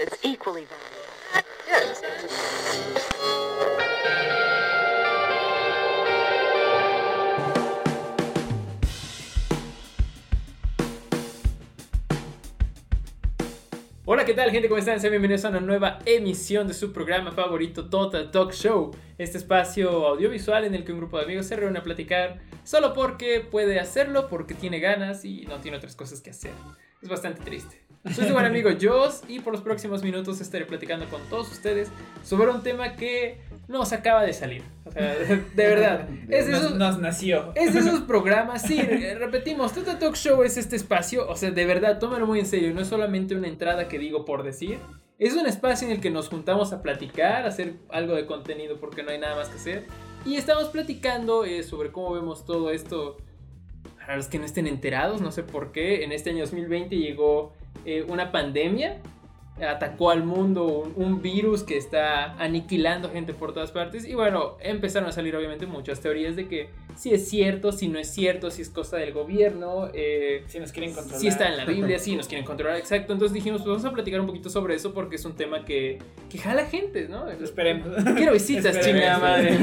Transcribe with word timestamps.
that's 0.00 0.16
equally 0.24 0.64
valuable. 0.64 1.44
Yes. 1.68 2.02
Hola, 14.06 14.24
¿qué 14.24 14.32
tal 14.34 14.50
gente? 14.50 14.68
¿Cómo 14.68 14.78
están? 14.78 14.98
Sean 15.00 15.12
bienvenidos 15.12 15.44
a 15.44 15.50
una 15.50 15.60
nueva 15.60 15.98
emisión 16.06 16.66
de 16.66 16.74
su 16.74 16.92
programa 16.92 17.30
favorito 17.30 17.90
Total 17.90 18.30
Talk 18.30 18.52
Show. 18.52 18.90
Este 19.18 19.36
espacio 19.36 20.06
audiovisual 20.06 20.64
en 20.64 20.74
el 20.74 20.84
que 20.84 20.92
un 20.92 20.98
grupo 20.98 21.18
de 21.18 21.24
amigos 21.24 21.46
se 21.46 21.56
reúne 21.56 21.78
a 21.78 21.82
platicar 21.82 22.40
solo 22.64 22.94
porque 22.94 23.40
puede 23.40 23.78
hacerlo, 23.78 24.28
porque 24.28 24.54
tiene 24.54 24.80
ganas 24.80 25.26
y 25.26 25.42
no 25.42 25.60
tiene 25.60 25.76
otras 25.76 25.94
cosas 25.94 26.22
que 26.22 26.30
hacer. 26.30 26.52
Es 27.02 27.08
bastante 27.08 27.44
triste. 27.44 27.89
Soy 28.02 28.28
su 28.28 28.32
buen 28.32 28.46
amigo 28.46 28.70
Joss 28.80 29.22
y 29.28 29.40
por 29.40 29.52
los 29.52 29.60
próximos 29.60 30.02
minutos 30.02 30.40
estaré 30.40 30.64
platicando 30.64 31.06
con 31.10 31.20
todos 31.28 31.52
ustedes 31.52 31.90
sobre 32.24 32.50
un 32.50 32.62
tema 32.62 32.96
que 32.96 33.42
nos 33.68 33.92
acaba 33.92 34.22
de 34.22 34.32
salir. 34.32 34.62
O 34.86 34.90
sea, 34.90 35.14
de 35.16 35.44
verdad. 35.54 36.08
Es 36.30 36.46
de 36.46 36.52
nos, 36.52 36.62
esos, 36.62 36.78
nos 36.78 36.98
nació. 36.98 37.52
es 37.54 37.74
de 37.74 37.80
esos 37.80 38.00
programas, 38.00 38.62
sí, 38.62 38.80
eh, 38.80 39.16
repetimos, 39.18 39.74
Total 39.74 39.98
Talk 39.98 40.14
Show 40.16 40.42
es 40.42 40.56
este 40.56 40.76
espacio, 40.76 41.28
o 41.28 41.36
sea, 41.36 41.50
de 41.50 41.66
verdad, 41.66 41.98
tómalo 41.98 42.26
muy 42.26 42.40
en 42.40 42.46
serio, 42.46 42.72
no 42.72 42.80
es 42.80 42.88
solamente 42.88 43.34
una 43.34 43.48
entrada 43.48 43.86
que 43.86 43.98
digo 43.98 44.24
por 44.24 44.44
decir, 44.44 44.78
es 45.18 45.34
un 45.34 45.46
espacio 45.46 45.86
en 45.86 45.92
el 45.92 46.00
que 46.00 46.08
nos 46.08 46.30
juntamos 46.30 46.72
a 46.72 46.80
platicar, 46.80 47.44
a 47.44 47.48
hacer 47.48 47.74
algo 47.90 48.14
de 48.14 48.24
contenido 48.24 48.80
porque 48.80 49.02
no 49.02 49.10
hay 49.10 49.18
nada 49.18 49.36
más 49.36 49.50
que 49.50 49.56
hacer, 49.56 49.86
y 50.24 50.36
estamos 50.36 50.70
platicando 50.70 51.44
eh, 51.44 51.62
sobre 51.64 51.92
cómo 51.92 52.14
vemos 52.14 52.46
todo 52.46 52.70
esto. 52.70 53.18
Para 53.98 54.16
los 54.16 54.26
que 54.26 54.38
no 54.38 54.44
estén 54.46 54.66
enterados, 54.66 55.20
no 55.20 55.30
sé 55.30 55.42
por 55.42 55.70
qué, 55.70 56.02
en 56.02 56.12
este 56.12 56.30
año 56.30 56.40
2020 56.40 56.96
llegó 56.96 57.52
eh, 57.84 58.04
una 58.08 58.30
pandemia, 58.30 58.98
atacó 59.64 60.10
al 60.10 60.24
mundo 60.24 60.66
un, 60.66 60.92
un 60.96 61.22
virus 61.22 61.62
que 61.62 61.76
está 61.76 62.34
aniquilando 62.34 63.10
gente 63.10 63.34
por 63.34 63.52
todas 63.52 63.70
partes. 63.70 64.06
Y 64.06 64.14
bueno, 64.14 64.56
empezaron 64.60 65.08
a 65.08 65.12
salir 65.12 65.36
obviamente 65.36 65.66
muchas 65.66 66.00
teorías 66.00 66.36
de 66.36 66.48
que 66.48 66.70
si 66.96 67.14
es 67.14 67.28
cierto, 67.28 67.72
si 67.72 67.88
no 67.88 67.98
es 67.98 68.10
cierto, 68.10 68.50
si 68.50 68.62
es 68.62 68.68
cosa 68.68 68.96
del 68.96 69.12
gobierno, 69.12 69.88
eh, 69.94 70.44
Si 70.48 70.58
nos 70.58 70.72
quieren 70.72 70.92
controlar. 70.92 71.20
si 71.20 71.28
está 71.28 71.48
en 71.48 71.56
la 71.56 71.64
Biblia, 71.64 71.98
si 72.00 72.16
nos 72.16 72.28
quieren 72.28 72.44
controlar, 72.44 72.76
exacto. 72.78 73.12
Entonces 73.12 73.34
dijimos, 73.34 73.62
pues 73.62 73.70
vamos 73.70 73.84
a 73.84 73.92
platicar 73.92 74.20
un 74.20 74.26
poquito 74.26 74.50
sobre 74.50 74.74
eso 74.74 74.92
porque 74.92 75.16
es 75.16 75.24
un 75.24 75.34
tema 75.34 75.64
que, 75.64 75.98
que 76.28 76.38
jala 76.38 76.66
gente, 76.66 77.08
¿no? 77.08 77.28
Esperemos. 77.30 77.88
Quiero 78.16 78.32
visitas, 78.32 78.78
chingada 78.80 79.18
madre. 79.18 79.56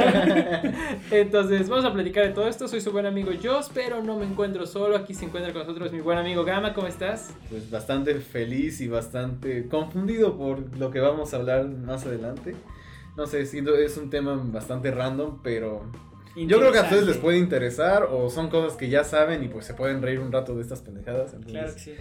Entonces, 1.12 1.70
vamos 1.70 1.86
a 1.86 1.94
platicar 1.94 2.28
de 2.28 2.34
todo 2.34 2.48
esto. 2.48 2.68
Soy 2.68 2.82
su 2.82 2.92
buen 2.92 3.06
amigo 3.06 3.32
Joss, 3.42 3.70
pero 3.74 4.02
no 4.04 4.18
me 4.18 4.26
encuentro 4.26 4.66
solo. 4.66 4.96
Aquí 4.96 5.14
se 5.14 5.26
encuentra 5.26 5.54
con 5.54 5.62
nosotros 5.62 5.92
mi 5.92 6.02
buen 6.02 6.18
amigo 6.18 6.44
Gama. 6.44 6.74
¿Cómo 6.74 6.88
estás? 6.88 7.34
pues 7.50 7.70
bastante 7.70 8.16
feliz 8.16 8.82
y 8.82 8.88
bastante 8.88 9.68
confundido 9.88 10.38
por 10.38 10.78
lo 10.78 10.92
que 10.92 11.00
vamos 11.00 11.34
a 11.34 11.38
hablar 11.38 11.68
más 11.68 12.06
adelante. 12.06 12.56
No 13.16 13.26
sé, 13.26 13.46
siento 13.46 13.76
es 13.76 13.98
un 13.98 14.10
tema 14.10 14.40
bastante 14.44 14.92
random, 14.92 15.40
pero 15.42 15.90
yo 16.36 16.60
creo 16.60 16.72
que 16.72 16.78
a 16.78 16.84
ustedes 16.84 17.08
les 17.08 17.18
puede 17.18 17.40
interesar 17.40 18.04
o 18.04 18.30
son 18.30 18.50
cosas 18.50 18.78
que 18.78 18.90
ya 18.90 19.04
saben 19.04 19.44
y 19.44 19.48
pues 19.48 19.66
se 19.66 19.74
pueden 19.74 20.02
reír 20.02 20.20
un 20.20 20.32
rato 20.32 20.56
de 20.56 20.62
estas 20.62 20.82
pendejadas. 20.82 21.34
Entonces, 21.34 21.52
Claro 21.52 21.74
que 21.74 21.80
sí. 21.80 21.96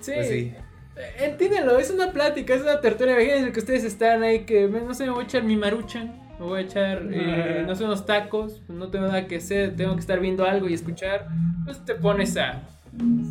Sí. 0.00 0.12
Pues 0.14 0.28
sí. 0.28 0.54
Eh, 0.96 1.26
Entiéndanlo, 1.26 1.78
es 1.78 1.90
una 1.90 2.10
plática, 2.10 2.54
es 2.54 2.62
una 2.62 2.80
tertulia. 2.80 3.12
Imagínense 3.14 3.52
que 3.52 3.60
ustedes 3.60 3.84
están 3.84 4.22
ahí, 4.22 4.40
que 4.40 4.66
no 4.66 4.92
sé, 4.94 5.04
me 5.04 5.10
voy 5.10 5.22
a 5.22 5.24
echar 5.24 5.44
mi 5.44 5.56
maruchan, 5.56 6.20
me 6.40 6.46
voy 6.46 6.62
a 6.62 6.62
echar, 6.64 7.02
eh, 7.12 7.62
no 7.66 7.76
sé, 7.76 7.84
unos 7.84 8.04
tacos, 8.04 8.62
no 8.68 8.88
tengo 8.88 9.06
nada 9.06 9.26
que 9.28 9.36
hacer, 9.36 9.76
tengo 9.76 9.94
que 9.94 10.00
estar 10.00 10.18
viendo 10.18 10.44
algo 10.44 10.68
y 10.68 10.74
escuchar. 10.74 11.28
Pues 11.64 11.84
te 11.84 11.94
pones 11.94 12.36
a. 12.36 12.62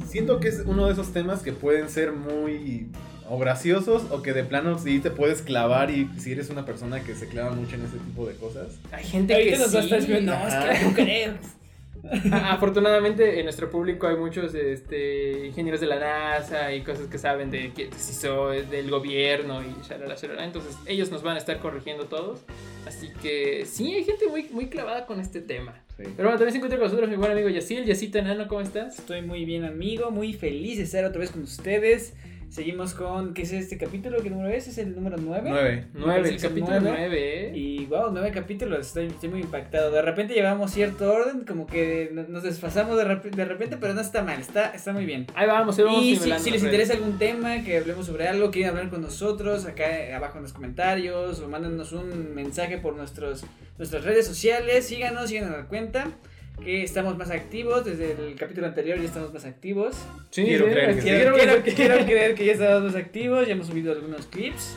Siento 0.05 0.39
que 0.39 0.47
es 0.49 0.63
uno 0.65 0.85
de 0.85 0.93
esos 0.93 1.11
temas 1.11 1.41
que 1.41 1.51
pueden 1.51 1.89
ser 1.89 2.11
muy 2.11 2.91
o 3.29 3.37
graciosos 3.37 4.03
o 4.11 4.21
que 4.21 4.33
de 4.33 4.43
plano 4.43 4.77
sí 4.77 4.99
te 4.99 5.11
puedes 5.11 5.41
clavar 5.41 5.91
y 5.91 6.09
si 6.17 6.31
eres 6.31 6.49
una 6.49 6.65
persona 6.65 7.03
que 7.03 7.15
se 7.15 7.27
clava 7.27 7.51
mucho 7.51 7.75
en 7.75 7.85
ese 7.85 7.97
tipo 7.97 8.25
de 8.25 8.35
cosas. 8.35 8.79
Hay 8.91 9.03
gente 9.03 9.33
Ahorita 9.33 9.51
que 9.51 9.59
nos 9.59 9.75
va 9.75 9.79
a 9.79 9.83
estar 9.83 9.99
sí. 9.99 10.03
escribiendo, 10.03 10.31
no, 10.31 10.37
ajá. 10.37 10.71
es 10.71 10.79
que 10.79 10.85
no 10.85 10.93
creo. 10.93 11.33
Afortunadamente 12.31 13.39
en 13.39 13.45
nuestro 13.45 13.69
público 13.69 14.07
hay 14.07 14.15
muchos 14.15 14.53
este, 14.53 15.47
ingenieros 15.47 15.81
de 15.81 15.87
la 15.87 15.99
NASA 15.99 16.73
y 16.73 16.81
cosas 16.81 17.07
que 17.07 17.17
saben 17.17 17.49
de 17.49 17.71
que 17.73 17.89
si 17.97 18.13
soy 18.13 18.61
del 18.65 18.89
gobierno 18.89 19.61
y 19.63 19.87
shalala, 19.87 20.15
shalala. 20.15 20.45
Entonces 20.45 20.77
ellos 20.85 21.11
nos 21.11 21.23
van 21.23 21.35
a 21.35 21.39
estar 21.39 21.59
corrigiendo 21.59 22.05
todos. 22.05 22.41
Así 22.85 23.09
que 23.21 23.65
sí, 23.65 23.93
hay 23.93 24.03
gente 24.03 24.27
muy, 24.27 24.43
muy 24.51 24.67
clavada 24.67 25.05
con 25.05 25.19
este 25.19 25.41
tema. 25.41 25.81
Sí. 25.97 26.03
Pero 26.15 26.29
bueno, 26.29 26.37
también 26.37 26.51
se 26.51 26.57
encuentra 26.57 26.77
con 26.77 26.87
nosotros 26.87 27.09
mi 27.09 27.15
buen 27.15 27.31
amigo 27.31 27.49
Yasil. 27.49 27.85
Yacita 27.85 28.19
Enano, 28.19 28.47
¿cómo 28.47 28.61
estás? 28.61 28.99
Estoy 28.99 29.21
muy 29.21 29.45
bien, 29.45 29.65
amigo. 29.65 30.11
Muy 30.11 30.33
feliz 30.33 30.77
de 30.77 30.83
estar 30.83 31.03
otra 31.05 31.21
vez 31.21 31.31
con 31.31 31.41
ustedes. 31.41 32.13
Seguimos 32.55 32.93
con. 32.93 33.33
¿Qué 33.33 33.41
es 33.41 33.51
este 33.51 33.77
capítulo? 33.77 34.23
¿Qué 34.23 34.29
número 34.29 34.47
es? 34.47 34.65
¿Es 34.69 34.77
el 34.77 34.95
número 34.95 35.17
9? 35.19 35.49
Nueve. 35.49 35.85
Nueve, 35.93 36.29
el 36.29 36.35
Es 36.35 36.41
el 36.41 36.49
capítulo 36.49 36.79
nueve. 36.79 36.95
nueve, 36.99 37.47
¿eh? 37.49 37.51
Y 37.53 37.85
wow, 37.87 38.11
nueve 38.13 38.31
capítulos, 38.31 38.79
estoy, 38.87 39.07
estoy 39.07 39.27
muy 39.27 39.41
impactado. 39.41 39.91
De 39.91 40.01
repente 40.01 40.33
llevamos 40.33 40.71
cierto 40.71 41.11
orden, 41.11 41.43
como 41.45 41.67
que 41.67 42.11
no- 42.13 42.23
nos 42.29 42.43
desfasamos 42.43 42.95
de, 42.97 43.03
rep- 43.03 43.29
de 43.29 43.43
repente, 43.43 43.75
pero 43.75 43.93
no 43.93 43.99
está 43.99 44.23
mal, 44.23 44.39
está, 44.39 44.69
está 44.73 44.93
muy 44.93 45.03
bien. 45.05 45.27
Ahí 45.35 45.47
vamos, 45.47 45.77
ahí 45.77 45.83
vamos 45.83 46.01
Y 46.01 46.15
si, 46.15 46.29
les 46.29 46.45
las 46.53 46.63
interesa 46.63 46.93
algún 46.93 47.17
tema, 47.17 47.61
que 47.61 47.77
hablemos 47.77 48.05
sobre 48.05 48.25
algo, 48.29 48.49
quieren 48.51 48.69
hablar 48.69 48.89
con 48.89 49.01
nosotros, 49.01 49.65
acá 49.65 50.15
abajo 50.15 50.37
en 50.37 50.43
los 50.43 50.53
comentarios, 50.53 51.41
o 51.41 51.49
mándenos 51.49 51.91
un 51.91 52.33
mensaje 52.35 52.77
por 52.77 52.95
nuestros, 52.95 53.43
nuestras 53.77 54.05
redes 54.05 54.25
sociales, 54.25 54.85
síganos, 54.87 55.27
síganos 55.27 55.53
a 55.55 55.57
la 55.57 55.65
cuenta, 55.65 56.07
que 56.63 56.83
estamos 56.83 57.17
más 57.17 57.29
activos, 57.31 57.85
desde 57.85 58.11
el 58.13 58.35
capítulo 58.35 58.67
anterior 58.67 58.97
ya 58.97 59.05
estamos 59.05 59.33
más 59.33 59.45
activos. 59.45 59.95
Sí, 60.31 60.43
Quiero 60.45 60.65
sí, 60.65 60.71
creer 60.71 60.87
que 60.89 60.93
sí, 60.95 61.01
sí. 61.01 61.07
Quiero, 61.07 61.35
quiero 61.35 61.61
quiero- 61.63 61.75
quiero 61.75 62.05
creer 62.05 62.35
que 62.35 62.45
ya 62.45 62.51
estamos 62.53 62.83
más 62.83 62.95
activos, 62.95 63.45
ya 63.47 63.53
hemos 63.53 63.67
subido 63.67 63.91
algunos 63.91 64.25
clips, 64.27 64.75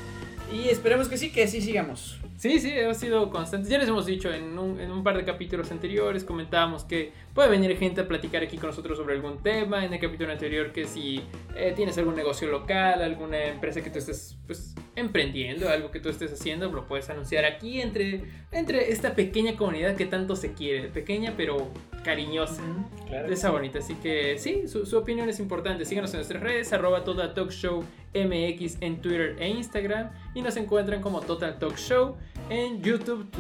y 0.53 0.69
esperemos 0.71 1.09
que 1.09 1.17
sí, 1.19 1.31
que 1.31 1.43
así 1.45 1.61
sigamos. 1.61 2.19
Sí, 2.39 2.61
sí, 2.61 2.71
hemos 2.73 2.97
sido 2.99 3.31
constantes. 3.31 3.69
Ya 3.69 3.79
les 3.79 3.89
hemos 3.89 4.07
dicho 4.07 4.33
en 4.33 4.57
un, 4.57 4.79
en 4.81 4.93
un 4.93 5.03
par 5.03 5.17
de 5.17 5.25
capítulos 5.25 5.73
anteriores, 5.73 6.23
comentábamos 6.23 6.85
que 6.85 7.13
puede 7.35 7.49
venir 7.51 7.77
gente 7.77 8.03
a 8.03 8.07
platicar 8.07 8.45
aquí 8.45 8.57
con 8.59 8.69
nosotros 8.71 8.97
sobre 8.97 9.17
algún 9.17 9.43
tema. 9.43 9.85
En 9.85 9.93
el 9.93 9.99
capítulo 9.99 10.31
anterior 10.31 10.71
que 10.73 10.85
si 10.87 11.21
eh, 11.57 11.73
tienes 11.75 11.99
algún 11.99 12.15
negocio 12.15 12.47
local, 12.49 13.03
alguna 13.03 13.47
empresa 13.47 13.83
que 13.83 13.91
tú 13.91 13.99
estés 13.99 14.37
pues, 14.47 14.73
emprendiendo, 14.95 15.69
algo 15.69 15.91
que 15.91 15.99
tú 15.99 16.11
estés 16.11 16.33
haciendo, 16.33 16.71
lo 16.71 16.87
puedes 16.87 17.11
anunciar 17.11 17.45
aquí 17.45 17.81
entre, 17.81 18.23
entre 18.53 18.91
esta 18.93 19.15
pequeña 19.15 19.57
comunidad 19.57 19.95
que 19.97 20.07
tanto 20.07 20.37
se 20.37 20.53
quiere. 20.55 20.89
Pequeña 20.89 21.35
pero 21.37 21.69
cariñosa. 22.05 22.63
Claro. 23.07 23.33
Esa 23.33 23.51
bonita, 23.51 23.79
así 23.81 23.95
que 23.97 24.39
sí, 24.39 24.69
su, 24.69 24.87
su 24.87 24.97
opinión 24.99 25.29
es 25.29 25.41
importante. 25.41 25.85
Síganos 25.85 26.13
en 26.15 26.19
nuestras 26.19 26.43
redes, 26.43 26.73
arroba 26.73 27.05
Total 27.05 27.35
Talk 27.35 27.51
Show 27.51 27.85
MX 28.15 28.79
en 28.81 29.01
Twitter 29.01 29.37
e 29.39 29.49
Instagram. 29.49 30.11
Y 30.35 30.43
nos 30.43 30.57
encuentran 30.57 31.01
como 31.03 31.21
Total 31.21 31.59
Talk 31.59 31.77
Show 31.77 32.17
en 32.51 32.83
YouTube, 32.83 33.31
tu- 33.31 33.39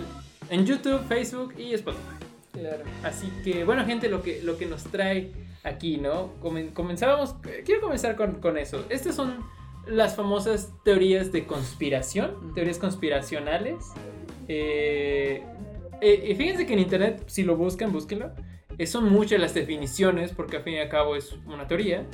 en 0.50 0.64
YouTube, 0.66 1.00
Facebook 1.08 1.54
y 1.58 1.74
Spotify. 1.74 2.02
Claro. 2.52 2.82
Así 3.04 3.30
que, 3.44 3.64
bueno, 3.64 3.84
gente, 3.86 4.08
lo 4.08 4.22
que, 4.22 4.42
lo 4.42 4.56
que 4.58 4.66
nos 4.66 4.84
trae 4.84 5.32
aquí, 5.64 5.98
¿no? 5.98 6.32
Comen- 6.40 6.72
comenzábamos, 6.72 7.34
eh, 7.46 7.62
quiero 7.64 7.80
comenzar 7.82 8.16
con, 8.16 8.40
con 8.40 8.56
eso. 8.58 8.84
Estas 8.88 9.14
son 9.14 9.38
las 9.86 10.16
famosas 10.16 10.72
teorías 10.84 11.30
de 11.32 11.46
conspiración, 11.46 12.52
teorías 12.54 12.78
conspiracionales. 12.78 13.76
Eh, 14.48 15.42
eh, 16.00 16.24
y 16.30 16.34
fíjense 16.34 16.66
que 16.66 16.72
en 16.72 16.78
internet, 16.80 17.22
si 17.26 17.42
lo 17.42 17.56
buscan, 17.56 17.92
búsquenlo. 17.92 18.32
eh, 18.78 18.86
son 18.86 19.10
muchas 19.12 19.40
las 19.40 19.54
definiciones, 19.54 20.32
porque 20.32 20.56
al 20.58 20.62
fin 20.62 20.74
y 20.74 20.78
al 20.78 20.88
cabo 20.88 21.16
es 21.16 21.32
una 21.46 21.66
teoría. 21.66 22.04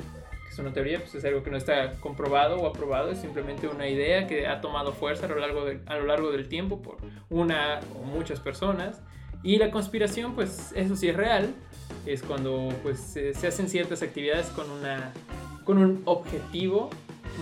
Que 0.45 0.51
es 0.51 0.59
una 0.59 0.73
teoría, 0.73 0.99
pues 0.99 1.15
es 1.15 1.25
algo 1.25 1.43
que 1.43 1.51
no 1.51 1.57
está 1.57 1.93
comprobado 1.99 2.57
o 2.57 2.67
aprobado, 2.67 3.11
es 3.11 3.19
simplemente 3.19 3.67
una 3.67 3.87
idea 3.87 4.25
que 4.27 4.47
ha 4.47 4.61
tomado 4.61 4.93
fuerza 4.93 5.25
a 5.25 5.29
lo 5.29 5.37
largo, 5.39 5.65
del- 5.65 5.81
a 5.85 5.95
lo 5.97 6.05
largo 6.05 6.31
del 6.31 6.47
tiempo 6.47 6.81
por 6.81 6.97
una 7.29 7.79
o 7.99 8.03
muchas 8.03 8.39
personas. 8.39 9.01
Y 9.43 9.57
la 9.57 9.69
conspiración, 9.69 10.33
pues 10.33 10.71
eso 10.75 10.95
sí 10.95 11.07
es 11.09 11.15
real, 11.15 11.53
es 12.07 12.23
cuando 12.23 12.69
pues 12.81 12.99
se 12.99 13.47
hacen 13.47 13.69
ciertas 13.69 14.01
actividades 14.01 14.47
con, 14.47 14.69
una, 14.71 15.13
con 15.65 15.77
un 15.77 16.01
objetivo 16.05 16.89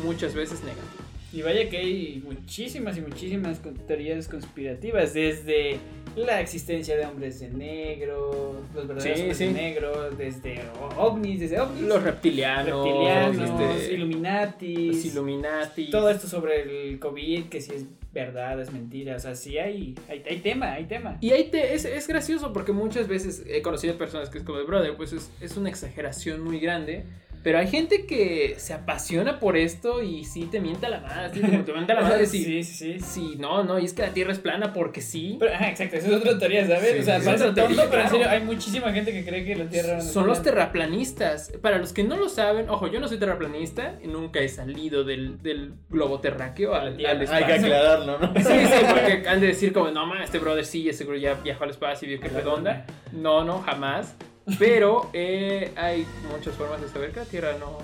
muchas 0.04 0.34
veces 0.34 0.62
negativo. 0.64 1.03
Y 1.34 1.42
vaya 1.42 1.68
que 1.68 1.78
hay 1.78 2.24
muchísimas 2.24 2.96
y 2.98 3.02
muchísimas 3.02 3.60
teorías 3.88 4.28
conspirativas, 4.28 5.14
desde 5.16 5.80
la 6.16 6.40
existencia 6.42 6.96
de 6.96 7.08
hombres 7.08 7.40
de 7.40 7.50
negro, 7.50 8.62
los 8.76 8.88
verdaderos 8.88 9.04
Sí, 9.18 9.22
hombres 9.22 9.38
sí. 9.38 9.46
de 9.46 9.52
negro, 9.54 10.12
desde 10.12 10.62
ovnis, 10.98 11.40
desde 11.40 11.60
ovnis, 11.60 11.82
Los 11.82 12.04
reptilianos, 12.04 12.86
reptilianos, 12.86 13.62
este, 13.82 13.94
Illuminati, 13.96 14.88
los 14.92 15.06
Illuminati. 15.06 15.90
todo 15.90 16.10
esto 16.12 16.28
sobre 16.28 16.62
el 16.92 17.00
COVID, 17.00 17.46
que 17.46 17.62
si 17.62 17.74
es 17.74 17.86
verdad, 18.14 18.62
es 18.62 18.72
mentira, 18.72 19.16
o 19.16 19.20
sea, 19.20 19.34
sí 19.36 19.58
hay, 19.58 19.96
hay, 20.08 20.24
hay 20.30 20.38
tema, 20.38 20.74
hay 20.74 20.86
tema. 20.86 21.18
Y 21.20 21.32
ahí 21.32 21.46
te, 21.46 21.74
es, 21.74 21.86
es 21.86 22.08
gracioso 22.08 22.54
porque 22.54 22.74
muchas 22.74 23.08
veces 23.08 23.44
he 23.48 23.64
conocido 23.64 23.98
personas 23.98 24.30
que 24.30 24.38
es 24.38 24.44
como 24.44 24.64
brother, 24.66 24.96
pues 24.96 25.14
es, 25.14 25.32
es 25.42 25.58
una 25.58 25.70
exageración 25.70 26.42
muy 26.42 26.60
grande. 26.60 27.06
Pero 27.44 27.60
hay 27.60 27.68
gente 27.68 28.06
que 28.06 28.56
se 28.58 28.74
apasiona 28.74 29.40
por 29.40 29.58
esto 29.58 30.02
y 30.02 30.24
sí 30.24 30.46
te 30.46 30.62
mienta 30.62 30.88
la 30.90 31.02
madre, 31.02 31.30
sí, 31.34 31.42
te, 31.42 31.58
te 31.58 31.74
mienta 31.74 31.94
la 31.94 32.02
madre. 32.10 32.26
Sí, 32.26 32.44
sí, 32.44 32.64
sí, 32.64 32.74
sí. 32.94 33.00
sí, 33.00 33.36
no, 33.38 33.64
no, 33.64 33.80
y 33.80 33.86
es 33.86 33.94
que 33.94 34.02
la 34.02 34.14
Tierra 34.14 34.32
es 34.32 34.40
plana 34.40 34.72
porque 34.74 35.02
sí. 35.02 35.36
Pero, 35.40 35.54
ajá, 35.54 35.70
exacto, 35.70 35.98
esa 35.98 36.08
es 36.08 36.14
otra 36.14 36.38
teoría, 36.40 36.66
¿sabes? 36.66 36.94
Sí, 36.94 37.00
o 37.00 37.04
sea, 37.04 37.20
sí, 37.20 37.26
parece 37.26 37.44
tonto, 37.46 37.62
teoría, 37.62 37.88
pero 37.90 38.02
en 38.04 38.10
serio 38.10 38.30
hay 38.30 38.42
muchísima 38.44 38.92
gente 38.94 39.12
que 39.12 39.26
cree 39.26 39.44
que 39.44 39.56
la 39.56 39.66
Tierra 39.66 39.94
no 39.94 40.00
es 40.00 40.12
Son 40.12 40.26
los 40.26 40.40
plana. 40.40 40.52
terraplanistas. 40.58 41.52
Para 41.62 41.78
los 41.78 41.92
que 41.94 42.04
no 42.04 42.16
lo 42.18 42.30
saben, 42.30 42.70
ojo, 42.70 42.88
yo 42.88 43.00
no 43.00 43.08
soy 43.08 43.18
terraplanista, 43.18 44.00
nunca 44.06 44.40
he 44.40 44.48
salido 44.48 45.04
del, 45.04 45.42
del 45.44 45.74
globo 45.90 46.20
terráqueo 46.22 46.74
al, 46.74 46.94
al 46.94 47.06
Hay 47.06 47.24
espacio. 47.24 47.36
Hay 47.36 47.46
que 47.46 47.54
aclararlo, 47.54 48.20
¿no? 48.20 48.34
Sí, 48.36 48.44
sí, 48.44 48.86
porque 48.90 49.28
han 49.28 49.42
de 49.42 49.48
decir 49.48 49.74
como, 49.74 49.92
no, 49.92 50.06
man, 50.06 50.22
este 50.22 50.40
brother 50.40 50.66
sí, 50.66 50.88
ese 50.88 51.00
seguro 51.00 51.18
ya 51.18 51.34
viajó 51.36 51.66
al 51.66 51.72
espacio 51.72 52.08
y 52.08 52.12
vio 52.12 52.20
que 52.22 52.28
es 52.28 52.34
redonda. 52.34 52.86
No, 53.12 53.44
no, 53.44 53.60
jamás. 53.60 54.16
Pero 54.60 55.10
eh, 55.14 55.72
hay 55.76 56.06
muchas 56.32 56.56
formas 56.56 56.82
de 56.82 56.90
saber 56.90 57.12
que 57.12 57.20
la 57.22 57.26
Tierra 57.26 57.56
no, 57.60 57.78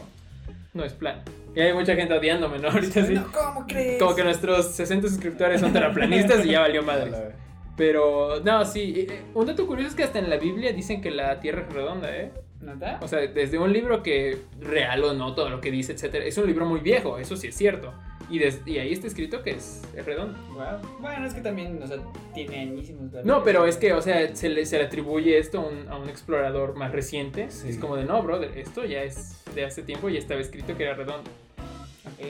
no 0.74 0.84
es 0.84 0.94
plana. 0.94 1.24
Y 1.56 1.62
hay 1.62 1.74
mucha 1.74 1.96
gente 1.96 2.14
odiándome, 2.14 2.60
¿no? 2.60 2.70
Ahorita 2.70 3.06
sí. 3.06 3.14
No, 3.14 3.32
¿Cómo 3.32 3.66
crees? 3.68 4.00
Como 4.02 4.16
que 4.16 4.24
nuestros 4.24 4.68
60 4.76 5.08
suscriptores 5.08 5.62
son 5.62 5.74
terraplanistas 5.74 6.46
y 6.46 6.52
ya 6.52 6.62
valió 6.62 6.84
madre. 6.84 7.12
Pero, 7.78 8.42
no, 8.44 8.66
sí. 8.66 9.08
eh, 9.10 9.22
Un 9.34 9.46
dato 9.48 9.66
curioso 9.66 9.90
es 9.90 9.96
que 9.96 10.04
hasta 10.04 10.20
en 10.20 10.30
la 10.30 10.36
Biblia 10.38 10.74
dicen 10.74 11.02
que 11.02 11.12
la 11.12 11.40
Tierra 11.40 11.62
es 11.68 11.74
redonda, 11.74 12.14
¿eh? 12.16 12.32
¿Nota? 12.60 13.00
O 13.02 13.08
sea, 13.08 13.20
desde 13.20 13.58
un 13.58 13.72
libro 13.72 14.04
que 14.04 14.40
real 14.60 15.02
o 15.06 15.14
no, 15.14 15.34
todo 15.34 15.50
lo 15.50 15.62
que 15.62 15.72
dice, 15.72 15.94
etcétera. 15.94 16.26
Es 16.26 16.38
un 16.38 16.46
libro 16.46 16.66
muy 16.66 16.82
viejo, 16.82 17.18
eso 17.18 17.38
sí 17.38 17.48
es 17.48 17.56
cierto. 17.56 17.94
Y, 18.30 18.38
des- 18.40 18.62
y 18.66 18.78
ahí 18.78 18.94
está 18.94 19.08
escrito 19.08 19.42
que 19.42 19.52
es, 19.52 19.82
es 19.96 20.06
redondo. 20.06 20.38
Wow. 20.54 21.00
Bueno, 21.00 21.26
es 21.26 21.34
que 21.34 21.42
también, 21.42 21.82
o 21.82 21.88
sea, 21.88 21.98
tiene 22.34 22.60
añísimos. 22.60 23.12
No, 23.24 23.44
pero 23.44 23.66
es 23.66 23.78
que, 23.78 23.94
o 23.94 24.02
sea, 24.02 24.36
se 24.36 24.50
le, 24.50 24.66
se 24.66 24.78
le 24.78 24.86
atribuye 24.86 25.38
esto 25.38 25.60
a 25.60 25.68
un, 25.68 25.88
a 25.90 25.98
un 25.98 26.10
explorador 26.10 26.76
más 26.76 26.92
reciente. 26.92 27.50
Sí. 27.50 27.70
Es 27.70 27.78
como 27.78 27.96
de, 27.96 28.06
no, 28.06 28.22
brother, 28.22 28.56
esto 28.58 28.86
ya 28.86 29.02
es 29.04 29.44
de 29.56 29.66
hace 29.66 29.82
tiempo 29.82 30.10
y 30.10 30.14
ya 30.14 30.20
estaba 30.20 30.40
escrito 30.42 30.78
que 30.78 30.84
era 30.84 30.94
redondo. 30.94 31.30
Ok, 32.06 32.26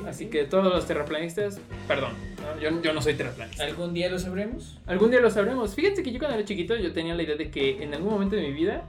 ok. 0.00 0.06
Así 0.08 0.26
ok. 0.26 0.30
que 0.30 0.44
todos 0.44 0.64
los 0.72 0.86
terraplanistas, 0.86 1.60
perdón, 1.88 2.12
¿no? 2.42 2.60
yo, 2.60 2.80
yo 2.82 2.92
no 2.92 3.02
soy 3.02 3.14
terraplanista. 3.14 3.64
¿Algún 3.64 3.92
día 3.94 4.08
lo 4.08 4.18
sabremos? 4.18 4.78
Algún 4.86 5.10
día 5.10 5.20
lo 5.20 5.30
sabremos. 5.30 5.74
Fíjense 5.74 6.02
que 6.02 6.12
yo 6.12 6.18
cuando 6.18 6.36
era 6.36 6.44
chiquito 6.46 6.76
yo 6.76 6.92
tenía 6.92 7.14
la 7.14 7.22
idea 7.22 7.36
de 7.36 7.50
que 7.50 7.82
en 7.82 7.92
algún 7.94 8.12
momento 8.12 8.36
de 8.36 8.42
mi 8.42 8.52
vida 8.52 8.84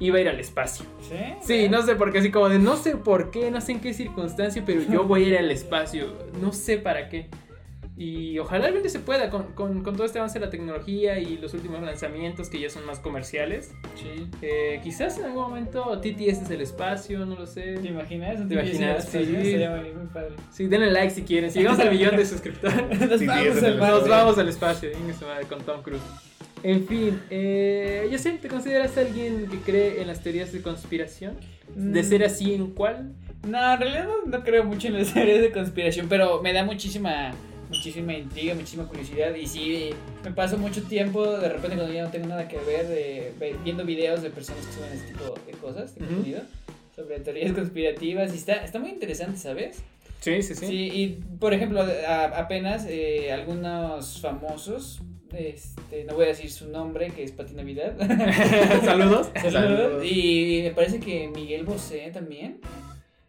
iba 0.00 0.18
a 0.18 0.20
ir 0.22 0.28
al 0.28 0.40
espacio. 0.40 0.84
Sí. 1.00 1.16
Sí, 1.42 1.68
no 1.68 1.82
sé 1.82 1.94
por 1.94 2.10
qué, 2.10 2.18
así 2.18 2.30
como 2.30 2.48
de 2.48 2.58
no 2.58 2.76
sé 2.76 2.96
por 2.96 3.30
qué, 3.30 3.50
no 3.50 3.60
sé 3.60 3.72
en 3.72 3.80
qué 3.80 3.94
circunstancia, 3.94 4.62
pero 4.66 4.82
yo 4.82 5.04
voy 5.04 5.24
a 5.24 5.28
ir 5.28 5.38
al 5.38 5.50
espacio, 5.50 6.14
no 6.40 6.52
sé 6.52 6.78
para 6.78 7.08
qué. 7.08 7.28
Y 7.96 8.38
ojalá 8.38 8.70
día 8.70 8.88
se 8.88 8.98
pueda 8.98 9.28
con, 9.28 9.52
con, 9.52 9.82
con 9.82 9.94
todo 9.94 10.06
este 10.06 10.18
avance 10.18 10.38
de 10.38 10.46
la 10.46 10.50
tecnología 10.50 11.18
y 11.18 11.36
los 11.36 11.52
últimos 11.52 11.82
lanzamientos 11.82 12.48
que 12.48 12.58
ya 12.58 12.70
son 12.70 12.86
más 12.86 12.98
comerciales. 12.98 13.74
Sí. 13.94 14.26
Eh, 14.40 14.80
quizás 14.82 15.18
en 15.18 15.26
algún 15.26 15.42
momento 15.42 16.00
TTS 16.00 16.44
es 16.44 16.50
el 16.50 16.62
espacio, 16.62 17.26
no 17.26 17.34
lo 17.36 17.46
sé. 17.46 17.74
¿Te 17.74 17.88
imaginas? 17.88 18.48
¿Te 18.48 18.54
imaginas? 18.54 19.04
Sí. 19.04 19.26
Sería 19.26 19.70
muy, 19.76 19.92
muy 19.92 20.06
padre. 20.06 20.34
Sí, 20.50 20.66
denle 20.66 20.90
like 20.90 21.10
si 21.10 21.24
quieren. 21.24 21.50
Si 21.50 21.58
llegamos 21.58 21.78
al 21.80 21.90
millón 21.90 22.16
de 22.16 22.24
suscriptores, 22.34 23.00
Nos 23.10 23.20
Sí, 23.20 23.26
vamos 23.26 23.62
al 23.62 23.78
nos 23.78 24.08
vamos 24.08 24.38
al 24.38 24.48
espacio. 24.48 24.88
venga 24.98 25.12
su 25.12 25.26
madre, 25.26 25.44
con 25.44 25.60
Tom 25.60 25.82
Cruise. 25.82 26.00
En 26.62 26.86
fin, 26.86 27.18
eh, 27.30 28.08
yo 28.12 28.18
sé, 28.18 28.32
¿te 28.32 28.48
consideras 28.48 28.96
alguien 28.98 29.46
que 29.48 29.58
cree 29.58 30.00
en 30.02 30.06
las 30.08 30.20
teorías 30.22 30.52
de 30.52 30.60
conspiración? 30.60 31.36
De 31.74 32.02
ser 32.04 32.22
así, 32.24 32.52
¿en 32.54 32.68
cuál? 32.72 33.12
No, 33.48 33.72
en 33.74 33.80
realidad 33.80 34.04
no, 34.06 34.30
no 34.38 34.44
creo 34.44 34.64
mucho 34.64 34.88
en 34.88 34.94
las 34.98 35.14
teorías 35.14 35.40
de 35.40 35.52
conspiración, 35.52 36.06
pero 36.08 36.42
me 36.42 36.52
da 36.52 36.64
muchísima 36.64 37.32
muchísima 37.70 38.12
intriga, 38.14 38.52
muchísima 38.56 38.84
curiosidad 38.88 39.32
y 39.36 39.46
sí, 39.46 39.90
me 40.24 40.32
paso 40.32 40.58
mucho 40.58 40.82
tiempo 40.82 41.24
de 41.38 41.48
repente 41.48 41.76
cuando 41.76 41.92
ya 41.94 42.02
no 42.02 42.10
tengo 42.10 42.26
nada 42.26 42.48
que 42.48 42.58
ver 42.58 42.88
de, 42.88 43.32
viendo 43.62 43.84
videos 43.84 44.22
de 44.22 44.30
personas 44.30 44.66
que 44.66 44.72
suben 44.72 44.92
este 44.92 45.12
tipo 45.12 45.34
de 45.46 45.52
cosas, 45.52 45.94
de 45.94 46.04
contenido, 46.04 46.40
sobre 46.96 47.20
teorías 47.20 47.52
conspirativas 47.52 48.34
y 48.34 48.38
está, 48.38 48.54
está 48.64 48.80
muy 48.80 48.90
interesante, 48.90 49.38
¿sabes? 49.38 49.82
Sí, 50.20 50.42
sí, 50.42 50.56
Sí, 50.56 50.66
sí. 50.66 50.74
y 50.92 51.08
por 51.38 51.54
ejemplo, 51.54 51.80
a- 51.80 52.24
apenas 52.40 52.86
eh, 52.88 53.30
algunos 53.32 54.20
famosos, 54.20 55.00
este, 55.32 56.04
no 56.04 56.14
voy 56.14 56.24
a 56.24 56.28
decir 56.28 56.50
su 56.50 56.68
nombre, 56.68 57.10
que 57.10 57.22
es 57.22 57.32
Pati 57.32 57.54
Navidad. 57.54 57.94
Saludos. 58.84 59.30
Saludos. 59.50 60.04
Y 60.04 60.60
me 60.64 60.70
parece 60.70 61.00
que 61.00 61.28
Miguel 61.28 61.64
Bosé 61.64 62.10
también, 62.12 62.60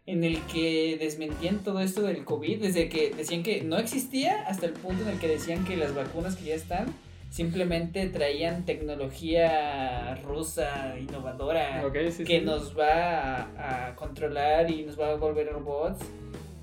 en 0.06 0.24
el 0.24 0.40
que 0.46 0.96
desmentían 0.98 1.62
todo 1.62 1.80
esto 1.80 2.02
del 2.02 2.24
COVID, 2.24 2.60
desde 2.62 2.88
que 2.88 3.10
decían 3.10 3.42
que 3.42 3.62
no 3.62 3.78
existía 3.78 4.42
hasta 4.46 4.66
el 4.66 4.72
punto 4.72 5.02
en 5.02 5.10
el 5.10 5.18
que 5.18 5.28
decían 5.28 5.64
que 5.64 5.76
las 5.76 5.94
vacunas 5.94 6.36
que 6.36 6.44
ya 6.44 6.54
están 6.54 6.86
simplemente 7.30 8.06
traían 8.08 8.66
tecnología 8.66 10.16
rusa, 10.16 10.96
innovadora, 10.98 11.82
sí, 12.10 12.24
que 12.24 12.40
sí. 12.40 12.44
nos 12.44 12.78
va 12.78 13.48
a, 13.56 13.88
a 13.88 13.96
controlar 13.96 14.70
y 14.70 14.84
nos 14.84 15.00
va 15.00 15.12
a 15.12 15.14
volver 15.14 15.50
robots. 15.50 16.00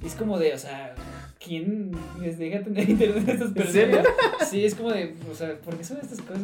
Y 0.02 0.08
es 0.08 0.16
como 0.16 0.38
de, 0.38 0.54
o 0.54 0.58
sea, 0.58 0.94
¿quién 1.44 1.92
les 2.20 2.38
deja 2.38 2.62
tener 2.64 2.90
internet 2.90 3.28
a 3.28 3.32
estas 3.34 3.52
personas? 3.52 4.08
Sí, 4.50 4.66
es 4.66 4.76
como 4.76 4.92
de, 4.92 5.16
o 5.32 5.36
sea, 5.36 5.56
¿por 5.60 5.76
qué 5.78 5.84
son 5.84 5.98
estas 5.98 6.22
cosas? 6.22 6.44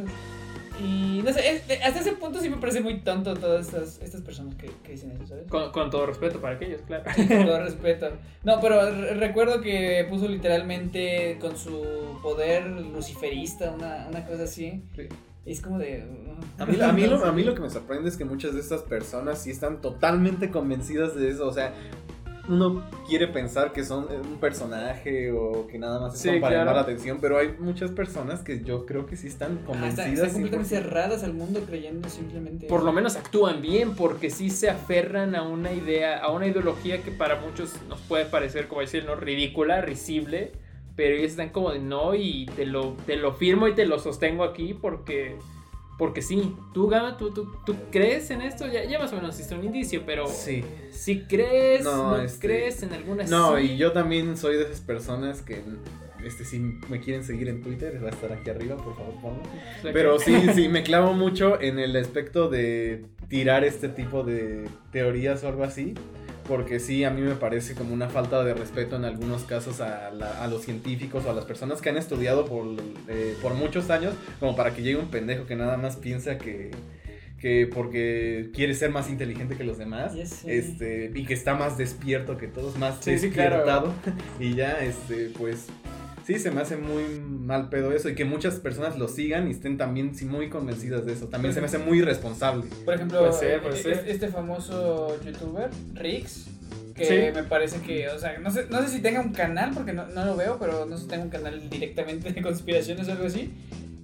Y 0.83 1.21
no 1.24 1.31
sé, 1.31 1.51
es- 1.69 1.81
hasta 1.86 2.01
ese 2.01 2.12
punto 2.13 2.42
sí 2.42 2.50
me 2.50 2.57
parece 2.57 2.81
muy 2.81 3.00
tonto 3.00 3.33
todas 3.33 3.68
estas, 3.68 3.97
estas 4.01 4.21
personas 4.21 4.56
que, 4.56 4.69
que 4.83 4.92
dicen 4.92 5.12
eso, 5.12 5.25
¿sabes? 5.25 5.47
Con, 5.47 5.71
con 5.71 5.89
todo 5.89 6.06
respeto 6.06 6.42
para 6.42 6.56
aquellos, 6.56 6.81
claro. 6.81 7.06
Con 7.15 7.45
todo 7.45 7.59
respeto. 7.63 8.09
No, 8.44 8.59
pero 8.59 8.92
re- 8.92 9.13
recuerdo 9.13 9.62
que 9.62 10.06
puso 10.09 10.27
literalmente 10.27 11.38
con 11.39 11.56
su 11.57 12.18
poder 12.21 12.68
luciferista, 12.68 13.71
una, 13.71 14.07
una 14.09 14.25
cosa 14.25 14.44
así. 14.44 14.83
Sí. 14.98 15.03
Y 15.45 15.51
es 15.53 15.62
como 15.62 15.77
de. 15.77 16.03
uh, 16.03 16.62
A 16.62 16.65
mí, 16.65 16.81
a, 16.81 16.91
mí 16.91 17.01
lo, 17.07 17.24
a 17.24 17.31
mí 17.31 17.44
lo 17.44 17.56
que 17.56 17.62
me 17.62 17.69
sorprende 17.69 18.09
es 18.09 18.18
que 18.18 18.25
muchas 18.25 18.53
de 18.53 18.59
estas 18.59 18.81
personas 18.81 19.41
sí 19.41 19.51
están 19.51 19.80
totalmente 19.80 20.50
convencidas 20.51 21.15
de 21.15 21.30
eso. 21.30 21.48
O 21.48 21.53
sea, 21.53 21.74
uno 22.47 22.83
quiere 23.07 23.27
pensar 23.27 23.71
que 23.74 23.83
son 23.83 24.07
un 24.09 24.38
personaje 24.39 25.31
o 25.31 25.65
que 25.68 25.77
nada 25.80 26.00
más 26.00 26.19
Sí, 26.19 26.27
están 26.30 26.42
para 26.42 26.56
claro. 26.56 26.62
llamar 26.69 26.75
la 26.75 26.81
atención, 26.81 27.18
pero 27.21 27.38
hay 27.38 27.56
muchas 27.59 27.92
personas 27.92 28.42
que 28.42 28.63
yo 28.63 28.86
creo 28.86 29.06
que 29.06 29.15
sí 29.18 29.27
están 29.27 29.59
Ah, 29.63 29.65
convencidas. 29.65 30.07
están, 30.07 30.13
están 30.13 30.31
completamente 30.33 30.75
100%. 30.75 30.81
cerradas 30.83 31.24
al 31.24 31.33
mundo 31.33 31.62
creyendo 31.65 32.07
simplemente. 32.09 32.68
Por 32.68 32.83
lo 32.83 32.92
menos 32.94 33.15
actúan 33.15 33.62
bien 33.62 33.95
porque 33.95 34.30
sí 34.30 34.50
se 34.50 34.69
aferran 34.69 35.36
a 35.36 35.44
una 35.44 35.71
idea, 35.71 36.18
a 36.19 36.31
una 36.31 36.47
ideología 36.47 37.01
que 37.01 37.12
para 37.12 37.39
muchos 37.39 37.74
nos 37.89 38.00
puede 38.01 38.25
parecer, 38.25 38.68
como 38.68 38.81
decir, 38.81 39.06
¿no? 39.06 39.15
ridícula, 39.15 39.81
risible, 39.81 40.51
pero 40.95 41.15
ellos 41.15 41.31
están 41.31 41.50
como 41.50 41.71
de 41.71 41.80
no 41.80 42.15
y 42.15 42.45
te 42.56 42.65
lo, 42.65 42.95
te 43.06 43.18
lo 43.18 43.33
firmo 43.33 43.68
y 43.68 43.74
te 43.75 43.86
lo 43.86 44.00
sostengo 44.00 44.44
aquí 44.44 44.74
porque, 44.74 45.36
porque 45.97 46.21
sí. 46.21 46.53
¿Tú, 46.74 46.88
Gama, 46.88 47.18
tú, 47.18 47.31
tú, 47.33 47.51
tú 47.65 47.75
crees 47.92 48.30
en 48.31 48.42
esto? 48.42 48.68
Ya, 48.68 48.83
ya 48.83 49.00
más 49.00 49.12
o 49.13 49.15
menos 49.15 49.36
hiciste 49.36 49.56
un 49.56 49.63
indicio, 49.63 50.03
pero 50.06 50.27
Sí. 50.27 50.63
si 50.92 51.21
crees, 51.21 51.83
no, 51.83 52.18
No, 52.18 52.21
este, 52.21 52.47
crees 52.47 52.83
en 52.83 52.94
alguna 52.94 53.24
No, 53.25 53.59
y 53.59 53.77
yo 53.77 53.92
también 53.92 54.36
soy 54.38 54.57
de 54.57 54.63
esas 54.63 54.81
personas 54.81 55.42
que, 55.42 55.62
este, 56.24 56.44
si 56.44 56.59
me 56.59 57.00
quieren 57.00 57.24
seguir 57.24 57.47
en 57.50 57.62
Twitter, 57.62 58.00
va 58.03 58.07
a 58.07 58.12
estar 58.12 58.33
aquí 58.33 58.50
arriba, 58.50 58.75
por 58.77 58.95
favor, 58.95 59.13
ponlo. 59.21 59.39
Pero 59.94 60.19
sí, 60.19 60.36
sí, 60.56 60.68
me 60.68 60.83
clavo 60.83 61.13
mucho 61.13 61.62
en 61.62 61.80
el 61.80 61.95
aspecto 61.95 62.50
de 62.50 63.06
tirar 63.30 63.63
este 63.63 63.88
tipo 63.89 64.24
de 64.24 64.68
teorías 64.91 65.44
o 65.44 65.48
algo 65.48 65.63
así. 65.63 65.94
Porque 66.47 66.80
sí, 66.80 67.03
a 67.03 67.09
mí 67.09 67.21
me 67.21 67.36
parece 67.36 67.74
como 67.74 67.94
una 67.94 68.07
falta 68.07 68.44
de 68.44 68.53
respeto 68.53 68.95
en 68.95 69.06
algunos 69.06 69.44
casos 69.44 69.81
a, 69.81 70.12
la- 70.12 70.44
a 70.44 70.47
los 70.47 70.62
científicos 70.63 71.25
o 71.25 71.31
a 71.31 71.33
las 71.33 71.45
personas 71.45 71.81
que 71.81 71.89
han 71.89 71.97
estudiado 71.97 72.46
por, 72.46 72.67
eh, 73.08 73.36
por 73.41 73.53
muchos 73.55 73.89
años, 73.89 74.13
como 74.39 74.55
para 74.55 74.74
que 74.74 74.84
llegue 74.84 74.98
un 74.98 75.08
pendejo 75.10 75.46
que 75.48 75.55
nada 75.55 75.75
más 75.77 75.96
piensa 75.96 76.38
que, 76.38 76.69
que 77.39 77.67
porque 77.74 78.51
quiere 78.53 78.75
ser 78.75 78.91
más 78.91 79.10
inteligente 79.10 79.55
que 79.58 79.63
los 79.63 79.77
demás, 79.79 80.13
este, 80.46 81.12
y 81.15 81.25
que 81.25 81.34
está 81.34 81.55
más 81.55 81.77
despierto 81.79 82.38
que 82.38 82.48
todos, 82.48 82.77
más 82.77 82.98
Sí, 83.01 83.17
sí, 83.17 83.29
claro. 83.31 83.58
despiertado, 83.58 83.93
y 84.39 84.53
ya, 84.55 84.74
este, 84.84 85.31
pues, 85.38 85.65
sí, 86.25 86.39
se 86.39 86.51
me 86.51 86.62
hace 86.62 86.75
muy 86.77 87.03
mal 87.20 87.70
pedo 87.70 87.91
eso, 87.94 88.10
y 88.10 88.15
que 88.15 88.25
muchas 88.25 88.55
personas 88.55 88.98
lo 88.98 89.08
sigan 89.08 89.48
y 89.48 89.51
estén 89.51 89.77
también 89.77 90.15
sí, 90.15 90.25
muy 90.25 90.50
convencidas 90.50 91.05
de 91.05 91.13
eso, 91.13 91.27
también 91.27 91.53
se 91.53 91.62
me 91.62 91.67
hace 91.67 91.77
muy 91.77 92.00
irresponsable. 92.00 92.65
Por 92.84 92.96
ejemplo, 92.96 93.20
Puede 93.20 93.34
ser, 93.34 93.51
eh, 93.58 93.60
puede 93.62 93.75
ser. 93.77 94.03
este 94.08 94.27
famoso 94.29 95.15
youtuber, 95.24 95.70
Rix, 95.94 96.46
que 96.96 97.05
Sí. 97.05 97.13
me 97.36 97.44
parece 97.44 97.79
que, 97.82 98.08
o 98.10 98.17
sea, 98.17 98.38
no 98.39 98.50
sé, 98.50 98.65
no 98.70 98.82
sé 98.82 98.88
si 98.89 99.01
tenga 99.01 99.20
un 99.22 99.34
canal, 99.34 99.72
porque 99.74 99.94
no, 99.94 100.08
no 100.08 100.25
lo 100.25 100.36
veo, 100.36 100.58
pero 100.60 100.86
no 100.86 100.96
sé 100.98 101.03
si 101.03 101.10
tenga 101.10 101.24
un 101.24 101.29
canal 101.29 101.70
directamente 101.70 102.32
de 102.32 102.41
conspiraciones 102.41 103.08
o 103.08 103.12
algo 103.12 103.25
así. 103.25 103.51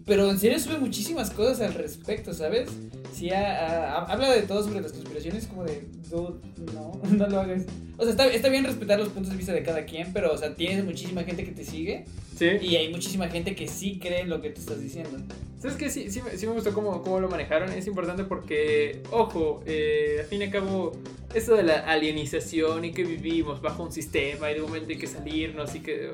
Pero 0.05 0.29
en 0.29 0.39
serio 0.39 0.59
sube 0.59 0.77
muchísimas 0.79 1.29
cosas 1.29 1.61
al 1.61 1.73
respecto, 1.73 2.33
¿sabes? 2.33 2.69
Sí, 3.13 3.29
ha- 3.29 3.97
ha- 3.97 4.05
habla 4.11 4.31
de 4.31 4.41
todo 4.43 4.63
sobre 4.63 4.81
las 4.81 4.93
conspiraciones, 4.93 5.45
como 5.47 5.63
de, 5.63 5.83
dude, 6.09 6.39
no, 6.73 6.99
no 7.11 7.27
lo 7.27 7.39
hagas. 7.41 7.65
O 7.97 8.03
sea, 8.03 8.11
está, 8.11 8.27
está 8.27 8.49
bien 8.49 8.63
respetar 8.63 8.99
los 8.99 9.09
puntos 9.09 9.31
de 9.31 9.37
vista 9.37 9.53
de 9.53 9.61
cada 9.63 9.85
quien, 9.85 10.11
pero, 10.11 10.33
o 10.33 10.37
sea, 10.37 10.55
tienes 10.55 10.83
muchísima 10.85 11.23
gente 11.23 11.43
que 11.43 11.51
te 11.51 11.63
sigue 11.63 12.05
Sí. 12.37 12.47
y 12.61 12.75
hay 12.77 12.89
muchísima 12.91 13.27
gente 13.27 13.53
que 13.53 13.67
sí 13.67 13.99
cree 13.99 14.21
en 14.21 14.29
lo 14.29 14.41
que 14.41 14.49
tú 14.49 14.61
estás 14.61 14.81
diciendo. 14.81 15.11
¿Sabes 15.59 15.77
qué? 15.77 15.89
Sí, 15.91 16.09
sí, 16.09 16.21
me- 16.23 16.35
sí 16.35 16.47
me 16.47 16.53
gustó 16.53 16.73
cómo, 16.73 17.03
cómo 17.03 17.19
lo 17.19 17.29
manejaron. 17.29 17.69
Es 17.71 17.85
importante 17.85 18.23
porque, 18.23 19.03
ojo, 19.11 19.61
eh, 19.67 20.17
al 20.21 20.25
fin 20.25 20.41
y 20.41 20.45
al 20.45 20.51
cabo, 20.51 20.93
esto 21.35 21.55
de 21.55 21.61
la 21.63 21.79
alienización 21.81 22.85
y 22.85 22.91
que 22.91 23.03
vivimos 23.03 23.61
bajo 23.61 23.83
un 23.83 23.91
sistema 23.91 24.49
y 24.49 24.55
de 24.55 24.61
momento 24.61 24.89
hay 24.89 24.97
que 24.97 25.05
salirnos 25.07 25.75
y 25.75 25.81
que, 25.81 26.09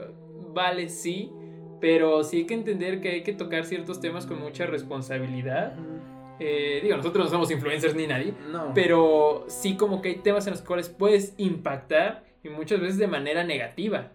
vale, 0.54 0.90
sí, 0.90 1.32
pero 1.80 2.24
sí 2.24 2.38
hay 2.38 2.46
que 2.46 2.54
entender 2.54 3.02
que 3.02 3.10
hay 3.10 3.24
que 3.24 3.34
tocar 3.34 3.66
ciertos 3.66 4.00
temas 4.00 4.26
con 4.26 4.40
mucha 4.40 4.66
responsabilidad. 4.66 5.76
Eh, 6.40 6.80
digo, 6.84 6.98
nosotros 6.98 7.26
no 7.26 7.32
somos 7.32 7.50
influencers 7.52 7.96
ni 7.96 8.06
nadie, 8.08 8.34
No. 8.52 8.72
pero 8.76 9.46
sí 9.48 9.76
como 9.76 10.02
que 10.02 10.10
hay 10.10 10.16
temas 10.18 10.46
en 10.48 10.52
los 10.52 10.62
cuales 10.62 10.90
puedes 10.90 11.34
impactar 11.38 12.24
y 12.44 12.50
muchas 12.50 12.80
veces 12.80 12.98
de 12.98 13.08
manera 13.08 13.44
negativa. 13.44 14.12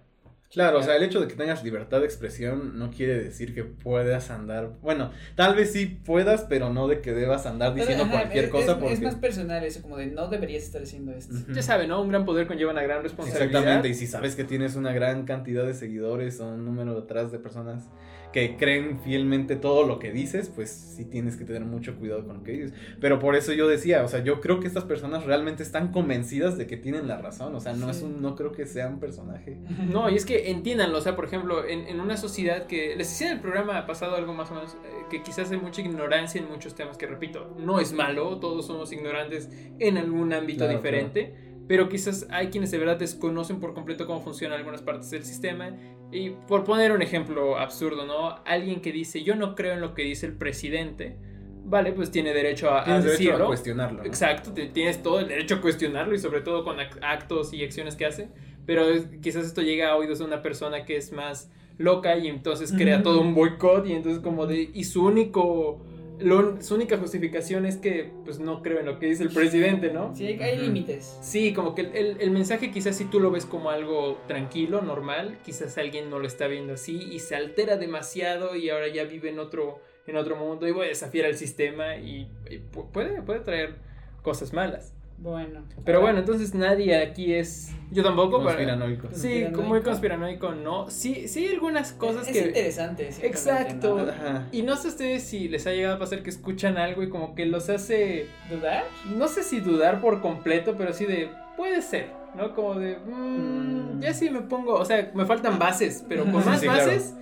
Claro, 0.53 0.81
o 0.81 0.83
sea, 0.83 0.97
el 0.97 1.03
hecho 1.03 1.19
de 1.19 1.29
que 1.29 1.35
tengas 1.35 1.65
libertad 1.65 2.01
de 2.01 2.05
expresión 2.05 2.79
no 2.79 2.91
quiere 2.91 3.23
decir 3.23 3.55
que 3.55 3.65
puedas 3.65 4.31
andar. 4.31 4.73
Bueno, 4.83 5.11
tal 5.35 5.55
vez 5.55 5.73
sí 5.73 5.87
puedas, 5.87 6.43
pero 6.43 6.69
no 6.69 6.89
de 6.89 7.01
que 7.01 7.13
debas 7.13 7.47
andar 7.47 7.73
Pero, 7.73 7.87
diciendo 7.87 8.05
ajá, 8.05 8.21
cualquier 8.23 8.45
es, 8.45 8.51
cosa 8.51 8.73
es- 8.73 8.79
porque. 8.79 8.93
es 8.95 9.01
más 9.01 9.15
personal 9.15 9.65
eso, 9.65 9.81
como 9.81 9.97
de 9.97 10.07
no 10.09 10.29
deberías 10.29 10.63
estar 10.63 10.83
haciendo 10.83 11.13
esto. 11.13 11.35
Ya 11.55 11.63
saben, 11.63 11.89
¿no? 11.89 12.03
Un 12.03 12.11
gran 12.11 12.27
poder 12.27 12.47
conlleva 12.47 12.71
una 12.73 12.83
gran 12.83 13.03
responsabilidad. 13.03 13.47
Exactamente, 13.47 13.89
y 13.89 13.95
si 13.95 14.07
sabes 14.07 14.37
que 14.37 14.45
tienes 14.45 14.77
una 14.77 14.93
gran 14.93 15.25
cantidad 15.25 15.65
de 15.65 15.73
seguidores 15.73 16.39
o 16.41 16.49
un 16.49 16.65
número 16.67 17.01
detrás 17.01 17.33
de 17.33 17.39
personas 17.39 17.85
que 18.33 18.57
creen 18.57 19.01
fielmente 19.01 19.57
todo 19.57 19.87
lo 19.87 19.99
que 19.99 20.11
dices, 20.11 20.51
pues 20.55 20.71
sí 20.71 21.05
tienes 21.05 21.37
que 21.37 21.45
tener 21.45 21.65
mucho 21.65 21.97
cuidado 21.97 22.27
con 22.27 22.39
lo 22.39 22.43
que 22.43 22.53
dices. 22.53 22.73
Pero 23.01 23.19
por 23.19 23.37
eso 23.37 23.53
yo 23.53 23.69
decía, 23.69 24.03
o 24.05 24.09
sea, 24.09 24.25
yo 24.25 24.41
creo 24.41 24.59
que 24.61 24.67
estas 24.67 24.85
personas 24.85 25.25
realmente 25.25 25.62
están 25.62 25.93
convencidas 25.93 26.57
de 26.59 26.67
que 26.67 26.77
tienen 26.77 27.07
la 27.09 27.19
razón, 27.19 27.55
o 27.55 27.61
sea, 27.61 27.73
no 27.75 27.93
Sí. 27.93 27.99
es 27.99 28.03
un, 28.03 28.23
no 28.23 28.35
creo 28.37 28.53
que 28.53 28.67
sea 28.67 28.89
un 28.89 28.99
personaje. 29.01 29.59
No, 29.91 30.09
y 30.11 30.17
es 30.17 30.25
que 30.25 30.51
entiéndanlo, 30.51 30.99
o 30.99 31.01
sea, 31.01 31.15
por 31.17 31.25
ejemplo, 31.27 31.67
en, 31.67 31.87
en 31.87 32.01
una 32.01 32.17
sociedad 32.17 32.67
que 32.67 32.97
les 32.97 33.09
decía 33.09 33.29
en 33.29 33.35
el 33.35 33.41
programa 33.41 33.87
pasado 33.87 34.17
algo 34.17 34.33
más 34.35 34.51
o 34.51 34.55
menos, 34.55 34.75
eh, 34.85 35.05
que 35.11 35.23
quizás 35.23 35.51
hay 35.51 35.59
mucha 35.59 35.81
ignorancia 35.83 36.41
en 36.41 36.49
muchos 36.49 36.75
temas, 36.75 36.97
que 36.97 37.07
repito, 37.07 37.55
no 37.59 37.81
es 37.81 37.93
malo, 37.93 38.39
todos 38.39 38.67
somos 38.67 38.93
ignorantes 38.93 39.51
en 39.79 39.99
algún 39.99 40.33
ámbito 40.33 40.65
Claro, 40.65 40.79
diferente, 40.79 41.52
pero 41.73 41.88
quizás 41.88 42.26
hay 42.29 42.49
quienes 42.49 42.71
de 42.71 42.76
verdad 42.76 42.99
desconocen 42.99 43.59
por 43.59 43.73
completo 43.73 44.07
cómo 44.07 44.21
funcionan 44.21 44.59
algunas 44.59 44.83
partes 44.83 45.09
del 45.09 45.25
sistema. 45.25 45.75
Y 46.11 46.29
por 46.47 46.64
poner 46.64 46.93
un 46.93 47.00
ejemplo 47.00 47.57
absurdo, 47.57 48.05
¿no? 48.05 48.37
Alguien 48.45 48.83
que 48.83 48.93
dice, 48.93 49.23
yo 49.23 49.37
no 49.37 49.55
creo 49.55 49.73
en 49.73 49.81
lo 49.81 49.95
que 49.95 50.02
dice 50.02 50.26
el 50.26 50.35
presidente, 50.35 51.17
vale, 51.64 51.95
pues 51.95 52.11
tiene 52.11 52.35
derecho 52.35 52.71
a, 52.71 52.85
derecho 52.85 53.09
decirlo. 53.09 53.45
a 53.45 53.47
cuestionarlo. 53.47 54.00
¿no? 54.02 54.05
Exacto, 54.05 54.52
tienes 54.52 55.02
todo 55.02 55.21
el 55.21 55.29
derecho 55.29 55.55
a 55.55 55.61
cuestionarlo 55.62 56.14
y 56.14 56.19
sobre 56.19 56.43
todo 56.43 56.62
con 56.62 56.76
ac- 56.76 56.99
actos 57.00 57.55
y 57.55 57.64
acciones 57.64 57.97
que 57.97 58.05
hace, 58.05 58.29
pero 58.67 58.85
quizás 59.23 59.47
esto 59.47 59.62
llega 59.62 59.93
a 59.93 59.97
oídos 59.97 60.19
de 60.19 60.26
una 60.26 60.43
persona 60.43 60.85
que 60.85 60.99
es 60.99 61.11
más 61.11 61.50
loca 61.79 62.19
y 62.19 62.29
entonces 62.29 62.71
crea 62.71 63.02
todo 63.02 63.23
un 63.23 63.35
boicot 63.35 63.87
y 63.87 63.95
entonces 63.95 64.21
como 64.21 64.47
de 64.47 64.69
y 64.75 64.85
su 64.85 65.07
único 65.07 65.81
lo- 66.21 66.61
su 66.62 66.75
única 66.75 66.99
justificación 66.99 67.66
es 67.66 67.76
que 67.76 68.11
pues 68.25 68.38
no 68.38 68.62
creo 68.62 68.78
en 68.81 68.87
lo 68.87 68.99
que 68.99 69.07
dice 69.07 69.23
el 69.25 69.31
presidente, 69.31 69.92
¿no? 69.92 70.14
Sí, 70.14 70.26
hay, 70.26 70.59
límites. 70.59 71.19
Sí, 71.21 71.52
como 71.52 71.75
que 71.75 71.83
el, 71.83 72.21
el- 72.21 72.31
mensaje 72.31 72.71
quizás 72.71 72.97
si 72.97 73.04
tú 73.07 73.19
lo 73.21 73.31
ves 73.31 73.45
como 73.47 73.71
algo 73.71 74.19
tranquilo, 74.28 74.83
normal, 74.83 75.38
quizás 75.45 75.76
alguien 75.78 76.11
no 76.11 76.19
lo 76.19 76.26
está 76.26 76.47
viendo 76.47 76.75
así 76.75 76.97
y 77.11 77.19
se 77.19 77.35
altera 77.37 77.76
demasiado 77.76 78.54
y 78.57 78.71
ahora 78.71 78.88
ya 78.88 79.04
vive 79.04 79.31
en 79.31 79.38
otro, 79.38 79.81
en 80.07 80.16
otro 80.16 80.37
mundo 80.37 80.66
y 80.69 80.73
voy 80.73 80.87
a 80.87 80.88
desafiar 80.88 81.26
al 81.26 81.37
sistema 81.37 81.97
y, 81.97 82.28
y 82.50 82.59
pu- 82.73 82.90
puede, 82.92 83.23
puede 83.23 83.40
traer 83.40 83.76
cosas 84.23 84.52
malas. 84.52 84.92
Bueno. 85.23 85.61
Pero 85.85 86.00
bueno, 86.00 86.19
entonces 86.19 86.52
nadie 86.55 86.97
aquí 86.97 87.33
es... 87.33 87.71
Yo 87.93 88.02
tampoco. 88.02 88.38
para- 88.38 88.57
Conspiranoico. 88.57 89.09
Sí, 89.09 89.12
Conspiranoico. 89.12 89.62
muy 89.62 89.81
conspiranoico, 89.83 90.52
no. 90.55 90.91
Sí, 90.91 91.29
sí 91.29 91.47
hay 91.47 91.52
algunas 91.55 91.93
cosas 91.93 92.26
es, 92.26 92.33
que... 92.33 92.38
Es 92.41 92.47
interesante. 92.49 93.09
Exacto. 93.23 93.99
¿no? 94.05 94.11
Ajá. 94.11 94.49
Y 94.50 94.62
no 94.62 94.76
sé 94.76 94.88
ustedes 94.88 95.23
si 95.23 95.49
les 95.49 95.67
ha 95.67 95.73
llegado 95.73 95.97
a 95.97 95.99
pasar 95.99 96.23
que 96.23 96.31
escuchan 96.31 96.76
algo 96.76 97.02
y 97.02 97.09
como 97.09 97.35
que 97.35 97.47
los 97.47 97.69
hace... 97.71 98.26
¿Dudar? 98.50 98.85
no 99.17 99.29
sé 99.29 99.43
si 99.43 99.61
dudar 99.61 100.00
por 100.00 100.21
completo, 100.21 100.75
pero 100.76 100.93
sí 100.93 101.05
de, 101.07 101.29
puede 101.57 101.83
ser, 101.83 102.07
¿no? 102.37 102.55
Como 102.55 102.75
de, 102.75 102.97
mm, 102.99 103.97
Mm. 103.99 104.00
ya 104.00 104.14
sí 104.14 104.31
me 104.31 104.41
pongo, 104.41 104.75
o 104.75 104.85
sea, 104.85 105.12
me 105.14 105.25
faltan 105.26 105.59
bases, 105.59 106.05
pero 106.09 106.25
con 106.25 106.43
Sí, 106.43 106.49
más 106.49 106.61
sí, 106.61 106.67
claro. 106.67 106.87
bases, 106.87 107.14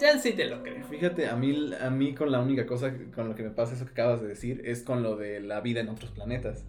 ya 0.00 0.18
sí 0.18 0.32
te 0.32 0.46
lo 0.46 0.62
creo. 0.62 0.82
Fíjate, 0.86 1.28
a 1.28 1.36
mí, 1.36 1.70
a 1.80 1.90
mí 1.90 2.14
con 2.14 2.32
la 2.32 2.40
única 2.40 2.66
cosa 2.66 2.92
que- 2.96 3.10
con 3.10 3.28
lo 3.28 3.34
que 3.34 3.42
me 3.42 3.50
pasa 3.50 3.74
eso 3.74 3.84
que 3.84 3.92
acabas 3.92 4.22
de 4.22 4.28
decir 4.28 4.62
es 4.64 4.82
con 4.82 5.02
lo 5.02 5.16
de 5.16 5.40
la 5.40 5.60
vida 5.60 5.80
en 5.80 5.88
otros 5.90 6.10
planetas. 6.12 6.64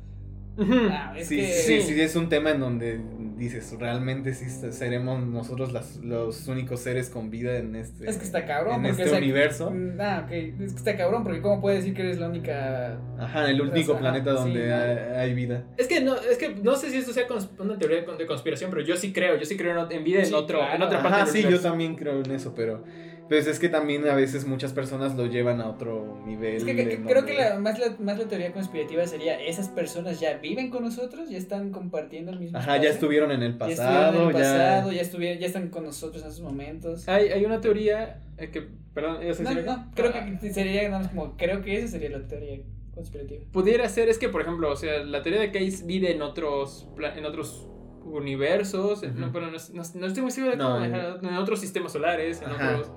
Ah, 0.58 1.14
es 1.18 1.28
sí, 1.28 1.38
que... 1.38 1.48
sí, 1.48 1.82
sí. 1.82 1.94
sí, 1.94 2.02
es 2.02 2.16
un 2.16 2.30
tema 2.30 2.52
en 2.52 2.60
donde 2.62 3.00
dices, 3.38 3.74
realmente 3.78 4.34
sí 4.34 4.46
seremos 4.72 5.26
nosotros 5.28 5.74
las- 5.74 5.98
los 5.98 6.48
únicos 6.48 6.80
seres 6.80 7.10
con 7.10 7.30
vida 7.30 7.58
en 7.58 7.76
este, 7.76 8.10
Es 8.10 8.18
que 8.18 8.24
está 8.24 8.46
cabrón, 8.46 8.76
en 8.76 8.82
porque, 8.84 8.92
este 8.92 9.04
o 9.04 9.10
sea, 9.10 9.18
universo. 9.18 9.72
Mm, 9.72 10.00
Ah, 10.00 10.22
ok. 10.26 10.32
Es 10.32 10.72
que 10.72 10.78
está 10.78 10.96
cabrón, 10.96 11.24
porque 11.24 11.42
¿cómo 11.42 11.60
puedes 11.60 11.80
decir 11.82 11.94
que 11.94 12.04
eres 12.04 12.20
la 12.20 12.30
única. 12.30 12.98
Ajá, 13.20 13.50
el 13.50 13.62
único 13.62 13.92
Ajá, 13.94 14.02
planeta 14.02 14.32
donde 14.32 14.74
hay, 14.74 14.98
hay 15.30 15.34
vida. 15.34 15.66
Es 15.78 15.88
que 15.88 16.00
no, 16.00 16.16
es 16.16 16.38
que 16.38 16.56
no 16.56 16.76
sé 16.78 16.90
si 16.90 16.98
esto 16.98 17.12
sea 17.12 17.26
una 17.60 17.78
teoría 17.78 17.98
de 17.98 18.06
con- 18.06 18.18
de 18.18 18.26
conspiración, 18.26 18.70
pero 18.72 18.82
yo 18.84 18.96
sí 18.96 19.12
creo, 19.12 19.38
yo 19.38 19.46
sí 19.46 19.58
creo 19.58 19.86
en, 19.86 19.92
en 19.92 20.04
vida 20.04 20.20
en 20.20 20.26
Sí, 20.28 20.34
otro, 20.34 20.60
en 20.62 20.68
claro. 20.68 20.86
otra 20.86 21.04
parte 21.04 21.22
Ajá, 21.22 21.26
del 21.32 21.44
sí, 21.44 21.50
yo 21.50 21.60
también 21.60 21.96
creo 21.96 22.22
en 22.24 22.32
eso, 22.32 22.54
pero 22.56 22.84
pues 23.29 23.48
es 23.48 23.60
que 23.60 23.70
también 23.70 24.08
a 24.08 24.13
veces 24.15 24.46
muchas 24.46 24.72
personas 24.74 25.15
lo 25.15 25.25
llevan 25.25 25.60
a 25.62 25.67
otro 25.70 26.22
nivel. 26.25 26.58
Es 26.58 26.63
que, 26.63 27.01
creo 27.05 27.25
que 27.25 27.34
la, 27.34 27.60
más, 27.60 27.79
la, 27.79 27.96
más 28.00 28.17
la 28.20 28.25
teoría 28.27 28.51
conspirativa 28.53 29.05
sería: 29.08 29.41
esas 29.41 29.70
personas 29.70 30.20
ya 30.20 30.38
viven 30.38 30.70
con 30.70 30.84
nosotros, 30.84 31.29
ya 31.29 31.38
están 31.38 31.72
compartiendo 31.72 32.32
el 32.32 32.39
mismo. 32.39 32.58
Ajá, 32.58 32.77
ya 32.77 32.89
estuvieron 32.89 33.32
en 33.32 33.41
el 33.44 33.58
ya 33.58 33.67
estuvieron 33.67 33.96
pasado, 33.96 34.22
en 34.22 34.27
el 34.27 34.34
pasado, 34.34 34.91
ya... 34.91 34.96
ya, 34.98 35.01
estuvieron, 35.01 35.39
ya 35.39 35.48
están 35.48 35.70
con 35.70 35.84
nosotros 35.86 36.22
en 36.24 36.29
esos 36.29 36.41
momentos. 36.41 37.08
Hay, 37.08 37.29
hay 37.29 37.44
una 37.46 37.62
teoría 37.62 38.22
eh, 38.38 38.50
que, 38.51 38.67
perdón, 38.94 39.24
¿ibas 39.24 39.39
a 39.39 39.44
No, 39.44 39.50
decir 39.50 39.65
no, 39.65 39.91
creo 39.96 40.12
Ah. 40.13 40.25
que 40.39 40.53
sería 40.53 40.84
nada 40.89 41.00
más 41.03 41.08
como: 41.10 41.36
creo 41.38 41.62
que 41.62 41.77
esa 41.79 41.88
sería 41.88 42.10
la 42.17 42.27
teoría 42.27 42.60
conspirativa. 42.94 43.41
Pudiera 43.51 43.89
ser, 43.89 44.08
es 44.08 44.17
que 44.20 44.29
por 44.29 44.41
ejemplo, 44.41 44.72
o 44.72 44.75
sea, 44.75 45.03
la 45.03 45.22
teoría 45.24 45.41
de 45.41 45.51
que 45.51 45.58
hay 45.58 45.72
vida 45.86 46.10
en 46.10 46.22
otros, 46.22 46.88
en 47.15 47.25
otros 47.25 47.67
universos, 48.05 49.03
en- 49.03 49.20
no, 49.20 49.32
bueno, 49.32 49.48
no, 49.51 49.58
no- 49.58 49.84
no 49.96 50.05
estoy 50.08 50.22
muy 50.22 50.32
seguro 50.32 50.51
de 50.51 50.58
No, 50.58 50.65
cómo 50.74 50.86
en- 50.86 50.91
manejar- 50.91 51.20
en 51.24 51.36
otros 51.38 51.60
sistemas 51.60 51.91
solares, 51.91 52.41
en 52.41 52.50
Ajá. 52.50 52.72
otros, 52.75 52.91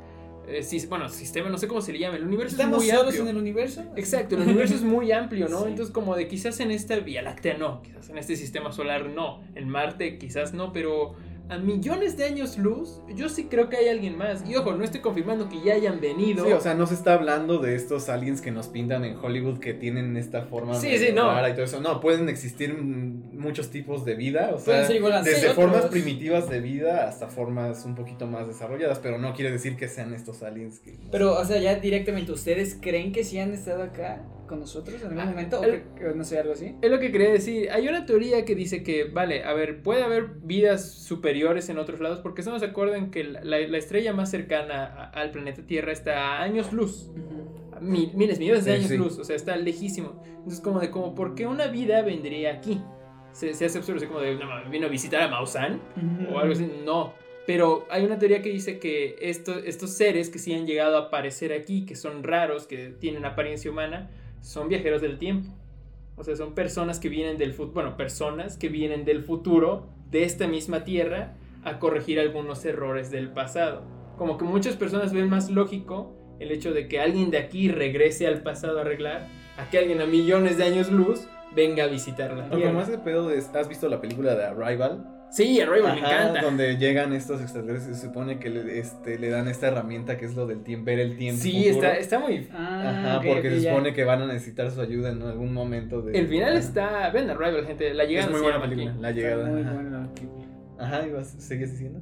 eh, 0.49 0.87
bueno, 0.89 1.09
sistema, 1.09 1.49
no 1.49 1.59
sé 1.59 1.69
cómo 1.69 1.81
se 1.81 1.93
le 1.93 1.99
llama, 1.99 2.17
el 2.17 2.25
universo 2.25 2.55
es 2.55 2.61
¿Estamos 2.61 2.79
muy 2.79 2.89
solos 2.89 3.05
amplio. 3.05 3.23
en 3.23 3.29
el 3.29 3.37
universo? 3.37 3.85
Exacto, 3.97 4.37
el 4.37 4.43
universo 4.43 4.75
es 4.75 4.83
muy 4.83 5.13
amplio, 5.13 5.49
¿no? 5.49 5.59
Sí. 5.63 5.69
Entonces 5.69 5.93
como 5.93 6.17
de 6.17 6.29
quizás 6.29 6.61
en 6.61 6.71
esta 6.71 6.97
Vía 7.01 7.23
Láctea 7.23 7.59
no, 7.59 7.83
quizás 7.83 8.09
en 8.09 8.19
este 8.19 8.37
sistema 8.37 8.73
solar 8.73 9.07
no, 9.11 9.43
en 9.55 9.69
Marte 9.69 10.19
quizás 10.19 10.55
no, 10.55 10.73
pero 10.73 11.15
a 11.49 11.57
millones 11.57 12.17
de 12.17 12.25
años 12.25 12.59
luz, 12.59 13.01
yo 13.15 13.29
sí 13.29 13.45
creo 13.45 13.69
que 13.69 13.77
hay 13.77 13.89
alguien 13.89 14.19
más. 14.19 14.49
Y 14.49 14.55
ojo, 14.57 14.73
no 14.73 14.85
estoy 14.85 15.01
confirmando 15.01 15.49
que 15.49 15.61
ya 15.65 15.75
hayan 15.75 16.01
venido. 16.01 16.45
Sí, 16.45 16.53
o 16.53 16.61
sea, 16.61 16.75
no 16.75 16.87
se 16.87 16.95
está 16.95 17.15
hablando 17.15 17.59
de 17.59 17.75
estos 17.75 18.09
aliens 18.09 18.41
que 18.41 18.51
nos 18.51 18.69
pintan 18.69 19.05
en 19.05 19.17
Hollywood 19.17 19.59
que 19.59 19.73
tienen 19.73 20.17
esta 20.17 20.43
forma 20.43 20.75
Sí, 20.75 20.89
medio 20.89 21.07
sí, 21.09 21.13
no. 21.15 21.49
y 21.49 21.53
todo 21.53 21.65
eso. 21.65 21.81
No, 21.81 22.01
pueden 22.01 22.29
existir 22.29 22.77
muchos 22.77 23.71
tipos 23.71 24.05
de 24.05 24.15
vida, 24.15 24.51
o 24.55 24.59
sea, 24.59 24.85
ser 24.85 24.97
igual 24.97 25.15
a 25.15 25.23
desde 25.23 25.51
formas 25.51 25.87
primitivas 25.87 26.51
de 26.51 26.61
vida 26.61 27.09
hasta 27.09 27.29
formas 27.29 27.85
un 27.85 27.95
poquito 27.95 28.27
más 28.27 28.47
desarrolladas, 28.47 28.99
pero 28.99 29.19
no 29.19 29.33
quiere 29.33 29.51
decir 29.51 29.77
que 29.77 29.89
sean 29.89 30.13
estos 30.13 30.43
aliens 30.43 30.81
que... 30.81 30.99
Pero, 31.11 31.39
o 31.39 31.45
sea, 31.45 31.59
ya 31.59 31.77
directamente, 31.77 32.33
¿ustedes 32.33 32.77
creen 32.81 33.13
que 33.13 33.25
sí 33.25 33.39
han 33.39 33.55
estado 33.55 33.83
acá 33.83 34.23
con 34.49 34.59
nosotros 34.61 35.01
en 35.01 35.09
algún 35.09 35.21
Ah, 35.21 35.27
momento? 35.27 35.61
¿O 35.61 35.65
el- 35.65 35.83
que- 35.95 36.01
que 36.09 36.15
no 36.15 36.25
sé, 36.25 36.39
algo 36.41 36.55
así? 36.55 36.75
Es 36.83 36.91
lo 36.91 36.99
que 36.99 37.13
quería 37.13 37.31
decir. 37.31 37.71
Hay 37.71 37.87
una 37.87 38.05
teoría 38.07 38.45
que 38.45 38.55
dice 38.57 38.83
que, 38.83 39.05
vale, 39.05 39.45
a 39.45 39.53
ver, 39.53 39.83
puede 39.83 40.03
haber 40.03 40.27
vidas 40.43 40.91
superiores 40.93 41.69
en 41.69 41.79
otros 41.79 42.01
lados, 42.01 42.19
porque 42.21 42.41
estamos 42.41 42.61
de 42.63 42.67
acuerdo 42.69 42.95
en 42.97 43.11
que 43.13 43.23
la, 43.25 43.45
la- 43.45 43.59
la 43.61 43.79
estrella 43.79 44.13
más 44.13 44.31
cercana 44.31 44.85
a- 44.87 45.11
al 45.11 45.31
planeta 45.31 45.63
Tierra 45.63 45.93
está 45.93 46.39
a 46.39 46.43
años 46.43 46.73
luz. 46.73 47.11
a 47.73 47.81
mil- 47.81 48.11
miles, 48.15 48.41
millones 48.41 48.65
de 48.65 48.73
Sí, 48.73 48.77
años 48.79 48.91
sí. 48.91 48.97
luz, 48.97 49.19
o 49.21 49.25
sea, 49.25 49.37
está 49.37 49.55
lejísimo. 49.57 50.21
Entonces, 50.39 50.61
como 50.61 50.81
de, 50.81 50.91
como, 50.91 51.15
¿por 51.15 51.37
qué 51.37 51.47
una 51.47 51.69
vida 51.69 52.03
vendría 52.03 52.55
aquí? 52.55 52.81
Se, 53.33 53.55
se 53.55 53.67
hace 53.67 53.79
absurdo, 53.79 53.99
así 53.99 54.07
como 54.07 54.19
de, 54.21 54.35
no, 54.35 54.47
vino 54.69 54.87
a 54.87 54.91
visitar 54.91 55.21
a 55.23 55.29
Maussan 55.29 55.81
o 56.33 56.39
algo 56.41 56.55
así. 56.55 56.69
No. 56.85 57.13
Pero 57.47 57.87
hay 57.89 58.05
una 58.05 58.19
teoría 58.19 58.43
que 58.43 58.49
dice 58.51 58.79
que 58.81 59.17
esto- 59.21 59.59
estos 59.59 59.93
seres 59.93 60.29
que 60.29 60.39
sí 60.39 60.53
han 60.55 60.67
llegado 60.67 60.97
a 60.97 61.03
aparecer 61.03 61.53
aquí, 61.53 61.87
que 61.87 61.95
son 61.95 62.23
raros, 62.25 62.67
que 62.67 62.89
tienen 62.99 63.25
apariencia 63.25 63.71
humana, 63.71 64.11
son 64.41 64.69
viajeros 64.69 65.03
del 65.03 65.19
tiempo. 65.19 65.49
O 66.17 66.25
sea, 66.25 66.35
son 66.35 66.55
personas 66.55 66.99
que 66.99 67.09
vienen 67.09 67.39
del 67.39 67.53
futuro, 67.53 67.75
bueno, 67.75 67.97
personas 67.97 68.57
que 68.57 68.69
vienen 68.69 69.05
del 69.05 69.23
futuro, 69.23 69.87
de 70.11 70.25
esta 70.25 70.49
misma 70.49 70.83
tierra, 70.85 71.37
a 71.63 71.79
corregir 71.79 72.19
algunos 72.19 72.65
errores 72.65 73.11
del 73.11 73.31
pasado. 73.31 73.83
Como 74.17 74.37
que 74.37 74.45
muchas 74.45 74.75
personas 74.77 75.13
ven 75.13 75.29
más 75.29 75.51
lógico 75.51 76.15
el 76.41 76.51
hecho 76.51 76.73
de 76.73 76.89
que 76.89 77.01
alguien 77.01 77.31
de 77.31 77.39
aquí 77.39 77.69
regrese 77.69 78.27
al 78.27 78.43
pasado 78.43 78.79
a 78.79 78.81
arreglar, 78.83 79.29
a 79.57 79.71
que 79.71 79.79
alguien 79.79 80.01
a 80.01 80.07
millones 80.07 80.57
de 80.57 80.65
años 80.65 80.91
luz 80.91 81.29
venga 81.55 81.85
a 81.85 81.87
visitar 81.87 82.33
la 82.33 82.47
O 82.47 82.49
como 82.49 82.63
tierra. 82.63 82.83
ese 82.83 82.99
pedo 82.99 83.29
de... 83.29 83.39
¿Has 83.39 83.69
visto 83.69 83.89
la 83.89 84.01
película 84.01 84.35
de 84.35 84.45
Arrival? 84.45 85.18
Sí, 85.31 85.61
Arrival 85.61 85.95
me 85.95 86.01
Ajá, 86.07 86.23
encanta. 86.23 86.41
donde 86.43 86.77
llegan 86.79 87.13
estos 87.13 87.41
extraterrestres, 87.43 87.99
se 87.99 88.07
supone 88.07 88.39
que 88.39 88.49
le, 88.49 88.79
este, 88.79 89.19
le 89.19 89.29
dan 89.29 89.47
esta 89.49 89.69
herramienta 89.69 90.17
que 90.17 90.25
es 90.25 90.35
lo 90.35 90.47
del 90.47 90.63
tiempo, 90.63 90.87
ver 90.87 91.01
el 91.01 91.17
tiempo 91.19 91.43
Sí, 91.43 91.65
futuro. 91.69 91.87
está, 91.87 91.97
está 91.99 92.19
muy... 92.19 92.49
Ah, 92.53 92.91
Ajá, 93.07 93.19
ok, 93.19 93.27
porque 93.35 93.51
se 93.51 93.61
ya. 93.61 93.71
supone 93.71 93.93
que 93.93 94.05
van 94.05 94.23
a 94.23 94.27
necesitar 94.27 94.71
su 94.71 94.81
ayuda 94.81 95.11
en 95.11 95.21
algún 95.23 95.53
momento 95.53 96.01
de... 96.03 96.19
El 96.19 96.29
final 96.29 96.57
está... 96.57 97.11
Ven 97.11 97.29
Arrival, 97.29 97.67
gente. 97.67 97.93
La 97.93 98.05
llegada 98.05 98.27
Es 98.27 98.33
muy 98.33 98.41
buena 98.41 98.61
película, 98.63 98.91
aquí. 98.91 99.01
la 99.01 99.09
Está 99.11 99.21
llegada. 99.21 99.47
muy 99.51 99.63
ajá. 99.63 99.73
buena 99.75 100.01
la 100.01 100.15
película. 100.15 100.47
Ajá, 100.79 101.07
ibas, 101.07 101.29
¿seguías 101.39 101.73
diciendo? 101.73 102.01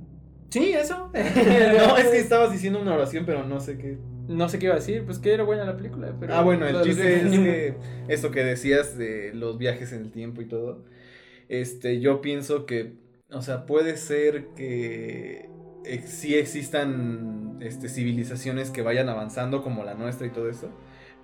Sí, 0.50 0.73
eso. 0.73 1.11
no, 1.14 1.97
es 1.99 2.06
que 2.06 2.18
estabas 2.18 2.52
diciendo 2.52 2.80
una 2.80 2.95
oración, 2.95 3.25
pero 3.26 3.42
no 3.45 3.59
sé 3.61 3.76
qué. 3.76 3.99
No 4.28 4.49
sé 4.49 4.59
qué 4.61 4.66
iba 4.66 4.75
a 4.75 4.78
decir, 4.78 5.04
pues 5.04 5.18
que 5.18 5.33
era 5.35 5.42
buena 5.42 5.64
la 5.64 5.76
película. 5.76 6.12
Pero 6.18 6.35
ah, 6.35 6.42
bueno, 6.42 6.66
el 6.66 6.80
chiste 6.83 7.16
es 7.26 7.30
que 7.30 7.75
esto 8.09 8.30
que 8.30 8.45
decías 8.45 8.97
de 8.97 9.33
los 9.35 9.59
viajes 9.59 9.92
en 9.92 10.02
el 10.02 10.11
tiempo 10.12 10.42
y 10.42 10.47
todo, 10.47 10.85
este, 11.49 12.00
yo 12.00 12.21
pienso 12.21 12.66
que, 12.66 12.95
o 13.37 13.43
sea, 13.43 13.66
puede 13.66 13.97
ser 13.97 14.49
que 14.57 15.49
sí 16.07 16.35
existan 16.35 17.59
este, 17.61 17.88
civilizaciones 17.88 18.71
que 18.71 18.83
vayan 18.83 19.09
avanzando 19.09 19.62
como 19.62 19.85
la 19.85 19.95
nuestra 19.95 20.26
y 20.26 20.31
todo 20.31 20.49
eso, 20.49 20.71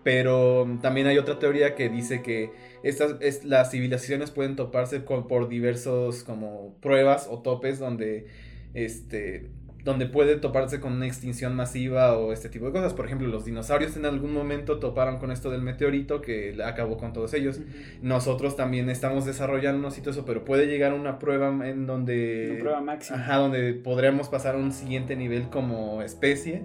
Pero 0.04 0.78
también 0.83 1.07
hay 1.07 1.19
otra 1.19 1.38
teoría 1.38 1.75
que 1.75 1.88
dice 1.88 2.23
que 2.23 2.52
estas, 2.83 3.16
es, 3.21 3.45
las 3.45 3.71
civilizaciones 3.71 4.31
pueden 4.31 4.57
toparse 4.57 5.04
con, 5.04 5.28
por 5.28 5.49
diversos 5.49 6.25
como 6.25 6.76
pruebas 6.81 7.28
o 7.31 7.40
topes 7.40 7.78
donde 7.78 8.26
este 8.75 9.50
donde 9.85 10.07
puede 10.07 10.37
toparse 10.37 10.81
con 10.81 10.93
una 10.93 11.07
extinción 11.07 11.55
masiva 11.57 12.17
o 12.17 12.33
este 12.33 12.49
tipo 12.49 12.67
de 12.67 12.73
cosas. 12.73 12.95
Por 12.95 13.07
ejemplo, 13.07 13.27
los 13.29 13.45
dinosaurios 13.45 13.97
en 13.97 14.07
algún 14.07 14.33
momento 14.33 14.79
toparon 14.79 15.19
con 15.19 15.33
esto 15.33 15.51
del 15.51 15.62
meteorito 15.62 16.21
que 16.21 16.57
acabó 16.65 16.97
con 16.99 17.12
todos 17.12 17.35
ellos. 17.35 17.61
Nosotros 18.01 18.57
también 18.57 18.89
estamos 18.91 19.25
desarrollándonos 19.25 19.99
y 19.99 20.01
todo 20.01 20.11
eso, 20.11 20.25
pero 20.25 20.45
puede 20.45 20.67
llegar 20.67 20.93
una 20.93 21.19
prueba 21.19 21.49
en 21.69 21.87
donde... 21.87 22.51
Una 22.53 22.61
prueba 22.61 22.81
máxima. 22.81 23.19
Ajá, 23.19 23.37
donde 23.37 23.75
podremos 23.75 24.29
pasar 24.29 24.55
a 24.55 24.59
un 24.59 24.73
siguiente 24.73 25.17
nivel 25.17 25.49
como 25.49 26.03
especie 26.03 26.62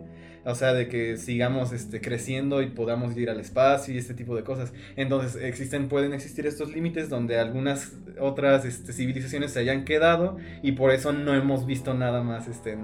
o 0.48 0.56
sea, 0.56 0.74
de 0.74 0.88
que 0.88 1.18
sigamos 1.18 1.74
este, 1.74 2.00
creciendo 2.00 2.62
y 2.62 2.68
podamos 2.68 3.18
ir 3.18 3.30
al 3.30 3.40
espacio 3.42 3.94
y 3.94 3.98
este 3.98 4.14
tipo 4.14 4.34
de 4.34 4.44
cosas. 4.44 4.72
Entonces, 4.96 5.36
existen, 5.44 5.90
pueden 5.90 6.14
existir 6.14 6.48
estos 6.48 6.74
límites 6.74 7.10
donde 7.10 7.38
algunas 7.38 7.92
otras 8.18 8.64
este, 8.64 8.94
civilizaciones 8.94 9.52
se 9.52 9.60
hayan 9.60 9.84
quedado 9.84 10.38
y 10.64 10.72
por 10.72 10.92
eso 10.92 11.12
no 11.12 11.36
hemos 11.36 11.66
visto 11.66 11.94
nada 11.94 12.24
más 12.24 12.48
este, 12.48 12.78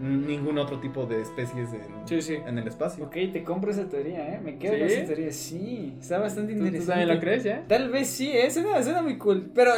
ningún 0.00 0.58
otro 0.58 0.80
tipo 0.80 1.04
de 1.04 1.20
especies 1.20 1.68
en, 1.72 2.48
en 2.48 2.58
el 2.58 2.66
espacio. 2.66 3.04
Ok, 3.04 3.16
te 3.32 3.44
compro 3.44 3.70
esa 3.70 3.88
teoría, 3.88 4.34
¿eh? 4.34 4.40
Me 4.42 4.58
quedo 4.58 4.78
con 4.78 4.88
esa 4.88 5.04
teoría. 5.04 5.30
Sí, 5.30 5.94
está 6.00 6.18
bastante 6.18 6.52
interesante. 6.52 6.80
¿Tú 6.80 6.86
también 6.86 7.08
lo 7.08 7.20
crees, 7.20 7.44
ya? 7.44 7.64
Tal 7.68 7.90
vez 7.90 8.08
sí, 8.08 8.30
¿eh? 8.32 8.50
Suena, 8.50 8.82
suena 8.82 9.02
muy 9.02 9.18
cool. 9.18 9.50
Pero, 9.54 9.72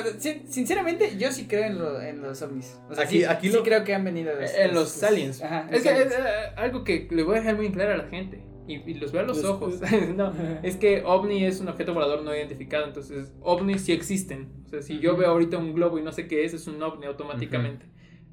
sinceramente, 0.47 1.17
yo 1.19 1.33
sí 1.33 1.47
creo 1.47 1.64
en, 1.64 1.79
lo, 1.79 2.00
en 2.00 2.23
los 2.23 2.41
ovnis. 2.43 2.79
O 2.88 2.95
sea, 2.95 3.05
aquí, 3.05 3.19
sí, 3.19 3.25
aquí 3.25 3.50
sí 3.50 3.59
creo 3.64 3.85
que 3.85 3.95
han 3.95 4.05
venido. 4.05 4.33
Los, 4.35 4.55
en 4.55 4.75
los, 4.75 5.02
aliens. 5.02 5.43
Ajá, 5.43 5.69
es 5.71 5.83
que 5.83 5.91
es, 5.91 6.12
eh, 6.12 6.17
algo 6.57 6.85
que 6.85 7.09
le 7.11 7.23
voy 7.25 7.37
a 7.37 7.41
dejar 7.41 7.57
muy 7.57 7.71
claro 7.71 7.95
a 7.95 7.97
la 7.97 8.09
gente. 8.09 8.43
Y, 8.69 8.95
los 8.95 9.11
veo 9.11 9.23
a 9.23 9.25
los, 9.25 9.45
ojos. 9.45 9.81
no, 10.17 10.33
es 10.62 10.76
que 10.76 11.02
ovni 11.05 11.45
es 11.45 11.61
un 11.61 11.69
objeto 11.69 11.95
volador 11.95 12.23
no 12.23 12.35
identificado. 12.35 12.87
Entonces, 12.87 13.33
ovnis 13.41 13.83
sí 13.83 13.93
existen. 13.93 14.52
O 14.67 14.69
sea, 14.69 14.83
si 14.83 15.00
yo 15.00 15.17
veo 15.17 15.31
ahorita 15.31 15.59
un 15.59 15.75
globo 15.75 15.99
y 15.99 16.02
no 16.02 16.12
sé 16.12 16.29
qué 16.29 16.45
es, 16.45 16.55
es 16.55 16.69
un 16.69 16.81
ovni 16.81 17.07
automáticamente. 17.07 17.87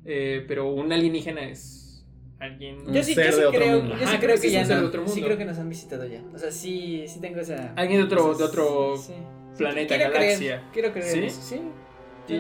Eh, 0.06 0.46
pero 0.48 0.72
un 0.72 0.92
alienígena 0.92 1.50
es 1.50 2.06
alguien. 2.40 2.78
Yo 2.92 3.04
sí, 3.04 3.16
yo 3.16 3.24
sí 3.24 3.42
creo, 3.52 3.86
yo 3.86 4.08
sí 4.08 4.18
creo 4.20 4.40
que 4.40 4.52
ya 4.52 4.66
no, 4.66 4.88
otro 4.88 5.02
mundo. 5.02 5.16
Sí 5.16 5.22
creo 5.22 5.38
que 5.38 5.46
nos 5.46 5.58
han 5.58 5.70
visitado 5.70 6.06
ya. 6.06 6.24
O 6.34 6.38
sea, 6.38 6.52
sí, 6.52 7.06
sí 7.08 7.20
tengo 7.20 7.40
esa. 7.40 7.74
Alguien 7.76 8.00
de 8.00 8.06
otro, 8.06 8.34
de 8.34 8.44
otro 8.44 8.96
planeta, 9.58 9.96
quiero 9.96 10.14
galaxia. 10.14 10.38
Creer, 10.38 10.62
quiero 10.74 10.94
creer. 10.94 11.32
¿Sí? 11.32 11.42
sí. 11.42 11.62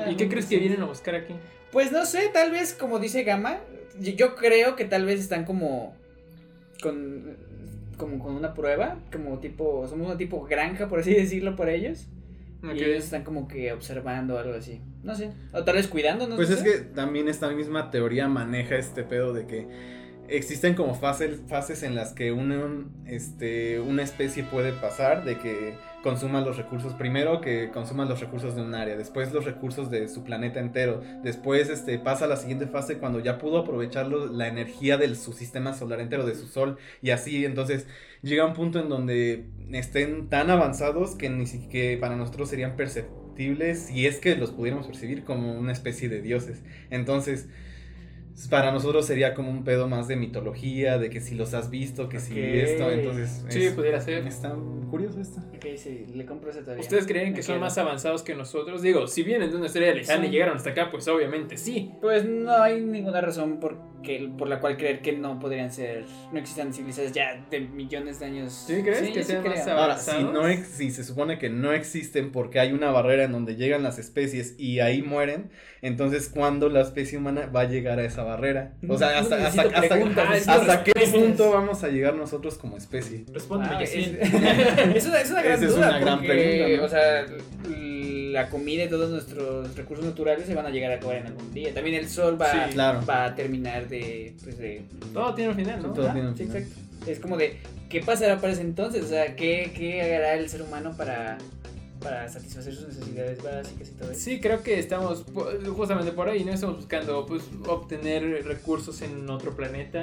¿Y, 0.10 0.16
qué 0.16 0.30
crees 0.30 0.46
que 0.46 0.58
vienen 0.58 0.82
a 0.82 0.86
buscar 0.86 1.16
aquí? 1.16 1.34
Pues 1.72 1.92
no 1.92 2.06
sé, 2.06 2.30
tal 2.32 2.51
vez 2.51 2.74
como 2.74 3.00
dice 3.00 3.24
Gama, 3.24 3.60
yo 4.00 4.36
creo 4.36 4.75
que 4.75 4.86
tal 4.86 5.06
vez 5.06 5.20
están 5.20 5.46
como 5.46 5.96
con 6.82 7.38
como 7.98 8.18
con 8.18 8.34
una 8.34 8.54
prueba, 8.54 8.98
como 9.12 9.39
tipo, 9.39 9.86
somos 9.88 10.08
una 10.08 10.18
tipo 10.18 10.44
granja, 10.46 10.88
por 10.88 11.00
así 11.00 11.13
decirlo, 11.16 11.56
por 11.56 11.70
ellos. 11.70 12.08
Y 12.62 12.84
ellos 12.84 13.06
están 13.06 13.24
como 13.24 13.48
que 13.48 13.72
observando 13.72 14.38
algo 14.38 14.54
así. 14.54 14.82
No 15.04 15.16
sé. 15.16 15.32
O 15.54 15.63
tal 15.63 15.75
vez 15.75 15.88
cuidando, 15.88 16.28
no 16.28 16.36
Pues 16.36 16.50
es 16.50 16.62
que 16.62 16.80
también 16.80 17.30
esta 17.30 17.50
misma 17.50 17.89
teoría 17.89 18.28
maneja 18.28 18.75
este 18.75 19.04
pedo 19.04 19.34
de 19.34 19.48
que 19.48 19.68
existen 20.28 20.75
como 20.75 20.94
fases, 20.94 21.39
fases 21.48 21.84
en 21.84 21.96
las 21.96 22.13
que 22.13 22.32
una, 22.32 22.86
este, 23.06 23.80
una 23.80 24.04
especie 24.04 24.44
puede 24.44 24.74
pasar 24.74 25.24
de 25.24 25.38
que 25.38 25.75
consuma 26.03 26.41
los 26.41 26.58
recursos 26.58 26.94
primero 26.94 27.41
que 27.41 27.70
consuma 27.72 28.06
los 28.06 28.20
recursos 28.20 28.56
de 28.56 28.62
un 28.62 28.74
área 28.75 28.96
después 28.96 29.34
los 29.34 29.46
recursos 29.46 29.89
de 29.91 30.08
su 30.08 30.24
planeta 30.24 30.60
entero 30.60 31.01
después 31.24 31.70
este 31.70 32.00
pasa 32.00 32.25
a 32.25 32.27
la 32.27 32.38
siguiente 32.38 32.68
fase 32.68 32.98
cuando 32.98 33.20
ya 33.20 33.38
pudo 33.38 33.60
aprovechar 33.60 34.08
la 34.08 34.48
energía 34.48 34.98
de 34.98 35.13
su 35.15 35.34
sistema 35.34 35.74
solar 35.74 36.00
entero 36.00 36.25
de 36.25 36.36
su 36.36 36.48
sol 36.48 36.77
y 37.01 37.10
así 37.10 37.46
entonces 37.46 37.88
llega 38.22 38.46
un 38.46 38.53
punto 38.53 38.79
en 38.79 38.89
donde 38.89 39.46
estén 39.72 40.29
tan 40.29 40.50
avanzados 40.50 41.15
que 41.15 41.29
ni 41.29 41.48
siquiera 41.48 42.00
para 42.00 42.15
nosotros 42.15 42.50
serían 42.50 42.75
perceptibles 42.75 43.20
si 43.79 44.06
es 44.06 44.20
que 44.20 44.36
los 44.36 44.51
pudiéramos 44.51 44.88
percibir 44.88 45.24
como 45.24 45.58
una 45.58 45.72
especie 45.72 46.10
de 46.10 46.22
dioses. 46.22 46.62
Entonces 46.89 47.48
para 48.48 48.72
nosotros 48.72 49.05
sería 49.05 49.34
como 49.34 49.50
un 49.50 49.63
pedo 49.63 49.88
más 49.88 50.08
de 50.08 50.15
mitología, 50.15 50.98
de 50.98 51.10
que 51.10 51.19
si 51.19 51.36
los 51.36 51.53
has 51.53 51.69
visto, 51.69 52.08
que 52.08 52.19
si 52.19 52.39
esto, 52.39 52.89
entonces... 52.89 53.43
Sí, 53.50 53.69
pudiera 53.75 54.00
ser. 54.00 54.25
Está 54.25 54.55
curioso 54.89 55.19
esto. 55.19 55.41
Ok, 55.55 55.65
sí, 55.75 56.05
le 56.13 56.25
compro 56.25 56.50
esa 56.50 56.63
teoría. 56.63 56.81
¿Ustedes 56.81 57.05
creen 57.05 57.34
que 57.34 57.43
son 57.43 57.60
más 57.60 57.77
avanzados 57.77 58.24
que 58.24 58.36
nosotros? 58.36 58.81
Digo, 58.81 59.08
si 59.08 59.24
vienen 59.24 59.50
de 59.51 59.58
una 59.58 59.65
estrella 59.65 59.93
lejana 59.93 60.25
y 60.25 60.29
llegaron 60.29 60.55
hasta 60.55 60.69
acá, 60.69 60.89
pues 60.89 61.08
obviamente 61.08 61.58
sí. 61.58 61.91
Pues 62.01 62.25
no 62.25 62.51
hay 62.62 62.81
ninguna 62.81 63.22
razón 63.22 63.60
por, 63.60 63.77
que, 64.03 64.29
por 64.38 64.48
la 64.48 64.60
cual 64.60 64.77
creer 64.77 65.01
que 65.01 65.13
no 65.13 65.39
podrían 65.39 65.72
ser, 65.72 66.06
no 66.32 66.39
existan 66.39 66.74
civilizaciones 66.74 67.13
ya 67.13 67.46
de 67.50 67.60
millones 67.62 68.20
de 68.20 68.25
años. 68.25 68.53
¿Sí 68.68 68.81
crees 68.81 69.12
que 69.12 69.24
sean 69.24 69.44
más 69.44 69.68
Ahora, 69.68 69.98
si, 69.98 70.24
no 70.24 70.42
si 70.64 70.92
se 70.92 71.03
supone 71.03 71.38
que 71.38 71.50
no 71.50 71.74
existen 71.74 72.31
porque 72.31 72.59
hay 72.59 72.72
una 72.72 72.92
barrera 72.92 73.24
en 73.24 73.31
donde 73.31 73.55
llegan 73.55 73.83
las 73.83 74.00
especies 74.00 74.55
y 74.57 74.79
ahí 74.79 75.01
mueren, 75.01 75.50
entonces 75.81 76.29
¿cuándo 76.29 76.70
la 76.70 76.81
especie 76.81 77.18
humana 77.18 77.48
va 77.48 77.62
a 77.62 77.66
llegar 77.66 78.00
a 78.00 78.05
esa 78.05 78.24
barrera? 78.24 78.74
O 78.88 78.98
sea, 78.98 79.20
hasta, 79.20 79.48
hasta, 79.48 79.62
hasta, 79.62 80.53
hasta, 80.53 80.83
qué 80.83 80.94
punto 81.12 81.51
vamos 81.51 81.83
a 81.83 81.90
llegar 81.90 82.16
nosotros 82.16 82.57
como 82.57 82.77
especie. 82.77 83.25
Respóndeme 83.31 83.75
ah, 83.75 83.85
sí. 83.85 84.18
Es, 84.96 85.05
una, 85.05 85.22
es 85.22 85.31
una 85.31 85.42
gran 85.42 85.59
duda. 85.59 85.70
Es 85.70 85.75
una 85.77 86.00
gran 86.00 86.20
pregunta. 86.22 86.85
O 86.85 86.90
sea, 86.90 87.25
la 88.31 88.50
comida 88.50 88.83
y 88.83 88.89
todos 88.89 89.09
nuestros 89.09 89.75
recursos 89.75 90.05
naturales 90.05 90.46
se 90.46 90.55
van 90.55 90.65
a 90.65 90.70
llegar 90.70 90.92
a 90.92 90.96
acabar 90.96 91.18
en 91.18 91.27
algún 91.27 91.53
día. 91.53 91.74
También 91.74 91.96
el 91.96 92.09
sol 92.09 92.42
va, 92.42 92.70
va 93.07 93.25
a 93.25 93.35
terminar 93.35 93.87
de, 93.87 94.33
pues 94.44 94.57
de... 94.57 94.83
Todo 95.13 95.33
tiene 95.33 95.51
un 95.51 95.55
final, 95.55 95.81
¿no? 95.81 95.94
Todo 95.94 96.11
tiene 96.11 96.29
un 96.29 96.35
final. 96.35 96.57
exacto. 96.57 96.81
Es 97.07 97.20
como 97.20 97.37
de, 97.37 97.57
¿qué 97.89 98.01
pasará 98.01 98.39
para 98.39 98.53
ese 98.53 98.61
entonces? 98.61 99.03
O 99.03 99.07
sea, 99.07 99.35
¿qué, 99.35 99.72
qué 99.75 100.01
hará 100.15 100.35
el 100.35 100.50
ser 100.50 100.61
humano 100.61 100.96
para 100.98 101.37
para 102.00 102.27
satisfacer 102.29 102.74
sus 102.75 102.88
necesidades 102.88 103.42
básicas 103.44 103.90
y 103.90 103.92
todo 103.92 104.12
eso. 104.12 104.20
Sí, 104.20 104.40
creo 104.40 104.64
que 104.64 104.79
estamos 104.79 105.25
justamente 105.75 106.12
por 106.12 106.29
ahí, 106.29 106.44
¿no? 106.44 106.53
Estamos 106.53 106.77
buscando 106.77 107.25
pues 107.25 107.44
obtener 107.68 108.46
recursos 108.46 109.01
en 109.01 109.29
otro 109.29 109.55
planeta, 109.55 110.01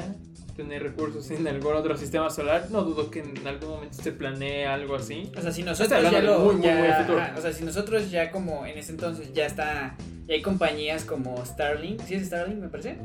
obtener 0.51 0.83
recursos 0.83 1.31
en 1.31 1.47
algún 1.49 1.75
otro 1.75 1.97
sistema 1.97 2.31
solar. 2.31 2.69
No 2.71 2.83
dudo 2.83 3.11
que 3.11 3.21
en 3.21 3.47
algún 3.47 3.71
momento 3.71 4.03
se 4.03 4.13
planee 4.13 4.67
algo 4.67 4.97
así. 4.97 5.31
O 5.37 5.41
sea, 5.41 5.53
si 5.53 5.63
nosotros 5.63 6.11
ya 6.11 6.21
lo 6.21 6.41
muy, 6.41 6.57
muy, 6.57 6.69
muy 6.69 6.93
futuro. 6.93 7.23
o 7.37 7.41
sea, 7.41 7.53
si 7.53 7.65
nosotros 7.65 8.11
ya 8.11 8.31
como 8.31 8.67
en 8.67 8.79
ese 8.79 8.93
entonces 8.93 9.33
ya 9.33 9.47
está 9.47 9.97
ya 10.27 10.35
hay 10.35 10.43
compañías 10.43 11.05
como 11.05 11.45
Starlink, 11.45 12.03
¿sí 12.03 12.15
es 12.15 12.27
Starlink 12.27 12.61
me 12.61 12.69
parece? 12.69 12.97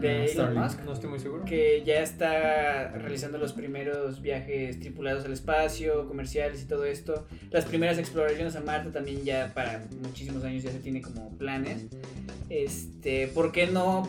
De 0.00 0.26
Elon 0.26 0.54
Musk. 0.54 0.80
No 0.84 0.92
estoy 0.92 1.10
muy 1.10 1.18
seguro. 1.18 1.44
Que 1.44 1.82
ya 1.84 2.00
está 2.00 2.88
realizando 2.88 3.38
los 3.38 3.52
primeros 3.52 4.20
viajes 4.20 4.80
tripulados 4.80 5.24
al 5.24 5.32
espacio, 5.32 6.08
comerciales 6.08 6.62
y 6.62 6.66
todo 6.66 6.84
esto. 6.84 7.26
Las 7.50 7.64
primeras 7.64 7.98
exploraciones 7.98 8.56
a 8.56 8.60
Marte 8.60 8.90
también 8.90 9.24
ya 9.24 9.52
para 9.54 9.84
muchísimos 10.02 10.44
años 10.44 10.62
ya 10.62 10.72
se 10.72 10.78
tiene 10.78 11.02
como 11.02 11.36
planes. 11.36 11.86
Este, 12.48 13.28
¿por 13.28 13.52
qué 13.52 13.66
no 13.66 14.00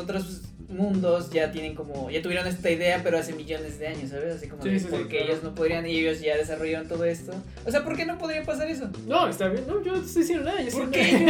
otros 0.00 0.42
mundos 0.68 1.30
ya 1.30 1.50
tienen 1.50 1.74
como, 1.74 2.10
ya 2.10 2.20
tuvieron 2.20 2.46
esta 2.46 2.70
idea, 2.70 3.00
pero 3.02 3.18
hace 3.18 3.32
millones 3.32 3.78
de 3.78 3.88
años, 3.88 4.10
¿sabes? 4.10 4.36
Así 4.36 4.48
como, 4.48 4.62
sí, 4.62 4.86
porque 4.90 5.24
ellos 5.24 5.42
no 5.42 5.54
podrían, 5.54 5.86
y 5.86 5.98
ellos 5.98 6.20
ya 6.20 6.36
desarrollaron 6.36 6.86
todo 6.88 7.04
esto. 7.04 7.32
O 7.64 7.70
sea, 7.70 7.84
¿por 7.84 7.96
qué 7.96 8.04
no 8.04 8.18
podría 8.18 8.42
pasar 8.42 8.68
eso? 8.68 8.88
No, 9.06 9.28
está 9.28 9.48
bien, 9.48 9.64
no, 9.66 9.82
yo 9.82 9.92
no 9.92 10.02
estoy 10.02 10.22
diciendo 10.22 10.44
nada. 10.44 10.60
Yo 10.62 10.70
¿Por 10.70 10.90
qué? 10.90 11.26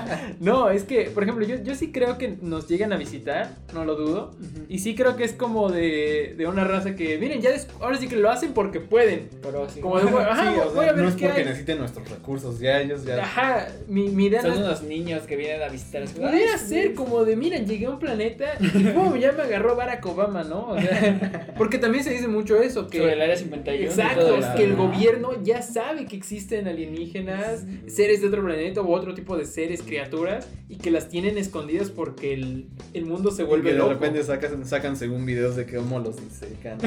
no, 0.40 0.70
es 0.70 0.84
que, 0.84 1.04
por 1.10 1.24
ejemplo, 1.24 1.46
yo, 1.46 1.56
yo 1.62 1.74
sí 1.74 1.92
creo 1.92 2.16
que 2.16 2.36
nos 2.40 2.68
llegan 2.68 2.92
a 2.92 2.96
visitar, 2.96 3.50
no 3.74 3.84
lo 3.84 3.96
dudo, 3.96 4.34
y 4.68 4.78
sí 4.78 4.94
creo 4.94 5.16
que 5.16 5.24
es 5.24 5.32
como 5.32 5.70
de, 5.70 6.34
de 6.36 6.46
una 6.46 6.64
raza 6.64 6.96
que, 6.96 7.18
miren, 7.18 7.42
ya 7.42 7.50
ahora 7.80 7.98
sí 7.98 8.08
que 8.08 8.16
lo 8.16 8.30
hacen 8.30 8.54
porque 8.54 8.80
pueden. 8.80 9.28
Pero 9.42 9.64
así. 9.64 9.80
Como 9.80 9.98
de, 9.98 10.08
ajá, 10.18 10.54
voy 10.74 10.86
a 10.86 10.92
ver 10.92 11.02
no 11.02 11.08
es 11.08 11.16
porque 11.16 11.44
necesiten 11.44 11.78
nuestros 11.78 12.08
recursos, 12.08 12.58
ya 12.60 12.80
ellos 12.80 13.04
ya. 13.04 13.22
Ajá, 13.22 13.68
mi, 13.88 14.08
mi 14.08 14.26
idea. 14.26 14.40
Son 14.40 14.56
unos 14.56 14.82
niños 14.82 15.24
que 15.24 15.36
vienen 15.36 15.62
a 15.62 15.68
visitar. 15.68 16.04
Podría 16.04 16.56
ser 16.56 16.94
como 16.94 17.24
de, 17.24 17.36
miren, 17.36 17.66
llegué 17.66 17.86
a 17.86 17.90
un 17.90 17.98
planeta 17.98 18.56
ya 19.18 19.32
me 19.32 19.42
agarró 19.42 19.76
Barack 19.76 20.06
Obama, 20.06 20.44
¿no? 20.44 20.68
O 20.68 20.80
sea, 20.80 21.54
porque 21.58 21.78
también 21.78 22.04
se 22.04 22.10
dice 22.10 22.28
mucho 22.28 22.60
eso. 22.60 22.88
Que, 22.88 22.98
Sobre 22.98 23.14
el 23.14 23.20
área 23.20 23.36
51. 23.36 23.90
Exacto, 23.90 24.36
es 24.36 24.46
que 24.46 24.64
el 24.64 24.76
gobierno 24.76 25.42
ya 25.42 25.62
sabe 25.62 26.06
que 26.06 26.16
existen 26.16 26.68
alienígenas, 26.68 27.64
seres 27.86 28.20
de 28.20 28.28
otro 28.28 28.44
planeta 28.44 28.82
u 28.82 28.92
otro 28.92 29.14
tipo 29.14 29.36
de 29.36 29.46
seres, 29.46 29.82
criaturas, 29.82 30.48
y 30.68 30.76
que 30.76 30.90
las 30.90 31.08
tienen 31.08 31.36
escondidas 31.36 31.90
porque 31.90 32.32
el, 32.32 32.66
el 32.94 33.06
mundo 33.06 33.30
se 33.30 33.42
vuelve 33.42 33.70
y 33.70 33.72
que 33.74 33.78
de 33.78 33.88
repente 33.88 34.22
sacan, 34.22 34.64
sacan 34.66 34.96
según 34.96 35.26
videos 35.26 35.56
de 35.56 35.66
que 35.66 35.76
cómo 35.76 35.98
los 35.98 36.16
disecan. 36.16 36.78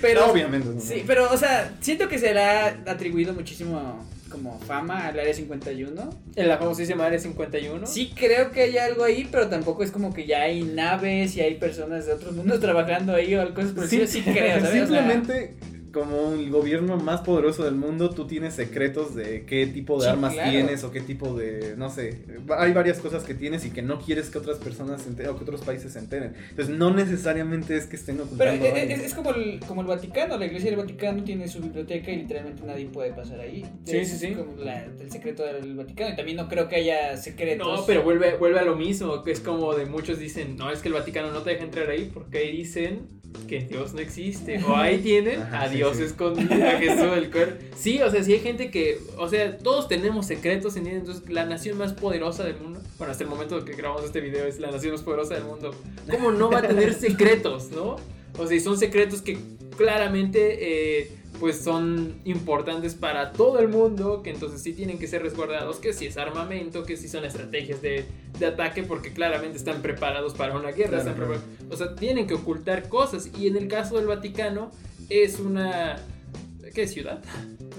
pero, 0.00 0.30
Obviamente. 0.30 0.80
Sí, 0.80 1.04
pero, 1.06 1.30
o 1.30 1.36
sea, 1.36 1.74
siento 1.80 2.08
que 2.08 2.18
se 2.18 2.32
le 2.32 2.40
ha 2.40 2.82
atribuido 2.86 3.34
muchísimo 3.34 4.04
como 4.32 4.58
fama 4.58 5.06
al 5.06 5.20
área 5.20 5.32
51. 5.32 6.10
En 6.34 6.48
la 6.48 6.58
famosísima 6.58 7.06
área 7.06 7.18
51. 7.18 7.86
Sí, 7.86 8.12
creo 8.16 8.50
que 8.50 8.62
hay 8.62 8.78
algo 8.78 9.04
ahí, 9.04 9.28
pero 9.30 9.48
tampoco 9.48 9.84
es 9.84 9.92
como 9.92 10.12
que 10.12 10.26
ya 10.26 10.42
hay 10.42 10.62
naves 10.62 11.36
y 11.36 11.40
hay 11.42 11.54
personas 11.56 12.06
de 12.06 12.14
otros 12.14 12.34
mundos 12.34 12.58
trabajando 12.60 13.14
ahí 13.14 13.34
o 13.34 13.42
algo 13.42 13.60
así. 13.60 13.86
Sí, 13.88 14.06
sí 14.06 14.22
creo, 14.22 14.64
Simplemente 14.66 15.54
como 15.92 16.32
el 16.32 16.50
gobierno 16.50 16.96
más 16.96 17.20
poderoso 17.20 17.64
del 17.64 17.74
mundo, 17.74 18.10
tú 18.10 18.26
tienes 18.26 18.54
secretos 18.54 19.14
de 19.14 19.44
qué 19.44 19.66
tipo 19.66 19.96
de 19.98 20.04
Sí, 20.06 20.10
armas 20.10 20.32
claro. 20.32 20.50
tienes 20.50 20.84
o 20.84 20.90
qué 20.90 21.00
tipo 21.00 21.34
de, 21.34 21.74
no 21.76 21.90
sé, 21.90 22.24
hay 22.58 22.72
varias 22.72 22.98
cosas 22.98 23.24
que 23.24 23.34
tienes 23.34 23.64
y 23.66 23.70
que 23.70 23.82
no 23.82 24.00
quieres 24.00 24.30
que 24.30 24.38
otras 24.38 24.58
personas 24.58 25.02
se 25.02 25.10
enteren 25.10 25.32
o 25.32 25.36
que 25.36 25.42
otros 25.44 25.60
países 25.60 25.92
se 25.92 25.98
enteren. 25.98 26.34
Entonces 26.50 26.74
no 26.76 26.92
necesariamente 26.94 27.76
es 27.76 27.86
que 27.86 27.96
estén 27.96 28.16
Pero 28.16 28.24
ocultando 28.26 28.64
es, 28.66 28.72
algo. 28.74 28.94
es- 28.94 29.00
es 29.02 29.14
como, 29.14 29.30
el, 29.34 29.60
como 29.68 29.80
el 29.82 29.86
Vaticano, 29.86 30.38
la 30.38 30.46
iglesia 30.46 30.70
del 30.70 30.78
Vaticano 30.78 31.22
tiene 31.24 31.46
su 31.48 31.60
biblioteca 31.60 32.10
y 32.10 32.16
literalmente 32.16 32.62
nadie 32.64 32.86
puede 32.86 33.12
pasar 33.12 33.40
ahí. 33.40 33.64
Sí, 33.84 33.96
Es 33.98 34.08
sí, 34.10 34.18
sí. 34.18 34.34
como 34.34 34.56
la- 34.56 34.84
el 34.84 35.10
secreto 35.10 35.42
del 35.44 35.74
Vaticano 35.76 36.12
y 36.14 36.16
también 36.16 36.36
no 36.38 36.48
creo 36.48 36.68
que 36.68 36.76
haya 36.76 37.16
secretos. 37.16 37.66
No, 37.80 37.86
pero 37.86 38.02
vuelve, 38.02 38.36
vuelve 38.36 38.58
a 38.58 38.64
lo 38.64 38.76
mismo, 38.76 39.22
que 39.22 39.32
es 39.32 39.40
como 39.40 39.74
de 39.74 39.86
muchos 39.86 40.18
dicen, 40.18 40.56
no, 40.56 40.70
es 40.70 40.80
que 40.80 40.88
el 40.88 40.94
Vaticano 40.94 41.30
no 41.32 41.40
te 41.42 41.50
deja 41.50 41.64
entrar 41.64 41.90
ahí 41.90 42.10
porque 42.12 42.38
ahí 42.38 42.56
dicen 42.56 43.20
que 43.48 43.60
Dios 43.60 43.94
no 43.94 44.00
existe. 44.00 44.62
O 44.64 44.76
ahí 44.76 44.98
tienen 45.02 45.40
Ajá, 45.40 45.62
a 45.62 45.68
sí, 45.68 45.76
Dios 45.90 46.12
a 46.62 46.78
Jesús 46.78 47.16
el 47.16 47.30
cuerpo. 47.30 47.64
Sí, 47.76 48.00
o 48.02 48.10
sea, 48.10 48.22
sí 48.22 48.32
hay 48.34 48.40
gente 48.40 48.70
que, 48.70 48.98
o 49.18 49.28
sea, 49.28 49.58
todos 49.58 49.88
tenemos 49.88 50.26
secretos, 50.26 50.76
¿entiendes? 50.76 51.02
Entonces, 51.08 51.30
la 51.30 51.44
nación 51.46 51.78
más 51.78 51.92
poderosa 51.92 52.44
del 52.44 52.56
mundo, 52.60 52.80
bueno, 52.98 53.10
hasta 53.12 53.24
el 53.24 53.30
momento 53.30 53.64
que 53.64 53.72
grabamos 53.74 54.04
este 54.04 54.20
video 54.20 54.46
es 54.46 54.58
la 54.60 54.70
nación 54.70 54.92
más 54.92 55.02
poderosa 55.02 55.34
del 55.34 55.44
mundo. 55.44 55.74
¿Cómo 56.10 56.32
no 56.32 56.50
va 56.50 56.58
a 56.58 56.62
tener 56.62 56.94
secretos, 57.08 57.70
no? 57.70 57.96
O 58.38 58.46
sea, 58.46 58.56
y 58.56 58.60
son 58.60 58.78
secretos 58.78 59.22
que 59.22 59.38
claramente... 59.76 61.00
eh, 61.00 61.18
pues 61.40 61.58
son 61.58 62.14
importantes 62.24 62.94
para 62.94 63.32
todo 63.32 63.58
el 63.58 63.66
mundo, 63.66 64.22
que 64.22 64.30
entonces 64.30 64.62
sí 64.62 64.74
tienen 64.74 64.96
que 65.00 65.08
ser 65.08 65.22
resguardados, 65.22 65.78
que 65.78 65.92
si 65.92 66.06
es 66.06 66.16
armamento, 66.16 66.84
que 66.84 66.96
si 66.96 67.08
son 67.08 67.24
estrategias 67.24 67.82
de, 67.82 68.04
de 68.38 68.46
ataque, 68.46 68.84
porque 68.84 69.12
claramente 69.12 69.56
están 69.58 69.82
preparados 69.82 70.34
para 70.34 70.54
una 70.56 70.70
guerra, 70.70 70.98
Claro, 71.02 71.10
están 71.10 71.14
claro. 71.16 71.32
preparados- 71.32 71.72
o 71.72 71.76
sea, 71.76 71.96
tienen 71.96 72.28
que 72.28 72.34
ocultar 72.34 72.88
cosas, 72.88 73.28
y 73.36 73.48
en 73.48 73.56
el 73.56 73.66
caso 73.66 73.96
del 73.96 74.06
Vaticano 74.06 74.70
es 75.20 75.38
una... 75.38 75.98
¿Qué 76.74 76.88
ciudad? 76.88 77.22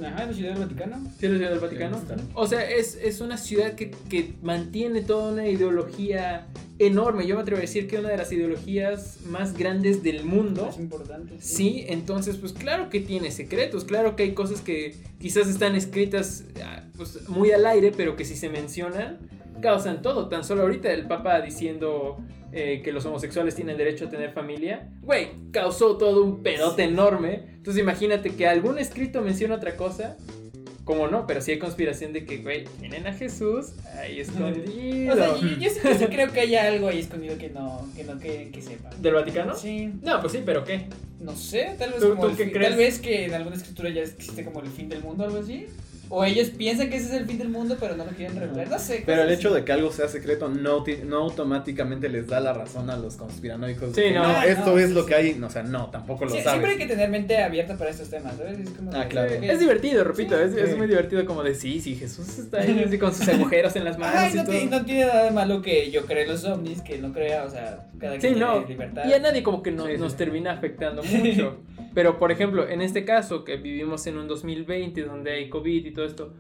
Ajá, 0.06 0.26
la 0.28 0.34
ciudad 0.34 0.52
del 0.52 0.60
Vaticano. 0.60 0.98
¿Sí 1.20 1.28
la 1.28 1.38
ciudad 1.38 1.50
del 1.50 1.60
Vaticano? 1.60 2.00
O 2.36 2.46
sea, 2.46 2.70
es, 2.70 2.96
es 3.02 3.22
una 3.22 3.38
ciudad 3.38 3.74
que, 3.74 3.90
que 4.10 4.34
mantiene 4.44 5.02
toda 5.02 5.32
una 5.32 5.48
ideología 5.48 6.48
enorme. 6.80 7.26
Yo 7.26 7.36
me 7.36 7.42
atrevo 7.42 7.58
a 7.58 7.62
decir 7.62 7.88
que 7.88 7.98
una 7.98 8.10
de 8.10 8.18
las 8.18 8.32
ideologías 8.32 9.20
más 9.26 9.58
grandes 9.58 10.04
del 10.04 10.26
mundo. 10.26 10.68
Es 10.70 10.78
importante. 10.78 11.36
Sí, 11.40 11.86
entonces 11.88 12.38
pues 12.38 12.54
claro 12.54 12.90
que 12.90 13.00
tiene 13.00 13.32
secretos, 13.32 13.84
claro 13.86 14.16
que 14.16 14.24
hay 14.24 14.34
cosas 14.34 14.62
que 14.62 14.96
quizás 15.20 15.48
están 15.48 15.76
escritas 15.76 16.46
ah, 16.64 16.84
pues, 16.96 17.28
muy 17.30 17.52
al 17.52 17.66
aire, 17.66 17.92
pero 17.96 18.16
que 18.16 18.26
si 18.26 18.36
se 18.36 18.50
mencionan 18.50 19.18
causan 19.64 20.04
todo. 20.04 20.30
Tan 20.30 20.44
solo 20.44 20.62
ahorita 20.62 20.92
el 20.92 21.08
Papa 21.08 21.42
diciendo 21.42 22.18
eh, 22.52 22.82
que 22.84 22.92
los 22.92 23.04
homosexuales 23.08 23.56
tienen 23.56 23.78
derecho 23.78 24.06
a 24.06 24.10
tener 24.12 24.32
familia, 24.32 24.90
güey, 25.02 25.30
causó 25.52 25.98
todo 25.98 26.24
un 26.24 26.44
pedote 26.44 26.84
enorme. 26.84 27.46
Entonces 27.56 27.82
imagínate 27.82 28.30
que 28.36 28.46
algún 28.48 28.78
escrito 28.78 29.22
menciona 29.22 29.56
otra 29.56 29.76
cosa. 29.76 30.18
Como 30.86 31.08
no, 31.08 31.26
pero 31.26 31.40
sí 31.40 31.52
hay 31.52 31.60
conspiración 31.60 32.12
de 32.12 32.26
que, 32.26 32.40
güey, 32.40 32.66
tienen 32.82 33.08
a 33.08 33.14
Jesús 33.14 33.72
ahí 34.02 34.20
escondido. 34.20 35.14
O 35.14 35.16
sea, 35.16 35.28
yo, 35.28 35.48
yo 35.58 35.70
sí, 35.70 35.80
yo 35.82 35.96
sí 35.98 36.06
creo 36.08 36.30
que 36.34 36.42
haya 36.42 36.68
algo 36.68 36.90
ahí 36.90 37.00
escondido 37.00 37.38
que 37.38 37.50
no, 37.50 37.88
que 37.96 38.04
no 38.04 38.20
quieren 38.20 38.52
que 38.52 38.62
sepa. 38.62 38.90
¿Del 39.00 39.14
Vaticano? 39.14 39.56
Sí, 39.56 39.94
No, 40.02 40.20
pues 40.20 40.34
sí, 40.34 40.42
pero 40.46 40.66
¿qué? 40.66 40.88
no 41.22 41.38
sé, 41.38 41.74
tal 41.80 41.92
vez 41.92 42.02
¿Tú- 42.02 42.10
como 42.10 42.24
tú 42.24 42.28
el 42.32 42.36
qué 42.36 42.52
crees? 42.52 42.68
tal 42.70 42.78
vez 42.78 43.00
que 43.00 43.26
en 43.28 43.34
alguna 43.34 43.56
escritura 43.56 43.90
ya 43.92 44.02
existe 44.02 44.44
como 44.44 44.60
el 44.60 44.68
fin 44.68 44.90
del 44.90 45.02
mundo 45.02 45.24
o 45.24 45.28
algo 45.28 45.40
así. 45.40 45.68
O 46.10 46.24
ellos 46.26 46.50
piensan 46.50 46.90
que 46.90 46.98
ese 46.98 47.08
es 47.08 47.14
el 47.14 47.26
fin 47.26 47.38
del 47.40 47.50
mundo, 47.50 47.76
pero 47.80 47.96
no 47.96 48.06
lo 48.06 48.12
quieren 48.12 48.38
revelar. 48.40 48.68
No 48.70 48.78
sé. 48.78 49.04
Pero 49.06 49.24
el 49.24 49.32
hecho 49.32 49.48
así. 49.50 49.58
de 49.58 49.66
que 49.66 49.72
algo 49.72 49.92
sea 49.92 50.08
secreto 50.08 50.48
no, 50.50 50.84
no 51.06 51.18
automáticamente 51.18 52.08
les 52.10 52.28
da 52.28 52.40
la 52.40 52.54
razón 52.54 52.90
a 52.90 52.98
los 52.98 53.16
conspiranoicos. 53.16 53.96
de 53.96 54.02
Sí, 54.02 54.08
que, 54.10 54.14
no. 54.16 54.24
Ah, 54.24 54.46
esto 54.46 54.72
no, 54.72 54.78
es 54.80 54.90
sí, 54.90 54.94
lo 54.94 55.02
sí. 55.04 55.08
que 55.08 55.16
hay. 55.16 55.34
No, 55.36 55.48
o 55.48 55.50
sea, 55.50 55.64
no, 55.64 55.90
tampoco 55.90 56.26
lo 56.26 56.32
Sí, 56.32 56.38
sabes. 56.38 56.52
siempre 56.52 56.72
hay 56.72 56.78
que 56.78 56.86
tener 56.86 57.10
mente 57.10 57.38
abierta 57.42 57.78
para 57.78 57.90
estos 57.90 58.10
temas, 58.10 58.36
¿sabes? 58.38 58.60
Es 58.60 58.70
como 58.72 58.92
Ah, 58.94 59.00
de- 59.04 59.08
claro. 59.08 59.32
ok. 59.38 59.44
Es 59.44 59.60
divertido, 59.60 60.04
repito, 60.04 60.40
es, 60.40 60.54
es 60.56 60.70
Sí. 60.72 60.76
muy 60.76 60.88
divertido 60.88 61.26
como 61.26 61.42
de 61.42 61.56
sí, 61.56 61.80
sí, 61.82 61.96
Jesús 61.96 62.38
está 62.38 62.60
ahí 62.62 62.84
así 62.86 62.98
con 63.00 63.14
sus 63.14 63.28
agujeros 63.30 63.76
en 63.76 63.86
las 63.86 63.98
manos 63.98 64.16
Ay, 64.18 64.32
y 64.34 64.36
no, 64.36 64.44
todo. 64.46 64.56
ti- 64.60 64.66
no 64.66 64.86
tiene 64.86 65.06
nada 65.06 65.24
de 65.26 65.32
malo 65.32 65.62
que 65.62 65.90
yo 65.90 66.06
cree 66.06 66.24
en 66.24 66.30
los 66.30 66.44
ovnis, 66.46 66.82
que 66.82 66.98
no 67.00 67.12
crea, 67.14 67.44
o 67.46 67.50
sea, 67.50 67.88
cada 68.00 68.16
Sí, 68.16 68.20
quien 68.28 68.40
no. 68.40 68.52
tiene 68.54 68.68
libertad. 68.68 69.04
Y 69.08 69.14
a 69.14 69.20
nadie 69.20 69.42
como 69.42 69.64
que 69.64 69.72
no- 69.72 69.86
Sí, 69.88 69.94
sí, 69.96 69.98
nos 70.02 70.12
sí. 70.12 70.18
termina 70.18 70.52
afectando 70.52 71.02
mucho. 71.04 71.58
Pero, 71.96 72.18
por 72.18 72.32
ejemplo, 72.32 72.68
en 72.68 72.82
este 72.82 73.06
caso, 73.06 73.44
que 73.44 73.58
vivimos 73.58 74.08
en 74.08 74.18
un 74.18 74.28
2020 74.28 75.04
donde 75.04 75.32
hay 75.32 75.48
COVID 75.50 75.86
y 75.86 75.94
todo 75.94 76.03
esto, 76.06 76.34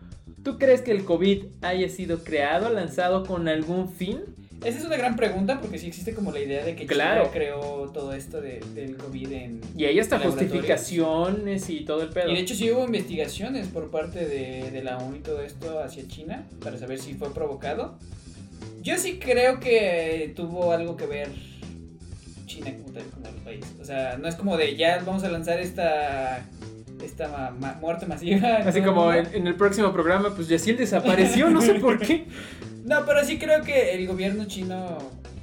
¿tú 0.43 0.58
crees 0.58 0.82
que 0.82 0.91
el 0.91 1.04
COVID 1.06 1.45
haya 1.62 1.89
sido 1.89 2.23
creado, 2.23 2.69
lanzado 2.69 3.26
con 3.26 3.47
algún 3.47 3.89
fin? 3.89 4.19
Esa 4.63 4.80
es 4.80 4.86
una 4.86 4.95
gran 4.95 5.17
pregunta 5.17 5.60
porque 5.60 5.78
sí 5.78 5.88
existe 5.88 6.13
como 6.13 6.32
la 6.32 6.39
idea 6.39 6.63
de 6.63 6.73
que 6.76 6.86
Claro. 6.86 7.23
China 7.23 7.34
creó 7.34 7.91
todo 7.93 8.13
esto 8.13 8.39
de- 8.39 8.62
del 8.73 8.95
COVID 8.95 9.32
en... 9.34 9.62
Y 9.76 9.84
hay 9.84 9.99
hasta 9.99 10.17
justificaciones 10.19 11.69
y 11.69 11.82
todo 11.82 12.02
el 12.04 12.10
pedo. 12.10 12.30
Y 12.32 12.36
de 12.36 12.39
hecho 12.41 12.56
sí 12.56 12.71
hubo 12.71 12.86
investigaciones 12.86 13.67
por 13.67 13.91
parte 13.91 14.26
de, 14.26 14.71
de 14.71 14.82
la 14.84 14.97
ONU 14.99 15.17
y 15.17 15.19
todo 15.19 15.41
esto 15.41 15.80
hacia 15.80 16.08
China 16.08 16.47
para 16.63 16.78
saber 16.78 16.99
si 16.99 17.13
fue 17.13 17.34
provocado. 17.34 17.97
Yo 18.82 18.97
sí 18.97 19.19
creo 19.19 19.60
que 19.60 20.32
tuvo 20.36 20.71
algo 20.71 20.95
que 20.95 21.08
ver 21.08 21.30
China 22.45 22.73
como 22.82 22.93
tal, 22.93 23.04
como 23.06 23.28
el 23.28 23.36
país. 23.43 23.65
O 23.82 23.86
sea, 23.86 24.17
no 24.17 24.28
es 24.30 24.36
como 24.36 24.56
de 24.58 24.76
ya 24.78 25.02
vamos 25.06 25.23
a 25.23 25.30
lanzar 25.30 25.60
esta 25.60 26.45
esta 27.03 27.51
ma- 27.59 27.73
muerte 27.81 28.05
masiva. 28.05 28.57
Así 28.57 28.79
el 28.79 28.85
como 28.85 29.11
en, 29.13 29.27
en 29.33 29.47
el 29.47 29.55
próximo 29.55 29.91
programa, 29.93 30.33
pues 30.35 30.47
Yaciel 30.47 30.77
desapareció, 30.77 31.49
no 31.49 31.61
sé 31.61 31.75
por 31.75 31.99
qué. 31.99 32.25
No, 32.85 33.05
pero 33.05 33.23
sí 33.23 33.39
creo 33.39 33.61
que 33.61 33.93
el 33.93 34.05
gobierno 34.07 34.43
chino 34.43 34.97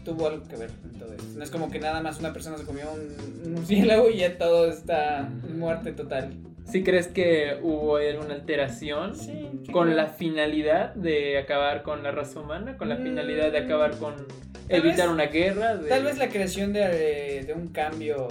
tuvo 0.05 0.27
algo 0.29 0.47
que 0.47 0.57
ver 0.57 0.71
en 0.85 0.99
todo 0.99 1.11
esto. 1.15 1.25
No 1.39 1.43
es 1.43 1.49
como 1.51 1.71
que 1.71 1.79
nada 1.79 2.03
más 2.03 2.19
una 2.21 2.35
persona 2.35 2.59
se 2.59 2.65
comió 2.65 2.85
un, 2.93 3.53
murciélago 3.55 4.11
y 4.11 4.19
ya 4.19 4.37
todo 4.37 4.69
está 4.69 5.27
muerte 5.49 5.93
total. 5.93 6.35
¿Sí 6.71 6.85
crees 6.85 7.09
que 7.09 7.59
hubo 7.63 7.97
alguna 7.97 8.35
alteración? 8.35 9.17
Sí, 9.17 9.49
con 9.73 9.85
creo. 9.87 9.97
la 9.97 10.09
finalidad 10.09 10.95
de 10.95 11.39
acabar 11.39 11.83
con 11.83 12.03
la 12.03 12.11
raza 12.11 12.41
humana, 12.41 12.77
con 12.77 12.91
la 12.91 12.97
Mm. 12.97 13.05
finalidad 13.05 13.51
de 13.53 13.59
acabar 13.59 13.97
con 13.97 14.17
Tal 14.17 14.27
evitar 14.69 15.07
vez- 15.07 15.15
una 15.15 15.25
guerra. 15.27 15.77
de- 15.77 15.89
Tal 15.89 16.05
vez 16.05 16.19
la 16.19 16.29
creación 16.29 16.75
de, 16.75 17.45
de 17.47 17.55
un 17.55 17.69
cambio 17.69 18.29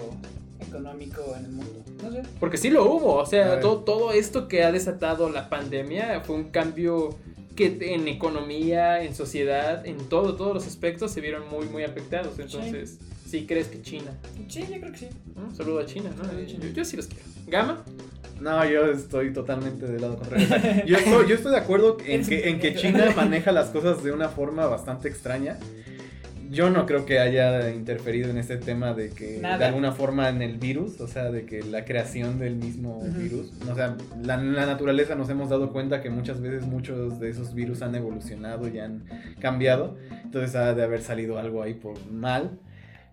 económico 0.69 1.21
en 1.38 1.45
el 1.45 1.51
mundo. 1.51 1.84
No 2.03 2.12
sé. 2.12 2.23
Porque 2.39 2.58
sí 2.58 2.69
lo 2.69 2.86
hubo, 2.86 3.15
o 3.15 3.25
sea, 3.25 3.60
todo, 3.60 3.79
todo 3.79 4.12
esto 4.13 4.47
que 4.47 4.63
ha 4.63 4.71
desatado 4.71 5.29
la 5.29 5.49
pandemia 5.49 6.21
fue 6.21 6.36
un 6.36 6.45
cambio 6.45 7.17
que 7.55 7.77
en 7.93 8.08
economía, 8.08 9.03
en 9.03 9.13
sociedad, 9.13 9.86
en 9.86 9.97
todo, 9.97 10.36
todos 10.36 10.53
los 10.53 10.65
aspectos 10.65 11.12
se 11.12 11.19
vieron 11.19 11.49
muy, 11.49 11.65
muy 11.65 11.84
afectados. 11.84 12.39
Entonces, 12.39 12.99
sí, 13.27 13.45
crees 13.45 13.67
que 13.67 13.82
China. 13.82 14.12
Sí, 14.47 14.62
yo 14.62 14.79
creo 14.79 14.91
que 14.93 14.97
sí. 14.97 15.08
¿no? 15.36 15.53
Saludo 15.53 15.79
a 15.79 15.86
China, 15.86 16.10
¿no? 16.17 16.23
Saludo 16.23 16.43
a 16.43 16.47
China. 16.47 16.65
Yo, 16.65 16.69
yo 16.71 16.86
sí 16.86 16.95
los 16.95 17.08
quiero. 17.08 17.25
¿Gama? 17.47 17.84
No, 18.39 18.63
yo 18.65 18.86
estoy 18.86 19.34
totalmente 19.34 19.86
del 19.86 20.01
lado 20.01 20.17
contrario. 20.17 20.47
Yo, 20.86 20.95
estoy, 20.95 21.27
yo 21.27 21.36
estoy 21.36 21.51
de 21.51 21.58
acuerdo 21.58 21.97
en 22.05 22.25
que, 22.25 22.49
en 22.49 22.60
que 22.60 22.73
China 22.77 23.12
maneja 23.13 23.51
las 23.51 23.67
cosas 23.67 24.01
de 24.01 24.13
una 24.13 24.29
forma 24.29 24.65
bastante 24.65 25.10
extraña. 25.10 25.58
Yo 26.49 26.69
no 26.69 26.85
creo 26.85 27.05
que 27.05 27.19
haya 27.19 27.69
interferido 27.69 28.29
en 28.29 28.38
este 28.38 28.57
tema 28.57 28.93
de 28.93 29.09
que 29.09 29.38
Nada. 29.39 29.59
de 29.59 29.65
alguna 29.65 29.91
forma 29.91 30.29
en 30.29 30.41
el 30.41 30.57
virus, 30.57 30.99
o 30.99 31.07
sea, 31.07 31.31
de 31.31 31.45
que 31.45 31.62
la 31.62 31.85
creación 31.85 32.39
del 32.39 32.55
mismo 32.55 33.03
virus, 33.17 33.51
o 33.69 33.75
sea, 33.75 33.95
la, 34.21 34.38
la 34.38 34.65
naturaleza 34.65 35.15
nos 35.15 35.29
hemos 35.29 35.49
dado 35.49 35.71
cuenta 35.71 36.01
que 36.01 36.09
muchas 36.09 36.41
veces 36.41 36.65
muchos 36.65 37.19
de 37.19 37.29
esos 37.29 37.53
virus 37.53 37.81
han 37.81 37.93
evolucionado 37.95 38.67
y 38.67 38.79
han 38.79 39.03
cambiado, 39.39 39.97
entonces 40.23 40.55
ha 40.55 40.73
de 40.73 40.83
haber 40.83 41.01
salido 41.01 41.38
algo 41.38 41.62
ahí 41.62 41.75
por 41.75 42.03
mal. 42.12 42.59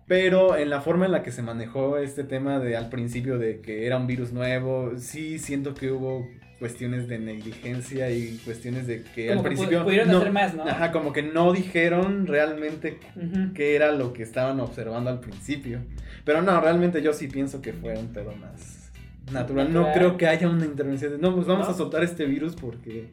Pero 0.07 0.55
en 0.55 0.69
la 0.69 0.81
forma 0.81 1.05
en 1.05 1.11
la 1.11 1.21
que 1.21 1.31
se 1.31 1.41
manejó 1.41 1.97
este 1.97 2.23
tema 2.23 2.59
de 2.59 2.77
al 2.77 2.89
principio 2.89 3.37
de 3.37 3.59
que 3.59 3.85
era 3.85 3.97
un 3.97 4.07
virus 4.07 4.31
nuevo, 4.31 4.93
sí 4.97 5.37
siento 5.37 5.73
que 5.73 5.91
hubo 5.91 6.25
cuestiones 6.59 7.07
de 7.07 7.19
negligencia 7.19 8.09
y 8.09 8.39
cuestiones 8.43 8.87
de 8.87 9.03
que 9.03 9.27
Como 9.27 9.39
al 9.39 9.43
que 9.43 9.47
principio 9.49 9.83
pudieron 9.83 10.09
no- 10.09 10.17
hacer 10.19 10.31
más, 10.31 10.55
¿no? 10.55 10.63
Ajá, 10.63 10.91
como 10.91 11.13
que 11.13 11.21
no 11.23 11.53
dijeron 11.53 12.25
realmente 12.27 12.99
Ujú. 13.15 13.53
qué 13.53 13.75
era 13.75 13.91
lo 13.91 14.13
que 14.13 14.23
estaban 14.23 14.59
observando 14.59 15.09
al 15.09 15.19
principio. 15.19 15.79
Pero 16.25 16.41
no, 16.41 16.59
realmente 16.59 17.01
yo 17.01 17.13
sí 17.13 17.27
pienso 17.27 17.61
que 17.61 17.73
fue 17.73 17.97
un 17.97 18.07
pedo 18.07 18.33
más 18.35 18.89
natural. 19.31 19.71
No 19.73 19.81
Natural. 19.81 19.93
creo 19.97 20.17
que 20.17 20.27
haya 20.27 20.47
una 20.49 20.65
intervención 20.65 21.11
de, 21.11 21.17
no, 21.19 21.35
pues 21.35 21.45
vamos 21.47 21.67
¿No? 21.67 21.73
a 21.73 21.77
soltar 21.77 22.03
este 22.03 22.25
virus 22.25 22.55
porque... 22.55 23.09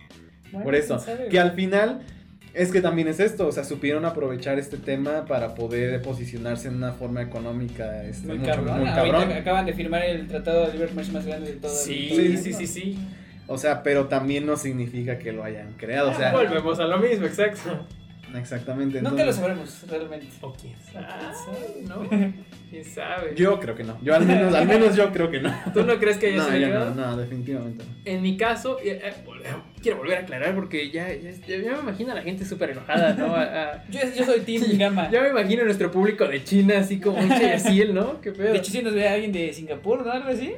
Bueno, 0.52 0.64
por 0.64 0.74
eso, 0.76 1.04
que 1.30 1.40
al 1.40 1.52
final 1.52 2.02
es 2.54 2.70
que 2.70 2.80
también 2.80 3.08
es 3.08 3.18
esto, 3.18 3.48
o 3.48 3.52
sea, 3.52 3.64
supieron 3.64 4.04
aprovechar 4.04 4.60
este 4.60 4.76
tema 4.76 5.24
para 5.26 5.56
poder 5.56 6.00
posicionarse 6.02 6.68
en 6.68 6.76
una 6.76 6.92
forma 6.92 7.20
económica 7.20 8.04
este, 8.04 8.28
Muy 8.28 8.38
mucho, 8.38 8.52
cabrón. 8.52 8.78
muy 8.78 8.86
cabrón. 8.88 9.32
acaban 9.32 9.66
de 9.66 9.72
firmar 9.72 10.04
el 10.04 10.28
tratado 10.28 10.66
de 10.66 10.72
libre 10.74 10.88
comercio 10.90 11.12
más 11.14 11.26
grande 11.26 11.50
de 11.50 11.56
todo 11.56 11.72
el 11.72 11.76
Sí, 11.78 12.08
el 12.12 12.38
sí, 12.38 12.50
mundo. 12.50 12.58
sí, 12.58 12.66
sí. 12.68 12.98
O 13.46 13.58
sea, 13.58 13.82
pero 13.82 14.06
también 14.06 14.46
no 14.46 14.56
significa 14.56 15.18
que 15.18 15.32
lo 15.32 15.44
hayan 15.44 15.72
creado, 15.74 16.10
o 16.10 16.14
sea, 16.14 16.32
Volvemos 16.32 16.78
a 16.80 16.84
lo 16.84 16.98
mismo, 16.98 17.26
exacto. 17.26 17.86
exactamente. 18.36 19.00
Nunca 19.02 19.24
lo 19.24 19.30
entonces- 19.30 19.36
sabremos, 19.36 19.84
realmente. 19.88 20.26
O 20.40 20.52
quién 20.54 20.74
sabe, 20.92 21.06
sabe? 21.34 21.82
¿no? 21.86 22.08
¿Quién 22.70 22.84
sabe? 22.84 23.34
Yo 23.36 23.60
creo 23.60 23.74
que 23.74 23.84
no, 23.84 23.96
yo 24.02 24.14
al 24.14 24.24
menos, 24.26 24.52
al 24.54 24.66
menos 24.66 24.96
yo 24.96 25.12
creo 25.12 25.30
que 25.30 25.40
no. 25.40 25.54
¿Tú 25.72 25.84
no 25.84 25.98
crees 25.98 26.16
que 26.16 26.28
haya 26.28 26.36
No, 26.38 26.44
sido 26.46 26.58
yo 26.68 26.78
no, 26.86 26.94
no, 26.94 27.16
definitivamente 27.18 27.84
no. 27.84 27.90
En 28.04 28.22
mi 28.22 28.36
caso, 28.36 28.78
eh, 28.82 29.00
eh, 29.04 29.12
quiero 29.82 29.98
volver 29.98 30.18
a 30.18 30.20
aclarar 30.22 30.54
porque 30.54 30.90
ya, 30.90 31.12
ya, 31.14 31.30
ya 31.46 31.58
me 31.74 31.80
imagino 31.80 32.12
a 32.12 32.14
la 32.16 32.22
gente 32.22 32.44
súper 32.44 32.70
enojada, 32.70 33.12
¿no? 33.14 33.36
A- 33.36 33.42
a- 33.42 33.84
Yo, 33.90 34.00
yo 34.16 34.24
soy 34.24 34.40
Team 34.40 34.62
Sí, 34.64 34.78
Gama. 34.78 35.10
ya 35.10 35.20
me 35.20 35.28
imagino 35.28 35.62
a 35.62 35.64
nuestro 35.66 35.90
público 35.90 36.26
de 36.26 36.42
China 36.42 36.78
así 36.78 36.98
como 36.98 37.18
un 37.18 37.28
Yaciel, 37.40 37.94
¿no? 37.94 38.20
¿Qué 38.20 38.32
pedo? 38.32 38.52
De 38.52 38.58
hecho, 38.58 38.72
si 38.72 38.82
nos 38.82 38.94
ve 38.94 39.06
alguien 39.06 39.30
de 39.32 39.52
Singapur, 39.52 40.04
¿no? 40.04 40.10
Algo 40.10 40.30
así. 40.30 40.54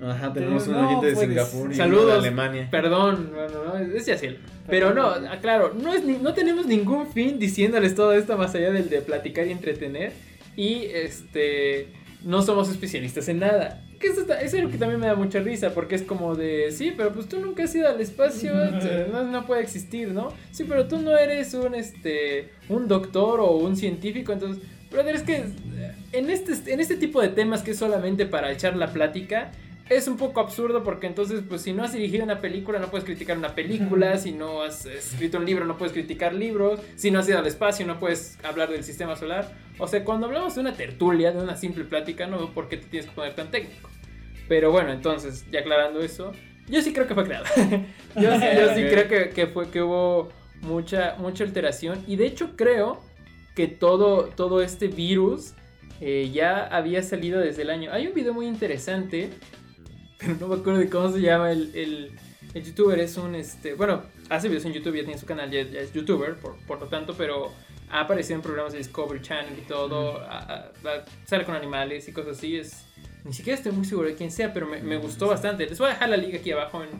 Ajá, 0.00 0.32
tenemos 0.32 0.66
un 0.66 0.74
oyente 0.74 1.06
de 1.06 1.12
puedes. 1.14 1.28
Singapur 1.28 1.72
y 1.72 1.74
Saludos. 1.76 2.06
de 2.06 2.12
Alemania. 2.12 2.68
Perdón, 2.70 3.30
bueno, 3.34 3.64
no, 3.64 3.76
es 3.78 4.06
Yaciel. 4.06 4.38
Pero 4.68 4.92
no, 4.94 5.06
aclaro, 5.08 5.74
no, 5.74 5.92
es 5.94 6.04
no 6.04 6.34
tenemos 6.34 6.66
ningún 6.66 7.06
fin 7.12 7.38
diciéndoles 7.38 7.94
todo 7.94 8.12
esto 8.12 8.36
más 8.36 8.54
allá 8.54 8.70
del 8.72 8.88
de 8.88 9.00
platicar 9.02 9.46
y 9.46 9.50
entretener. 9.52 10.12
Y 10.56 10.84
este, 10.92 11.88
no 12.24 12.42
somos 12.42 12.68
especialistas 12.68 13.28
en 13.28 13.38
nada. 13.40 13.82
Que 14.00 14.08
eso, 14.08 14.22
está- 14.22 14.40
eso 14.40 14.56
es 14.56 14.64
lo 14.64 14.70
que 14.70 14.78
también 14.78 14.98
me 15.00 15.06
da 15.06 15.14
mucha 15.14 15.38
risa, 15.38 15.70
porque 15.72 15.94
es 15.94 16.02
como 16.02 16.34
de, 16.34 16.72
sí, 16.72 16.92
pero 16.96 17.12
pues 17.12 17.28
tú 17.28 17.38
nunca 17.38 17.62
has 17.62 17.74
ido 17.74 17.88
al 17.88 18.00
espacio, 18.00 18.52
no, 19.12 19.22
no 19.22 19.46
puede 19.46 19.62
existir, 19.62 20.08
¿no? 20.08 20.32
Sí, 20.50 20.64
pero 20.68 20.86
tú 20.88 20.98
no 20.98 21.16
eres 21.16 21.54
un, 21.54 21.76
este, 21.76 22.50
un 22.68 22.88
doctor 22.88 23.38
o 23.38 23.52
un 23.52 23.76
científico, 23.76 24.32
entonces, 24.32 24.60
brother, 24.90 25.14
es 25.14 25.22
que 25.22 25.36
eh, 25.36 25.44
en 26.12 26.30
este, 26.30 26.72
en 26.72 26.80
este 26.80 26.96
tipo 26.96 27.22
de 27.22 27.28
temas 27.28 27.62
que 27.62 27.70
es 27.70 27.78
solamente 27.78 28.26
para 28.26 28.50
echar 28.50 28.76
la 28.76 28.92
plática, 28.92 29.52
es 29.96 30.08
un 30.08 30.16
poco 30.16 30.40
absurdo 30.40 30.82
porque 30.82 31.06
entonces, 31.06 31.42
pues 31.48 31.62
si 31.62 31.72
no 31.72 31.84
has 31.84 31.92
dirigido 31.92 32.24
una 32.24 32.40
película, 32.40 32.78
no 32.78 32.88
puedes 32.88 33.04
criticar 33.04 33.38
una 33.38 33.54
película, 33.54 34.18
si 34.18 34.32
no 34.32 34.62
has 34.62 34.86
escrito 34.86 35.38
un 35.38 35.46
libro, 35.46 35.64
no 35.64 35.76
puedes 35.76 35.92
criticar 35.92 36.34
libros, 36.34 36.80
si 36.96 37.10
no 37.10 37.20
has 37.20 37.28
ido 37.28 37.38
al 37.38 37.46
espacio, 37.46 37.86
no 37.86 37.98
puedes 37.98 38.38
hablar 38.44 38.70
del 38.70 38.84
sistema 38.84 39.16
solar. 39.16 39.52
O 39.78 39.86
sea, 39.86 40.04
cuando 40.04 40.26
hablamos 40.26 40.54
de 40.54 40.60
una 40.60 40.74
tertulia, 40.74 41.32
de 41.32 41.42
una 41.42 41.56
simple 41.56 41.84
plática, 41.84 42.26
no 42.26 42.38
veo 42.38 42.50
por 42.50 42.68
qué 42.68 42.76
te 42.76 42.86
tienes 42.86 43.08
que 43.08 43.16
poner 43.16 43.34
tan 43.34 43.50
técnico. 43.50 43.90
Pero 44.48 44.70
bueno, 44.70 44.92
entonces, 44.92 45.46
ya 45.50 45.60
aclarando 45.60 46.00
eso, 46.00 46.32
yo 46.68 46.82
sí 46.82 46.92
creo 46.92 47.06
que 47.06 47.14
fue 47.14 47.24
creado. 47.24 47.46
yo 48.16 48.38
sí, 48.38 48.46
yo 48.56 48.74
sí 48.74 48.82
creo 48.90 49.08
que, 49.08 49.30
que 49.30 49.46
fue 49.46 49.70
que 49.70 49.82
hubo 49.82 50.30
mucha, 50.60 51.16
mucha 51.18 51.44
alteración. 51.44 52.02
Y 52.06 52.16
de 52.16 52.26
hecho 52.26 52.56
creo 52.56 53.00
que 53.54 53.68
todo, 53.68 54.24
todo 54.26 54.62
este 54.62 54.88
virus 54.88 55.54
eh, 56.00 56.30
ya 56.32 56.66
había 56.66 57.02
salido 57.02 57.40
desde 57.40 57.62
el 57.62 57.70
año. 57.70 57.92
Hay 57.92 58.06
un 58.06 58.14
video 58.14 58.34
muy 58.34 58.46
interesante, 58.46 59.30
pero 60.22 60.36
no 60.40 60.48
me 60.48 60.54
acuerdo 60.56 60.78
de 60.80 60.88
cómo 60.88 61.10
se 61.12 61.20
llama 61.20 61.50
el, 61.52 61.70
el, 61.74 62.10
el 62.54 62.64
youtuber. 62.64 62.98
Es 63.00 63.16
un, 63.16 63.34
este, 63.34 63.74
bueno, 63.74 64.02
hace 64.30 64.48
videos 64.48 64.64
en 64.64 64.72
YouTube, 64.72 64.96
ya 64.96 65.04
tiene 65.04 65.18
su 65.18 65.26
canal, 65.26 65.50
ya, 65.50 65.62
ya 65.62 65.80
es 65.80 65.92
youtuber, 65.92 66.36
por, 66.36 66.56
por 66.66 66.80
lo 66.80 66.86
tanto, 66.86 67.14
pero 67.16 67.52
ha 67.90 68.00
aparecido 68.00 68.36
en 68.36 68.42
programas 68.42 68.72
de 68.72 68.78
Discovery 68.78 69.20
Channel 69.20 69.58
y 69.58 69.62
todo. 69.62 70.20
a- 70.22 70.38
a- 70.38 70.54
a- 70.88 71.04
sale 71.26 71.44
con 71.44 71.54
animales 71.54 72.08
y 72.08 72.12
cosas 72.12 72.38
así. 72.38 72.56
Es, 72.56 72.84
ni 73.24 73.32
siquiera 73.32 73.56
estoy 73.56 73.72
muy 73.72 73.84
seguro 73.84 74.08
de 74.08 74.14
quién 74.14 74.30
sea, 74.32 74.52
pero 74.52 74.66
me, 74.66 74.80
me 74.82 74.96
gustó 74.96 75.26
bastante. 75.28 75.66
Les 75.66 75.78
voy 75.78 75.88
a 75.88 75.90
dejar 75.94 76.08
la 76.08 76.16
liga 76.16 76.38
aquí 76.38 76.50
abajo 76.52 76.82
en, 76.82 76.90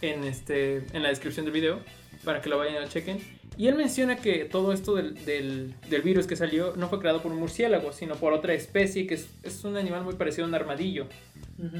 en, 0.00 0.24
este, 0.24 0.84
en 0.92 1.02
la 1.02 1.08
descripción 1.10 1.44
del 1.44 1.52
video 1.52 1.80
para 2.24 2.40
que 2.40 2.48
lo 2.48 2.58
vayan 2.58 2.82
a 2.82 2.88
chequen. 2.88 3.37
Y 3.58 3.66
él 3.66 3.74
menciona 3.74 4.16
que 4.16 4.44
todo 4.44 4.72
esto 4.72 4.94
del, 4.94 5.14
del, 5.24 5.74
del 5.90 6.02
virus 6.02 6.28
que 6.28 6.36
salió 6.36 6.76
no 6.76 6.88
fue 6.88 7.00
creado 7.00 7.20
por 7.20 7.32
un 7.32 7.38
murciélago, 7.38 7.92
sino 7.92 8.14
por 8.14 8.32
otra 8.32 8.54
especie 8.54 9.06
que 9.08 9.14
es, 9.14 9.28
es 9.42 9.64
un 9.64 9.76
animal 9.76 10.04
muy 10.04 10.14
parecido 10.14 10.44
a 10.44 10.48
un 10.48 10.54
armadillo. 10.54 11.08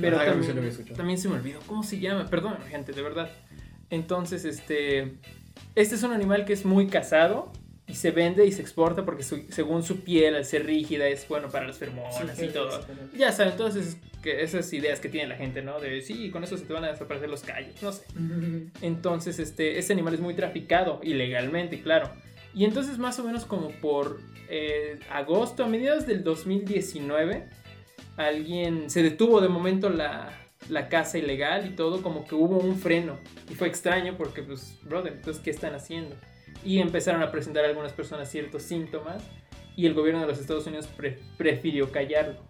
Pero 0.01 0.19
sí 0.19 0.27
también, 0.27 0.65
escuchado. 0.65 0.97
también 0.97 1.19
se 1.19 1.29
me 1.29 1.37
olvidó 1.37 1.61
cómo 1.67 1.85
se 1.85 2.01
llama. 2.01 2.27
Perdón, 2.29 2.57
gente, 2.69 2.93
de 2.93 3.01
verdad. 3.01 3.31
Entonces, 3.91 4.45
este. 4.45 5.15
Este 5.77 5.95
es 5.95 6.03
un 6.03 6.11
animal 6.11 6.45
que 6.45 6.53
es 6.53 6.65
muy 6.65 6.89
cazado 6.89 7.53
y 7.89 7.95
se 7.95 8.11
vende 8.11 8.45
y 8.47 8.53
se 8.53 8.61
exporta 8.61 9.05
porque 9.05 9.23
su- 9.23 9.47
según 9.49 9.83
su 9.83 10.01
piel, 10.05 10.35
al 10.37 10.45
ser 10.45 10.67
rígida, 10.67 11.09
es 11.09 11.27
bueno 11.27 11.49
para 11.49 11.67
las 11.67 11.79
feromonas 11.79 12.41
y 12.43 12.49
todo. 12.49 12.81
Ya 13.17 13.33
saben, 13.33 13.53
entonces 13.53 13.97
que 14.23 14.43
esas 14.43 14.71
ideas 14.73 15.01
que 15.01 15.09
tiene 15.09 15.27
la 15.29 15.37
gente, 15.37 15.63
¿no? 15.63 15.81
De 15.81 16.03
sí, 16.03 16.31
con 16.31 16.45
eso 16.45 16.57
se 16.59 16.65
te 16.67 16.73
van 16.73 16.85
a 16.85 16.89
desaparecer 16.93 17.29
los 17.31 17.43
callos, 17.43 17.81
no 17.83 17.93
sé. 17.93 18.05
Entonces, 18.83 19.39
este, 19.39 19.79
este 19.79 19.93
animal 19.93 20.15
es 20.15 20.21
muy 20.21 20.35
traficado, 20.35 21.01
ilegalmente, 21.03 21.81
claro. 21.81 22.11
Y 22.55 22.65
entonces, 22.65 22.99
más 22.99 23.19
o 23.21 23.25
menos 23.25 23.45
como 23.45 23.71
por 23.71 24.21
eh, 24.51 24.99
agosto, 25.11 25.63
a 25.65 25.69
mediados 25.69 26.07
del 26.07 26.25
2019, 26.25 27.45
alguien 28.17 28.91
se 28.91 29.03
detuvo 29.03 29.41
de 29.41 29.49
momento 29.49 29.89
la, 29.89 30.31
la 30.69 30.89
caza 30.89 31.19
ilegal 31.19 31.67
y 31.67 31.71
todo, 31.77 32.03
como 32.03 32.27
que 32.27 32.35
hubo 32.35 32.59
un 32.59 32.77
freno. 32.79 33.19
Y 33.51 33.55
fue 33.55 33.69
extraño 33.69 34.17
porque, 34.17 34.43
pues, 34.43 34.79
brother, 34.83 35.13
entonces, 35.15 35.43
¿qué 35.43 35.51
están 35.51 35.75
haciendo? 35.75 36.17
Y 36.65 36.81
empezaron 36.81 37.23
a 37.23 37.31
presentar 37.31 37.65
a 37.65 37.69
algunas 37.69 37.93
personas 37.93 38.31
ciertos 38.31 38.63
síntomas 38.63 39.23
y 39.77 39.87
el 39.87 39.95
gobierno 39.95 40.21
de 40.21 40.27
los 40.27 40.41
Estados 40.41 40.67
Unidos 40.67 40.87
pre- 40.89 41.19
prefirió 41.37 41.91
callarlo. 41.93 42.41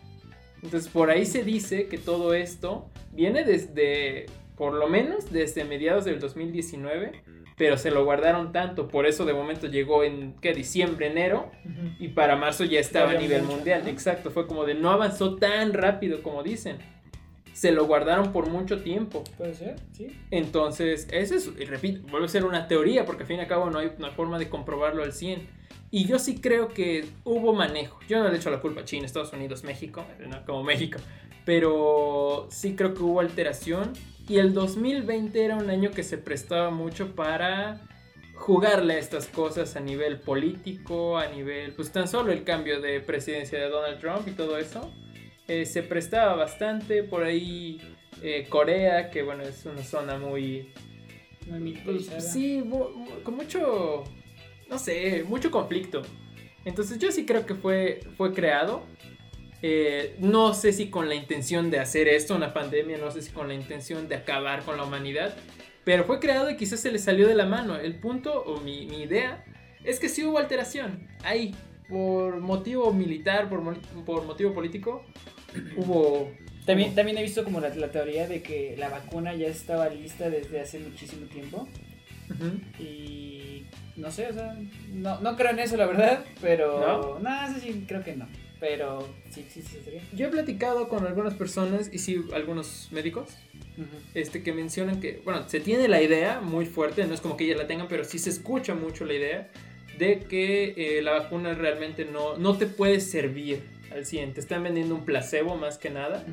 Entonces, 0.62 0.88
por 0.90 1.10
ahí 1.10 1.24
se 1.24 1.44
dice 1.44 1.86
que 1.86 1.98
todo 1.98 2.34
esto 2.34 2.90
viene 3.12 3.44
desde, 3.44 4.26
por 4.56 4.74
lo 4.74 4.88
menos, 4.88 5.30
desde 5.30 5.64
mediados 5.64 6.04
del 6.04 6.18
2019, 6.18 7.22
pero 7.56 7.76
se 7.76 7.90
lo 7.90 8.04
guardaron 8.04 8.52
tanto, 8.52 8.88
por 8.88 9.06
eso 9.06 9.24
de 9.24 9.34
momento 9.34 9.66
llegó 9.66 10.04
en, 10.04 10.34
¿qué? 10.40 10.54
Diciembre, 10.54 11.08
enero, 11.08 11.50
y 11.98 12.08
para 12.08 12.34
marzo 12.36 12.64
ya 12.64 12.80
estaba 12.80 13.10
a 13.10 13.14
nivel 13.14 13.42
mundial. 13.42 13.86
Exacto, 13.88 14.30
fue 14.30 14.46
como 14.46 14.64
de 14.64 14.74
no 14.74 14.90
avanzó 14.90 15.36
tan 15.36 15.74
rápido 15.74 16.22
como 16.22 16.42
dicen. 16.42 16.78
Se 17.58 17.72
lo 17.72 17.86
guardaron 17.86 18.32
por 18.32 18.48
mucho 18.48 18.82
tiempo. 18.82 19.24
Puede 19.36 19.52
ser, 19.52 19.80
sí. 19.90 20.16
Entonces, 20.30 21.08
eso 21.10 21.34
es, 21.34 21.50
y 21.58 21.64
repito, 21.64 22.06
vuelve 22.08 22.26
a 22.26 22.28
ser 22.28 22.44
una 22.44 22.68
teoría, 22.68 23.04
porque 23.04 23.24
al 23.24 23.26
fin 23.26 23.38
y 23.38 23.40
al 23.40 23.48
cabo 23.48 23.68
no 23.68 23.80
hay 23.80 23.90
una 23.98 24.12
forma 24.12 24.38
de 24.38 24.48
comprobarlo 24.48 25.02
al 25.02 25.12
100. 25.12 25.48
Y 25.90 26.04
yo 26.06 26.20
sí 26.20 26.40
creo 26.40 26.68
que 26.68 27.06
hubo 27.24 27.52
manejo. 27.52 27.98
Yo 28.08 28.22
no 28.22 28.28
le 28.28 28.36
echo 28.36 28.52
la 28.52 28.60
culpa 28.60 28.82
a 28.82 28.84
China, 28.84 29.06
Estados 29.06 29.32
Unidos, 29.32 29.64
México, 29.64 30.04
no 30.28 30.46
como 30.46 30.62
México. 30.62 31.00
Pero 31.44 32.46
sí 32.48 32.76
creo 32.76 32.94
que 32.94 33.02
hubo 33.02 33.18
alteración. 33.18 33.92
Y 34.28 34.36
el 34.36 34.54
2020 34.54 35.44
era 35.44 35.56
un 35.56 35.68
año 35.68 35.90
que 35.90 36.04
se 36.04 36.16
prestaba 36.16 36.70
mucho 36.70 37.16
para 37.16 37.80
jugarle 38.36 38.94
a 38.94 38.98
estas 38.98 39.26
cosas 39.26 39.74
a 39.74 39.80
nivel 39.80 40.20
político, 40.20 41.18
a 41.18 41.26
nivel, 41.26 41.72
pues 41.72 41.90
tan 41.90 42.06
solo 42.06 42.30
el 42.30 42.44
cambio 42.44 42.80
de 42.80 43.00
presidencia 43.00 43.58
de 43.58 43.68
Donald 43.68 43.98
Trump 43.98 44.28
y 44.28 44.30
todo 44.30 44.58
eso. 44.58 44.92
Eh, 45.48 45.64
se 45.64 45.82
prestaba 45.82 46.34
bastante 46.34 47.02
por 47.02 47.24
ahí 47.24 47.80
eh, 48.22 48.46
Corea, 48.48 49.10
que 49.10 49.22
bueno, 49.22 49.42
es 49.42 49.64
una 49.64 49.82
zona 49.82 50.18
muy... 50.18 50.72
Muy 51.46 51.72
pues, 51.72 52.10
sí, 52.18 52.62
con 53.24 53.34
mucho, 53.34 54.04
no 54.68 54.78
sé, 54.78 55.24
mucho 55.26 55.50
conflicto. 55.50 56.02
Entonces 56.66 56.98
yo 56.98 57.10
sí 57.10 57.24
creo 57.24 57.46
que 57.46 57.54
fue, 57.54 58.00
fue 58.18 58.34
creado. 58.34 58.82
Eh, 59.62 60.14
no 60.18 60.52
sé 60.52 60.74
si 60.74 60.90
con 60.90 61.08
la 61.08 61.14
intención 61.14 61.70
de 61.70 61.78
hacer 61.80 62.06
esto, 62.06 62.36
una 62.36 62.52
pandemia, 62.52 62.98
no 62.98 63.10
sé 63.10 63.22
si 63.22 63.30
con 63.30 63.48
la 63.48 63.54
intención 63.54 64.06
de 64.08 64.16
acabar 64.16 64.62
con 64.64 64.76
la 64.76 64.84
humanidad, 64.84 65.34
pero 65.84 66.04
fue 66.04 66.20
creado 66.20 66.50
y 66.50 66.56
quizás 66.56 66.80
se 66.80 66.92
le 66.92 66.98
salió 66.98 67.26
de 67.26 67.34
la 67.34 67.46
mano. 67.46 67.76
El 67.76 67.98
punto 67.98 68.42
o 68.42 68.60
mi, 68.60 68.84
mi 68.84 69.02
idea 69.02 69.42
es 69.84 69.98
que 69.98 70.10
sí 70.10 70.22
hubo 70.24 70.36
alteración. 70.36 71.08
Ahí, 71.24 71.54
por 71.88 72.40
motivo 72.40 72.92
militar, 72.92 73.48
por, 73.48 73.80
por 74.04 74.24
motivo 74.26 74.52
político, 74.52 75.06
hubo... 75.76 76.30
También, 76.66 76.94
también 76.94 77.16
he 77.16 77.22
visto 77.22 77.44
como 77.44 77.60
la, 77.60 77.70
la 77.74 77.90
teoría 77.90 78.26
de 78.28 78.42
que 78.42 78.76
la 78.76 78.90
vacuna 78.90 79.34
ya 79.34 79.46
estaba 79.48 79.88
lista 79.88 80.28
desde 80.28 80.60
hace 80.60 80.78
muchísimo 80.78 81.26
tiempo. 81.26 81.66
Ujú. 82.28 82.82
Y 82.82 83.64
no 83.96 84.10
sé, 84.10 84.26
o 84.26 84.32
sea, 84.34 84.54
no, 84.92 85.20
no 85.20 85.36
creo 85.36 85.50
en 85.50 85.60
eso, 85.60 85.76
la 85.76 85.86
verdad, 85.86 86.24
pero... 86.42 86.80
¿No? 86.80 87.18
No, 87.20 87.48
eso 87.48 87.58
sí, 87.58 87.84
creo 87.88 88.04
que 88.04 88.16
no. 88.16 88.28
Pero 88.60 89.08
sí, 89.30 89.46
sí, 89.48 89.62
sí, 89.62 89.78
sería. 89.84 90.02
Yo 90.12 90.26
he 90.26 90.30
platicado 90.30 90.88
con 90.88 91.06
algunas 91.06 91.34
personas 91.34 91.90
y 91.92 91.98
sí, 91.98 92.22
algunos 92.34 92.88
médicos 92.90 93.30
este, 94.14 94.42
que 94.42 94.52
mencionan 94.52 95.00
que, 95.00 95.20
bueno, 95.24 95.48
se 95.48 95.60
tiene 95.60 95.86
la 95.86 96.02
idea 96.02 96.40
muy 96.40 96.66
fuerte, 96.66 97.06
no 97.06 97.14
es 97.14 97.20
como 97.20 97.36
que 97.36 97.44
ellas 97.44 97.58
la 97.58 97.66
tengan, 97.68 97.86
pero 97.88 98.04
sí 98.04 98.18
se 98.18 98.30
escucha 98.30 98.74
mucho 98.74 99.04
la 99.04 99.14
idea 99.14 99.48
de 99.96 100.20
que 100.20 100.74
eh, 100.76 101.02
la 101.02 101.12
vacuna 101.12 101.54
realmente 101.54 102.04
no, 102.04 102.36
no 102.36 102.56
te 102.56 102.66
puede 102.66 103.00
servir 103.00 103.62
100. 104.06 104.34
Te 104.34 104.40
están 104.40 104.62
vendiendo 104.62 104.94
un 104.94 105.04
placebo 105.04 105.56
más 105.56 105.78
que 105.78 105.90
nada, 105.90 106.24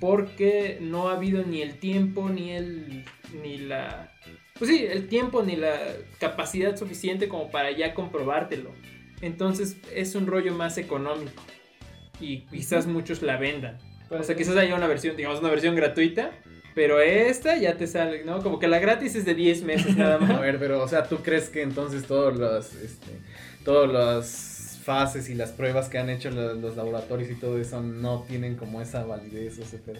porque 0.00 0.78
no 0.80 1.08
ha 1.08 1.14
habido 1.16 1.44
ni 1.44 1.62
el 1.62 1.78
tiempo, 1.78 2.28
ni 2.28 2.50
el, 2.50 3.04
ni 3.42 3.58
la, 3.58 4.12
pues 4.58 4.70
sí, 4.70 4.84
el 4.88 5.08
tiempo, 5.08 5.42
ni 5.42 5.56
la 5.56 5.78
capacidad 6.18 6.76
suficiente 6.76 7.28
como 7.28 7.50
para 7.50 7.70
ya 7.70 7.94
comprobártelo. 7.94 8.70
Entonces 9.20 9.76
es 9.94 10.14
un 10.14 10.26
rollo 10.26 10.52
más 10.54 10.78
económico 10.78 11.42
y 12.20 12.40
quizás 12.46 12.86
muchos 12.86 13.22
la 13.22 13.36
vendan. 13.36 13.78
O 14.10 14.22
sea, 14.22 14.36
quizás 14.36 14.56
haya 14.56 14.74
una 14.74 14.86
versión, 14.88 15.16
digamos, 15.16 15.40
una 15.40 15.48
versión 15.48 15.74
gratuita, 15.74 16.32
pero 16.74 17.00
esta 17.00 17.56
ya 17.56 17.76
te 17.76 17.86
sale, 17.86 18.24
¿no? 18.24 18.42
Como 18.42 18.58
que 18.58 18.66
la 18.68 18.78
gratis 18.78 19.14
es 19.14 19.24
de 19.24 19.34
10 19.34 19.62
meses 19.62 19.96
nada 19.96 20.16
A 20.16 20.18
más. 20.18 20.40
ver, 20.40 20.58
pero, 20.58 20.82
o 20.82 20.88
sea, 20.88 21.04
¿tú 21.04 21.18
crees 21.18 21.48
que 21.48 21.62
entonces 21.62 22.04
todas 22.06 22.36
las, 22.36 22.74
este, 22.74 23.12
todas 23.64 23.90
las 23.90 24.51
fases 24.82 25.28
y 25.30 25.34
las 25.34 25.50
pruebas 25.50 25.88
que 25.88 25.98
han 25.98 26.10
hecho 26.10 26.30
los, 26.30 26.58
los 26.58 26.76
laboratorios 26.76 27.30
y 27.30 27.34
todo 27.34 27.58
eso 27.58 27.80
no 27.80 28.24
tienen 28.28 28.56
como 28.56 28.80
esa 28.82 29.04
validez 29.04 29.58
o 29.58 29.62
ese 29.62 29.78
pedo? 29.78 29.98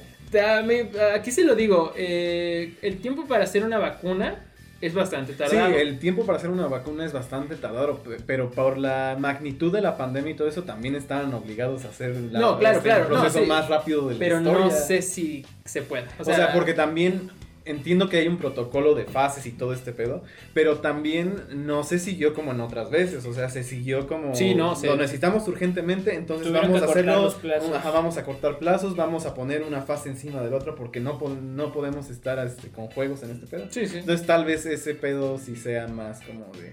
Aquí 1.14 1.30
sí 1.30 1.44
lo 1.44 1.54
digo, 1.54 1.92
eh, 1.96 2.74
el 2.82 2.98
tiempo 3.00 3.24
para 3.26 3.44
hacer 3.44 3.64
una 3.64 3.78
vacuna 3.78 4.46
es 4.80 4.94
bastante 4.94 5.32
tardado. 5.34 5.68
Sí, 5.68 5.74
el 5.76 5.98
tiempo 6.00 6.26
para 6.26 6.38
hacer 6.38 6.50
una 6.50 6.66
vacuna 6.66 7.04
es 7.04 7.12
bastante 7.12 7.54
tardado, 7.54 7.98
pe- 8.02 8.16
pero 8.26 8.50
por 8.50 8.78
la 8.78 9.16
magnitud 9.16 9.72
de 9.72 9.80
la 9.80 9.96
pandemia 9.96 10.32
y 10.32 10.34
todo 10.34 10.48
eso 10.48 10.64
también 10.64 10.96
estaban 10.96 11.32
obligados 11.34 11.84
a 11.84 11.88
hacer 11.90 12.16
la- 12.16 12.40
No, 12.40 12.58
claro, 12.58 12.78
este, 12.78 12.88
claro, 12.88 13.04
el 13.04 13.10
no, 13.12 13.20
proceso 13.20 13.44
sí. 13.44 13.48
más 13.48 13.68
rápido 13.68 14.08
de 14.08 14.14
la 14.14 14.18
pero 14.18 14.38
historia. 14.38 14.64
no 14.64 14.70
sé 14.72 15.00
si 15.02 15.46
se 15.64 15.82
pueda. 15.82 16.08
O 16.18 16.24
sea, 16.24 16.52
porque 16.52 16.74
también 16.74 17.30
entiendo 17.64 18.09
que 18.09 18.18
hay 18.18 18.29
un 18.29 18.38
protocolo 18.38 18.94
de 18.94 19.05
fases 19.05 19.46
y 19.46 19.53
todo 19.53 19.72
este 19.72 19.92
pedo, 19.92 20.22
pero 20.55 20.79
también 20.79 21.37
no 21.51 21.85
se 21.85 21.98
siguió 21.98 22.35
como 22.35 22.53
en 22.53 22.61
otras 22.61 22.90
veces, 22.90 23.25
o 23.27 23.33
sea, 23.33 23.48
se 23.48 23.62
siguió 23.62 24.07
como 24.07 24.35
Sí, 24.35 24.55
no, 24.55 24.75
lo 24.83 24.96
necesitamos 24.96 25.46
urgentemente, 25.48 26.14
entonces 26.14 26.48
Tuvieron 26.48 26.72
vamos 26.72 26.88
a 26.88 26.90
hacerlo, 26.90 27.22
los 27.22 27.35
plazos. 27.35 27.75
ajá, 27.75 27.90
vamos 27.90 28.16
a 28.16 28.25
cortar 28.25 28.59
plazos, 28.59 28.96
vamos 28.96 29.27
a 29.27 29.35
poner 29.35 29.62
una 29.62 29.83
fase 29.83 30.09
encima 30.09 30.40
del 30.42 30.55
otro 30.55 30.75
porque 30.75 31.01
no, 31.01 31.18
no 31.42 31.72
podemos 31.72 32.11
estar 32.11 32.44
este, 32.46 32.68
con 32.68 32.88
juegos 32.88 33.22
en 33.22 33.31
este 33.31 33.46
pedo. 33.46 33.66
Sí, 33.70 33.87
sí. 33.87 33.98
Entonces 33.98 34.27
tal 34.27 34.44
vez 34.44 34.66
ese 34.66 34.94
pedo 34.94 35.38
sí 35.38 35.57
sea 35.57 35.88
más 35.88 36.20
como 36.22 36.46
de... 36.53 36.72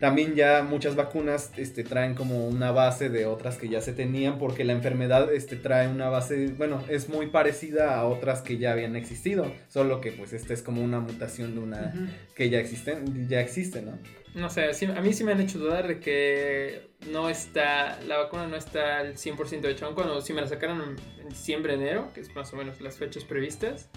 También 0.00 0.34
ya 0.34 0.62
muchas 0.62 0.96
vacunas 0.96 1.52
este, 1.58 1.84
traen 1.84 2.14
como 2.14 2.48
una 2.48 2.72
base 2.72 3.10
de 3.10 3.26
otras 3.26 3.58
que 3.58 3.68
ya 3.68 3.80
se 3.82 3.92
tenían 3.92 4.38
porque 4.38 4.64
la 4.64 4.72
enfermedad 4.72 5.32
este, 5.32 5.56
trae 5.56 5.88
una 5.88 6.08
base, 6.08 6.48
bueno, 6.56 6.82
es 6.88 7.08
muy 7.10 7.26
parecida 7.26 7.94
a 7.96 8.04
otras 8.06 8.40
que 8.40 8.56
ya 8.56 8.72
habían 8.72 8.96
existido, 8.96 9.52
solo 9.68 10.00
que 10.00 10.10
pues 10.12 10.32
esta 10.32 10.54
es 10.54 10.62
como 10.62 10.82
una 10.82 11.00
mutación 11.00 11.54
de 11.54 11.60
una 11.60 11.92
que 12.34 12.48
ya 12.48 12.58
existen, 12.58 13.28
ya 13.28 13.40
existe, 13.40 13.82
¿no? 13.82 13.98
No 14.34 14.48
sé, 14.48 14.72
sí- 14.74 14.86
a 14.86 15.00
mí 15.02 15.12
sí 15.12 15.22
me 15.24 15.32
han 15.32 15.40
hecho 15.40 15.58
dudar 15.58 15.86
de 15.88 15.98
que 16.00 16.88
no 17.12 17.28
está, 17.28 18.00
la 18.06 18.16
vacuna 18.18 18.46
no 18.46 18.56
está 18.56 18.98
al 19.00 19.16
100% 19.18 19.66
hecha. 19.68 19.86
Aun 19.86 19.94
cuando 19.94 20.20
si 20.20 20.32
me 20.32 20.40
la 20.40 20.46
sacaron 20.46 20.80
en- 20.82 21.20
en 21.22 21.28
diciembre, 21.28 21.74
enero, 21.74 22.10
que 22.14 22.20
es 22.20 22.34
más 22.34 22.52
o 22.52 22.56
menos 22.56 22.80
las 22.80 22.96
fechas 22.96 23.24
previstas, 23.24 23.90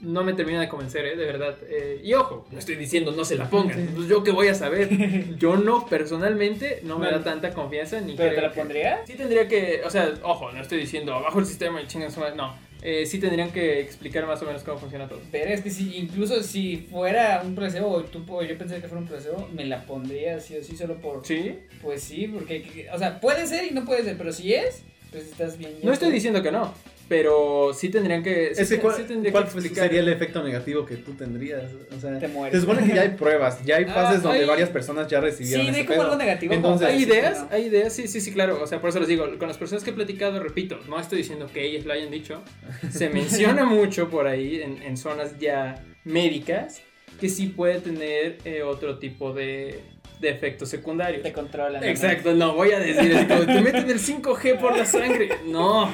no 0.00 0.22
me 0.22 0.34
termina 0.34 0.60
de 0.60 0.68
convencer, 0.68 1.04
¿eh? 1.06 1.16
de 1.16 1.24
verdad. 1.24 1.56
Eh, 1.68 2.00
y 2.04 2.12
ojo, 2.14 2.46
no 2.50 2.58
estoy 2.58 2.76
diciendo 2.76 3.12
no 3.12 3.24
se 3.24 3.36
la 3.36 3.48
pongan. 3.48 3.90
Pues, 3.94 4.08
¿Yo 4.08 4.22
qué 4.22 4.30
voy 4.32 4.48
a 4.48 4.54
saber? 4.54 5.36
Yo 5.38 5.56
no, 5.56 5.86
personalmente, 5.86 6.80
no 6.82 6.98
me 6.98 7.10
da 7.10 7.22
tanta 7.22 7.52
confianza 7.54 8.00
ni 8.00 8.14
¿Pero 8.14 8.34
te 8.34 8.40
la 8.42 8.50
que- 8.52 8.58
pondría? 8.60 9.00
Sí 9.06 9.14
tendría 9.14 9.48
que, 9.48 9.82
o 9.84 9.90
sea, 9.90 10.12
ojo, 10.22 10.52
no 10.52 10.60
estoy 10.60 10.78
diciendo 10.78 11.14
abajo 11.14 11.38
el 11.38 11.46
sistema 11.46 11.80
y 11.80 11.86
madre", 12.18 12.36
no. 12.36 12.54
Eh, 12.86 13.06
sí 13.06 13.18
tendrían 13.18 13.50
que 13.50 13.80
explicar 13.80 14.26
más 14.26 14.42
o 14.42 14.44
menos 14.44 14.62
cómo 14.62 14.76
funciona 14.78 15.08
todo. 15.08 15.18
Pero 15.32 15.48
es 15.54 15.62
que 15.62 15.70
si, 15.70 15.96
incluso 15.96 16.42
si 16.42 16.76
fuera 16.90 17.40
un 17.42 17.54
placebo, 17.54 17.88
o 17.88 18.02
tú, 18.04 18.22
yo 18.42 18.58
pensé 18.58 18.74
que 18.82 18.88
fuera 18.88 18.98
un 19.00 19.08
placebo, 19.08 19.48
me 19.54 19.64
la 19.64 19.86
pondría 19.86 20.38
sí 20.38 20.54
o 20.58 20.62
sí, 20.62 20.76
solo 20.76 20.96
por... 21.00 21.24
¿Sí? 21.26 21.60
Pues 21.80 22.02
sí, 22.02 22.28
porque, 22.28 22.86
o 22.92 22.98
sea, 22.98 23.20
puede 23.20 23.46
ser 23.46 23.64
y 23.64 23.70
no 23.70 23.86
puede 23.86 24.04
ser, 24.04 24.18
pero 24.18 24.32
si 24.34 24.52
es, 24.52 24.82
pues 25.10 25.24
estás 25.24 25.56
bien. 25.56 25.72
No 25.82 25.94
estoy 25.94 26.10
diciendo 26.12 26.42
que 26.42 26.52
no, 26.52 26.74
pero 27.08 27.72
sí 27.74 27.90
tendrían 27.90 28.22
que... 28.22 28.54
sí 28.54 28.62
Es 28.62 28.68
que 28.68 28.76
te- 28.76 28.80
cuál, 28.80 28.96
sí 28.96 29.02
tendría 29.02 29.30
cuál 29.32 29.44
que 29.44 29.50
explicar. 29.50 29.84
sería 29.84 30.00
el 30.00 30.08
efecto 30.08 30.42
negativo 30.42 30.86
que 30.86 30.96
tú 30.96 31.12
tendrías, 31.12 31.64
o 31.96 32.00
sea, 32.00 32.18
Te 32.18 32.28
mueres. 32.28 32.54
se 32.54 32.60
supone 32.66 32.86
que 32.86 32.94
ya 32.94 33.02
hay 33.02 33.10
pruebas, 33.10 33.62
ya 33.64 33.76
hay 33.76 33.84
Ah, 33.88 33.92
fases 33.92 34.22
donde 34.22 34.38
hay- 34.40 34.46
varias 34.46 34.70
personas 34.70 35.06
ya 35.08 35.18
Sí, 35.20 35.24
recibieron 35.26 35.66
de 35.66 35.72
ese 35.72 35.84
como 35.84 35.94
pedo. 35.98 36.02
algo 36.12 36.16
negativo. 36.16 36.54
Entonces- 36.54 36.88
Hay 36.88 37.02
ideas, 37.02 37.40
no. 37.42 37.48
hay 37.50 37.66
ideas, 37.66 37.92
sí, 37.92 38.08
sí, 38.08 38.20
sí, 38.20 38.32
claro. 38.32 38.58
O 38.62 38.66
sea, 38.66 38.80
por 38.80 38.90
eso 38.90 39.00
les 39.00 39.08
digo, 39.08 39.26
con 39.38 39.48
las 39.48 39.58
personas 39.58 39.84
que 39.84 39.90
he 39.90 39.92
platicado, 39.94 40.42
repito, 40.42 40.78
no 40.88 40.98
estoy 40.98 41.18
diciendo 41.18 41.48
que 41.52 41.64
ellas 41.64 41.84
lo 41.84 41.92
hayan 41.92 42.10
dicho. 42.10 42.42
Se 42.90 43.08
menciona 43.10 43.64
mucho 43.64 44.08
por 44.08 44.26
ahí 44.26 44.62
en, 44.62 44.82
en 44.82 44.96
zonas 44.96 45.38
ya 45.38 45.84
médicas 46.04 46.80
que 47.20 47.28
sí 47.28 47.46
puede 47.48 47.80
tener 47.80 48.38
eh, 48.44 48.62
otro 48.62 48.98
tipo 48.98 49.32
de, 49.32 49.80
de 50.20 50.30
efectos 50.30 50.68
secundarios. 50.68 51.22
Te 51.22 51.32
controlan. 51.32 51.84
Exacto, 51.84 52.32
no 52.34 52.54
voy 52.54 52.72
a 52.72 52.78
decir 52.80 53.26
como 53.28 53.44
te 53.46 53.60
meten 53.60 53.88
el 53.90 54.00
5G 54.00 54.58
por 54.58 54.76
la 54.76 54.84
sangre. 54.84 55.28
No, 55.46 55.90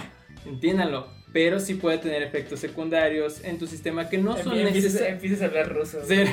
entiéndanlo. 0.46 1.06
Pero 1.32 1.60
sí 1.60 1.74
puede 1.74 1.98
tener 1.98 2.22
efectos 2.22 2.58
secundarios 2.58 3.44
en 3.44 3.56
tu 3.56 3.68
sistema 3.68 4.08
que 4.08 4.18
no 4.18 4.36
son 4.36 4.56
necesarios. 4.56 5.12
empiezas 5.12 5.42
a 5.42 5.44
hablar 5.46 5.72
ruso. 5.72 6.00
Sí. 6.06 6.16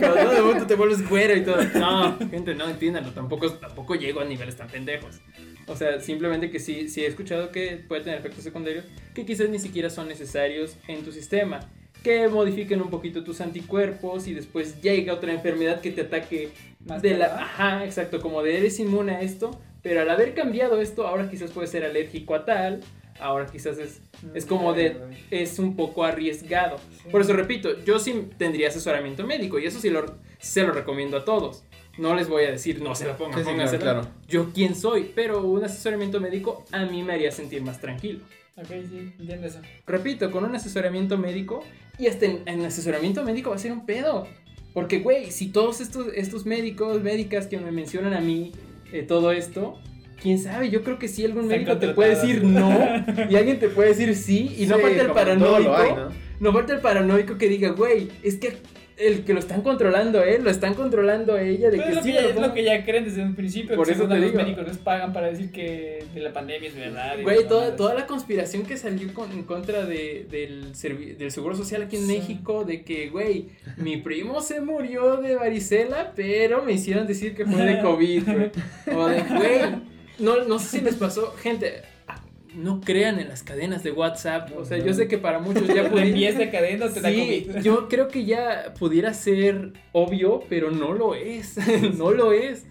No, 0.00 0.14
de 0.14 0.40
momento 0.40 0.66
te 0.66 0.74
vuelves 0.76 1.06
güero 1.06 1.36
y 1.36 1.42
todo. 1.42 1.62
No, 1.78 2.16
gente, 2.30 2.54
no 2.54 2.68
entiéndanlo. 2.68 3.12
Tampoco, 3.12 3.52
tampoco 3.52 3.96
llego 3.96 4.20
a 4.20 4.24
niveles 4.24 4.56
tan 4.56 4.68
pendejos. 4.68 5.20
O 5.66 5.76
sea, 5.76 6.00
simplemente 6.00 6.50
que 6.50 6.58
sí, 6.58 6.88
sí 6.88 7.02
he 7.02 7.06
escuchado 7.06 7.52
que 7.52 7.84
puede 7.86 8.02
tener 8.02 8.18
efectos 8.18 8.44
secundarios 8.44 8.86
que 9.14 9.26
quizás 9.26 9.50
ni 9.50 9.58
siquiera 9.58 9.90
son 9.90 10.08
necesarios 10.08 10.76
en 10.86 11.04
tu 11.04 11.12
sistema. 11.12 11.60
Que 12.02 12.28
modifiquen 12.28 12.80
un 12.80 12.90
poquito 12.90 13.24
tus 13.24 13.40
anticuerpos 13.40 14.28
y 14.28 14.32
después 14.34 14.80
llega 14.80 15.12
otra 15.12 15.32
enfermedad 15.32 15.80
que 15.80 15.90
te 15.90 16.02
ataque 16.02 16.50
Más 16.86 17.02
de 17.02 17.18
la. 17.18 17.26
Ajá, 17.26 17.84
exacto, 17.84 18.20
como 18.20 18.42
de 18.42 18.56
eres 18.56 18.78
inmune 18.80 19.16
a 19.16 19.20
esto. 19.20 19.60
Pero 19.82 20.00
al 20.00 20.10
haber 20.10 20.34
cambiado 20.34 20.80
esto, 20.80 21.06
ahora 21.06 21.28
quizás 21.28 21.50
puede 21.50 21.66
ser 21.66 21.84
alérgico 21.84 22.34
a 22.34 22.44
tal. 22.44 22.80
Ahora 23.20 23.46
quizás 23.46 23.78
es, 23.78 24.00
es 24.34 24.44
como 24.46 24.72
de. 24.72 24.96
Es 25.30 25.58
un 25.58 25.76
poco 25.76 26.04
arriesgado. 26.04 26.76
Por 27.10 27.20
eso 27.20 27.32
repito, 27.32 27.82
yo 27.84 27.98
sí 27.98 28.28
tendría 28.36 28.68
asesoramiento 28.68 29.26
médico 29.26 29.58
y 29.58 29.66
eso 29.66 29.80
sí 29.80 29.90
lo, 29.90 30.06
se 30.38 30.62
lo 30.62 30.72
recomiendo 30.72 31.16
a 31.16 31.24
todos. 31.24 31.64
No 31.98 32.14
les 32.14 32.28
voy 32.28 32.44
a 32.44 32.50
decir, 32.52 32.80
no 32.80 32.94
se 32.94 33.06
la 33.06 33.16
pongan, 33.16 33.38
Sí, 33.38 33.44
sí, 33.44 33.50
póngansela". 33.50 33.80
claro, 33.82 34.00
claro. 34.02 34.14
Yo 34.28 34.52
quién 34.52 34.76
soy, 34.76 35.10
pero 35.14 35.42
un 35.42 35.64
asesoramiento 35.64 36.20
médico 36.20 36.64
a 36.70 36.84
mí 36.84 37.02
me 37.02 37.14
haría 37.14 37.32
sentir 37.32 37.62
más 37.62 37.80
tranquilo. 37.80 38.20
Ok, 38.56 38.66
sí, 38.88 39.12
entiendo 39.18 39.46
eso. 39.46 39.60
Repito, 39.86 40.30
con 40.30 40.44
un 40.44 40.54
asesoramiento 40.54 41.18
médico 41.18 41.64
y 41.98 42.06
hasta 42.06 42.26
en, 42.26 42.42
en 42.46 42.64
asesoramiento 42.64 43.24
médico 43.24 43.50
va 43.50 43.56
a 43.56 43.58
ser 43.58 43.72
un 43.72 43.84
pedo. 43.84 44.26
Porque, 44.74 45.00
güey, 45.00 45.32
si 45.32 45.48
todos 45.48 45.80
estos, 45.80 46.08
estos 46.14 46.46
médicos, 46.46 47.02
médicas 47.02 47.46
que 47.48 47.58
me 47.58 47.72
mencionan 47.72 48.14
a 48.14 48.20
mí, 48.20 48.52
eh, 48.92 49.02
todo 49.02 49.32
esto, 49.32 49.80
quién 50.22 50.38
sabe, 50.38 50.70
yo 50.70 50.82
creo 50.82 50.98
que 50.98 51.08
sí 51.08 51.24
algún 51.24 51.46
médico 51.48 51.76
te 51.78 51.88
puede 51.88 52.10
decir 52.10 52.42
no 52.44 52.70
y 53.30 53.36
alguien 53.36 53.58
te 53.58 53.68
puede 53.68 53.90
decir 53.90 54.14
sí 54.14 54.54
y 54.58 54.66
no 54.66 54.76
Sí, 54.76 54.82
falta 54.82 55.02
el 55.02 55.10
paranoico. 55.12 55.76
hay, 55.76 55.92
¿no? 55.92 56.08
No 56.40 56.52
falta 56.52 56.72
el 56.74 56.80
paranoico 56.80 57.36
que 57.38 57.48
diga, 57.48 57.70
güey, 57.70 58.08
es 58.22 58.36
que 58.36 58.56
el 58.96 59.22
que 59.24 59.32
lo 59.32 59.38
están 59.38 59.62
controlando 59.62 60.24
él, 60.24 60.42
lo 60.42 60.50
están 60.50 60.74
controlando 60.74 61.34
a 61.34 61.42
ella, 61.42 61.70
de 61.70 61.76
Pero 61.78 61.82
que 61.84 61.88
es 61.90 61.94
lo 61.94 62.02
sí 62.02 62.08
que, 62.08 62.14
me 62.14 62.16
ya, 62.16 62.22
lo 62.22 62.28
es 62.30 62.34
lo 62.34 62.40
pongo. 62.42 62.54
que 62.54 62.64
ya 62.64 62.84
creen 62.84 63.04
desde 63.04 63.22
un 63.22 63.36
principio. 63.36 63.76
Por 63.76 63.86
que 63.86 63.92
eso 63.92 64.08
te 64.08 64.14
los 64.16 64.24
digo. 64.32 64.42
médicos 64.42 64.66
les 64.66 64.78
pagan 64.78 65.12
para 65.12 65.28
decir 65.28 65.52
que 65.52 66.04
de 66.12 66.20
la 66.20 66.32
pandemia 66.32 66.68
es 66.68 66.74
verdad. 66.74 67.14
Güey, 67.22 67.46
toda, 67.46 67.76
toda 67.76 67.94
la 67.94 68.06
conspiración 68.08 68.64
que 68.64 68.76
salió 68.76 69.14
con- 69.14 69.30
en 69.30 69.44
contra 69.44 69.84
de, 69.86 70.26
del, 70.28 70.72
del 71.16 71.30
Seguro 71.30 71.54
Social 71.54 71.82
aquí 71.82 71.94
en 71.96 72.06
Sí. 72.08 72.12
México, 72.18 72.64
de 72.64 72.82
que, 72.82 73.08
güey, 73.08 73.50
mi 73.76 73.98
primo 73.98 74.40
se 74.40 74.60
murió 74.60 75.18
de 75.18 75.36
varicela, 75.36 76.12
pero 76.16 76.64
me 76.64 76.72
hicieron 76.72 77.06
decir 77.06 77.36
que 77.36 77.46
fue 77.46 77.62
de 77.64 77.80
COVID, 77.80 78.24
güey. 78.24 78.50
O 78.96 79.06
de, 79.06 79.20
güey, 79.22 79.60
no, 80.18 80.44
no 80.44 80.58
sé 80.58 80.78
si 80.78 80.80
les 80.84 80.96
pasó, 80.96 81.32
gente, 81.36 81.82
ah, 82.06 82.20
no 82.54 82.80
crean 82.80 83.18
en 83.18 83.28
las 83.28 83.42
cadenas 83.42 83.82
de 83.82 83.92
WhatsApp, 83.92 84.50
o 84.56 84.64
sea, 84.64 84.78
yo 84.78 84.92
sé 84.94 85.08
que 85.08 85.18
para 85.18 85.38
muchos 85.38 85.66
ya 85.68 85.88
puede... 85.90 86.12
de 86.12 86.50
cadena, 86.50 86.88
te 86.88 87.00
Sí, 87.00 87.48
yo 87.62 87.88
creo 87.88 88.08
que 88.08 88.24
ya 88.24 88.74
pudiera 88.78 89.14
ser 89.14 89.72
obvio, 89.92 90.42
pero 90.48 90.70
no 90.70 90.92
lo 90.92 91.14
es. 91.14 91.56
no 91.96 92.10
lo 92.12 92.32
es. 92.32 92.66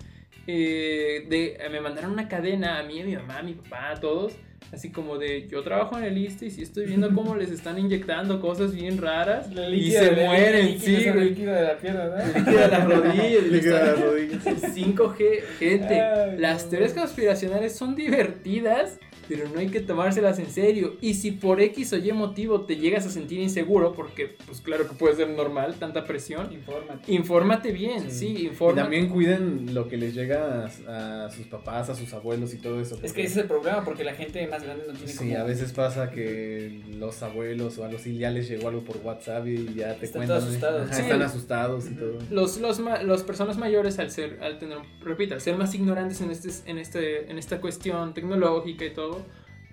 Eh, 0.48 1.26
de, 1.30 1.58
me 1.70 1.82
mandaron 1.82 2.12
una 2.12 2.28
cadena 2.28 2.80
a 2.80 2.84
mí, 2.84 3.02
a 3.02 3.06
mi 3.06 3.16
mamá, 3.16 3.40
a 3.40 3.44
mi 3.44 3.54
papá, 3.54 3.92
a 3.92 4.00
todos. 4.00 4.34
Así 4.74 4.92
como 4.92 5.18
de, 5.18 5.48
yo 5.48 5.64
trabajo 5.64 5.98
en 5.98 6.04
el 6.04 6.18
ISSSTE 6.18 6.46
y 6.48 6.52
sí 6.52 6.62
estoy 6.62 6.86
viendo 6.88 7.14
cómo 7.14 7.36
les 7.36 7.52
están 7.52 7.80
inyectando 7.80 8.42
cosas 8.42 8.76
bien 8.76 8.98
raras. 8.98 9.54
La 9.54 9.70
y 9.70 9.92
se 9.92 10.14
de- 10.14 10.26
mueren, 10.26 10.66
líquido 10.66 11.00
sí, 11.00 11.10
güey. 11.10 11.30
líquido 11.30 11.54
de 11.54 11.62
la 11.64 11.78
pierna, 11.78 12.06
¿no? 12.08 12.40
Líquido 12.40 12.60
de 12.60 12.68
las 12.68 12.84
rodillas. 12.86 13.44
Le 13.44 13.60
queda 13.62 13.80
están- 13.80 13.86
las 13.96 14.00
rodillas. 14.02 14.46
5G, 14.76 15.42
gente, 15.60 16.02
Ay, 16.02 16.38
las 16.38 16.70
teorías 16.70 16.94
conspiracionales 16.94 17.76
son 17.76 17.96
divertidas, 17.96 19.00
pero 19.28 19.48
no 19.50 19.60
hay 19.60 19.68
que 19.68 19.80
tomárselas 19.82 20.40
en 20.40 20.50
serio. 20.50 20.96
Y 21.02 21.14
si 21.16 21.32
por 21.32 21.62
X 21.62 21.94
o 21.94 21.98
Y 21.98 22.12
motivo 22.12 22.62
te 22.62 22.78
llegas 22.78 23.06
a 23.06 23.10
sentir 23.10 23.40
inseguro, 23.40 23.94
porque 23.94 24.36
pues 24.46 24.62
claro 24.62 24.88
que 24.88 24.96
puede 24.96 25.16
ser 25.16 25.30
normal, 25.30 25.76
tanta 25.80 26.06
presión, 26.06 26.52
Infórmate. 26.54 27.12
infórmate 27.12 27.72
bien, 27.72 28.12
sí, 28.12 28.28
Y 28.38 28.48
infórmate. 28.48 28.82
también 28.82 29.10
cuiden 29.10 29.74
lo 29.74 29.88
que 29.88 29.98
les 29.98 30.14
llega 30.14 30.70
a, 30.88 31.26
a 31.26 31.30
sus 31.30 31.46
papás, 31.48 31.90
a 31.90 31.96
sus 31.96 32.14
abuelos 32.14 32.54
y 32.54 32.58
todo 32.58 32.80
eso. 32.82 32.98
Es 33.04 33.14
que 33.14 33.22
ese 33.24 33.32
es 33.32 33.38
el 33.38 33.46
problema, 33.48 33.84
porque 33.84 34.04
la 34.04 34.14
gente 34.14 34.46
más 34.48 34.64
grande 34.64 34.86
no 34.88 34.94
tiene 34.94 35.12
Sí, 35.12 35.18
como... 35.18 35.38
a 35.38 35.44
veces 35.44 35.72
pasa 35.74 36.10
que 36.12 36.82
los 36.98 37.22
abuelos 37.24 37.78
o 37.78 37.84
algo 37.86 37.98
así 37.98 38.18
ya 38.18 38.32
les 38.32 38.48
llegó 38.50 38.68
algo 38.70 38.84
por 38.84 38.98
WhatsApp 39.04 39.48
y 39.48 39.74
ya 39.76 39.96
te 39.96 40.06
Están 40.06 40.20
cuentan. 40.22 40.38
todos 40.40 40.44
asustados. 40.50 40.82
Ajá, 40.86 40.94
Sí. 40.96 41.02
Están 41.02 41.22
asustados 41.22 41.86
y 41.92 41.96
todo. 41.96 42.18
Los, 42.32 42.58
los, 42.60 42.80
ma- 42.80 43.02
las 43.04 43.24
personas 43.24 43.58
mayores 43.58 44.00
al 44.00 44.12
ser, 44.12 44.40
al 44.42 44.58
tener, 44.60 44.78
repito, 45.04 45.34
al 45.34 45.42
ser 45.42 45.56
más 45.58 45.74
ignorantes 45.76 46.22
en, 46.22 46.32
este, 46.32 46.50
en, 46.70 46.78
este, 46.78 47.30
en 47.32 47.38
esta 47.38 47.60
cuestión 47.62 48.14
tecnológica 48.14 48.86
y 48.86 48.94
todo, 48.94 49.17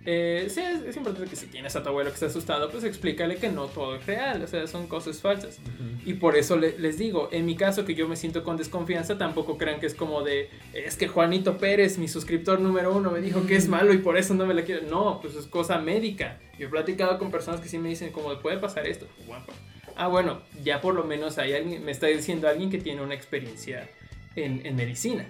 eh, 0.06 0.46
sí, 0.50 0.60
es, 0.60 0.82
es 0.82 0.96
importante 0.96 1.28
que 1.30 1.36
si 1.36 1.46
tienes 1.46 1.74
a 1.76 1.82
tu 1.82 1.88
abuelo 1.88 2.10
que 2.10 2.14
está 2.14 2.26
asustado, 2.26 2.70
pues 2.70 2.84
explícale 2.84 3.36
que 3.36 3.48
no 3.48 3.66
todo 3.66 3.96
es 3.96 4.04
real, 4.04 4.42
o 4.42 4.46
sea, 4.46 4.66
son 4.66 4.86
cosas 4.86 5.20
falsas. 5.20 5.58
Y 6.04 6.14
por 6.14 6.36
eso 6.36 6.56
le- 6.56 6.78
les 6.78 6.98
digo, 6.98 7.30
en 7.32 7.46
mi 7.46 7.56
caso 7.56 7.84
que 7.86 7.94
yo 7.94 8.06
me 8.06 8.16
siento 8.16 8.44
con 8.44 8.56
desconfianza, 8.58 9.16
tampoco 9.16 9.56
crean 9.56 9.80
que 9.80 9.86
es 9.86 9.94
como 9.94 10.22
de, 10.22 10.50
es 10.74 10.96
que 10.96 11.08
Juanito 11.08 11.56
Pérez, 11.56 11.96
mi 11.98 12.08
suscriptor 12.08 12.60
número 12.60 12.94
uno, 12.94 13.10
me 13.10 13.20
dijo 13.22 13.46
que 13.46 13.56
es 13.56 13.68
malo 13.68 13.94
y 13.94 13.98
por 13.98 14.18
eso 14.18 14.34
no 14.34 14.44
me 14.46 14.52
la 14.54 14.62
quiero. 14.62 14.82
No, 14.88 15.20
pues 15.22 15.34
es 15.36 15.46
cosa 15.46 15.78
médica. 15.78 16.38
Yo 16.58 16.66
he 16.66 16.70
platicado 16.70 17.18
con 17.18 17.30
personas 17.30 17.60
que 17.60 17.68
sí 17.68 17.78
me 17.78 17.88
dicen 17.88 18.12
como, 18.12 18.38
puede 18.40 18.58
pasar 18.58 18.86
esto. 18.86 19.06
Guapo. 19.26 19.52
Ah, 19.96 20.08
bueno, 20.08 20.42
ya 20.62 20.80
por 20.80 20.94
lo 20.94 21.04
menos 21.04 21.38
hay 21.38 21.54
alguien, 21.54 21.84
me 21.84 21.92
está 21.92 22.08
diciendo 22.08 22.48
alguien 22.48 22.68
que 22.70 22.78
tiene 22.78 23.00
una 23.00 23.14
experiencia 23.14 23.88
en, 24.36 24.66
en 24.66 24.76
medicina. 24.76 25.24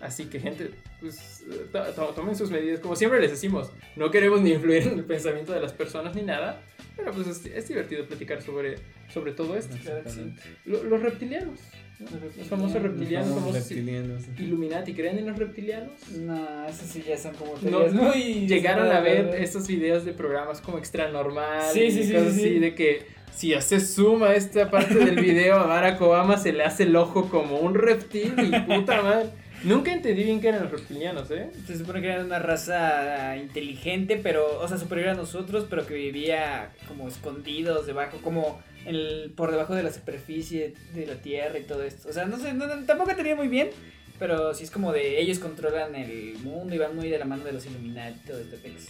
Así 0.00 0.24
que 0.26 0.40
gente, 0.40 0.70
pues 1.00 1.44
eh, 1.50 1.66
to- 1.72 1.84
to- 1.94 2.12
tomen 2.14 2.34
sus 2.36 2.50
medidas. 2.50 2.80
Como 2.80 2.96
siempre 2.96 3.20
les 3.20 3.30
decimos, 3.30 3.70
no 3.96 4.10
queremos 4.10 4.40
ni 4.40 4.50
influir 4.54 4.82
en 4.84 4.98
el 4.98 5.04
pensamiento 5.04 5.52
de 5.52 5.60
las 5.60 5.72
personas 5.72 6.14
ni 6.14 6.22
nada. 6.22 6.60
Pero 6.96 7.10
pues 7.12 7.26
es, 7.26 7.44
es 7.46 7.68
divertido 7.68 8.06
platicar 8.06 8.40
sobre, 8.42 8.76
sobre 9.12 9.32
todo 9.32 9.56
esto. 9.56 9.76
Sí. 10.06 10.34
Lo- 10.64 10.84
los 10.84 11.02
reptilianos. 11.02 11.58
¿no? 12.00 12.06
Los 12.36 12.46
famosos 12.48 12.82
reptilianos, 12.82 13.28
Los 13.28 13.38
famosos 13.38 13.68
reptilianos. 13.68 14.22
Illuminati. 14.38 14.94
¿Creen 14.94 15.18
en 15.18 15.26
los 15.26 15.38
reptilianos? 15.38 15.92
No, 16.18 16.66
esos 16.68 16.88
sí 16.88 17.04
ya 17.06 17.16
son 17.16 17.34
como 17.34 17.54
No, 17.62 17.86
muy... 17.88 18.46
Llegaron 18.48 18.90
a 18.90 19.00
ver 19.00 19.24
¿verdad? 19.26 19.40
estos 19.40 19.66
videos 19.68 20.04
de 20.04 20.12
programas 20.12 20.60
como 20.60 20.78
extra 20.78 21.10
normal. 21.10 21.62
Sí, 21.72 21.82
y 21.84 21.90
sí, 21.92 22.04
sí, 22.04 22.12
cosas 22.12 22.34
sí, 22.34 22.40
sí. 22.40 22.46
así 22.46 22.58
de 22.58 22.74
que 22.74 23.06
si 23.34 23.54
haces 23.54 23.94
zoom 23.94 24.22
a 24.22 24.34
esta 24.34 24.70
parte 24.70 24.94
del 24.94 25.16
video 25.20 25.56
a 25.56 25.66
Barack 25.66 26.00
Obama 26.00 26.36
se 26.36 26.52
le 26.52 26.62
hace 26.64 26.84
el 26.84 26.94
ojo 26.96 27.28
como 27.28 27.58
un 27.58 27.74
reptil 27.74 28.34
y 28.38 28.60
puta 28.60 29.02
madre. 29.02 29.30
Nunca 29.64 29.92
entendí 29.92 30.24
bien 30.24 30.40
qué 30.40 30.48
eran 30.48 30.62
los 30.64 30.72
reptilianos, 30.72 31.30
¿eh? 31.30 31.50
Se 31.66 31.78
supone 31.78 32.00
que 32.02 32.08
eran 32.08 32.26
una 32.26 32.38
raza 32.38 33.36
inteligente, 33.36 34.20
pero, 34.22 34.60
o 34.60 34.68
sea, 34.68 34.76
superior 34.76 35.08
a 35.10 35.14
nosotros, 35.14 35.66
pero 35.70 35.86
que 35.86 35.94
vivía 35.94 36.70
como 36.86 37.08
escondidos 37.08 37.86
debajo, 37.86 38.18
como 38.22 38.60
el- 38.84 39.32
por 39.34 39.50
debajo 39.50 39.74
de 39.74 39.82
la 39.82 39.90
superficie 39.92 40.74
de 40.94 41.06
la 41.06 41.14
tierra 41.14 41.58
y 41.58 41.62
todo 41.62 41.82
esto. 41.82 42.08
O 42.08 42.12
sea, 42.12 42.26
no 42.26 42.38
sé, 42.38 42.52
no- 42.52 42.66
no- 42.66 42.84
tampoco 42.84 43.16
tenía 43.16 43.34
muy 43.36 43.48
bien, 43.48 43.70
pero 44.18 44.52
sí 44.52 44.64
es 44.64 44.70
como 44.70 44.92
de 44.92 45.18
ellos 45.20 45.38
controlan 45.38 45.94
el 45.94 46.36
mundo 46.42 46.74
y 46.74 46.78
van 46.78 46.94
muy 46.94 47.08
de 47.08 47.18
la 47.18 47.24
mano 47.24 47.44
de 47.44 47.52
los 47.52 47.64
Illuminati 47.64 48.18
y 48.22 48.26
todo 48.28 48.40
este 48.40 48.56
pex. 48.58 48.86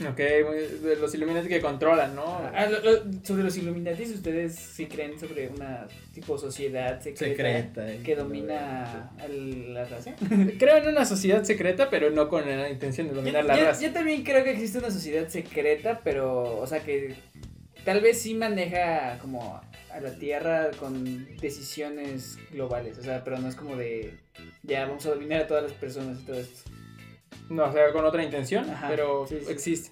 Ok, 0.08 0.20
muy- 0.46 0.88
de 0.88 0.96
los 1.00 1.14
Illuminati 1.14 1.48
que 1.48 1.60
controlan, 1.60 2.14
¿no? 2.14 2.24
Ah, 2.54 2.66
lo- 2.66 2.80
lo- 2.80 3.02
sobre 3.24 3.42
los 3.42 3.56
Illuminati, 3.56 4.04
¿ustedes 4.04 4.54
sí 4.54 4.86
creen 4.86 5.18
sobre 5.18 5.48
una 5.48 5.88
tipo 6.14 6.38
sociedad 6.38 7.00
secreta, 7.00 7.34
Secreta. 7.36 7.94
y 7.94 7.98
que 7.98 8.14
domina 8.14 9.10
a 9.18 9.28
la 9.28 9.84
raza? 9.86 10.14
Creo 10.58 10.76
en 10.76 10.88
una 10.88 11.04
sociedad 11.04 11.42
secreta, 11.44 11.90
pero 11.90 12.10
no 12.10 12.28
con 12.28 12.46
la 12.46 12.70
intención 12.70 13.08
de 13.08 13.14
dominar 13.14 13.42
yo, 13.42 13.48
la 13.48 13.56
yo- 13.58 13.64
raza. 13.66 13.82
yo 13.82 13.92
también 13.92 14.22
creo 14.22 14.44
que 14.44 14.52
existe 14.52 14.78
una 14.78 14.90
sociedad 14.90 15.26
secreta, 15.28 16.00
pero, 16.04 16.58
o 16.58 16.66
sea, 16.66 16.80
que 16.80 17.14
tal 17.84 18.00
vez 18.00 18.20
sí 18.22 18.34
maneja 18.34 19.18
como 19.20 19.60
a 19.90 20.00
la 20.00 20.12
Tierra 20.14 20.70
con 20.78 21.26
decisiones 21.38 22.38
globales, 22.52 22.98
o 22.98 23.02
sea, 23.02 23.24
pero 23.24 23.38
no 23.38 23.48
es 23.48 23.56
como 23.56 23.74
de, 23.76 24.14
ya 24.62 24.86
vamos 24.86 25.04
a 25.06 25.10
dominar 25.10 25.42
a 25.42 25.46
todas 25.48 25.64
las 25.64 25.72
personas 25.72 26.20
y 26.20 26.24
todo 26.24 26.38
esto. 26.38 26.70
No, 27.48 27.64
o 27.64 27.72
sea, 27.72 27.92
con 27.92 28.04
otra 28.04 28.22
intención, 28.22 28.68
Ajá, 28.68 28.88
pero 28.88 29.26
sí, 29.26 29.38
sí. 29.44 29.50
existe. 29.52 29.90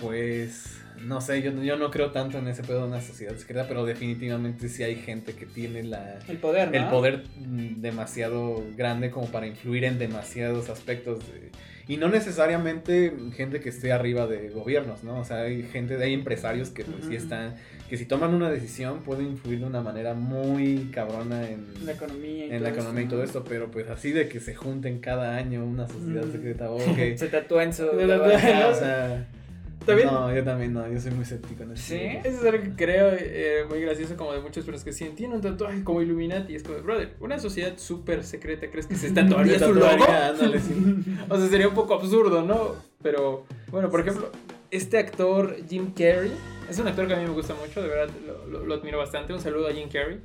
Pues 0.00 0.76
no 1.02 1.20
sé, 1.20 1.40
yo, 1.42 1.50
yo 1.62 1.76
no 1.76 1.90
creo 1.90 2.10
tanto 2.10 2.38
en 2.38 2.48
ese 2.48 2.62
pedo 2.62 2.82
de 2.82 2.88
una 2.88 3.00
sociedad 3.00 3.34
secreta, 3.36 3.66
pero 3.68 3.84
definitivamente 3.86 4.68
sí 4.68 4.82
hay 4.82 4.96
gente 4.96 5.32
que 5.34 5.46
tiene 5.46 5.82
la, 5.82 6.18
El 6.28 6.36
poder, 6.38 6.70
¿no? 6.70 6.76
el 6.76 6.84
poder 6.88 7.22
mm, 7.38 7.80
demasiado 7.80 8.62
grande 8.76 9.10
como 9.10 9.26
para 9.28 9.46
influir 9.46 9.84
en 9.84 9.98
demasiados 9.98 10.68
aspectos. 10.68 11.20
de- 11.20 11.50
y 11.88 11.96
no 11.96 12.08
necesariamente 12.08 13.12
gente 13.34 13.58
que 13.58 13.68
esté 13.70 13.90
arriba 13.90 14.28
de 14.28 14.50
gobiernos, 14.50 15.02
¿no? 15.02 15.18
O 15.18 15.24
sea, 15.24 15.40
hay 15.40 15.64
gente, 15.64 16.00
hay 16.00 16.14
empresarios 16.14 16.70
que 16.70 16.84
pues 16.84 17.06
sí 17.06 17.16
están, 17.16 17.56
que 17.88 17.96
si 17.96 18.04
toman 18.04 18.32
una 18.32 18.48
decisión 18.48 19.00
pueden 19.02 19.26
influir 19.26 19.58
de 19.58 19.64
una 19.66 19.80
manera 19.80 20.14
muy 20.14 20.90
cabrona 20.94 21.48
en, 21.48 21.66
La 21.84 21.92
economía 21.92 22.46
y 22.46 22.50
en 22.50 22.58
todo 22.58 22.60
la 22.60 22.68
economía 22.68 23.02
y 23.02 23.08
todo 23.08 23.24
esto, 23.24 23.42
pero 23.42 23.72
pues 23.72 23.88
así 23.88 24.12
de 24.12 24.28
que 24.28 24.38
se 24.38 24.54
junten 24.54 25.00
cada 25.00 25.34
año 25.36 25.64
una 25.64 25.88
sociedad 25.88 26.26
Mm. 26.26 26.32
secreta, 26.32 26.70
o 26.70 26.78
que... 26.94 27.18
Se 27.18 27.26
tatúan 27.26 27.72
su... 27.74 27.86
O 27.88 27.98
sea, 28.74 29.26
No, 29.96 30.34
yo 30.34 30.44
también 30.44 30.72
no, 30.72 30.90
yo 30.90 31.00
soy 31.00 31.10
muy 31.12 31.22
escéptico 31.22 31.62
en 31.62 31.72
eso. 31.72 31.82
¿Sí? 31.88 32.00
Eso 32.24 32.40
es 32.40 32.44
algo 32.44 32.62
que 32.62 32.74
creo 32.76 33.10
eh, 33.18 33.64
muy 33.68 33.80
gracioso 33.80 34.16
como 34.16 34.32
de 34.32 34.40
muchas 34.40 34.64
personas 34.64 34.84
que 34.84 34.92
sí 34.92 35.10
tienen 35.16 35.36
un 35.36 35.42
tatuaje 35.42 35.82
como 35.84 36.02
Illuminati. 36.02 36.54
Es 36.54 36.62
como, 36.62 36.78
brother, 36.80 37.14
una 37.20 37.38
sociedad 37.38 37.72
súper 37.76 38.24
secreta, 38.24 38.70
¿crees 38.70 38.86
que 38.86 38.96
se 38.96 39.10
tatuaría 39.14 39.58
su 39.58 39.74
logo? 39.74 40.04
Ándale, 40.04 40.60
sí. 40.60 40.74
O 41.28 41.36
sea, 41.38 41.46
sería 41.48 41.68
un 41.68 41.74
poco 41.74 41.94
absurdo, 41.94 42.42
¿no? 42.42 42.74
Pero, 43.02 43.44
bueno, 43.70 43.90
por 43.90 44.00
ejemplo, 44.00 44.30
este 44.70 44.98
actor 44.98 45.56
Jim 45.68 45.92
Carrey, 45.92 46.32
es 46.68 46.78
un 46.78 46.86
actor 46.88 47.06
que 47.08 47.14
a 47.14 47.16
mí 47.16 47.24
me 47.24 47.30
gusta 47.30 47.54
mucho, 47.54 47.82
de 47.82 47.88
verdad, 47.88 48.14
lo, 48.26 48.46
lo- 48.46 48.64
lo 48.66 48.74
admiro 48.74 48.98
bastante. 48.98 49.32
Un 49.32 49.40
saludo 49.40 49.68
a 49.68 49.72
Jim 49.72 49.88
Carrey. 49.92 50.20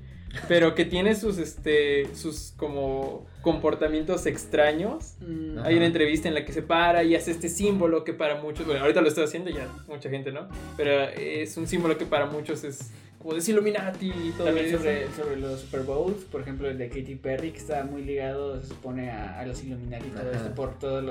Pero 0.49 0.76
que 0.76 0.84
tiene 0.84 1.16
sus, 1.16 1.38
este, 1.38 2.13
sus 2.13 2.53
como 2.57 3.26
comportamientos 3.46 4.26
extraños. 4.26 5.18
Mm, 5.22 5.60
Ajá. 5.60 5.68
Hay 5.68 5.78
una 5.78 5.86
entrevista 5.86 6.28
en 6.28 6.34
la 6.34 6.43
que 6.43 6.52
se 6.52 6.64
para 6.64 7.04
y 7.04 7.16
hace 7.16 7.30
este 7.30 7.48
símbolo 7.48 8.04
que 8.04 8.12
para 8.12 8.41
muchos, 8.41 8.66
bueno, 8.66 8.82
ahorita 8.82 9.02
lo 9.02 9.08
estoy 9.08 9.24
haciendo 9.24 9.52
ya, 9.52 9.70
mucha 9.88 10.10
gente, 10.10 10.32
¿no? 10.32 10.48
Pero 10.76 11.04
es 11.16 11.56
un 11.56 11.68
símbolo 11.68 11.96
que 11.96 12.08
para 12.08 12.26
muchos 12.26 12.64
es 12.64 12.89
como 13.20 13.36
de 13.36 13.52
Illuminati 13.52 14.08
y 14.08 14.34
todo 14.36 14.46
También 14.48 14.66
eso. 14.68 14.78
sobre, 14.80 15.08
sobre 15.16 15.38
los 15.38 15.60
Super 15.62 15.82
Bowls, 15.82 16.24
por 16.32 16.41
ejemplo 16.41 16.68
el 16.68 16.80
de 16.80 16.89
Katy 16.89 17.16
Perry, 17.18 17.52
que 17.52 17.60
estaba 17.60 17.84
muy 17.84 18.04
ligado, 18.04 18.60
se 18.60 18.68
supone, 18.68 19.12
a, 19.12 19.39
a 19.39 19.46
los 19.46 19.64
Illuminati 19.64 20.08
y 20.08 20.10
todo 20.10 20.30
Ajá. 20.30 20.38
esto 20.38 20.56
por 20.56 20.80
todas 20.80 21.04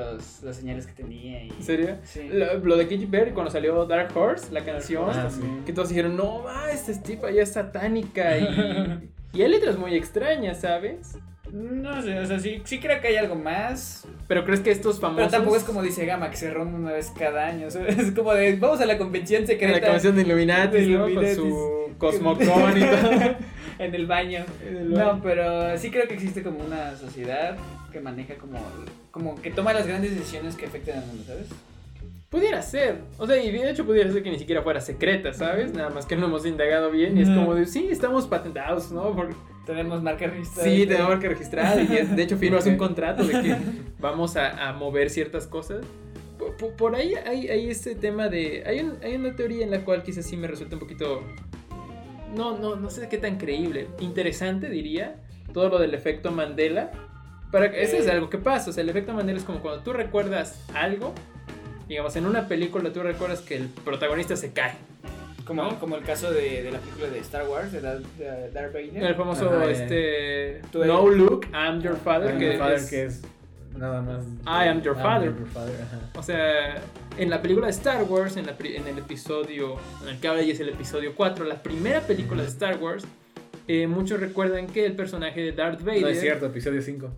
las 0.43 0.57
señales 0.57 0.87
que 0.89 0.93
tenía. 0.93 1.45
Y... 1.45 1.51
¿En 1.51 1.62
serio? 1.62 1.97
Sí. 2.03 2.28
Lo, 2.32 2.59
lo 2.59 2.76
de 2.76 2.85
Katy 2.89 3.07
Perry 3.07 3.30
cuando 3.30 3.53
salió 3.53 3.87
Dark 3.87 4.16
Horse, 4.16 4.53
la 4.53 4.64
canción, 4.64 5.09
Ah, 5.09 5.28
que 5.64 5.72
todos 5.72 5.89
dijeron, 5.91 6.16
no, 6.16 6.43
va, 6.43 6.72
esta 6.72 6.93
tipa 7.01 7.30
ya 7.30 7.43
es 7.43 7.53
satánica 7.53 8.37
y, 8.39 9.09
y 9.39 9.43
hay 9.43 9.49
letras 9.49 9.78
muy 9.78 9.95
extrañas, 9.95 10.61
¿sabes? 10.62 11.16
No 11.55 12.02
sé, 12.02 12.18
o 12.18 12.26
sea, 12.26 12.40
sí, 12.40 12.62
sí 12.64 12.80
creo 12.80 13.00
que 13.00 13.07
hay 13.07 13.16
algo 13.16 13.36
más, 13.36 14.09
Pero 14.26 14.44
crees 14.44 14.59
que 14.59 14.72
estos 14.72 14.98
famosos... 14.98 15.28
pero 15.28 15.30
tampoco 15.30 15.57
es 15.57 15.62
como 15.62 15.82
dice 15.82 16.05
Gama, 16.05 16.28
que 16.28 16.36
se 16.36 16.52
reúnen 16.52 16.74
una 16.74 16.90
vez 16.90 17.12
cada 17.16 17.46
año, 17.46 17.68
o 17.68 17.70
sea, 17.70 17.86
es 17.86 18.11
como 18.11 18.34
de, 18.34 18.57
vamos 18.57 18.80
a 18.80 18.86
la 18.86 18.98
convención 18.98 19.42
en 19.42 19.46
secreta 19.46 19.78
la 19.78 19.80
canción 19.80 20.16
de 20.16 20.22
Illuminati, 20.22 20.78
de 20.78 20.86
¿no? 20.88 21.14
Con 21.14 21.34
su 21.34 21.90
Cosmocon 21.96 22.76
y 22.76 22.80
todo. 22.80 23.36
en 23.78 23.94
el 23.94 24.05
baño. 24.07 24.44
En 24.66 24.76
el 24.76 24.88
baño. 24.94 25.12
No, 25.14 25.22
pero 25.22 25.78
sí 25.78 25.92
creo 25.92 26.09
que 26.09 26.14
existe 26.14 26.42
como 26.42 26.59
una 26.59 26.96
sociedad 26.96 27.57
que 27.92 28.00
maneja 28.00 28.34
como, 28.34 28.59
como 29.12 29.40
que 29.40 29.52
toma 29.52 29.72
las 29.72 29.86
grandes 29.86 30.11
decisiones 30.11 30.57
que 30.57 30.66
afectan 30.66 30.98
al 30.98 31.07
mundo, 31.07 31.22
¿sabes? 31.24 31.46
Pudiera 32.30 32.62
ser. 32.62 32.98
O 33.16 33.28
sea, 33.28 33.40
y 33.40 33.52
de 33.52 33.70
hecho 33.70 33.86
pudiera 33.86 34.11
ser 34.11 34.24
que 34.24 34.30
ni 34.32 34.40
siquiera 34.40 34.62
fuera 34.62 34.80
secreta, 34.80 35.32
¿sabes? 35.32 35.72
Nada 35.72 35.90
más 35.90 36.05
que 36.05 36.16
no 36.16 36.26
hemos 36.26 36.44
indagado 36.46 36.90
bien 36.90 37.16
y 37.16 37.22
es 37.22 37.28
como 37.28 37.55
de, 37.55 37.66
sí, 37.66 37.86
estamos 37.92 38.26
patentados, 38.26 38.90
¿no? 38.90 39.14
Porque, 39.14 39.36
Tenemos 39.66 40.02
marca 40.02 40.26
registrada. 40.26 40.68
sí, 40.68 40.86
tenemos 40.86 41.18
que 41.20 41.28
registrar 41.28 41.80
y 41.82 41.96
es- 41.96 42.14
de 42.14 42.22
hecho 42.22 42.36
firmas 42.36 42.66
un 42.66 42.76
contrato 42.76 43.24
de 43.24 43.32
que 43.40 43.56
vamos 43.98 44.36
a, 44.36 44.68
a 44.68 44.72
mover 44.74 45.08
ciertas 45.10 45.46
cosas. 45.46 45.84
Por, 46.58 46.72
por- 46.76 46.94
ahí 46.94 47.14
hay, 47.26 47.48
hay 47.48 47.70
este 47.70 47.94
tema 47.94 48.28
de... 48.28 48.62
Hay, 48.66 48.80
un- 48.80 48.98
hay 49.02 49.14
una 49.14 49.34
teoría 49.34 49.64
en 49.64 49.70
la 49.70 49.80
cual 49.84 50.02
quizás 50.02 50.26
sí 50.26 50.36
me 50.36 50.46
resulta 50.46 50.76
un 50.76 50.80
poquito... 50.80 51.22
No, 52.34 52.58
no, 52.58 52.76
no 52.76 52.90
sé 52.90 53.08
qué 53.08 53.16
tan 53.18 53.38
creíble. 53.38 53.86
Interesante, 54.00 54.68
diría. 54.68 55.16
Todo 55.52 55.68
lo 55.68 55.78
del 55.78 55.94
efecto 55.94 56.32
Mandela. 56.32 56.90
Para, 57.52 57.66
Ese 57.66 57.98
es 57.98 58.06
Ok. 58.06 58.12
algo 58.12 58.30
que 58.30 58.38
pasa. 58.38 58.70
O 58.70 58.72
sea, 58.72 58.82
el 58.82 58.88
efecto 58.90 59.12
Mandela 59.14 59.38
es 59.38 59.44
como 59.44 59.60
cuando 59.60 59.82
tú 59.82 59.92
recuerdas 59.92 60.60
algo. 60.74 61.14
Digamos, 61.88 62.16
en 62.16 62.26
una 62.26 62.48
película 62.48 62.92
tú 62.92 63.02
recuerdas 63.02 63.40
que 63.40 63.56
el 63.56 63.68
protagonista 63.68 64.36
se 64.36 64.52
cae. 64.52 64.74
Como, 65.45 65.62
¿no? 65.62 65.78
como 65.78 65.97
el 65.97 66.03
caso 66.05 66.32
de, 66.32 66.62
de 66.62 66.70
la 66.72 66.78
película 66.78 67.09
de 67.09 67.18
Star 67.18 67.47
Wars, 67.49 67.70
de, 67.72 67.82
Darth- 67.82 68.16
de 68.18 68.51
Darth 68.51 68.72
Vader. 68.72 69.03
El 69.05 69.14
famoso, 69.14 69.51
Ajá, 69.51 69.66
ya. 69.66 69.72
este... 69.72 70.62
No 70.72 71.09
Luke, 71.09 71.49
I'm 71.53 71.82
your 71.82 71.97
father. 71.97 72.38
Que 72.38 72.57
father, 72.59 72.74
es- 72.76 72.90
que 72.90 73.05
es 73.05 73.22
nada 73.76 74.01
más. 74.01 74.24
I 74.47 74.68
am 74.68 74.80
your 74.82 74.97
father. 74.97 75.34
your 75.36 75.47
father, 75.49 75.74
ajá. 75.82 76.01
O 76.18 76.22
sea, 76.22 76.76
en 77.18 77.28
la 77.28 77.42
película 77.42 77.66
de 77.66 77.72
Star 77.72 78.05
Wars, 78.05 78.36
en, 78.36 78.47
la 78.47 78.57
en 78.61 78.86
el 78.86 78.99
episodio, 78.99 79.76
en 80.03 80.09
el 80.11 80.20
que 80.20 80.28
ahora 80.28 80.42
ya 80.42 80.53
es 80.53 80.61
el 80.61 80.68
episodio 80.70 81.12
4, 81.14 81.45
la 81.45 81.62
primera 81.62 82.01
película 82.01 82.42
de 82.42 82.49
Star 82.49 82.78
Wars, 82.78 83.05
eh, 83.68 83.86
muchos 83.86 84.20
recuerdan 84.20 84.66
que 84.68 84.86
el 84.86 84.95
personaje 84.97 85.40
de 85.42 85.53
Darth 85.53 85.82
Vader... 85.82 86.03
No 86.03 86.09
es 86.09 86.20
cierto, 86.20 86.47
episodio 86.47 86.80
5. 86.80 87.11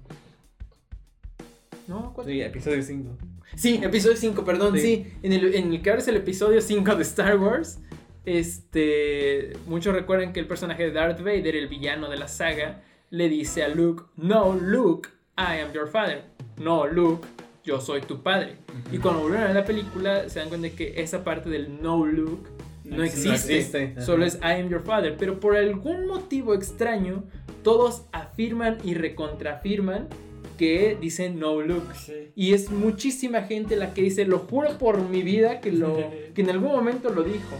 ¿No? 1.89 2.13
¿Cuál? 2.15 2.27
Sí, 2.27 2.41
episodio 2.43 2.83
5. 2.83 3.11
Sí, 3.55 3.81
episodio 3.83 4.17
5, 4.17 4.45
perdón, 4.45 4.75
sí. 4.77 4.81
Sí. 4.81 5.13
En, 5.23 5.33
el, 5.33 5.55
en 5.55 5.73
el 5.73 5.83
que 5.83 5.91
ahora 5.91 6.03
es 6.03 6.09
el 6.09 6.17
episodio 6.17 6.61
5 6.61 6.95
de 6.97 7.03
Star 7.03 7.39
Wars, 7.39 7.79
este, 8.27 9.53
muchos 9.67 9.95
recuerdan 9.95 10.33
que 10.33 10.41
el 10.41 10.47
personaje 10.47 10.83
de 10.83 10.91
Darth 10.91 11.21
Vader, 11.21 11.57
el 11.57 11.69
villano 11.69 12.11
de 12.11 12.19
la 12.19 12.29
saga, 12.29 12.83
le 13.11 13.29
dice 13.29 13.63
a 13.63 13.69
Luke, 13.69 14.03
no, 14.17 14.55
Luke, 14.55 15.09
I 15.39 15.61
am 15.61 15.73
your 15.73 15.89
father. 15.89 16.25
No, 16.59 16.87
Luke, 16.87 17.27
yo 17.65 17.81
soy 17.81 18.01
tu 18.01 18.23
padre. 18.23 18.57
Y 18.93 18.99
cuando 18.99 19.23
volvieron 19.23 19.51
a 19.51 19.55
la 19.55 19.65
película, 19.65 20.29
se 20.29 20.41
dan 20.41 20.49
cuenta 20.49 20.69
de 20.69 20.75
que 20.75 21.01
esa 21.01 21.25
parte 21.25 21.49
del 21.49 21.81
no, 21.81 22.05
Luke, 22.05 22.49
no, 22.85 22.99
No 22.99 23.05
existe. 23.05 24.01
Solo 24.01 24.25
es 24.25 24.37
I 24.37 24.61
am 24.61 24.69
your 24.69 24.83
father. 24.83 25.17
Pero 25.19 25.41
por 25.41 25.57
algún 25.57 26.07
motivo 26.07 26.55
extraño, 26.55 27.25
todos 27.63 28.03
afirman 28.13 28.79
y 28.85 28.95
recontrafirman 28.95 30.09
que 30.57 30.97
dicen 31.01 31.39
no, 31.39 31.61
Luke. 31.61 31.95
Sí. 31.95 32.31
Y 32.35 32.55
es 32.55 32.71
muchísima 32.71 33.43
gente 33.43 33.77
la 33.77 33.93
que 33.93 34.03
dice, 34.03 34.25
lo 34.25 34.39
juro 34.41 34.79
por 34.79 35.01
mi 35.03 35.23
vida 35.23 35.61
que, 35.61 35.73
lo, 35.73 35.97
que 36.35 36.43
en 36.43 36.51
algún 36.51 36.73
momento 36.73 37.11
lo 37.11 37.23
dijo. 37.23 37.57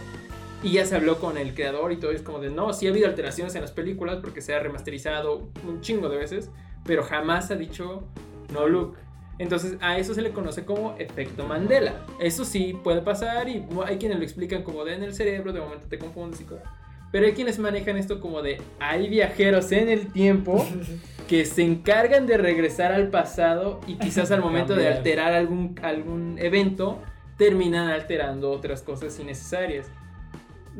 Y 0.63 0.71
ya 0.71 0.85
se 0.85 0.95
habló 0.95 1.19
con 1.19 1.37
el 1.37 1.53
creador 1.53 1.91
y 1.91 1.97
todo, 1.97 2.11
es 2.11 2.21
como 2.21 2.39
de, 2.39 2.49
no, 2.49 2.73
sí 2.73 2.87
ha 2.87 2.89
habido 2.89 3.07
alteraciones 3.07 3.53
en 3.55 3.61
las 3.61 3.71
películas 3.71 4.17
porque 4.21 4.41
se 4.41 4.55
ha 4.55 4.59
remasterizado 4.59 5.49
un 5.67 5.81
chingo 5.81 6.09
de 6.09 6.17
veces, 6.17 6.49
pero 6.83 7.03
jamás 7.03 7.51
ha 7.51 7.55
dicho, 7.55 8.07
no, 8.53 8.67
Luke. 8.67 8.97
Entonces 9.39 9.77
a 9.81 9.99
eso 9.99 10.15
se 10.15 10.23
le 10.23 10.31
conoce 10.31 10.65
como 10.65 10.95
efecto 10.97 11.45
Mandela. 11.45 11.93
Eso 12.19 12.43
sí 12.43 12.75
puede 12.83 13.01
pasar 13.01 13.47
y 13.47 13.63
hay 13.85 13.97
quienes 13.97 14.17
lo 14.17 14.23
explican 14.23 14.63
como 14.63 14.83
de 14.83 14.95
en 14.95 15.03
el 15.03 15.13
cerebro, 15.13 15.53
de 15.53 15.59
momento 15.59 15.85
te 15.87 15.99
confundes 15.99 16.41
y 16.41 16.45
cosas. 16.45 16.67
Pero 17.11 17.25
hay 17.25 17.33
quienes 17.33 17.59
manejan 17.59 17.97
esto 17.97 18.19
como 18.19 18.41
de, 18.41 18.59
hay 18.79 19.07
viajeros 19.09 19.71
en 19.71 19.89
el 19.89 20.11
tiempo 20.11 20.65
que 21.27 21.45
se 21.45 21.61
encargan 21.61 22.25
de 22.25 22.37
regresar 22.37 22.91
al 22.91 23.09
pasado 23.09 23.79
y 23.85 23.95
quizás 23.95 24.31
al 24.31 24.41
momento 24.41 24.75
de 24.75 24.87
alterar 24.87 25.33
algún, 25.33 25.79
algún 25.83 26.37
evento 26.39 26.99
terminan 27.37 27.89
alterando 27.89 28.51
otras 28.51 28.81
cosas 28.81 29.17
innecesarias. 29.19 29.87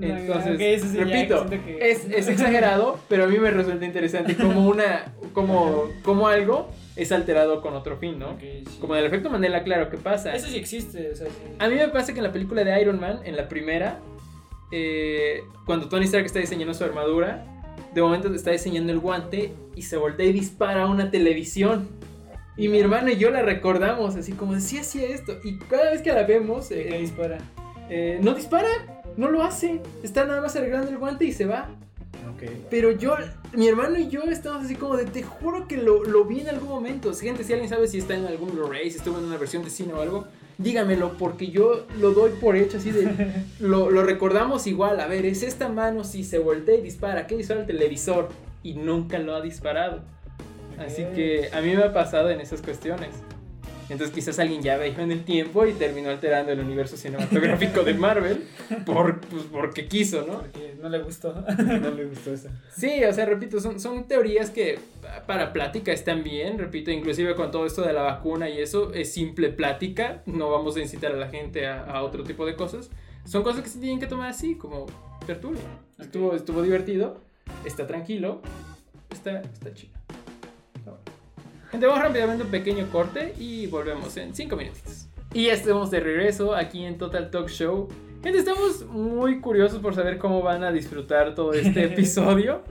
Entonces, 0.02 0.82
sí, 0.84 0.98
repito, 0.98 1.46
que- 1.50 1.78
es, 1.92 2.06
es 2.06 2.28
exagerado, 2.28 3.00
pero 3.10 3.24
a 3.24 3.28
mí 3.28 3.38
me 3.40 3.50
resulta 3.52 3.86
interesante 3.86 4.36
como 4.36 4.68
una, 4.68 5.14
como, 5.34 5.86
como 6.04 6.28
algo 6.28 6.70
es 6.96 7.12
alterado 7.12 7.62
con 7.62 7.74
otro 7.76 7.98
fin, 7.98 8.18
¿no? 8.20 8.32
Ok, 8.32 8.40
sí. 8.42 8.78
Como 8.80 8.96
en 8.96 9.02
el 9.02 9.08
efecto 9.08 9.30
Mandela, 9.30 9.64
claro, 9.64 9.90
¿qué 9.90 9.98
pasa? 9.98 10.34
Eso 10.36 10.48
sí 10.48 10.58
existe, 10.58 11.12
o 11.12 11.16
sea, 11.16 11.28
sí. 11.28 11.34
A 11.60 11.68
mí 11.68 11.76
me 11.76 11.88
pasa 11.90 12.14
que 12.14 12.20
en 12.20 12.24
la 12.26 12.32
película 12.32 12.64
de 12.64 12.82
Iron 12.82 13.00
Man, 13.00 13.20
en 13.24 13.36
la 13.36 13.48
primera, 13.48 14.00
eh, 14.72 15.42
cuando 15.66 15.88
Tony 15.90 16.06
Stark 16.06 16.26
está 16.26 16.40
diseñando 16.40 16.74
su 16.74 16.84
armadura, 16.84 17.46
de 17.94 18.02
momento 18.02 18.34
está 18.34 18.52
diseñando 18.52 18.92
el 18.92 19.00
guante 19.00 19.54
y 19.76 19.84
se 19.84 19.98
voltea 19.98 20.26
y 20.26 20.34
dispara 20.34 20.84
a 20.84 20.88
una 20.88 21.10
televisión. 21.12 21.88
Y 22.58 22.70
mi 22.70 22.80
hermano 22.80 23.10
y 23.12 23.18
yo 23.18 23.30
la 23.30 23.44
recordamos, 23.44 24.16
así 24.16 24.32
como 24.34 24.60
sí 24.60 24.80
hacía 24.80 25.08
esto. 25.10 25.38
Y 25.44 25.58
cada 25.60 25.92
vez 25.92 26.02
que 26.02 26.12
la 26.12 26.24
vemos, 26.24 26.70
Que 26.70 26.90
eh, 26.96 27.00
dispara. 27.00 27.38
eh, 27.90 28.20
no 28.22 28.34
dispara, 28.34 28.68
no 29.18 29.30
lo 29.30 29.44
hace. 29.44 29.82
Está 30.04 30.26
nada 30.26 30.42
más 30.42 30.56
arreglando 30.56 30.90
el 30.90 30.98
guante 30.98 31.26
y 31.26 31.34
se 31.34 31.46
va. 31.46 31.70
Pero 32.70 32.92
yo, 32.92 33.16
mi 33.54 33.68
hermano 33.68 33.98
y 33.98 34.10
yo 34.10 34.22
estamos 34.24 34.66
así 34.66 34.76
como 34.76 34.96
de, 34.96 35.06
te 35.06 35.24
juro 35.24 35.68
que 35.68 35.78
lo, 35.78 36.04
lo 36.04 36.26
vi 36.26 36.42
en 36.42 36.50
algún 36.50 36.70
momento. 36.70 37.12
Gente, 37.14 37.44
si 37.44 37.54
alguien 37.54 37.70
sabe 37.70 37.88
si 37.88 37.98
está 37.98 38.16
en 38.16 38.26
algún 38.26 38.52
Blu-ray, 38.52 38.92
si 38.92 38.98
estuvo 38.98 39.18
en 39.18 39.26
una 39.26 39.38
versión 39.38 39.64
de 39.64 39.72
cine 39.72 39.94
o 39.94 40.02
algo, 40.02 40.28
dígamelo, 40.60 41.18
porque 41.18 41.48
yo 41.48 41.86
lo 42.00 42.12
doy 42.12 42.32
por 42.40 42.56
hecho, 42.56 42.78
así 42.78 42.92
de, 42.92 43.10
lo, 43.60 43.90
lo 43.90 44.04
recordamos 44.04 44.68
igual. 44.68 45.00
A 45.00 45.08
ver, 45.08 45.26
es 45.26 45.42
esta 45.42 45.68
mano, 45.68 46.04
si 46.04 46.24
se 46.24 46.38
voltea 46.38 46.76
y 46.76 46.82
dispara, 46.82 47.26
¿qué 47.26 47.36
dispara 47.36 47.62
el 47.62 47.66
televisor? 47.66 48.30
Y 48.62 48.74
nunca 48.74 49.18
lo 49.18 49.36
ha 49.36 49.42
disparado. 49.42 50.02
Así 50.78 51.06
que 51.16 51.50
a 51.54 51.62
mí 51.62 51.76
me 51.76 51.84
ha 51.84 51.94
pasado 51.94 52.30
en 52.30 52.40
esas 52.40 52.62
cuestiones. 52.62 53.10
Entonces 53.90 54.14
quizás 54.14 54.38
alguien 54.40 54.62
ya 54.62 54.78
viajó 54.78 55.02
en 55.02 55.12
el 55.12 55.24
tiempo 55.24 55.66
y 55.66 55.74
terminó 55.74 56.10
alterando 56.10 56.52
el 56.52 56.60
universo 56.60 56.98
cinematográfico 56.98 57.84
de 57.84 57.94
Marvel 57.94 58.44
por, 58.86 59.22
pues, 59.22 59.44
porque 59.52 59.88
quiso, 59.88 60.26
¿no? 60.28 60.40
Porque 60.40 60.76
no 60.82 60.90
le 60.90 61.00
gustó. 61.00 61.34
No 61.58 61.92
le 61.92 62.06
gustó 62.06 62.34
esa. 62.34 62.50
Sí, 62.76 63.04
o 63.06 63.14
sea, 63.14 63.26
repito, 63.26 63.60
son, 63.60 63.80
son 63.80 64.08
teorías 64.08 64.50
que 64.50 64.80
para 65.26 65.54
plática 65.54 65.92
están 65.92 66.24
bien, 66.24 66.58
repito, 66.58 66.92
inclusive 66.92 67.36
con 67.36 67.52
todo 67.52 67.66
esto 67.66 67.82
de 67.82 67.94
la 67.94 68.02
vacuna 68.02 68.50
y 68.50 68.60
eso, 68.60 68.94
es 68.94 69.14
simple 69.14 69.50
plática, 69.50 70.22
no 70.26 70.50
vamos 70.50 70.76
a 70.76 70.82
incitar 70.82 71.14
a 71.14 71.16
la 71.16 71.30
gente 71.30 71.68
a, 71.68 71.84
a 71.84 72.04
otro 72.04 72.24
tipo 72.24 72.46
de 72.46 72.56
cosas. 72.56 72.90
Son 73.26 73.44
cosas 73.44 73.62
que 73.62 73.70
se 73.70 73.80
tienen 73.80 74.00
que 74.00 74.08
tomar 74.08 74.30
así, 74.30 74.56
como 74.56 74.86
tertulia. 75.26 75.62
Estuvo, 76.00 76.36
estuvo 76.36 76.62
divertido, 76.62 77.22
está 77.66 77.88
tranquilo, 77.88 78.42
está, 79.12 79.42
está 79.42 79.74
chido. 79.74 79.97
Gente, 81.72 81.86
vamos 81.86 82.02
rápidamente 82.04 82.44
a 82.44 82.46
un 82.46 82.52
pequeño 82.52 82.90
corte 82.92 83.34
y 83.40 83.68
volvemos 83.68 84.16
en 84.18 84.34
5 84.34 84.56
minutitos. 84.56 85.08
Y 85.34 85.46
ya 85.48 85.54
estamos 85.54 85.92
de 85.92 86.00
regreso 86.00 86.56
aquí 86.56 86.84
en 86.86 86.98
Total 86.98 87.30
Talk 87.30 87.50
Show. 87.50 87.90
Gente, 88.24 88.40
estamos 88.40 88.86
muy 88.88 89.42
curiosos 89.42 89.80
por 89.80 89.94
saber 89.94 90.18
cómo 90.18 90.42
van 90.42 90.64
a 90.64 90.72
disfrutar 90.72 91.36
todo 91.36 91.54
este 91.54 91.84
episodio. 91.94 92.62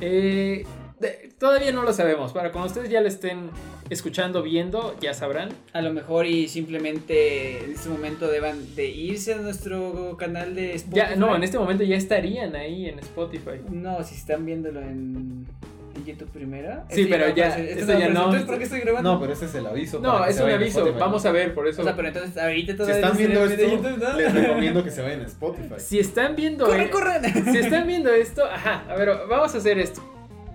Eh, 0.00 0.64
de- 0.98 1.30
todavía 1.38 1.70
no 1.72 1.82
lo 1.84 1.92
sabemos. 1.92 2.32
Para 2.32 2.50
cuando 2.50 2.68
ustedes 2.68 2.90
ya 2.90 3.00
lo 3.00 3.06
estén 3.08 3.50
escuchando, 3.88 4.42
viendo, 4.42 4.96
ya 5.00 5.14
sabrán. 5.14 5.50
A 5.72 5.80
lo 5.80 5.92
mejor 5.92 6.26
y 6.26 6.48
simplemente 6.48 7.64
en 7.64 7.72
este 7.72 7.88
momento 7.88 8.26
deban 8.28 8.74
de 8.74 8.88
irse 8.88 9.34
a 9.34 9.38
nuestro 9.38 10.16
canal 10.18 10.54
de 10.56 10.74
Spotify. 10.74 10.96
Ya, 11.10 11.16
no, 11.16 11.34
en 11.36 11.44
este 11.44 11.58
momento 11.58 11.84
ya 11.84 11.96
estarían 11.96 12.56
ahí 12.56 12.86
en 12.86 12.98
Spotify. 12.98 13.60
No, 13.70 14.02
si 14.02 14.16
están 14.16 14.44
viéndolo 14.44 14.80
en, 14.80 15.46
YouTube 16.04 16.28
primero. 16.30 16.82
Sí, 16.90 17.02
Este 17.02 17.12
pero 17.16 17.34
ya, 17.34 17.56
este 17.58 17.84
no. 17.84 18.04
Entonces, 18.04 18.42
¿por 18.42 18.58
qué 18.58 18.64
estoy 18.64 18.80
grabando? 18.80 19.12
No, 19.14 19.20
pero 19.20 19.32
ese 19.32 19.44
es 19.46 19.54
el 19.54 19.66
aviso. 19.66 20.00
No, 20.00 20.24
es 20.24 20.40
un 20.40 20.50
aviso. 20.50 20.78
Spotify. 20.80 20.98
Vamos 21.00 21.26
a 21.26 21.32
ver, 21.32 21.54
por 21.54 21.66
eso. 21.68 21.82
O 21.82 21.84
sea, 21.84 21.96
pero 21.96 22.08
entonces 22.08 22.36
ahorita 22.36 22.72
Si 22.72 22.76
todavía 22.78 22.96
están 22.96 23.12
no 23.12 23.18
viendo 23.18 23.44
esto, 23.44 23.56
de 23.56 23.70
YouTube, 23.70 23.98
¿no? 23.98 24.12
les 24.16 24.34
recomiendo 24.46 24.84
que 24.84 24.90
se 24.90 25.02
vayan 25.02 25.20
a 25.20 25.26
Spotify. 25.26 25.74
Si 25.78 25.98
están 25.98 26.36
viendo. 26.36 26.66
¡Corre, 26.66 26.84
eh, 26.84 26.90
corre! 26.90 27.20
Si 27.52 27.58
están 27.58 27.86
viendo 27.86 28.12
esto, 28.12 28.44
ajá, 28.44 28.84
a 28.88 28.94
ver, 28.96 29.10
vamos 29.28 29.54
a 29.54 29.58
hacer 29.58 29.78
esto. 29.78 30.02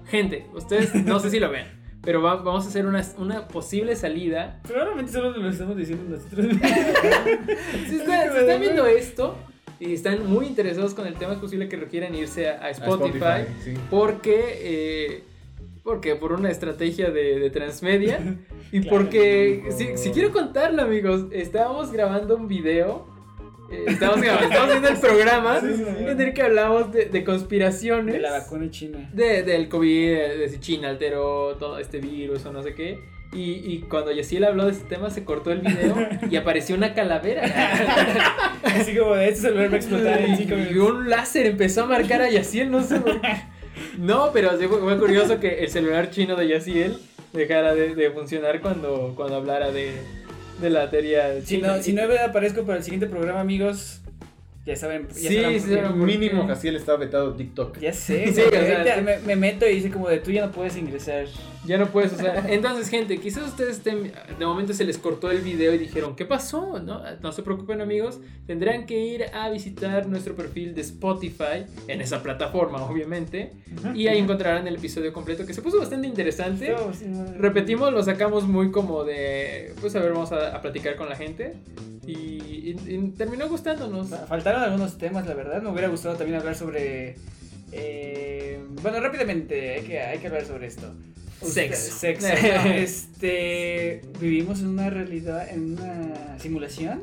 Gente, 0.07 0.45
ustedes 0.53 0.93
no 0.93 1.19
sé 1.19 1.29
si 1.31 1.39
lo 1.39 1.49
ven, 1.49 1.65
pero 2.01 2.21
va- 2.21 2.35
vamos 2.35 2.65
a 2.65 2.69
hacer 2.69 2.85
una, 2.85 3.03
una 3.17 3.47
posible 3.47 3.95
salida. 3.95 4.59
Probablemente 4.67 5.11
solo 5.11 5.31
lo 5.31 5.49
estamos 5.49 5.75
diciendo 5.77 6.15
nosotros. 6.15 6.45
Si 7.89 7.95
están, 7.97 8.31
si 8.33 8.37
están 8.39 8.61
viendo 8.61 8.85
esto 8.85 9.35
y 9.79 9.93
están 9.93 10.25
muy 10.29 10.45
interesados 10.45 10.93
con 10.93 11.05
el 11.07 11.15
tema, 11.15 11.33
es 11.33 11.39
posible 11.39 11.67
que 11.67 11.75
requieran 11.77 12.15
irse 12.15 12.49
a, 12.49 12.59
a 12.61 12.65
A 12.65 12.69
Spotify, 12.69 13.51
sí. 13.63 13.73
porque, 13.89 14.59
eh, 14.61 15.23
porque 15.85 16.15
por 16.17 16.33
una 16.33 16.49
estrategia 16.51 17.11
de, 17.11 17.39
de 17.39 17.49
transmedia 17.51 18.19
y 18.73 18.81
Claro, 18.81 18.97
porque, 18.97 19.63
si, 19.77 19.95
si 19.97 20.09
quiero 20.11 20.33
contarlo 20.33 20.81
amigos, 20.81 21.27
estábamos 21.31 21.91
grabando 21.93 22.35
un 22.35 22.47
video. 22.49 23.07
eh, 23.71 23.85
Estábamos, 23.87 24.21
grabando, 24.23 24.45
estábamos 24.47 24.71
viendo 24.73 24.89
el 24.89 24.97
programa 24.97 25.61
Sí, 25.61 25.67
sí, 25.75 25.83
sí. 25.97 26.03
en 26.05 26.21
el 26.21 26.33
que 26.33 26.41
hablamos 26.41 26.91
de, 26.91 27.05
de 27.05 27.23
conspiraciones. 27.23 28.13
De 28.15 28.19
la 28.19 28.31
vacuna 28.31 28.69
china. 28.71 29.09
de- 29.13 29.43
del 29.43 29.69
COVID, 29.69 30.09
de, 30.17 30.37
de 30.39 30.49
si 30.49 30.59
China 30.59 30.89
alteró 30.89 31.55
todo 31.57 31.77
este 31.79 31.99
virus 31.99 32.45
o 32.45 32.51
no 32.51 32.61
sé 32.63 32.73
qué. 32.73 32.99
Y, 33.33 33.51
y 33.73 33.79
cuando 33.89 34.11
Yaciel 34.11 34.45
habló 34.45 34.65
de 34.65 34.71
este 34.71 34.85
tema, 34.85 35.09
se 35.09 35.23
cortó 35.25 35.51
el 35.51 35.59
video 35.61 35.95
y 36.31 36.35
apareció 36.41 36.75
una 36.75 36.93
calavera. 36.93 37.43
Así 38.63 38.95
como 38.95 39.15
de 39.15 39.27
este 39.29 39.41
celular 39.41 39.69
va 39.69 39.73
a 39.73 39.77
explotar 39.77 40.21
en 40.21 40.37
5 40.37 40.55
y 40.71 40.77
un 40.77 41.09
láser 41.09 41.45
empezó 41.45 41.83
a 41.83 41.85
marcar 41.85 42.21
a 42.21 42.29
Yaciel, 42.29 42.71
no 42.71 42.81
sé 42.83 42.99
por 42.99 43.19
qué. 43.21 43.27
No, 43.97 44.31
pero 44.33 44.57
sí 44.59 44.67
fue, 44.67 44.79
fue 44.79 44.97
curioso 44.97 45.39
que 45.39 45.59
el 45.63 45.69
celular 45.69 46.09
chino 46.11 46.35
de 46.35 46.47
Yaciel 46.47 46.97
dejara 47.33 47.73
de, 47.75 47.95
de 47.95 48.11
funcionar 48.11 48.61
cuando, 48.61 49.13
cuando 49.15 49.35
hablara 49.35 49.71
de, 49.71 49.91
de 50.61 50.69
la 50.69 50.89
teoría 50.89 51.39
Si 51.41 51.57
china. 51.57 51.77
no, 51.77 51.83
si 51.83 51.93
no 51.93 52.03
aparezco 52.25 52.63
para 52.63 52.77
el 52.77 52.83
siguiente 52.83 53.07
programa, 53.07 53.41
amigos, 53.41 54.01
ya 54.65 54.75
saben. 54.75 55.07
Ya 55.09 55.29
Sí, 55.29 55.59
sabrán 55.59 55.93
sí. 55.93 55.99
Mínimo. 55.99 56.47
Jaciel 56.47 56.75
está 56.77 56.95
vetado 56.95 57.33
TikTok. 57.35 57.79
Ya 57.79 57.93
sé, 57.93 58.31
Sí, 58.33 58.41
o 58.41 58.49
sea, 58.49 59.01
me, 59.03 59.19
me 59.19 59.35
meto 59.35 59.67
y 59.67 59.75
dice 59.75 59.89
como 59.91 60.09
de 60.09 60.19
tú 60.19 60.31
ya 60.31 60.45
no 60.45 60.51
puedes 60.51 60.75
ingresar. 60.77 61.25
Ya 61.65 61.77
no 61.77 61.87
puedes 61.87 62.13
usar. 62.13 62.45
Entonces, 62.49 62.89
gente, 62.89 63.17
quizás 63.19 63.47
ustedes 63.47 63.77
estén. 63.77 64.11
De 64.37 64.45
momento 64.45 64.73
se 64.73 64.83
les 64.85 64.97
cortó 64.97 65.31
el 65.31 65.39
video 65.41 65.73
y 65.73 65.77
dijeron, 65.77 66.15
¿qué 66.15 66.25
pasó? 66.25 66.79
No, 66.79 67.01
no 67.21 67.31
se 67.31 67.41
preocupen, 67.43 67.81
amigos. 67.81 68.19
Tendrán 68.45 68.85
que 68.85 68.99
ir 68.99 69.25
a 69.33 69.49
visitar 69.49 70.07
nuestro 70.07 70.35
perfil 70.35 70.75
de 70.75 70.81
Spotify, 70.81 71.65
en 71.87 72.01
esa 72.01 72.21
plataforma, 72.21 72.83
obviamente. 72.85 73.53
Y 73.95 74.07
ahí 74.07 74.19
encontrarán 74.19 74.67
el 74.67 74.75
episodio 74.75 75.11
completo, 75.11 75.45
que 75.45 75.53
se 75.53 75.61
puso 75.61 75.79
bastante 75.79 76.07
interesante. 76.07 76.75
Repetimos, 77.39 77.91
lo 77.91 78.03
sacamos 78.03 78.43
muy 78.47 78.69
como 78.71 79.03
de. 79.03 79.73
Pues 79.81 79.95
a 79.95 79.99
ver, 79.99 80.11
vamos 80.13 80.31
a, 80.31 80.55
a 80.55 80.61
platicar 80.61 80.95
con 80.95 81.09
la 81.09 81.15
gente. 81.15 81.53
Y, 82.05 82.11
y- 82.13 82.75
y 82.87 82.97
terminó 83.17 83.49
gustándonos. 83.49 84.09
Fa- 84.09 84.27
Faltaron 84.27 84.61
algunos 84.61 84.97
temas, 84.99 85.25
la 85.25 85.33
verdad. 85.33 85.61
Me 85.63 85.69
hubiera 85.71 85.87
gustado 85.87 86.15
también 86.15 86.39
hablar 86.39 86.53
sobre. 86.55 87.15
eh, 87.71 88.59
bueno, 88.83 88.99
rápidamente, 88.99 89.75
hay 89.75 89.81
que, 89.83 89.99
hay 89.99 90.19
que 90.19 90.27
hablar 90.27 90.45
sobre 90.45 90.67
esto. 90.67 90.93
Sexo. 91.41 91.91
Sexo. 91.97 92.27
no, 92.65 92.71
este. 92.71 94.01
Vivimos 94.19 94.59
en 94.61 94.67
una 94.67 94.89
realidad, 94.89 95.47
en 95.49 95.73
una 95.73 96.37
simulación. 96.39 97.01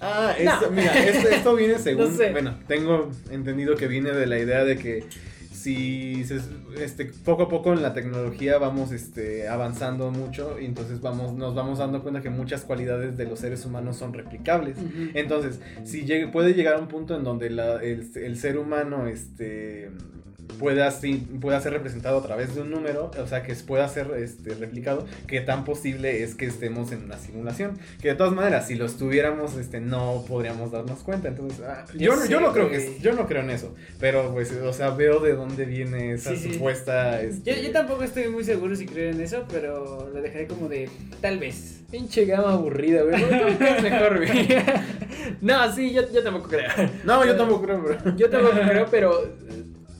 Ah, 0.00 0.34
No. 0.42 0.52
esto, 0.52 0.70
mira, 0.70 1.04
esto, 1.04 1.28
esto 1.28 1.54
viene 1.56 1.78
según. 1.78 2.10
No 2.10 2.16
sé. 2.16 2.30
Bueno, 2.30 2.58
tengo 2.68 3.10
entendido 3.30 3.76
que 3.76 3.86
viene 3.88 4.12
de 4.12 4.26
la 4.26 4.38
idea 4.38 4.64
de 4.64 4.76
que 4.78 5.04
si 5.52 6.24
se- 6.24 6.40
este, 6.82 7.06
poco 7.06 7.44
a 7.44 7.48
poco 7.48 7.72
en 7.72 7.80
la 7.80 7.94
tecnología 7.94 8.58
vamos 8.58 8.92
este, 8.92 9.48
avanzando 9.48 10.10
mucho 10.10 10.58
y 10.60 10.66
entonces 10.66 11.00
vamos, 11.00 11.32
nos 11.32 11.54
vamos 11.54 11.78
dando 11.78 12.02
cuenta 12.02 12.20
que 12.20 12.28
muchas 12.28 12.62
cualidades 12.62 13.16
de 13.16 13.24
los 13.24 13.38
seres 13.40 13.64
humanos 13.64 13.96
son 13.96 14.12
replicables. 14.12 14.76
Entonces, 15.14 15.60
si 15.84 16.04
llegue- 16.04 16.30
puede 16.30 16.52
llegar 16.54 16.74
a 16.74 16.78
un 16.78 16.88
punto 16.88 17.16
en 17.16 17.24
donde 17.24 17.48
la- 17.50 17.82
el, 17.82 18.06
el 18.14 18.36
ser 18.36 18.58
humano 18.58 19.06
este, 19.06 19.90
pueda, 20.58 20.90
sí- 20.90 21.26
pueda 21.40 21.60
ser 21.60 21.72
representado 21.72 22.18
a 22.18 22.22
través 22.22 22.54
de 22.54 22.62
un 22.62 22.70
número, 22.70 23.10
o 23.22 23.26
sea, 23.26 23.42
que 23.42 23.54
pueda 23.54 23.88
ser 23.88 24.10
este, 24.18 24.54
replicado, 24.54 25.06
que 25.26 25.40
tan 25.40 25.64
posible 25.64 26.22
es 26.22 26.34
que 26.34 26.46
estemos 26.46 26.92
en 26.92 27.04
una 27.04 27.18
simulación. 27.18 27.78
Que 28.00 28.08
de 28.08 28.14
todas 28.14 28.32
maneras, 28.32 28.66
si 28.66 28.74
lo 28.74 28.86
estuviéramos, 28.86 29.56
este, 29.56 29.80
no 29.80 30.24
podríamos 30.28 30.70
darnos 30.72 31.00
cuenta. 31.00 31.28
Entonces, 31.28 31.60
ah, 31.66 31.84
yo, 31.94 32.14
no- 32.16 32.22
sé, 32.22 32.28
yo 32.28 32.40
no 32.40 32.52
creo 32.52 32.70
que 32.70 32.98
yo 33.00 33.12
no 33.14 33.26
creo 33.26 33.42
en 33.42 33.50
eso. 33.50 33.74
Pero 34.00 34.32
pues, 34.32 34.52
o 34.52 34.72
sea, 34.72 34.90
veo 34.90 35.20
de 35.20 35.34
dónde 35.34 35.64
viene 35.64 36.12
esa 36.12 36.30
Sí, 36.30 36.36
sí. 36.36 36.52
supuesta. 36.54 37.20
este, 37.20 37.54
Yo, 37.56 37.62
yo 37.62 37.72
tampoco 37.72 38.02
estoy 38.04 38.28
muy 38.28 38.44
seguro 38.44 38.74
si 38.76 38.86
creo 38.86 39.10
en 39.10 39.20
eso, 39.20 39.44
pero 39.50 40.08
lo 40.12 40.20
dejaré 40.22 40.46
como 40.46 40.68
de 40.68 40.88
tal 41.20 41.38
vez. 41.38 41.80
Pinche 41.90 42.24
gama 42.24 42.52
aburrida, 42.54 43.02
güey. 43.02 43.20
¿Por 43.20 43.28
qué 43.30 43.44
me 43.44 43.56
caes 43.56 43.82
mejor, 43.82 44.16
güey? 44.16 44.48
no, 45.40 45.72
sí, 45.72 45.92
yo, 45.92 46.02
yo 46.12 46.22
tampoco 46.22 46.48
creo. 46.48 46.68
No, 47.04 47.24
yo 47.24 47.36
tampoco 47.36 47.62
creo, 47.62 47.80
bro. 47.82 48.16
Yo 48.16 48.28
tampoco 48.30 48.54
creo, 48.68 48.86
pero. 48.90 49.34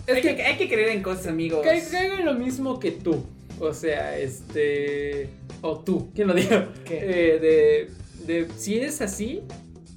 Es 0.06 0.16
hay, 0.16 0.22
que 0.22 0.36
que, 0.36 0.42
hay 0.42 0.56
que 0.56 0.68
creer 0.68 0.88
en 0.90 1.02
cosas, 1.02 1.28
amigos. 1.28 1.60
ca- 1.64 1.72
caigo 1.90 2.14
en 2.16 2.24
lo 2.26 2.34
mismo 2.34 2.78
que 2.78 2.90
tú. 2.92 3.24
O 3.60 3.72
sea, 3.72 4.18
este. 4.18 5.28
O 5.62 5.78
tú, 5.78 6.10
¿quién 6.14 6.28
lo 6.28 6.34
dijo? 6.34 6.54
Eh, 6.90 7.88
de, 8.26 8.34
de. 8.34 8.48
Si 8.56 8.78
es 8.78 9.00
así, 9.00 9.42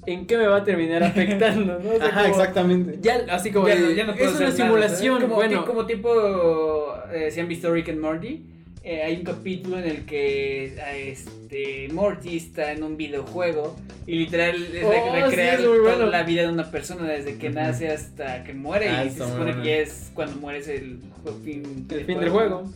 ¿en 0.06 0.26
qué 0.26 0.38
me 0.38 0.46
va 0.46 0.58
a 0.58 0.64
terminar 0.64 1.02
afectando? 1.02 1.78
¿no? 1.82 1.90
O 1.90 1.98
sea, 1.98 2.06
Ajá, 2.08 2.22
como- 2.22 2.34
exactamente. 2.34 2.98
Ya, 3.02 3.26
así 3.30 3.50
como. 3.50 3.68
Ya 3.68 3.74
no- 3.74 3.90
ya 3.90 4.04
no 4.06 4.14
puedo 4.14 4.30
es 4.30 4.36
una 4.36 4.44
nada, 4.50 4.56
simulación. 4.56 5.28
bueno, 5.28 5.64
como 5.66 5.84
tipo, 5.86 6.94
eh, 7.12 7.30
si 7.30 7.40
han 7.40 7.48
visto 7.48 7.72
Rick 7.72 7.90
and 7.90 8.00
Morty, 8.00 8.44
eh, 8.84 9.02
hay 9.02 9.16
un 9.16 9.24
capítulo 9.24 9.78
en 9.78 9.84
el 9.86 10.06
que 10.06 10.66
eh, 10.76 11.10
es- 11.12 11.26
este, 11.50 11.88
Morty 11.92 12.36
está 12.36 12.72
en 12.72 12.82
un 12.82 12.96
videojuego 12.96 13.76
y 14.06 14.16
literal 14.16 14.56
es 14.62 14.84
Oh, 14.84 14.90
re- 14.90 15.22
recrear 15.22 15.56
sí, 15.58 15.62
es 15.62 15.68
muy 15.68 15.78
toda 15.78 15.96
bueno. 15.96 16.06
la 16.10 16.22
vida 16.22 16.42
de 16.42 16.48
una 16.48 16.70
persona 16.70 17.04
desde 17.08 17.38
que 17.38 17.50
nace 17.50 17.88
hasta 17.90 18.44
que 18.44 18.54
muere 18.54 18.88
Ah, 18.90 19.04
y 19.04 19.08
está 19.08 19.24
se 19.24 19.30
supone 19.30 19.50
bueno. 19.52 19.62
que 19.62 19.82
es 19.82 20.10
cuando 20.14 20.36
mueres 20.36 20.68
el 20.68 21.00
fin, 21.44 21.86
El 21.90 22.04
fin 22.04 22.20
del 22.20 22.30
juego. 22.30 22.70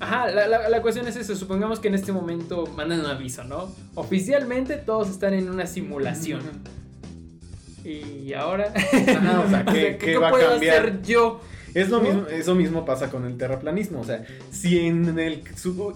Ajá, 0.00 0.28
la, 0.30 0.48
la- 0.48 0.68
la 0.68 0.82
cuestión 0.82 1.06
es 1.06 1.16
eso. 1.16 1.36
Supongamos 1.36 1.78
que 1.80 1.88
en 1.88 1.94
este 1.94 2.12
momento 2.12 2.66
mandan 2.76 3.00
un 3.00 3.06
aviso, 3.06 3.44
¿no? 3.44 3.72
Oficialmente 3.94 4.76
todos 4.76 5.08
están 5.08 5.34
en 5.34 5.48
una 5.48 5.66
simulación. 5.66 6.40
Y 7.84 8.32
ahora. 8.32 8.72
Ajá, 9.08 9.40
o 9.46 9.48
sea, 9.50 9.64
¿qué- 9.72 9.98
qué 9.98 10.16
va 10.18 10.28
a 10.28 10.30
puedo 10.30 10.50
cambiar? 10.50 10.76
hacer 10.80 11.02
yo? 11.02 11.40
Es 11.74 11.88
lo 11.88 12.00
mismo, 12.00 12.26
eso 12.28 12.54
mismo 12.54 12.84
pasa 12.84 13.10
con 13.10 13.24
el 13.24 13.36
terraplanismo. 13.36 14.00
O 14.00 14.04
sea, 14.04 14.24
si 14.50 14.78
en 14.78 15.18
el 15.18 15.42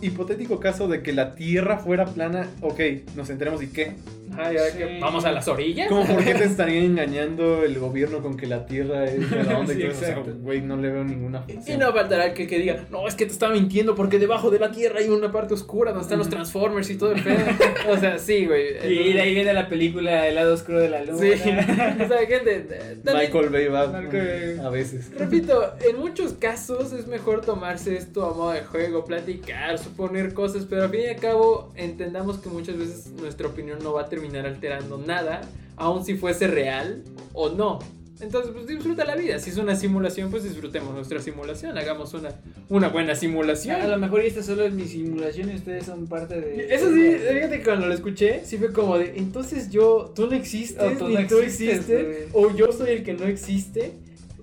hipotético 0.03 0.59
caso 0.59 0.89
de 0.89 1.03
que 1.03 1.13
la 1.13 1.37
Tierra 1.37 1.79
fuera 1.79 2.07
plana, 2.07 2.49
ok, 2.61 2.81
nos 3.15 3.31
enteremos 3.31 3.63
y 3.63 3.69
qué. 3.69 3.95
Ajá, 4.39 4.53
ya 4.53 4.65
Sí. 4.71 4.79
que 4.79 4.99
vamos 5.01 5.25
a 5.25 5.33
las 5.33 5.49
orillas. 5.49 5.89
¿Cómo 5.89 6.07
por 6.07 6.25
qué 6.25 6.35
te 6.35 6.45
estaría 6.45 6.83
engañando 6.83 7.63
el 7.65 7.79
gobierno 7.79 8.21
con 8.21 8.37
que 8.37 8.47
la 8.47 8.67
Tierra 8.67 9.05
es 9.05 9.15
Sí, 9.19 9.25
y 9.25 9.45
todo 9.45 9.73
eso? 9.73 9.85
Exacto. 9.87 10.33
güey, 10.41 10.61
no 10.63 10.77
le 10.77 10.91
veo 10.91 11.05
ninguna 11.05 11.45
Y 11.49 11.55
función. 11.55 11.81
no 11.81 11.93
faltará 11.93 12.27
el 12.27 12.35
que, 12.35 12.47
que 12.47 12.59
diga, 12.59 12.85
no, 12.91 13.07
es 13.09 13.15
que 13.15 13.27
te 13.27 13.33
está 13.33 13.49
mintiendo 13.51 13.95
porque 13.95 14.19
debajo 14.19 14.51
de 14.51 14.59
la 14.59 14.71
tierra 14.71 15.01
hay 15.01 15.09
una 15.09 15.33
parte 15.33 15.55
oscura 15.55 15.91
donde 15.93 16.03
están 16.05 16.19
los. 16.19 16.29
Transformers 16.29 16.91
y 16.91 16.97
todo 16.99 17.13
el 17.13 17.23
pedo. 17.23 17.39
o 17.91 17.97
sea, 17.97 18.19
sí, 18.19 18.47
güey. 18.47 18.77
Y 18.87 19.13
de 19.15 19.21
ahí 19.21 19.35
viene 19.35 19.53
la 19.55 19.69
película 19.69 20.27
El 20.29 20.35
lado 20.35 20.55
oscuro 20.55 20.79
de 20.79 20.89
la 20.91 21.03
luna. 21.03 21.19
Sí. 21.19 21.31
o 21.33 22.09
sea, 22.09 22.19
gente. 22.27 22.67
eh, 22.71 22.97
también- 23.03 23.27
Michael 23.33 23.49
Bay 23.49 23.67
va 23.69 23.87
Michael- 23.87 24.61
a 24.61 24.69
veces. 24.71 25.11
Repito, 25.19 25.73
en 25.89 25.99
muchos 25.99 26.35
casos 26.35 26.93
es 26.93 27.07
mejor 27.07 27.41
tomarse 27.41 27.97
esto 27.97 28.27
a 28.27 28.35
modo 28.35 28.53
de 28.53 28.61
juego, 28.61 29.05
platicar, 29.05 29.79
suponer 29.79 30.35
cosas, 30.35 30.67
pero 30.69 30.85
al 30.85 30.91
fin 30.91 31.01
y 31.01 31.07
al 31.07 31.17
cabo 31.17 31.73
entendamos 31.77 32.39
que 32.39 32.49
muchas 32.51 32.77
veces 32.79 33.11
nuestra 33.13 33.47
opinión 33.49 33.79
no 33.83 33.93
va 33.95 34.03
a 34.03 34.09
terminar 34.09 34.28
alterando 34.37 34.99
nada, 34.99 35.41
aun 35.77 36.05
si 36.05 36.17
fuese 36.17 36.47
real 36.47 37.03
o 37.33 37.51
no. 37.51 37.79
Entonces, 38.21 38.51
pues 38.53 38.67
disfruta 38.67 39.05
la 39.05 39.15
vida. 39.15 39.39
Si 39.39 39.51
es 39.51 39.59
una 39.59 39.77
simulación, 39.77 40.31
pues 40.31 40.43
disfrutemos 40.43 40.93
nuestra 40.93 41.21
simulación. 41.21 41.79
Hagamos 41.79 42.15
una, 42.15 42.31
una 42.69 42.89
buena 42.89 43.15
simulación. 43.15 43.81
A 43.81 43.87
lo 43.87 43.97
mejor 43.97 44.23
esta 44.23 44.43
solo 44.43 44.65
es 44.65 44.73
mi 44.73 44.87
simulación 44.87 45.51
y 45.51 45.55
ustedes 45.55 45.87
son 45.87 46.07
parte 46.09 46.41
de. 46.41 46.75
Eso 46.75 46.93
sí, 46.93 47.13
fíjate 47.13 47.59
que 47.59 47.65
cuando 47.65 47.87
lo 47.87 47.95
escuché, 47.95 48.45
sí 48.45 48.59
fue 48.59 48.73
como 48.73 48.99
de, 48.99 49.17
entonces 49.17 49.71
yo, 49.71 50.13
tú 50.17 50.27
no 50.27 50.35
existes, 50.35 50.83
O 50.83 50.99
tú 50.99 51.09
ni 51.09 51.15
no 51.15 51.27
tú 51.29 51.39
existes, 51.39 51.91
existes, 51.91 52.31
o 52.33 52.55
yo 52.55 52.73
soy 52.73 52.91
el 52.91 53.05
que 53.05 53.15
no 53.15 53.25
existe. 53.27 53.93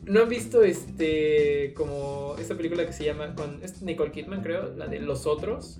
¿No 0.05 0.21
han 0.21 0.29
visto 0.29 0.61
este, 0.63 1.73
como, 1.75 2.35
esta 2.39 2.55
película 2.55 2.85
que 2.85 2.93
se 2.93 3.03
llama, 3.03 3.33
con 3.33 3.59
es 3.63 3.81
Nicole 3.81 4.11
Kidman 4.11 4.43
creo, 4.43 4.71
la 4.75 4.85
de 4.85 4.99
Los 4.99 5.25
Otros? 5.25 5.79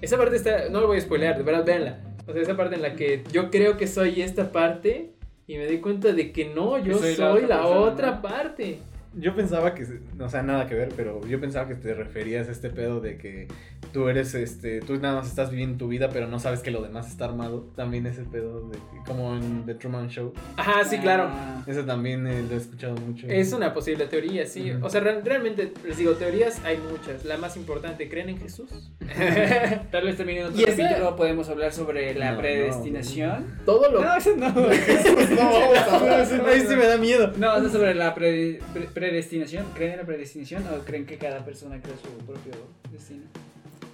Esa 0.00 0.16
parte 0.16 0.36
está, 0.36 0.68
no 0.68 0.80
lo 0.80 0.86
voy 0.86 0.98
a 0.98 1.00
spoilear, 1.00 1.36
de 1.36 1.42
verdad, 1.42 1.64
véanla. 1.64 2.15
O 2.26 2.32
sea, 2.32 2.42
esa 2.42 2.56
parte 2.56 2.76
en 2.76 2.82
la 2.82 2.94
que 2.94 3.22
yo 3.32 3.50
creo 3.50 3.76
que 3.76 3.86
soy 3.86 4.20
esta 4.20 4.50
parte 4.52 5.10
y 5.46 5.56
me 5.56 5.66
di 5.66 5.78
cuenta 5.78 6.12
de 6.12 6.32
que 6.32 6.46
no, 6.46 6.78
yo 6.78 6.98
soy 6.98 7.14
soy, 7.14 7.42
la 7.42 7.48
la, 7.48 7.66
otra 7.66 7.70
persona, 7.70 7.92
otra 7.92 8.10
¿no? 8.10 8.22
parte. 8.22 8.78
Yo 9.18 9.34
pensaba 9.34 9.74
que, 9.74 9.86
o 10.20 10.28
sea, 10.28 10.42
nada 10.42 10.66
que 10.66 10.74
ver, 10.74 10.90
pero 10.96 11.26
yo 11.26 11.40
pensaba 11.40 11.66
que 11.68 11.74
te 11.74 11.94
referías 11.94 12.48
a 12.48 12.52
este 12.52 12.68
pedo 12.70 13.00
de 13.00 13.16
que 13.16 13.48
tú 13.92 14.08
eres, 14.08 14.34
este, 14.34 14.80
tú 14.80 14.96
nada 14.98 15.16
más 15.16 15.28
estás 15.28 15.50
viviendo 15.50 15.78
tu 15.78 15.88
vida, 15.88 16.10
pero 16.12 16.26
no 16.28 16.38
sabes 16.38 16.60
que 16.60 16.70
lo 16.70 16.82
demás 16.82 17.08
está 17.08 17.24
armado. 17.24 17.66
También 17.76 18.06
ese 18.06 18.22
pedo 18.24 18.68
de, 18.68 18.78
como 19.06 19.34
en 19.36 19.64
The 19.64 19.74
Truman 19.74 20.08
Show. 20.08 20.34
Ajá, 20.56 20.84
sí, 20.84 20.98
claro. 20.98 21.24
Ah, 21.28 21.62
Ese 21.66 21.82
también 21.84 22.26
eh, 22.26 22.44
lo 22.48 22.54
he 22.54 22.58
escuchado 22.58 22.94
mucho. 22.96 23.26
Es 23.28 23.52
una 23.54 23.72
posible 23.72 24.06
teoría, 24.06 24.44
sí. 24.46 24.70
Ujú. 24.72 24.86
O 24.86 24.90
sea, 24.90 25.00
re- 25.00 25.20
realmente, 25.22 25.72
les 25.86 25.96
digo, 25.96 26.12
teorías 26.12 26.62
hay 26.64 26.76
muchas. 26.76 27.24
La 27.24 27.38
más 27.38 27.56
importante, 27.56 28.08
¿creen 28.10 28.28
en 28.28 28.38
Jesús? 28.38 28.68
Tal 29.90 30.04
vez 30.04 30.16
también 30.16 30.38
en 30.40 30.44
otro 30.46 30.64
capítulo 30.66 31.16
podemos 31.16 31.48
hablar 31.48 31.72
sobre 31.72 32.14
la 32.14 32.26
No, 32.30 32.32
no, 32.32 32.38
predestinación. 32.40 33.46
Todo 33.64 33.90
lo... 33.90 34.02
No, 34.02 34.14
eso 34.16 34.30
no. 34.36 34.48
no, 34.50 34.60
vamos 34.60 35.78
a 35.78 35.96
hablar, 35.96 36.20
eso 36.20 36.36
no, 36.36 36.46
Ahí 36.46 36.58
eso 36.58 36.68
sí 36.68 36.74
no. 36.74 36.80
me 36.82 36.86
da 36.86 36.96
miedo. 36.98 37.32
No, 37.38 37.58
no 37.60 37.68
sobre 37.70 37.94
la 37.94 38.14
pre- 38.14 38.58
pre- 38.72 38.86
predestinación. 39.08 39.66
¿Creen 39.74 39.92
en 39.92 39.98
la 39.98 40.04
predestinación 40.04 40.64
o 40.68 40.84
creen 40.84 41.06
que 41.06 41.16
cada 41.18 41.44
persona 41.44 41.80
crea 41.80 41.94
su 41.96 42.08
propio 42.26 42.52
destino? 42.92 43.22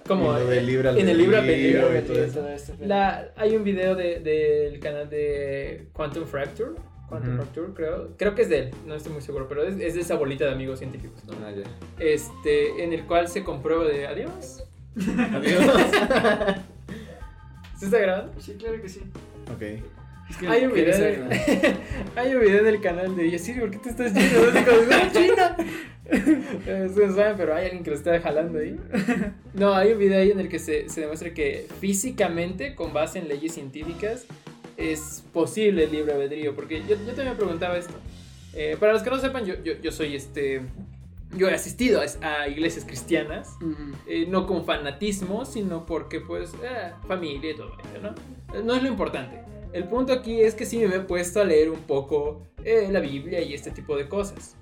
Como 0.07 0.37
en 0.37 0.51
el 1.09 1.17
todo 2.01 2.23
eso. 2.23 2.39
Todo 2.39 2.49
esto, 2.49 2.73
pero- 2.77 2.87
La, 2.89 3.31
hay 3.37 3.55
un 3.55 3.63
video 3.63 3.95
de- 3.95 4.19
del 4.19 4.79
canal 4.79 5.09
de 5.09 5.87
Quantum 5.93 6.25
Fracture. 6.25 6.71
Quantum. 7.07 7.35
Fracture, 7.37 7.73
creo. 7.73 8.09
Creo 8.17 8.35
que 8.35 8.41
es 8.41 8.49
de 8.49 8.59
él, 8.59 8.71
no 8.85 8.95
estoy 8.95 9.13
muy 9.13 9.21
seguro, 9.21 9.47
pero 9.47 9.63
es, 9.63 9.79
es 9.79 9.93
de 9.93 10.01
esa 10.01 10.15
bolita 10.15 10.45
de 10.45 10.51
amigos 10.51 10.79
científicos, 10.79 11.23
¿no? 11.25 11.33
Ah. 11.45 11.51
Este, 11.99 12.83
en 12.83 12.91
el 12.91 13.03
cual 13.05 13.27
se 13.29 13.43
comprueba 13.43 13.85
de 13.85 14.07
adiós. 14.07 14.63
Adiós. 14.95 15.63
¿Se 17.77 17.85
está 17.85 17.99
grabando? 17.99 18.33
Sí, 18.41 18.53
claro 18.59 18.81
que 18.81 18.89
sí. 18.89 19.01
ok. 19.53 19.83
Es 20.29 20.37
que 20.37 20.47
Hay 20.47 20.65
un 20.65 20.73
video, 20.73 20.97
de- 20.97 21.75
hay 22.15 22.33
un 22.35 22.41
video 22.41 22.63
del 22.63 22.81
canal 22.81 23.15
de 23.15 23.29
Yasiri, 23.29 23.59
¿por 23.59 23.71
qué 23.71 23.77
te 23.79 23.89
estás 23.89 24.13
yendo? 24.13 24.47
Así 24.49 24.63
como, 24.63 24.81
"No, 24.81 25.11
China. 25.11 25.57
Ustedes 26.57 26.95
no 27.09 27.15
saben, 27.15 27.37
pero 27.37 27.55
hay 27.55 27.65
alguien 27.65 27.83
que 27.83 27.89
lo 27.91 27.95
está 27.95 28.19
jalando 28.19 28.59
ahí. 28.59 28.79
No, 29.53 29.75
hay 29.75 29.91
un 29.91 29.99
video 29.99 30.19
ahí 30.19 30.31
en 30.31 30.39
el 30.39 30.49
que 30.49 30.57
se, 30.57 30.89
se 30.89 31.01
demuestra 31.01 31.31
que 31.33 31.67
físicamente, 31.79 32.73
con 32.73 32.91
base 32.91 33.19
en 33.19 33.27
leyes 33.27 33.53
científicas, 33.53 34.25
es 34.77 35.23
posible 35.31 35.83
el 35.83 35.91
libre 35.91 36.13
albedrío. 36.13 36.55
Porque 36.55 36.79
yo, 36.81 36.95
yo 36.95 37.05
también 37.13 37.29
me 37.29 37.35
preguntaba 37.35 37.77
esto. 37.77 37.93
Eh, 38.55 38.77
para 38.79 38.93
los 38.93 39.03
que 39.03 39.11
no 39.11 39.19
sepan, 39.19 39.45
yo, 39.45 39.53
yo, 39.63 39.73
yo 39.81 39.91
soy 39.91 40.15
este. 40.15 40.61
Yo 41.37 41.49
he 41.49 41.53
asistido 41.53 42.01
a, 42.01 42.27
a 42.41 42.47
iglesias 42.47 42.85
cristianas. 42.85 43.49
Ujú. 43.61 43.95
Eh, 44.07 44.25
no 44.27 44.47
con 44.47 44.65
fanatismo, 44.65 45.45
sino 45.45 45.85
porque 45.85 46.19
pues 46.19 46.51
eh, 46.63 46.91
familia 47.07 47.51
y 47.51 47.55
todo 47.55 47.73
ello, 47.93 48.01
¿no? 48.01 48.09
Eh, 48.57 48.63
No 48.63 48.73
es 48.75 48.81
lo 48.81 48.89
importante. 48.89 49.37
El 49.73 49.85
punto 49.85 50.13
aquí 50.13 50.41
es 50.41 50.53
que 50.55 50.65
sí 50.65 50.77
me 50.85 50.95
he 50.95 50.99
puesto 50.99 51.41
a 51.41 51.45
leer 51.45 51.69
un 51.71 51.79
poco 51.79 52.43
eh, 52.63 52.87
la 52.91 52.99
Biblia 52.99 53.41
y 53.41 53.53
este 53.53 53.71
tipo 53.71 53.97
de 53.97 54.07
cosas. 54.07 54.55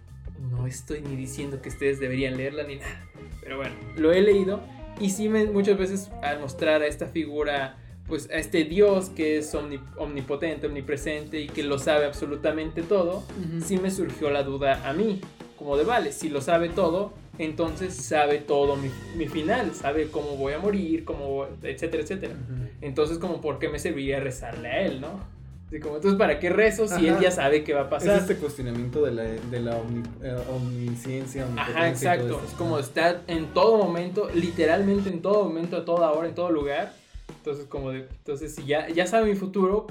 No 0.49 0.65
estoy 0.65 1.01
ni 1.01 1.15
diciendo 1.15 1.61
que 1.61 1.69
ustedes 1.69 1.99
deberían 1.99 2.37
leerla 2.37 2.63
ni 2.63 2.77
nada, 2.77 3.05
pero 3.43 3.57
bueno, 3.57 3.75
lo 3.97 4.11
he 4.11 4.21
leído 4.21 4.61
y 4.99 5.09
sí 5.11 5.29
me, 5.29 5.45
muchas 5.45 5.77
veces 5.77 6.09
al 6.23 6.39
mostrar 6.39 6.81
a 6.81 6.87
esta 6.87 7.05
figura, 7.07 7.77
pues 8.07 8.29
a 8.31 8.35
este 8.35 8.63
Dios 8.63 9.09
que 9.09 9.37
es 9.37 9.53
omni- 9.53 9.81
omnipotente, 9.97 10.67
omnipresente 10.67 11.39
y 11.41 11.47
que 11.47 11.63
lo 11.63 11.77
sabe 11.77 12.05
absolutamente 12.05 12.81
todo, 12.81 13.17
Ujú. 13.17 13.61
sí 13.63 13.77
me 13.77 13.91
surgió 13.91 14.31
la 14.31 14.43
duda 14.43 14.87
a 14.89 14.93
mí, 14.93 15.21
como 15.57 15.77
de 15.77 15.83
vale, 15.83 16.11
si 16.11 16.29
lo 16.29 16.41
sabe 16.41 16.69
todo, 16.69 17.13
entonces 17.37 17.93
sabe 17.95 18.37
todo 18.39 18.75
mi, 18.75 18.89
mi 19.15 19.27
final, 19.27 19.73
sabe 19.73 20.09
cómo 20.11 20.35
voy 20.37 20.53
a 20.53 20.59
morir, 20.59 21.05
cómo, 21.05 21.45
etcétera, 21.63 22.03
etcétera. 22.03 22.35
Entonces, 22.81 23.17
como, 23.19 23.41
¿por 23.41 23.59
qué 23.59 23.69
me 23.69 23.79
serviría 23.79 24.19
rezarle 24.19 24.67
a 24.67 24.81
él, 24.81 25.01
no? 25.01 25.19
Así 25.67 25.79
como, 25.79 25.95
entonces, 25.95 26.17
¿para 26.17 26.39
qué 26.39 26.49
rezo 26.49 26.87
si 26.87 27.07
él 27.07 27.19
ya 27.21 27.31
sabe 27.31 27.63
qué 27.63 27.73
va 27.73 27.81
a 27.81 27.83
Es 27.85 27.89
pasar? 27.89 28.17
este 28.21 28.35
cuestionamiento 28.37 29.03
de 29.05 29.11
la, 29.11 29.23
de 29.23 29.59
la 29.61 29.79
omni- 29.81 30.03
eh, 30.21 30.35
omnisciencia, 30.53 31.45
Ajá, 31.55 31.87
exacto. 31.87 32.41
Es 32.45 32.51
como 32.53 32.77
está 32.79 33.21
en 33.27 33.53
todo 33.53 33.77
momento, 33.77 34.29
literalmente 34.33 35.09
en 35.09 35.21
todo 35.21 35.45
momento, 35.45 35.77
a 35.77 35.85
toda 35.85 36.11
hora, 36.11 36.27
en 36.27 36.35
todo 36.35 36.51
lugar. 36.51 36.93
Entonces, 37.37 37.65
como 37.67 37.91
de, 37.91 37.99
entonces, 37.99 38.53
si 38.53 38.65
ya, 38.65 38.89
ya 38.89 39.07
sabe 39.07 39.29
mi 39.29 39.35
futuro, 39.35 39.87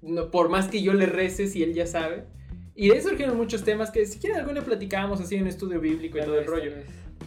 no- 0.00 0.30
por 0.30 0.48
más 0.48 0.66
que 0.68 0.82
yo 0.82 0.92
le 0.94 1.06
rece, 1.06 1.46
si 1.46 1.62
él 1.62 1.72
ya 1.74 1.86
sabe. 1.86 2.24
Y 2.74 2.88
de 2.88 2.94
ahí 2.94 3.02
surgieron 3.02 3.36
muchos 3.36 3.64
temas 3.64 3.90
que 3.90 4.06
si 4.06 4.18
quieren 4.18 4.40
algún 4.40 4.54
día 4.54 4.64
platicábamos 4.64 5.20
así 5.20 5.36
en 5.36 5.46
estudio 5.46 5.80
bíblico 5.80 6.18
y 6.18 6.22
todo 6.22 6.38
el 6.38 6.46
rollo. 6.46 6.72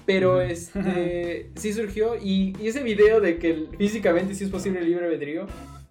Pero 0.05 0.41
este 0.41 1.51
sí 1.55 1.73
surgió 1.73 2.15
y, 2.15 2.55
y 2.61 2.67
ese 2.67 2.83
video 2.83 3.21
de 3.21 3.37
que 3.37 3.67
físicamente 3.77 4.35
sí 4.35 4.43
es 4.43 4.49
posible 4.49 4.79
el 4.79 4.87
libre 4.87 5.05
albedrío 5.05 5.47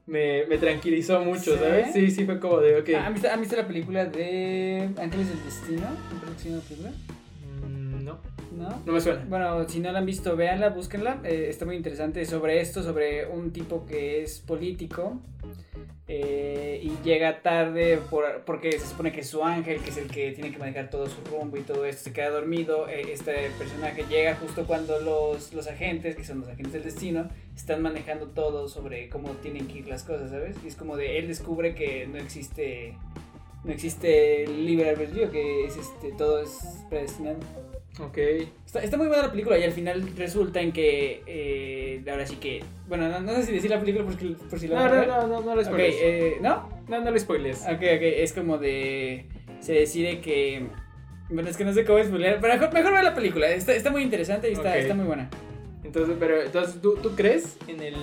me, 0.07 0.45
me 0.47 0.59
tranquilizó 0.59 1.21
mucho, 1.21 1.53
¿Sí? 1.53 1.59
¿sabes? 1.59 1.93
Sí, 1.93 2.11
sí 2.11 2.25
fue 2.25 2.39
como 2.39 2.59
de, 2.59 2.79
ok. 2.79 2.91
Ah, 2.97 3.07
¿Han 3.07 3.15
visto, 3.15 3.31
han 3.31 3.41
visto 3.41 3.57
la 3.57 3.67
película 3.67 4.05
de 4.05 4.91
Ángeles 4.99 5.29
del 5.29 5.45
Destino? 5.45 5.89
¿Me 6.13 6.21
parece 6.21 6.37
que 6.37 6.43
se 6.43 6.49
llama 6.51 6.63
la 6.63 6.69
película? 6.69 6.93
No, 8.57 8.71
¿No? 8.71 8.83
no 8.87 8.93
me 8.93 9.01
suena. 9.01 9.25
Bueno, 9.29 9.69
si 9.69 9.81
no 9.81 9.91
la 9.93 9.99
han 9.99 10.07
visto, 10.07 10.37
véanla, 10.37 10.71
búsquenla. 10.71 11.21
Eh, 11.25 11.47
está 11.49 11.65
muy 11.65 11.77
interesante 11.77 12.25
sobre 12.25 12.61
esto, 12.61 12.83
sobre 12.83 13.27
un 13.27 13.53
tipo 13.53 13.85
que 13.87 14.23
es 14.23 14.41
político 14.41 15.21
eh, 16.07 16.81
y 16.83 16.93
llega 17.03 17.41
tarde 17.41 17.99
por- 18.11 18.43
porque 18.45 18.73
se 18.73 18.87
supone 18.87 19.11
que 19.11 19.21
es 19.21 19.29
su 19.29 19.43
ángel, 19.43 19.81
que 19.81 19.89
es 19.91 19.97
el 19.97 20.07
que 20.09 20.33
tiene 20.33 20.53
que 20.53 20.59
manejar 20.59 20.91
todo 20.91 21.07
su 21.09 21.23
rumbo 21.31 21.57
y 21.57 21.63
todo 21.63 21.87
esto, 21.87 22.05
se 22.05 22.13
queda 22.13 22.29
dormido. 22.31 22.89
Eh, 22.89 23.07
este 23.13 23.33
personaje 23.59 24.05
llega 24.09 24.35
justo 24.37 24.67
cuando 24.67 25.01
los, 25.01 25.53
los 25.55 25.67
agentes, 25.67 26.15
que 26.15 26.25
son 26.25 26.41
los 26.41 26.49
agentes 26.49 26.75
del 26.75 26.85
destino, 26.85 27.29
están 27.57 27.81
manejando 27.83 28.27
todo 28.27 28.69
sobre 28.69 29.09
cómo 29.09 29.31
tienen 29.43 29.67
que 29.67 29.79
ir 29.79 29.89
las 29.89 30.03
cosas, 30.05 30.31
¿sabes? 30.31 30.57
Y 30.65 30.69
es 30.69 30.77
como 30.77 30.97
de 30.97 31.19
él 31.19 31.27
descubre 31.29 31.75
que 31.75 32.07
no 32.07 32.19
existe... 32.19 32.97
No 33.65 33.73
existe 33.73 34.47
libre 34.47 34.91
albedrío, 34.91 35.31
que 35.31 35.65
es 35.65 35.77
este, 35.77 36.13
todo 36.13 36.41
es 36.43 36.59
predestinado. 36.91 37.39
Ok. 38.01 38.19
Está, 38.67 38.83
está 38.83 38.97
muy 38.97 39.07
buena 39.07 39.23
la 39.23 39.31
película 39.31 39.57
y 39.59 39.63
al 39.63 39.73
final 39.73 40.05
resulta 40.17 40.61
en 40.61 40.73
que 40.73 41.23
eh, 41.27 42.05
ahora 42.11 42.27
sí 42.27 42.37
que 42.37 42.63
bueno 42.89 43.09
no, 43.09 43.21
no 43.21 43.33
sé 43.37 43.45
si 43.45 43.53
decir 43.53 43.71
la 43.71 43.79
película 43.79 44.05
por, 44.05 44.19
si- 44.19 44.35
por 44.51 44.59
si 44.59 44.67
la 44.67 44.89
No, 44.89 44.95
no, 44.97 45.07
no, 45.07 45.27
no, 45.29 45.41
no 45.43 45.55
lo 45.55 45.61
Ok, 45.61 45.67
spoiles. 45.69 45.95
eh, 46.01 46.37
¿no? 46.41 46.69
No, 46.89 47.01
no 47.01 47.11
lo 47.13 47.19
spoiles. 47.19 47.63
Ok, 47.63 47.71
ok, 47.75 48.03
es 48.03 48.33
como 48.33 48.59
de 48.59 49.27
se 49.61 49.73
decide 49.75 50.21
que 50.21 50.67
bueno 51.31 51.49
es 51.49 51.57
que 51.57 51.65
no 51.65 51.73
sé 51.73 51.85
cómo 51.85 52.03
spoiler 52.03 52.39
pero 52.41 52.53
mejor, 52.55 52.75
mejor 52.75 52.93
ver 52.93 53.05
la 53.05 53.15
película 53.15 53.49
está, 53.49 53.73
está 53.75 53.91
muy 53.91 54.03
interesante 54.03 54.51
y 54.51 54.55
está, 54.55 54.71
Ok. 54.73 54.77
está 54.77 54.95
muy 54.95 55.07
buena 55.07 55.31
Entonces, 55.85 56.17
pero, 56.19 56.43
entonces 56.43 56.83
¿tú, 56.83 56.97
¿tú 57.01 57.15
crees 57.15 57.57
en 57.69 57.81
el 57.81 57.95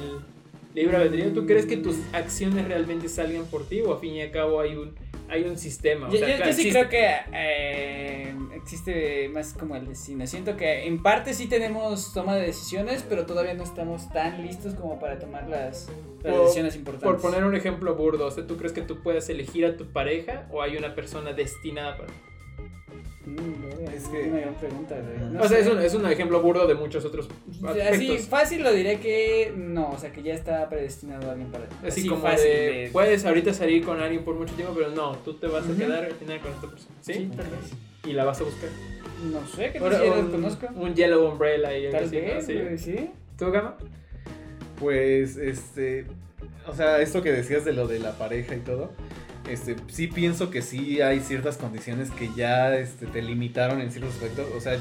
libre 0.74 0.95
albedrío? 0.95 1.34
¿Tú 1.34 1.45
crees 1.45 1.66
que 1.66 1.76
tus 1.76 1.97
acciones 2.14 2.66
realmente 2.66 3.09
salgan 3.09 3.43
por 3.45 3.68
ti 3.68 3.82
o 3.82 3.91
a 3.93 3.99
fin 3.99 4.14
y 4.14 4.22
a 4.22 4.32
cabo 4.32 4.62
hay 4.62 4.76
un, 4.78 4.95
hay 5.32 5.43
un 5.45 5.57
sistema? 5.57 6.07
O 6.07 6.11
Yo, 6.11 6.19
sea, 6.19 6.27
yo- 6.29 6.36
claro, 6.36 6.51
yo 6.51 6.55
sí 6.57 6.67
existe- 6.69 6.88
creo 6.88 6.89
que 6.89 7.15
eh, 7.34 8.36
existe 8.55 9.29
más 9.29 9.53
como 9.53 9.75
el 9.75 9.88
destino. 9.88 10.27
Siento 10.27 10.57
que 10.57 10.86
en 10.86 11.01
parte 11.01 11.34
sí 11.34 11.47
tenemos 11.47 12.13
toma 12.13 12.36
de 12.36 12.43
decisiones, 12.47 13.03
pero 13.07 13.25
todavía 13.25 13.53
no 13.53 13.63
estamos 13.63 14.11
tan 14.11 14.45
listos 14.45 14.75
como 14.75 14.99
para 14.99 15.17
tomar 15.19 15.47
las, 15.49 15.89
decisiones 16.23 16.75
importantes. 16.75 17.09
Por 17.09 17.19
poner 17.21 17.43
un 17.45 17.55
ejemplo 17.55 17.95
burdo, 17.95 18.27
o 18.27 18.32
sea, 18.32 18.45
¿tú 18.45 18.57
crees 18.57 18.73
que 18.73 18.82
tú 18.82 19.01
puedes 19.01 19.29
elegir 19.29 19.65
a 19.65 19.77
tu 19.77 19.91
pareja 19.91 20.47
o 20.51 20.61
hay 20.61 20.77
una 20.77 20.93
persona 20.93 21.34
destinada 21.34 21.97
para 21.97 22.09
Mm, 22.09 22.30
Es 23.93 24.03
es 24.03 24.07
que- 24.09 24.30
una 24.30 24.39
gran 24.39 24.55
pregunta, 24.55 24.95
güey. 24.95 25.32
No 25.32 25.41
o 25.41 25.47
sea, 25.47 25.59
es 25.59 25.67
un, 25.67 25.80
es 25.80 25.93
un 25.93 26.05
ejemplo 26.07 26.41
burdo 26.41 26.65
de 26.67 26.74
muchos 26.76 27.05
otros 27.05 27.30
Así 27.91 28.17
fácil 28.19 28.63
lo 28.63 28.74
diré 28.74 28.99
que 28.99 29.53
no, 29.55 29.91
o 29.91 29.97
sea 29.97 30.11
que 30.11 30.24
ya 30.24 30.34
está 30.34 30.67
predestinado 30.69 31.28
a 31.30 31.32
alguien 31.34 31.51
para 31.51 31.65
Así, 31.65 32.01
así 32.01 32.07
como 32.07 32.22
fácil 32.22 32.45
de, 32.49 32.89
puedes 32.91 33.24
ahorita 33.26 33.53
salir 33.53 33.84
con 33.86 33.99
alguien 34.01 34.24
por 34.24 34.36
mucho 34.36 34.53
tiempo, 34.55 34.74
pero 34.76 34.89
no, 34.89 35.15
tú 35.17 35.36
te 35.36 35.47
vas 35.47 35.63
a 35.69 35.76
quedar 35.76 36.05
al 36.05 36.13
final 36.13 36.39
con 36.39 36.51
esta 36.51 36.67
persona. 36.67 36.95
¿Sí? 37.01 37.13
Sí, 37.13 37.32
tal 37.36 37.45
vez. 37.45 37.72
Y 38.07 38.13
la 38.13 38.24
vas 38.26 38.41
a 38.41 38.43
buscar. 38.43 38.69
No 39.32 39.45
sé, 39.47 39.72
que 39.72 39.80
no 39.80 39.86
un, 39.86 40.32
conozco. 40.32 40.67
un 40.76 40.95
Yellow 40.95 41.30
Umbrella 41.32 41.78
y 41.78 41.86
algo 41.86 41.97
Tal 41.99 42.07
así, 42.07 42.15
¿no? 42.15 42.22
vez, 42.65 42.82
Sí. 42.82 42.91
sí. 42.97 43.09
¿Tú, 43.38 43.51
Gama? 43.51 43.78
Pues, 44.80 45.38
este, 45.38 46.05
o 46.67 46.74
sea, 46.74 46.99
esto 47.01 47.22
que 47.22 47.32
decías 47.32 47.63
de 47.65 47.74
lo 47.74 47.88
de 47.88 47.99
la 47.99 48.13
pareja 48.17 48.55
y 48.55 48.59
todo, 48.59 48.89
este, 49.52 49.76
sí 49.88 50.08
pienso 50.08 50.49
que 50.49 50.62
sí 50.62 51.02
hay 51.02 51.20
ciertas 51.20 51.58
condiciones 51.58 52.12
que 52.12 52.30
ya, 52.36 52.76
este, 52.78 53.06
te 53.08 53.22
limitaron 53.22 53.82
en 53.82 53.91
ciertos 53.91 54.16
aspectos, 54.16 54.47
o 54.56 54.62
sea, 54.62 54.80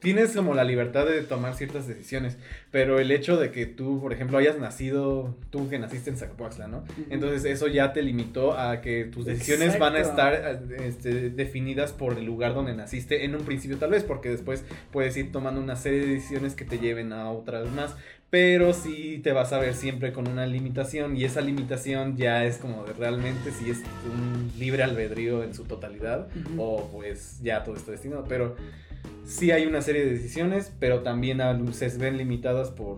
tienes 0.00 0.32
como 0.32 0.54
la 0.54 0.64
libertad 0.64 1.06
de 1.06 1.22
tomar 1.22 1.54
ciertas 1.54 1.88
decisiones, 1.88 2.36
pero 2.70 3.00
el 3.00 3.10
hecho 3.10 3.36
de 3.36 3.50
que 3.50 3.66
tú, 3.66 4.00
por 4.00 4.12
ejemplo, 4.12 4.38
hayas 4.38 4.58
nacido, 4.58 5.36
tú 5.50 5.68
que 5.68 5.78
naciste 5.78 6.10
en 6.10 6.16
Zacapuaxla, 6.16 6.68
¿no? 6.68 6.84
Entonces 7.10 7.44
eso 7.44 7.66
ya 7.66 7.92
te 7.92 8.02
limitó 8.02 8.56
a 8.56 8.80
que 8.80 9.04
tus 9.04 9.24
decisiones 9.24 9.78
van 9.78 9.96
a 9.96 9.98
Exacto. 9.98 10.22
estar 10.22 10.62
este, 10.84 11.30
definidas 11.30 11.92
por 11.92 12.16
el 12.16 12.24
lugar 12.24 12.54
donde 12.54 12.74
naciste 12.74 13.24
en 13.24 13.34
un 13.34 13.42
principio 13.42 13.78
tal 13.78 13.90
vez, 13.90 14.04
porque 14.04 14.28
después 14.28 14.64
puedes 14.92 15.16
ir 15.16 15.32
tomando 15.32 15.60
una 15.60 15.76
serie 15.76 16.00
de 16.00 16.06
decisiones 16.06 16.54
que 16.54 16.64
te 16.64 16.78
lleven 16.78 17.12
a 17.12 17.30
otras 17.30 17.68
más, 17.72 17.96
pero 18.30 18.74
sí 18.74 19.20
te 19.22 19.32
vas 19.32 19.52
a 19.52 19.58
ver 19.58 19.74
siempre 19.74 20.12
con 20.12 20.28
una 20.28 20.46
limitación 20.46 21.16
y 21.16 21.24
esa 21.24 21.40
limitación 21.40 22.16
ya 22.16 22.44
es 22.44 22.58
como 22.58 22.84
de 22.84 22.92
realmente 22.92 23.50
si 23.52 23.70
es 23.70 23.78
un 24.10 24.50
libre 24.58 24.82
albedrío 24.82 25.42
en 25.42 25.54
su 25.54 25.64
totalidad 25.64 26.28
Ujú. 26.36 26.62
o 26.62 26.88
pues 26.92 27.38
ya 27.42 27.64
todo 27.64 27.76
está 27.76 27.92
destinado, 27.92 28.24
pero 28.28 28.54
sí 29.26 29.50
hay 29.50 29.64
una 29.66 29.80
serie 29.80 30.04
de 30.04 30.12
decisiones, 30.12 30.72
pero 30.78 31.00
también 31.00 31.40
a- 31.40 31.58
se 31.72 31.88
ven 31.96 32.18
limitadas 32.18 32.70
por 32.70 32.96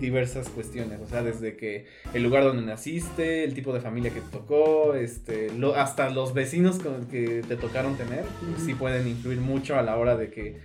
diversas 0.00 0.48
cuestiones, 0.48 0.98
o 1.00 1.06
sea, 1.06 1.22
desde 1.22 1.54
que 1.56 1.86
el 2.12 2.22
lugar 2.22 2.42
donde 2.44 2.62
naciste, 2.62 3.44
el 3.44 3.54
tipo 3.54 3.72
de 3.72 3.80
familia 3.80 4.10
que 4.12 4.20
te 4.20 4.30
tocó, 4.30 4.94
este, 4.94 5.52
lo- 5.52 5.74
hasta 5.76 6.10
los 6.10 6.34
vecinos 6.34 6.78
con 6.80 7.06
que 7.06 7.42
te 7.46 7.56
tocaron 7.56 7.96
tener, 7.96 8.24
pues, 8.40 8.56
Ujú. 8.56 8.66
sí 8.66 8.74
pueden 8.74 9.06
influir 9.06 9.38
mucho 9.38 9.76
a 9.78 9.82
la 9.82 9.96
hora 9.96 10.16
de 10.16 10.30
que 10.30 10.56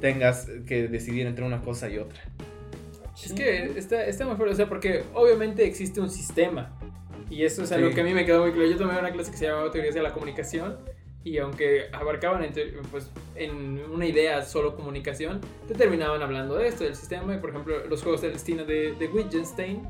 tengas 0.00 0.48
que 0.66 0.88
decidir 0.88 1.26
entre 1.26 1.44
una 1.44 1.62
cosa 1.62 1.88
y 1.88 1.96
otra. 1.98 2.20
Es 3.22 3.32
que 3.32 3.72
está, 3.78 4.04
está 4.06 4.24
muy 4.26 4.36
fuerte, 4.36 4.54
o 4.54 4.56
sea, 4.56 4.68
porque 4.68 5.04
obviamente 5.14 5.64
existe 5.66 6.00
un 6.00 6.10
sistema. 6.10 6.76
Y 7.30 7.44
eso 7.44 7.62
es 7.62 7.72
algo 7.72 7.88
Sí. 7.88 7.94
que 7.94 8.00
a 8.00 8.04
mí 8.04 8.12
me 8.14 8.24
quedó 8.26 8.42
muy 8.42 8.52
claro. 8.52 8.68
Yo 8.70 8.76
tomé 8.76 8.98
una 8.98 9.12
clase 9.12 9.30
que 9.30 9.36
se 9.36 9.46
llamaba 9.46 9.70
Teorías 9.70 9.94
de 9.94 10.02
la 10.02 10.12
Comunicación. 10.12 10.78
Y 11.26 11.38
aunque 11.38 11.84
abarcaban 11.90 12.44
entre- 12.44 12.72
pues, 12.90 13.10
en 13.34 13.80
una 13.90 14.04
idea 14.06 14.42
solo 14.42 14.76
comunicación, 14.76 15.40
te 15.66 15.72
terminaban 15.72 16.20
hablando 16.20 16.54
de 16.56 16.68
esto, 16.68 16.84
del 16.84 16.94
sistema. 16.94 17.34
Y 17.34 17.38
por 17.38 17.48
ejemplo, 17.50 17.86
los 17.86 18.02
juegos 18.02 18.20
del 18.20 18.34
destino 18.34 18.64
de, 18.66 18.92
de 18.92 19.06
Wittgenstein, 19.08 19.82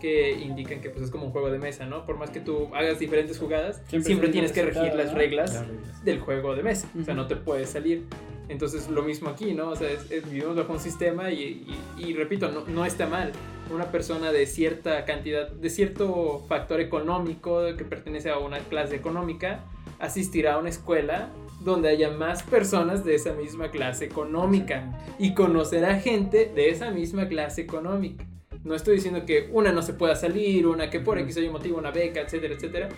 que 0.00 0.32
indican 0.32 0.80
que 0.80 0.90
pues, 0.90 1.04
es 1.04 1.10
como 1.12 1.26
un 1.26 1.30
juego 1.32 1.48
de 1.50 1.58
mesa, 1.58 1.86
¿no? 1.86 2.04
Por 2.06 2.16
más 2.16 2.30
que 2.30 2.40
tú 2.40 2.74
hagas 2.74 2.98
diferentes 2.98 3.38
jugadas, 3.38 3.82
Siempre 3.86 4.06
siempre, 4.06 4.28
tienes 4.30 4.50
que 4.50 4.62
regir 4.64 4.92
las 4.94 5.12
¿no? 5.12 5.18
reglas 5.18 5.62
del 6.02 6.18
juego 6.18 6.56
de 6.56 6.62
mesa. 6.64 6.88
O 7.00 7.04
sea, 7.04 7.14
no 7.14 7.28
te 7.28 7.36
puedes 7.36 7.68
salir. 7.70 8.06
Entonces, 8.50 8.88
lo 8.90 9.02
mismo 9.02 9.30
aquí, 9.30 9.54
¿no? 9.54 9.68
O 9.70 9.76
sea, 9.76 9.88
es- 9.90 10.10
es- 10.10 10.28
vivimos 10.30 10.56
bajo 10.56 10.72
un 10.72 10.80
sistema 10.80 11.30
y, 11.30 11.64
y- 11.98 12.04
y 12.08 12.14
repito, 12.14 12.50
no, 12.50 12.64
no 12.66 12.84
está 12.84 13.06
mal. 13.06 13.32
Una 13.72 13.90
persona 13.92 14.32
de 14.32 14.44
cierta 14.46 15.04
cantidad, 15.04 15.48
de 15.48 15.70
cierto 15.70 16.44
factor 16.48 16.80
económico 16.80 17.60
que 17.78 17.84
pertenece 17.84 18.28
a 18.30 18.38
una 18.38 18.58
clase 18.58 18.96
económica, 18.96 19.60
asistirá 20.00 20.54
a 20.54 20.58
una 20.58 20.68
escuela 20.70 21.30
donde 21.60 21.88
haya 21.90 22.10
más 22.10 22.42
personas 22.42 23.04
de 23.04 23.14
esa 23.14 23.32
misma 23.34 23.70
clase 23.70 24.06
económica 24.06 24.98
y 25.18 25.34
conocerá 25.34 26.00
gente 26.00 26.50
de 26.54 26.70
esa 26.70 26.90
misma 26.90 27.28
clase 27.28 27.60
económica. 27.62 28.24
No 28.64 28.74
estoy 28.74 28.96
diciendo 28.96 29.24
que 29.26 29.48
una 29.52 29.70
no 29.70 29.82
se 29.82 29.92
pueda 29.92 30.16
salir, 30.16 30.66
una 30.66 30.90
que 30.90 31.00
por. 31.00 31.18
X 31.18 31.36
o 31.36 31.40
Y 31.40 31.48
motivo, 31.50 31.78
una 31.78 31.90
beca, 31.92 32.20
etcétera, 32.20 32.54
etcétera. 32.54 32.88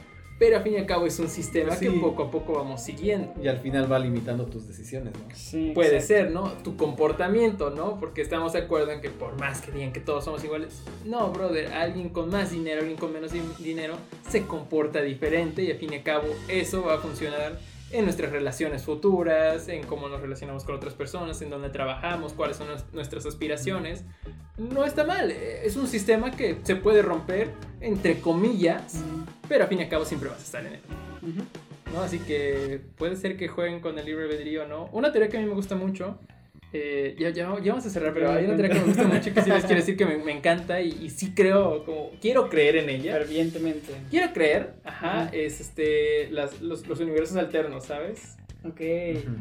Pero 0.42 0.56
al 0.56 0.64
fin 0.64 0.72
y 0.72 0.76
al 0.78 0.86
cabo 0.86 1.06
es 1.06 1.20
un 1.20 1.28
sistema 1.28 1.78
que 1.78 1.88
poco 1.92 2.24
a 2.24 2.30
poco 2.32 2.54
vamos 2.54 2.82
siguiendo. 2.82 3.32
Y 3.40 3.46
al 3.46 3.58
final 3.60 3.90
va 3.90 4.00
limitando 4.00 4.44
tus 4.46 4.66
decisiones, 4.66 5.12
¿no? 5.14 5.20
Sí, 5.36 5.70
Puede 5.72 5.98
exacto. 5.98 6.06
ser, 6.08 6.30
¿no? 6.32 6.52
Tu 6.64 6.76
comportamiento, 6.76 7.70
¿no? 7.70 8.00
Porque 8.00 8.22
estamos 8.22 8.52
de 8.54 8.58
acuerdo 8.58 8.90
en 8.90 9.00
que 9.00 9.08
por 9.08 9.38
más 9.38 9.60
que 9.60 9.70
digan 9.70 9.92
que 9.92 10.00
todos 10.00 10.24
somos 10.24 10.42
iguales, 10.42 10.82
no, 11.04 11.30
brother, 11.30 11.72
alguien 11.72 12.08
con 12.08 12.28
más 12.28 12.50
dinero, 12.50 12.80
alguien 12.80 12.98
con 12.98 13.12
menos 13.12 13.32
din- 13.32 13.56
dinero, 13.58 13.94
se 14.28 14.42
comporta 14.42 15.00
diferente 15.00 15.62
y 15.62 15.70
al 15.70 15.76
fin 15.78 15.92
y 15.92 15.96
al 15.98 16.02
cabo 16.02 16.26
eso 16.48 16.82
va 16.82 16.94
a 16.94 16.98
funcionar 16.98 17.60
en 17.92 18.04
nuestras 18.04 18.32
relaciones 18.32 18.82
futuras, 18.84 19.68
en 19.68 19.84
cómo 19.84 20.08
nos 20.08 20.20
relacionamos 20.20 20.64
con 20.64 20.74
otras 20.74 20.94
personas, 20.94 21.40
en 21.42 21.50
dónde 21.50 21.68
trabajamos, 21.70 22.32
cuáles 22.32 22.56
son 22.56 22.68
nues- 22.68 22.84
nuestras 22.92 23.26
aspiraciones. 23.26 24.04
No 24.56 24.84
está 24.84 25.04
mal, 25.04 25.30
eh, 25.30 25.62
es 25.64 25.76
un 25.76 25.86
sistema 25.86 26.30
que 26.30 26.58
se 26.62 26.76
puede 26.76 27.02
romper, 27.02 27.50
entre 27.80 28.20
comillas, 28.20 28.94
Ujú. 28.94 29.24
pero 29.48 29.64
al 29.64 29.68
fin 29.68 29.80
y 29.80 29.82
al 29.82 29.88
cabo 29.88 30.04
siempre 30.04 30.28
vas 30.28 30.38
a 30.40 30.42
estar 30.42 30.66
en 30.66 30.74
él. 30.74 30.80
Ujú. 31.22 31.42
¿no? 31.94 32.00
Así 32.02 32.18
que 32.20 32.80
puede 32.96 33.16
ser 33.16 33.36
que 33.36 33.48
jueguen 33.48 33.80
con 33.80 33.98
el 33.98 34.06
libre 34.06 34.24
albedrío 34.24 34.64
o 34.64 34.66
no. 34.66 34.88
Una 34.92 35.12
teoría 35.12 35.28
que 35.30 35.36
a 35.36 35.40
mí 35.40 35.46
me 35.46 35.54
gusta 35.54 35.74
mucho, 35.74 36.18
eh, 36.72 37.14
ya, 37.18 37.28
ya, 37.30 37.54
ya 37.62 37.72
vamos 37.72 37.84
a 37.86 37.90
cerrar, 37.90 38.14
pero 38.14 38.30
hay 38.32 38.44
una 38.46 38.56
teoría 38.56 38.74
que 38.74 38.80
me 38.80 38.86
gusta 38.86 39.04
mucho 39.04 39.34
que 39.34 39.42
sí 39.42 39.50
les 39.50 39.64
quiero 39.64 39.80
decir 39.80 39.96
que 39.96 40.06
me, 40.06 40.16
me 40.18 40.32
encanta 40.32 40.80
y, 40.80 40.88
y 41.02 41.10
sí 41.10 41.32
creo, 41.34 41.84
como 41.84 42.10
quiero 42.20 42.48
creer 42.48 42.76
en 42.76 42.88
ella. 42.88 43.12
Fervientemente. 43.18 43.92
Quiero 44.10 44.32
creer, 44.32 44.74
ajá, 44.84 45.28
es 45.32 45.60
este, 45.60 46.30
las, 46.30 46.60
los, 46.62 46.86
los 46.86 46.98
universos 47.00 47.36
alternos, 47.36 47.84
¿sabes? 47.84 48.36
Ok. 48.64 48.80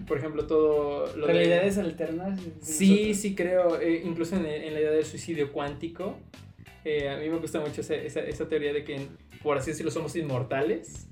Por 0.07 0.17
ejemplo, 0.17 0.45
todo 0.47 1.15
lo 1.15 1.27
de- 1.27 1.33
Realidades 1.33 1.77
alternas. 1.77 2.37
de 2.43 2.51
Sí, 2.61 2.89
nosotros. 2.89 3.17
sí 3.17 3.35
creo, 3.35 3.79
eh, 3.79 4.01
incluso 4.03 4.35
en, 4.35 4.45
en 4.47 4.73
la 4.73 4.79
idea 4.81 4.91
del 4.91 5.05
suicidio 5.05 5.51
cuántico. 5.51 6.17
eh, 6.83 7.07
a 7.09 7.17
mí 7.17 7.29
me 7.29 7.37
gusta 7.37 7.59
mucho 7.59 7.81
esa, 7.81 7.93
esa, 7.95 8.21
esa 8.21 8.49
teoría 8.49 8.73
de 8.73 8.83
que, 8.83 9.07
por 9.43 9.57
así 9.57 9.69
decirlo, 9.71 9.91
somos 9.91 10.15
inmortales. 10.15 11.07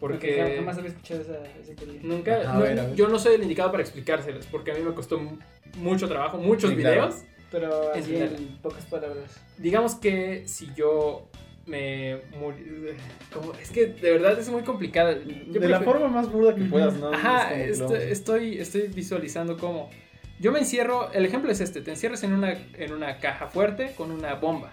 Porque 0.00 0.54
jamás 0.56 0.78
había 0.78 0.88
escuchado 0.90 1.20
esa, 1.20 1.42
esa 1.60 1.74
teoría. 1.74 2.00
Nunca, 2.02 2.50
A 2.50 2.54
no- 2.54 2.60
ver, 2.62 2.80
a 2.80 2.86
ver. 2.86 2.94
yo 2.94 3.08
no 3.08 3.18
soy 3.18 3.34
el 3.34 3.42
indicado 3.42 3.70
para 3.70 3.82
explicárselos, 3.82 4.46
porque 4.46 4.72
a 4.72 4.74
mí 4.74 4.80
me 4.82 4.94
costó 4.94 5.18
mu- 5.18 5.36
mucho 5.76 6.08
trabajo, 6.08 6.38
muchos 6.38 6.70
Sí, 6.70 6.76
claro. 6.76 7.06
videos. 7.08 7.22
Pero 7.50 7.92
así 7.92 8.16
en 8.16 8.58
pocas 8.62 8.84
palabras. 8.86 9.40
Digamos 9.58 9.96
que 9.96 10.46
si 10.46 10.72
yo 10.76 11.28
me 11.66 12.20
muri- 12.38 12.94
como 13.32 13.52
es 13.54 13.70
que 13.70 13.86
de 13.86 14.12
verdad 14.12 14.38
es 14.38 14.48
muy 14.48 14.62
complicada. 14.62 15.16
Yo 15.48 15.60
de 15.60 15.68
la 15.68 15.80
forma 15.80 16.08
más 16.08 16.30
burda 16.30 16.54
que 16.54 16.62
puedas, 16.62 16.94
¿no? 16.94 17.12
Ajá, 17.12 17.52
Es 17.54 17.80
estoy, 17.80 17.98
estoy, 18.10 18.58
estoy 18.58 18.82
visualizando 18.88 19.56
cómo. 19.56 19.90
Yo 20.38 20.52
me 20.52 20.60
encierro, 20.60 21.12
el 21.12 21.24
ejemplo 21.26 21.50
es 21.52 21.60
este, 21.60 21.82
te 21.82 21.90
encierras 21.90 22.22
en 22.22 22.32
una, 22.32 22.52
en 22.78 22.92
una 22.94 23.18
caja 23.18 23.48
fuerte 23.48 23.92
con 23.96 24.10
una 24.10 24.34
bomba 24.34 24.72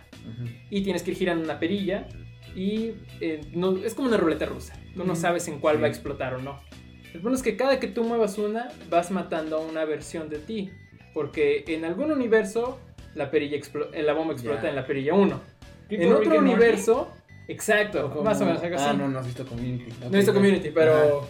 y 0.69 0.81
tienes 0.83 1.03
que 1.03 1.11
ir 1.11 1.17
girando 1.17 1.43
una 1.43 1.59
perilla 1.59 2.07
y 2.57 2.95
eh, 3.21 3.41
no, 3.53 3.77
es 3.77 3.93
como 3.93 4.07
una 4.07 4.17
ruleta 4.17 4.47
rusa. 4.47 4.73
Tú 4.95 5.05
no 5.05 5.15
sabes 5.15 5.47
en 5.47 5.59
cuál 5.59 5.79
va 5.81 5.85
a 5.85 5.89
explotar 5.89 6.33
o 6.33 6.41
no. 6.41 6.59
El 7.13 7.21
punto 7.21 7.35
es 7.37 7.43
que 7.43 7.55
cada 7.55 7.79
que 7.79 7.87
tú 7.87 8.03
muevas 8.03 8.39
una, 8.39 8.69
vas 8.89 9.11
matando 9.11 9.57
a 9.57 9.59
una 9.59 9.85
versión 9.85 10.27
de 10.27 10.39
ti. 10.39 10.71
Porque 11.13 11.63
en 11.67 11.85
algún 11.85 12.11
universo 12.11 12.79
la, 13.13 13.29
perilla 13.29 13.57
eh, 13.93 14.01
la 14.03 14.13
bomba 14.13 14.33
explota 14.33 14.63
Ya. 14.63 14.69
en 14.69 14.75
la 14.75 14.87
perilla 14.87 15.13
1. 15.13 15.39
Tipo 15.87 16.01
En 16.01 16.09
Rick 16.09 16.17
otro 16.19 16.29
Morty. 16.31 16.45
universo, 16.49 17.11
exacto, 17.47 18.07
O 18.07 18.09
como- 18.09 18.23
más 18.23 18.41
o 18.41 18.45
menos 18.45 18.61
algo 18.63 18.75
Ah, 18.79 18.89
así. 18.89 18.97
no, 18.97 19.07
no 19.07 19.19
has 19.19 19.25
visto 19.27 19.45
Community. 19.45 19.91
No 20.01 20.07
he 20.07 20.17
visto 20.17 20.33
Community, 20.33 20.71
pero, 20.73 20.93
Ajá. 21.19 21.27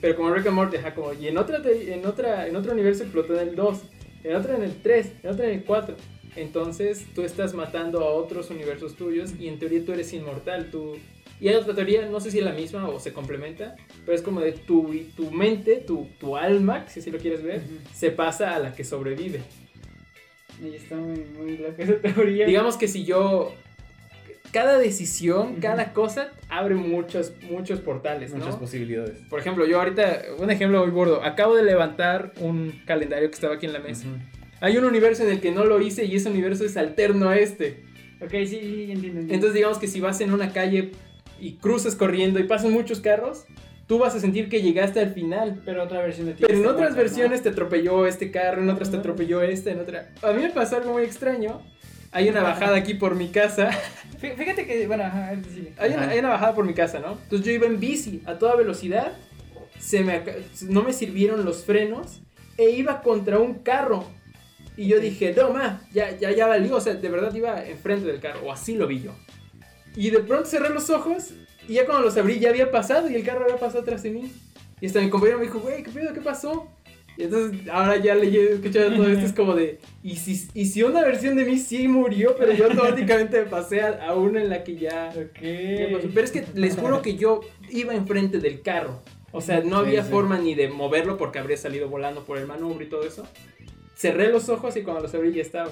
pero 0.00 0.16
como 0.16 0.30
Rick 0.34 0.46
and 0.48 0.56
Morty, 0.56 0.76
como, 0.94 1.12
y 1.12 1.28
en, 1.28 1.38
otra, 1.38 1.58
en, 1.64 2.04
otra, 2.04 2.48
en 2.48 2.56
otro 2.56 2.72
universo 2.72 3.04
explotó 3.04 3.40
en 3.40 3.48
el 3.48 3.54
2, 3.56 3.82
en 4.24 4.34
otro 4.36 4.54
en 4.56 4.62
el 4.64 4.74
3, 4.82 5.12
en 5.22 5.30
otro 5.30 5.44
en 5.44 5.50
el 5.50 5.64
4. 5.64 5.94
Entonces 6.36 7.06
tú 7.14 7.22
estás 7.22 7.54
matando 7.54 8.00
a 8.00 8.12
otros 8.12 8.50
universos 8.50 8.96
tuyos 8.96 9.34
y 9.38 9.48
en 9.48 9.58
teoría 9.58 9.84
tú 9.84 9.92
eres 9.92 10.12
inmortal. 10.12 10.70
Tú... 10.70 10.96
Y 11.40 11.48
hay 11.48 11.54
otra 11.54 11.74
teoría, 11.74 12.06
no 12.06 12.20
sé 12.20 12.30
si 12.30 12.38
es 12.38 12.44
la 12.44 12.52
misma 12.52 12.88
o 12.88 13.00
se 13.00 13.12
complementa, 13.12 13.76
pero 14.04 14.16
es 14.16 14.22
como 14.22 14.40
de 14.40 14.52
tu, 14.52 14.94
tu 15.16 15.30
mente, 15.30 15.76
tu, 15.76 16.08
tu 16.18 16.36
alma, 16.36 16.86
si 16.88 17.00
así 17.00 17.10
lo 17.10 17.18
quieres 17.18 17.42
ver, 17.42 17.62
se 17.92 18.10
pasa 18.10 18.54
a 18.54 18.58
la 18.58 18.72
que 18.72 18.84
sobrevive. 18.84 19.40
Y 20.62 20.74
está 20.76 20.96
muy, 20.96 21.24
muy 21.36 21.56
loca 21.58 21.82
esa 21.82 21.96
teoría. 21.96 22.46
Digamos 22.46 22.76
que 22.76 22.88
si 22.88 23.04
yo... 23.04 23.52
Cada 24.52 24.78
decisión, 24.78 25.56
cada 25.56 25.92
cosa 25.92 26.30
abre 26.48 26.76
muchos, 26.76 27.32
muchos 27.50 27.80
portales, 27.80 28.30
¿no? 28.30 28.38
Muchas 28.38 28.54
posibilidades. 28.54 29.18
Por 29.28 29.40
ejemplo, 29.40 29.66
yo 29.66 29.80
ahorita, 29.80 30.26
un 30.38 30.48
ejemplo 30.48 30.80
muy 30.84 30.92
gordo, 30.92 31.24
acabo 31.24 31.56
de 31.56 31.64
levantar 31.64 32.32
un 32.38 32.80
calendario 32.86 33.28
que 33.30 33.34
estaba 33.34 33.56
aquí 33.56 33.66
en 33.66 33.72
la 33.72 33.80
mesa. 33.80 34.06
Hay 34.60 34.76
un 34.76 34.84
universo 34.84 35.22
en 35.24 35.30
el 35.30 35.40
que 35.40 35.50
no 35.52 35.64
lo 35.64 35.80
hice 35.80 36.04
y 36.04 36.16
ese 36.16 36.30
universo 36.30 36.64
es 36.64 36.76
alterno 36.76 37.28
a 37.28 37.38
este. 37.38 37.84
Ok, 38.20 38.30
sí, 38.30 38.46
sí, 38.46 38.56
entiendo. 38.90 39.20
entiendo. 39.20 39.34
Entonces 39.34 39.54
digamos 39.54 39.78
que 39.78 39.88
si 39.88 40.00
vas 40.00 40.20
en 40.20 40.32
una 40.32 40.52
calle 40.52 40.92
y 41.40 41.54
cruzas 41.56 41.94
corriendo 41.96 42.38
y 42.40 42.44
pasan 42.44 42.72
muchos 42.72 43.00
carros, 43.00 43.44
tú 43.86 43.98
vas 43.98 44.14
a 44.14 44.20
sentir 44.20 44.48
que 44.48 44.62
llegaste 44.62 45.00
al 45.00 45.12
final. 45.12 45.60
pero 45.64 45.82
otra 45.82 46.00
versión 46.00 46.26
de 46.28 46.34
ti. 46.34 46.44
Pero 46.46 46.54
en 46.58 46.60
otras 46.66 46.76
muerta, 46.76 46.96
¿no? 46.96 47.02
versiones 47.02 47.42
te 47.42 47.48
atropelló 47.50 48.06
este 48.06 48.30
carro, 48.30 48.62
en 48.62 48.70
otras 48.70 48.90
te 48.90 48.96
atropelló 48.96 49.42
este, 49.42 49.72
en 49.72 49.80
otra... 49.80 50.10
A 50.22 50.32
mí 50.32 50.42
me 50.42 50.50
pasó 50.50 50.76
algo 50.76 50.92
muy 50.92 51.02
extraño. 51.02 51.60
Hay 52.12 52.28
una 52.28 52.42
bajada 52.42 52.76
aquí 52.76 52.94
por 52.94 53.16
mi 53.16 53.28
casa. 53.28 53.70
Fí- 54.22 54.36
Fíjate 54.36 54.66
que, 54.66 54.86
bueno, 54.86 55.02
ajá, 55.04 55.34
sigue. 55.52 55.72
Hay 55.76 55.92
una, 55.92 56.08
hay 56.08 56.20
una 56.20 56.28
bajada 56.28 56.54
por 56.54 56.64
mi 56.64 56.72
casa, 56.72 57.00
¿no? 57.00 57.18
Entonces 57.24 57.44
yo 57.44 57.52
iba 57.52 57.66
en 57.66 57.80
bici 57.80 58.22
a 58.24 58.38
toda 58.38 58.54
velocidad. 58.54 59.12
Se 59.80 60.02
me, 60.04 60.22
no 60.68 60.84
me 60.84 60.92
sirvieron 60.92 61.44
los 61.44 61.64
frenos. 61.64 62.22
E 62.56 62.70
iba 62.70 63.02
contra 63.02 63.40
un 63.40 63.54
carro. 63.54 64.04
Y 64.76 64.88
yo 64.88 64.98
dije, 65.00 65.32
no, 65.36 65.50
ma, 65.50 65.82
ya, 65.92 66.16
ya, 66.18 66.30
ya 66.32 66.46
valió. 66.46 66.76
O 66.76 66.80
sea, 66.80 66.94
de 66.94 67.08
verdad 67.08 67.32
iba 67.34 67.64
enfrente 67.64 68.06
del 68.06 68.20
carro. 68.20 68.40
O 68.46 68.52
así 68.52 68.74
lo 68.74 68.86
vi 68.86 69.02
yo. 69.02 69.12
Y 69.96 70.10
de 70.10 70.20
pronto 70.20 70.46
cerré 70.46 70.70
los 70.70 70.90
ojos. 70.90 71.30
Y 71.68 71.74
ya 71.74 71.86
cuando 71.86 72.04
los 72.04 72.16
abrí 72.16 72.38
ya 72.40 72.50
había 72.50 72.70
pasado. 72.70 73.08
Y 73.08 73.14
el 73.14 73.24
carro 73.24 73.44
había 73.44 73.56
pasado 73.58 73.80
atrás 73.82 74.02
de 74.02 74.10
mí. 74.10 74.32
Y 74.80 74.86
hasta 74.86 75.00
mi 75.00 75.08
compañero 75.10 75.38
me 75.38 75.44
dijo, 75.44 75.60
güey, 75.60 75.82
¿qué 75.82 75.90
pedo? 75.90 76.12
¿Qué 76.12 76.20
pasó? 76.20 76.68
Y 77.16 77.22
entonces 77.22 77.68
ahora 77.70 77.96
ya 77.98 78.16
leí, 78.16 78.36
escuchado 78.36 78.90
todo 78.96 79.06
esto, 79.08 79.24
es 79.24 79.32
como 79.32 79.54
de, 79.54 79.78
¿y 80.02 80.16
si, 80.16 80.48
y 80.52 80.64
si 80.66 80.82
una 80.82 81.00
versión 81.02 81.36
de 81.36 81.44
mí 81.44 81.58
sí 81.58 81.86
murió, 81.86 82.34
pero 82.36 82.52
yo 82.52 82.64
automáticamente 82.66 83.38
me 83.44 83.46
pasé 83.46 83.82
a, 83.82 84.08
a 84.08 84.14
una 84.16 84.42
en 84.42 84.50
la 84.50 84.64
que 84.64 84.74
ya... 84.74 85.12
ya 85.14 85.92
pasó? 85.92 86.08
Pero 86.12 86.24
es 86.24 86.32
que 86.32 86.44
les 86.54 86.76
juro 86.76 87.02
que 87.02 87.14
yo 87.14 87.42
iba 87.70 87.94
enfrente 87.94 88.38
del 88.38 88.62
carro. 88.62 89.00
O 89.30 89.40
sea, 89.40 89.60
no 89.60 89.80
Sí, 89.82 89.86
había 89.86 90.02
sí. 90.04 90.10
forma 90.10 90.38
ni 90.38 90.56
de 90.56 90.68
moverlo 90.68 91.16
porque 91.16 91.38
habría 91.38 91.56
salido 91.56 91.88
volando 91.88 92.24
por 92.24 92.36
el 92.36 92.48
manubrio 92.48 92.88
y 92.88 92.90
todo 92.90 93.04
eso. 93.06 93.24
Cerré 93.94 94.30
los 94.30 94.48
ojos 94.48 94.76
y 94.76 94.82
cuando 94.82 95.02
los 95.02 95.14
abrí 95.14 95.32
ya 95.32 95.42
estaba. 95.42 95.70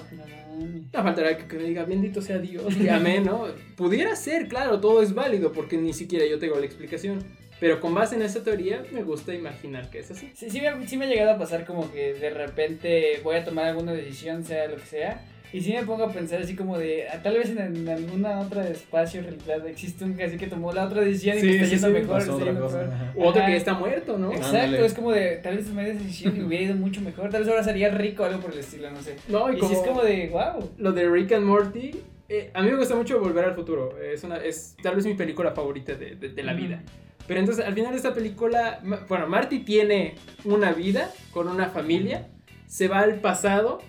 No 0.93 1.03
faltará 1.03 1.37
que, 1.37 1.57
me 1.57 1.63
diga, 1.63 1.83
bendito 1.83 2.21
sea 2.21 2.37
Dios, 2.37 2.77
y 2.77 2.87
amén, 2.87 3.25
¿no? 3.25 3.47
Pudiera 3.75 4.15
ser, 4.15 4.47
claro, 4.47 4.79
todo 4.79 5.01
es 5.01 5.13
válido 5.13 5.51
porque 5.51 5.77
ni 5.77 5.93
siquiera 5.93 6.25
yo 6.25 6.39
tengo 6.39 6.59
la 6.59 6.65
explicación. 6.65 7.23
Pero 7.59 7.79
con 7.79 7.93
base 7.93 8.15
en 8.15 8.23
esa 8.23 8.43
teoría, 8.43 8.83
me 8.91 9.03
gusta 9.03 9.33
imaginar 9.33 9.89
que 9.89 9.99
es 9.99 10.11
así. 10.11 10.31
Sí, 10.35 10.49
sí, 10.49 10.61
sí 10.85 10.97
me 10.97 11.05
ha 11.05 11.07
llegado 11.07 11.31
a 11.31 11.37
pasar 11.37 11.65
como 11.65 11.91
que 11.91 12.13
de 12.13 12.29
repente 12.29 13.21
voy 13.23 13.37
a 13.37 13.45
tomar 13.45 13.65
alguna 13.65 13.93
decisión, 13.93 14.43
sea 14.43 14.67
lo 14.67 14.75
que 14.75 14.85
sea, 14.85 15.25
y 15.53 15.61
sí 15.61 15.71
me 15.71 15.83
pongo 15.83 16.03
a 16.05 16.11
pensar 16.11 16.41
así 16.41 16.55
como 16.55 16.77
de, 16.77 17.07
ah, 17.07 17.21
tal 17.23 17.37
vez 17.37 17.49
en, 17.51 17.59
en 17.59 17.87
alguna 17.87 18.39
otra 18.41 18.67
espacio 18.67 19.21
realidad 19.21 19.65
existe 19.67 20.03
un 20.03 20.19
así 20.21 20.35
que 20.37 20.47
tomó 20.47 20.73
la 20.73 20.85
otra 20.85 21.01
decisión 21.01 21.37
y 21.37 21.41
Sí, 21.41 21.45
me 21.45 21.51
está 21.53 21.65
sí, 21.65 21.71
yendo 21.71 21.87
sí, 21.87 21.93
mejor, 21.93 22.17
pasó 22.19 22.35
otra 22.35 22.45
yendo 22.47 22.61
cosa, 22.61 22.77
mejor. 22.79 22.93
ajá. 22.93 23.13
O 23.15 23.25
otro 23.27 23.45
que 23.45 23.51
ya 23.51 23.57
está 23.57 23.73
muerto, 23.75 24.17
¿no? 24.17 24.31
Exacto, 24.33 24.57
Ándale. 24.57 24.85
es 24.85 24.93
como 24.93 25.11
de, 25.11 25.35
tal 25.37 25.55
vez 25.57 25.65
tomé 25.67 25.89
esa 25.89 25.99
decisión 25.99 26.35
y 26.37 26.41
hubiera 26.41 26.65
ido 26.65 26.75
mucho 26.75 26.99
mejor, 27.01 27.29
tal 27.29 27.41
vez 27.41 27.49
ahora 27.49 27.63
sería 27.63 27.89
rico, 27.89 28.23
algo 28.25 28.39
por 28.41 28.51
el 28.51 28.59
estilo, 28.59 28.89
no 28.91 29.01
sé. 29.01 29.15
No, 29.29 29.51
y 29.53 29.55
Y, 29.55 29.59
como, 29.59 29.69
sí 29.71 29.75
es 29.79 29.87
como 29.87 30.01
de, 30.03 30.29
wow. 30.29 30.69
lo 30.77 30.91
de 30.91 31.07
Rick 31.09 31.31
and 31.33 31.45
Morty, 31.45 31.91
eh, 32.29 32.49
a 32.53 32.61
mí 32.63 32.71
me 32.71 32.77
gusta 32.77 32.95
mucho 32.95 33.19
Volver 33.19 33.45
al 33.45 33.53
Futuro. 33.53 33.97
Es, 34.01 34.23
una, 34.23 34.37
es 34.37 34.75
tal 34.81 34.95
vez 34.95 35.05
mi 35.05 35.13
película 35.13 35.51
favorita 35.51 35.93
de, 35.93 36.15
de- 36.15 36.29
de 36.29 36.43
la 36.43 36.53
vida. 36.53 36.81
Pero 37.27 37.39
entonces 37.39 37.63
al 37.65 37.73
final 37.73 37.91
de 37.91 37.97
esta 37.97 38.13
película, 38.13 38.79
bueno, 39.07 39.27
Marty 39.27 39.59
tiene 39.59 40.15
una 40.45 40.73
vida 40.73 41.09
con 41.31 41.47
una 41.47 41.67
familia, 41.67 42.27
se 42.67 42.87
va 42.87 42.99
al 43.01 43.15
pasado, 43.21 43.81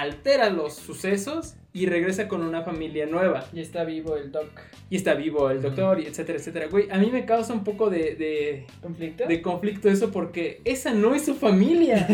altera 0.00 0.50
los 0.50 0.74
sucesos 0.74 1.54
y 1.72 1.86
regresa 1.86 2.26
con 2.28 2.42
una 2.42 2.62
familia 2.62 3.06
nueva. 3.06 3.44
Ya 3.52 3.60
está 3.62 3.84
vivo 3.84 4.16
el 4.16 4.32
Doc. 4.32 4.48
Y 4.88 4.96
está 4.96 5.14
vivo 5.14 5.50
el 5.50 5.60
doctor, 5.62 5.98
y 6.00 6.06
etcétera, 6.06 6.38
etcétera. 6.38 6.68
Güey, 6.68 6.88
a 6.92 6.96
mí 6.98 7.10
me 7.10 7.24
causa 7.24 7.52
un 7.52 7.64
poco 7.64 7.90
de, 7.90 8.14
de, 8.14 8.66
¿Conflicto? 8.80 9.26
de 9.26 9.42
conflicto 9.42 9.88
eso 9.90 10.12
porque 10.12 10.60
esa 10.64 10.92
no 10.94 11.14
es 11.14 11.24
su 11.24 11.34
familia. 11.34 12.06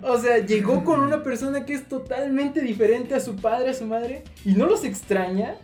O 0.04 0.16
sea, 0.16 0.38
llegó 0.38 0.84
con 0.84 1.00
una 1.00 1.22
persona 1.24 1.66
que 1.66 1.74
es 1.74 1.88
totalmente 1.88 2.60
diferente 2.62 3.14
a 3.14 3.20
su 3.20 3.34
padre, 3.36 3.70
a 3.70 3.74
su 3.74 3.84
madre, 3.84 4.22
y 4.44 4.52
no 4.52 4.66
los 4.66 4.84
extraña. 4.84 5.56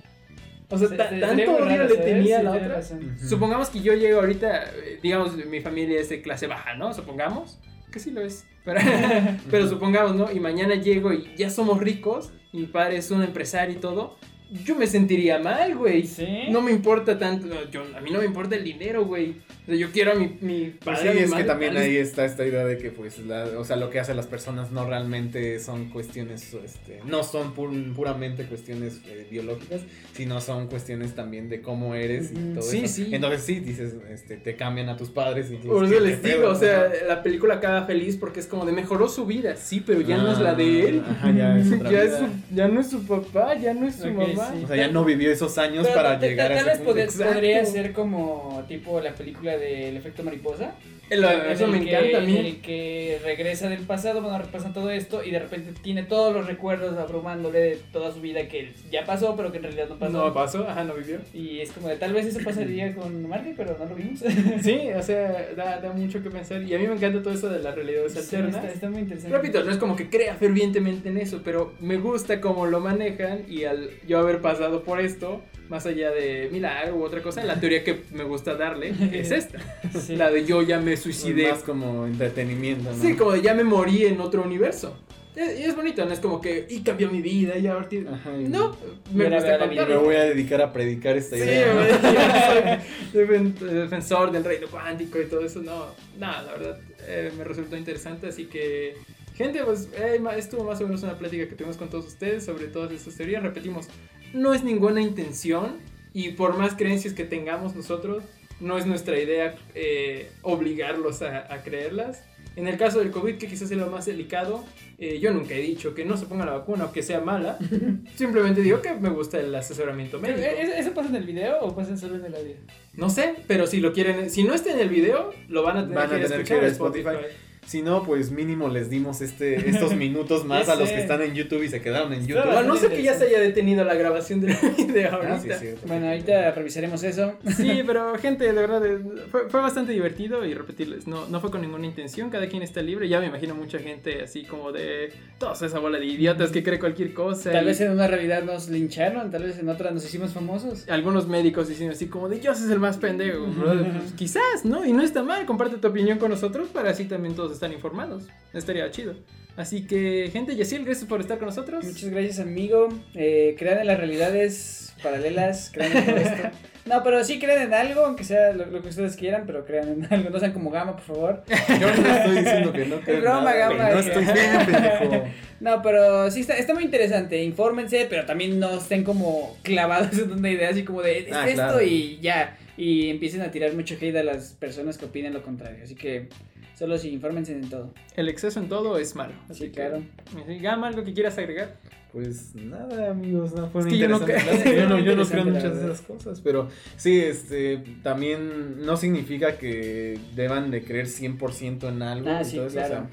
O 0.68 0.76
sea, 0.76 0.88
Se- 0.88 0.96
ta- 0.96 1.08
se- 1.10 1.20
tanto 1.20 1.56
odio 1.56 1.84
le 1.84 1.96
tenía 1.98 2.40
a 2.40 2.42
la 2.42 2.50
otra. 2.52 2.68
razón. 2.68 3.16
Supongamos 3.28 3.70
que 3.70 3.80
yo 3.80 3.94
llego 3.94 4.18
ahorita, 4.20 4.64
eh, 4.74 4.98
digamos, 5.00 5.36
mi 5.46 5.60
familia 5.60 6.00
es 6.00 6.08
de 6.08 6.20
clase 6.20 6.48
baja, 6.48 6.74
¿no? 6.74 6.92
Supongamos. 6.92 7.60
Que 7.92 8.00
sí 8.00 8.10
lo 8.10 8.20
es. 8.22 8.44
Pero, 8.66 8.80
pero 9.50 9.68
supongamos, 9.68 10.16
¿no? 10.16 10.30
Y 10.30 10.40
mañana 10.40 10.74
llego 10.74 11.12
y 11.12 11.30
ya 11.36 11.48
somos 11.48 11.78
ricos, 11.78 12.32
y 12.52 12.58
mi 12.58 12.66
padre 12.66 12.98
es 12.98 13.10
un 13.10 13.22
empresario 13.22 13.76
y 13.76 13.78
todo. 13.78 14.16
Yo 14.64 14.74
me 14.74 14.86
sentiría 14.86 15.38
mal, 15.38 15.76
güey. 15.76 16.04
¿Sí? 16.04 16.26
No 16.50 16.60
me 16.60 16.72
importa 16.72 17.18
tanto, 17.18 17.48
yo, 17.70 17.82
a 17.96 18.00
mí 18.00 18.10
no 18.10 18.18
me 18.18 18.26
importa 18.26 18.56
el 18.56 18.64
dinero, 18.64 19.06
güey. 19.06 19.36
O 19.66 19.68
sea, 19.68 19.74
yo 19.74 19.90
quiero 19.90 20.12
a 20.12 20.14
mi, 20.14 20.38
mi 20.40 20.74
Pues 20.82 20.98
padre, 20.98 21.10
sí, 21.10 21.16
mi 21.16 21.22
es 21.22 21.24
que 21.24 21.30
madre, 21.32 21.44
también 21.44 21.74
tal 21.74 21.82
vez- 21.82 21.90
ahí 21.90 21.96
está 21.96 22.24
esta 22.24 22.46
idea 22.46 22.64
de 22.64 22.78
que 22.78 22.90
pues 22.92 23.18
la, 23.18 23.46
o 23.58 23.64
sea, 23.64 23.74
lo 23.74 23.90
que 23.90 23.98
hacen 23.98 24.14
las 24.16 24.26
personas 24.28 24.70
no 24.70 24.86
realmente 24.86 25.58
son 25.58 25.90
cuestiones, 25.90 26.54
este, 26.54 27.00
no 27.04 27.24
son 27.24 27.52
pur- 27.54 27.92
puramente 27.94 28.44
cuestiones 28.44 29.00
eh, 29.08 29.26
biológicas, 29.28 29.80
sino 30.14 30.40
son 30.40 30.68
cuestiones 30.68 31.14
también 31.16 31.48
de 31.48 31.62
cómo 31.62 31.96
eres 31.96 32.30
y 32.30 32.54
todo 32.54 32.62
Sí, 32.62 32.82
eso. 32.84 32.94
sí. 32.94 33.08
Entonces 33.12 33.42
sí, 33.42 33.58
dices, 33.58 33.94
este, 34.08 34.36
te 34.36 34.54
cambian 34.54 34.88
a 34.88 34.96
tus 34.96 35.10
padres 35.10 35.50
y 35.50 35.56
Por 35.56 35.84
eso 35.84 35.94
¿qué 35.94 36.00
les 36.00 36.18
pedo? 36.20 36.36
digo, 36.36 36.48
o 36.50 36.54
sea, 36.54 36.88
la 37.08 37.22
película 37.24 37.54
acaba 37.54 37.84
feliz 37.86 38.16
porque 38.16 38.38
es 38.38 38.46
como 38.46 38.66
de 38.66 38.72
mejoró 38.72 39.08
su 39.08 39.26
vida, 39.26 39.56
sí, 39.56 39.82
pero 39.84 40.00
ya 40.00 40.16
no 40.18 40.30
es 40.30 40.38
la 40.38 40.54
de 40.54 40.88
él. 40.88 41.02
Ah, 41.04 41.10
Ajá, 41.10 41.30
ya 41.32 41.58
es 41.58 41.72
otra 41.72 41.90
Ya, 41.90 42.02
es 42.04 42.16
su- 42.16 42.54
ya 42.54 42.68
no 42.68 42.80
es 42.80 42.88
su 42.88 43.04
papá, 43.04 43.54
ya 43.56 43.74
no 43.74 43.86
es 43.88 43.96
su 43.96 44.08
Ok, 44.08 44.14
mamá. 44.14 44.52
sí. 44.56 44.62
O 44.64 44.66
sea, 44.68 44.76
ya 44.76 44.88
no 44.88 45.04
vivió 45.04 45.32
esos 45.32 45.58
años 45.58 45.82
Pero 45.88 45.96
para 45.96 46.20
llegar 46.20 46.52
a 46.52 46.56
tal 46.56 46.58
ese 46.58 46.68
vez 46.68 46.78
punto. 46.78 46.92
pod- 46.92 47.02
Exacto. 47.02 47.32
podría 47.32 47.64
ser 47.66 47.92
como 47.92 48.64
tipo 48.68 49.00
la 49.00 49.12
película 49.14 49.55
del 49.58 49.96
efecto 49.96 50.22
mariposa. 50.22 50.74
En 51.08 51.22
eso 51.22 51.66
el 51.66 51.70
me 51.70 51.84
que- 51.84 51.90
encanta 51.96 52.18
a 52.18 52.20
mí. 52.22 52.36
El 52.36 52.60
que 52.60 53.20
regresa 53.22 53.68
del 53.68 53.82
pasado, 53.84 54.20
bueno, 54.22 54.38
repasa 54.38 54.72
todo 54.72 54.90
esto 54.90 55.22
y 55.22 55.30
de 55.30 55.38
repente 55.38 55.70
tiene 55.80 56.02
todos 56.02 56.34
los 56.34 56.48
recuerdos 56.48 56.98
abrumándole 56.98 57.60
de 57.60 57.78
toda 57.92 58.10
su 58.12 58.20
vida 58.20 58.48
que 58.48 58.72
ya 58.90 59.04
pasó, 59.04 59.36
pero 59.36 59.52
que 59.52 59.58
en 59.58 59.62
realidad 59.62 59.88
no 59.88 59.98
pasó. 60.00 60.12
No 60.26 60.34
pasó, 60.34 60.68
ajá, 60.68 60.82
no 60.82 60.94
vivió. 60.94 61.18
Y 61.32 61.60
es 61.60 61.70
como 61.70 61.86
de 61.88 61.94
tal 61.94 62.12
vez 62.12 62.26
eso 62.26 62.40
pasaría 62.42 62.92
con 62.92 63.28
Marty, 63.28 63.52
pero 63.56 63.76
no 63.78 63.84
lo 63.84 63.94
vimos. 63.94 64.18
Sí, 64.62 64.88
o 64.96 65.00
sea, 65.02 65.50
da, 65.56 65.78
da 65.80 65.92
mucho 65.92 66.20
que 66.24 66.30
pensar. 66.30 66.60
Y 66.64 66.74
a 66.74 66.78
mí 66.78 66.88
me 66.88 66.94
encanta 66.94 67.22
todo 67.22 67.34
eso 67.34 67.48
de 67.50 67.60
las 67.60 67.76
realidades 67.76 68.12
Sí, 68.14 68.18
alternas. 68.18 68.56
está, 68.56 68.68
está 68.72 68.90
muy 68.90 69.02
interesante. 69.02 69.36
Repito, 69.36 69.62
no 69.62 69.70
es 69.70 69.76
como 69.78 69.94
que 69.94 70.10
crea 70.10 70.34
fervientemente 70.34 71.08
en 71.08 71.18
eso, 71.18 71.40
pero 71.44 71.72
me 71.78 71.98
gusta 71.98 72.40
cómo 72.40 72.66
lo 72.66 72.80
manejan 72.80 73.42
y 73.48 73.62
al 73.62 73.90
yo 74.08 74.18
haber 74.18 74.40
pasado 74.40 74.82
por 74.82 74.98
esto, 75.00 75.40
más 75.68 75.86
allá 75.86 76.10
de 76.10 76.48
milagro 76.52 76.96
u 76.96 77.02
otra 77.04 77.22
cosa, 77.22 77.42
la 77.44 77.58
teoría 77.60 77.82
que 77.84 78.02
me 78.12 78.24
gusta 78.24 78.54
darle 78.54 78.94
es 79.12 79.30
esta. 79.32 79.58
Sí. 80.00 80.16
La 80.16 80.30
de 80.30 80.44
yo 80.44 80.62
ya 80.62 80.78
me 80.80 80.96
suicidé. 80.96 81.50
más 81.50 81.62
como 81.62 82.06
entretenimiento, 82.06 82.90
¿no? 82.92 83.02
Sí, 83.02 83.14
como 83.16 83.32
de 83.32 83.42
ya 83.42 83.54
me 83.54 83.64
morí 83.64 84.04
en 84.06 84.20
otro 84.20 84.42
universo. 84.42 84.98
Y 85.36 85.64
es 85.64 85.76
bonito, 85.76 86.02
no 86.06 86.12
es 86.14 86.20
como 86.20 86.40
que, 86.40 86.66
y 86.70 86.80
cambió 86.80 87.10
mi 87.10 87.20
vida, 87.20 87.58
y 87.58 87.66
ahora 87.66 87.86
tiene- 87.86 88.08
Ajá, 88.08 88.30
y- 88.40 88.44
No, 88.44 88.74
me 89.12 89.24
Mira, 89.24 89.36
gusta 89.36 89.66
Me 89.84 89.96
voy 89.98 90.14
a 90.16 90.24
dedicar 90.24 90.62
a 90.62 90.72
predicar 90.72 91.14
esta 91.18 91.36
Sí, 91.36 91.42
idea. 91.42 92.82
soy 93.12 93.24
defen- 93.26 93.52
defensor 93.52 94.32
del 94.32 94.42
reino 94.44 94.66
cuántico 94.68 95.20
y 95.20 95.26
todo 95.26 95.44
eso. 95.44 95.60
No, 95.60 95.88
nada, 96.18 96.42
la 96.42 96.52
verdad 96.52 96.78
eh, 97.06 97.30
me 97.36 97.44
resultó 97.44 97.76
interesante. 97.76 98.28
Así 98.28 98.46
que, 98.46 98.94
gente, 99.36 99.62
pues 99.64 99.88
eh, 99.96 100.20
estuvo 100.36 100.64
más 100.64 100.80
o 100.80 100.84
menos 100.84 101.02
una 101.02 101.18
plática 101.18 101.46
que 101.48 101.54
tuvimos 101.54 101.76
con 101.76 101.88
todos 101.88 102.06
ustedes 102.06 102.44
sobre 102.44 102.66
todas 102.66 102.90
estas 102.92 103.16
teorías. 103.16 103.42
Repetimos, 103.42 103.88
no 104.32 104.54
es 104.54 104.64
ninguna 104.64 105.00
intención 105.00 105.76
y 106.12 106.30
por 106.30 106.56
más 106.56 106.74
creencias 106.74 107.14
que 107.14 107.24
tengamos 107.24 107.74
nosotros, 107.76 108.24
no 108.58 108.78
es 108.78 108.86
nuestra 108.86 109.18
idea 109.20 109.54
eh, 109.74 110.30
obligarlos 110.42 111.20
a, 111.22 111.52
a 111.52 111.62
creerlas. 111.62 112.22
En 112.56 112.66
el 112.66 112.78
caso 112.78 113.00
del 113.00 113.10
COVID, 113.10 113.36
que 113.36 113.48
quizás 113.48 113.70
es 113.70 113.76
lo 113.76 113.88
más 113.88 114.06
delicado, 114.06 114.64
eh, 114.98 115.18
yo 115.20 115.30
nunca 115.34 115.52
he 115.52 115.60
dicho 115.60 115.94
que 115.94 116.06
no 116.06 116.16
se 116.16 116.24
ponga 116.24 116.46
la 116.46 116.52
vacuna 116.52 116.86
o 116.86 116.92
que 116.92 117.02
sea 117.02 117.20
mala. 117.20 117.58
Simplemente 118.16 118.62
digo 118.62 118.80
que 118.80 118.94
me 118.94 119.10
gusta 119.10 119.38
el 119.38 119.54
asesoramiento 119.54 120.18
médico. 120.18 120.40
¿e- 120.40 120.78
¿Eso 120.80 120.92
pasa 120.94 121.10
en 121.10 121.16
el 121.16 121.24
video 121.24 121.60
o 121.60 121.76
pasa 121.76 121.98
solo 121.98 122.16
en 122.16 122.24
el 122.24 122.34
audio? 122.34 122.54
No 122.94 123.10
sé, 123.10 123.34
pero 123.46 123.66
si 123.66 123.80
lo 123.80 123.92
quieren, 123.92 124.30
si 124.30 124.42
no 124.42 124.54
está 124.54 124.72
en 124.72 124.78
el 124.80 124.88
video, 124.88 125.34
lo 125.48 125.62
van 125.64 125.76
a 125.76 125.80
tener, 125.82 125.96
Van 125.96 126.06
a 126.06 126.08
que, 126.16 126.22
tener 126.22 126.28
que 126.30 126.42
escuchar 126.44 126.64
en 126.64 126.70
Spotify. 126.70 127.08
Spotify. 127.08 127.36
Si 127.66 127.82
no, 127.82 128.04
pues 128.04 128.30
mínimo 128.30 128.68
les 128.68 128.88
dimos 128.88 129.20
este, 129.20 129.68
estos 129.68 129.94
minutos 129.96 130.44
más 130.44 130.68
a 130.68 130.76
los 130.76 130.88
que 130.88 131.00
están 131.00 131.20
en 131.22 131.34
YouTube 131.34 131.62
y 131.64 131.68
se 131.68 131.80
quedaron 131.80 132.12
en 132.12 132.26
YouTube. 132.26 132.48
A 132.48 132.62
no 132.62 132.76
sé 132.76 132.88
que 132.88 133.02
ya 133.02 133.14
se 133.14 133.26
haya 133.26 133.40
detenido 133.40 133.84
la 133.84 133.94
grabación 133.94 134.40
del 134.40 134.56
video 134.78 135.10
Ah, 135.20 135.20
sí, 135.20 135.26
ahorita. 135.50 135.54
es 135.54 135.60
cierto. 135.60 135.86
Bueno, 135.86 136.08
ahorita 136.08 136.50
revisaremos 136.52 137.02
eso. 137.02 137.34
Sí, 137.56 137.82
pero 137.86 138.16
gente, 138.18 138.44
de 138.44 138.52
verdad, 138.52 138.84
eh, 138.86 138.98
fue, 139.30 139.48
fue 139.48 139.60
bastante 139.60 139.92
divertido 139.92 140.44
y 140.44 140.52
repetirles, 140.54 141.06
no, 141.06 141.26
no 141.28 141.40
fue 141.40 141.50
con 141.50 141.62
ninguna 141.62 141.86
intención, 141.86 142.28
cada 142.30 142.46
quien 142.48 142.62
está 142.62 142.82
libre, 142.82 143.08
ya 143.08 143.18
me 143.18 143.26
imagino 143.26 143.54
mucha 143.54 143.78
gente 143.78 144.22
así 144.22 144.44
como 144.44 144.72
de 144.72 145.12
toda 145.38 145.54
esa 145.54 145.78
bola 145.78 145.98
de 145.98 146.04
idiotas 146.06 146.50
que 146.50 146.62
cree 146.62 146.78
cualquier 146.78 147.14
cosa. 147.14 147.50
Tal 147.50 147.64
y 147.64 147.66
vez 147.66 147.80
en 147.80 147.90
una 147.92 148.06
realidad 148.06 148.44
nos 148.44 148.68
lincharon, 148.68 149.30
tal 149.30 149.44
vez 149.44 149.58
en 149.58 149.68
otra 149.68 149.90
nos 149.90 150.04
hicimos 150.04 150.32
famosos. 150.32 150.88
Algunos 150.88 151.26
médicos 151.26 151.68
dicen 151.68 151.90
así 151.90 152.06
como 152.06 152.28
de 152.28 152.40
yo 152.40 152.52
es 152.52 152.62
el 152.70 152.78
más 152.78 152.98
pendejo, 152.98 153.46
brother". 153.46 153.90
Pues, 153.92 154.12
quizás, 154.12 154.64
¿no? 154.64 154.84
Y 154.84 154.92
no 154.92 155.02
está 155.02 155.22
mal, 155.22 155.46
comparte 155.46 155.78
tu 155.78 155.88
opinión 155.88 156.18
con 156.18 156.30
nosotros 156.30 156.68
para 156.68 156.90
así 156.90 157.06
también 157.06 157.34
todos 157.34 157.55
están 157.56 157.72
informados. 157.72 158.24
Estaría 158.52 158.90
chido. 158.90 159.14
Así 159.56 159.86
que, 159.86 160.28
gente, 160.32 160.54
Yaciel, 160.54 160.84
gracias 160.84 161.08
por 161.08 161.20
estar 161.20 161.38
con 161.38 161.46
nosotros. 161.46 161.84
Muchas 161.84 162.10
gracias, 162.10 162.40
amigo. 162.40 162.88
Eh, 163.14 163.54
crean 163.58 163.78
en 163.80 163.86
las 163.86 163.98
realidades 163.98 164.94
paralelas, 165.02 165.70
crean 165.72 165.96
en 165.96 166.04
todo 166.06 166.16
esto. 166.16 166.48
No, 166.86 167.02
pero 167.02 167.24
sí 167.24 167.40
creen 167.40 167.62
en 167.62 167.74
algo, 167.74 168.02
aunque 168.04 168.22
sea 168.22 168.52
lo, 168.52 168.64
lo 168.66 168.80
que 168.80 168.90
ustedes 168.90 169.16
quieran, 169.16 169.42
pero 169.44 169.64
crean 169.66 169.88
en 169.88 170.06
algo. 170.08 170.30
No 170.30 170.38
sean 170.38 170.52
como 170.52 170.70
Gama, 170.70 170.92
por 170.92 171.02
favor. 171.04 171.42
Yo 171.80 171.96
no 171.96 172.14
estoy 172.16 172.36
diciendo 172.36 172.72
que 172.72 172.86
no 172.86 173.00
creo 173.00 173.16
en 173.16 173.22
broma, 173.22 173.40
nada, 173.42 173.56
Gama, 173.56 173.90
güey, 173.90 173.96
No 173.96 174.02
que- 174.02 174.08
estoy 174.20 174.24
bien, 174.24 174.66
pendejo. 174.66 175.24
No, 175.58 175.82
pero 175.82 176.30
sí 176.30 176.42
está, 176.42 176.56
está 176.56 176.74
muy 176.74 176.84
interesante. 176.84 177.42
Infórmense, 177.42 178.06
pero 178.08 178.24
también 178.24 178.60
no 178.60 178.76
estén 178.78 179.02
como 179.02 179.58
clavados 179.64 180.16
en 180.16 180.30
una 180.30 180.48
idea 180.48 180.68
así 180.68 180.84
como 180.84 181.02
de 181.02 181.18
es 181.28 181.32
Ah, 181.32 181.48
esto 181.48 181.54
claro. 181.62 181.82
y 181.82 182.20
ya. 182.20 182.56
Y 182.76 183.10
empiecen 183.10 183.42
a 183.42 183.50
tirar 183.50 183.72
mucho 183.72 183.96
hate 184.00 184.14
a 184.18 184.22
las 184.22 184.52
personas 184.52 184.96
que 184.96 185.06
opinen 185.06 185.32
lo 185.34 185.42
contrario. 185.42 185.82
Así 185.82 185.96
que 185.96 186.28
solo 186.76 186.96
sí, 186.98 187.10
infórmense 187.10 187.52
en 187.52 187.68
todo. 187.68 187.92
El 188.14 188.28
exceso 188.28 188.60
en 188.60 188.68
todo 188.68 188.98
es 188.98 189.14
malo. 189.16 189.32
Así 189.48 189.64
Sí, 189.64 189.66
que, 189.66 189.72
claro. 189.72 190.02
sí, 190.46 190.58
Gama, 190.58 190.88
¿algo 190.88 191.02
que 191.04 191.12
quieras 191.12 191.36
agregar? 191.38 191.76
Pues 192.12 192.54
nada, 192.54 193.10
amigos, 193.10 193.52
no 193.54 193.68
fue 193.68 193.82
Es 193.82 193.86
que 193.88 193.98
yo 193.98 194.08
no. 194.08 194.18
Yo 194.26 194.88
no, 194.88 194.98
yo 194.98 195.16
no 195.16 195.22
Interesante, 195.22 195.30
creo 195.32 195.42
en 195.42 195.52
muchas 195.52 195.76
de 195.76 195.84
esas 195.84 196.00
cosas, 196.02 196.40
pero 196.40 196.68
sí, 196.96 197.20
este, 197.20 197.82
también 198.02 198.84
no 198.86 198.96
significa 198.96 199.58
que 199.58 200.18
deban 200.34 200.70
de 200.70 200.82
creer 200.82 201.06
100% 201.08 201.88
en 201.88 202.02
algo. 202.02 202.30
Ah, 202.30 202.40
y 202.40 202.44
sí, 202.46 202.56
todo 202.56 202.68
eso, 202.68 202.78
o 202.78 202.86
sea, 202.86 203.10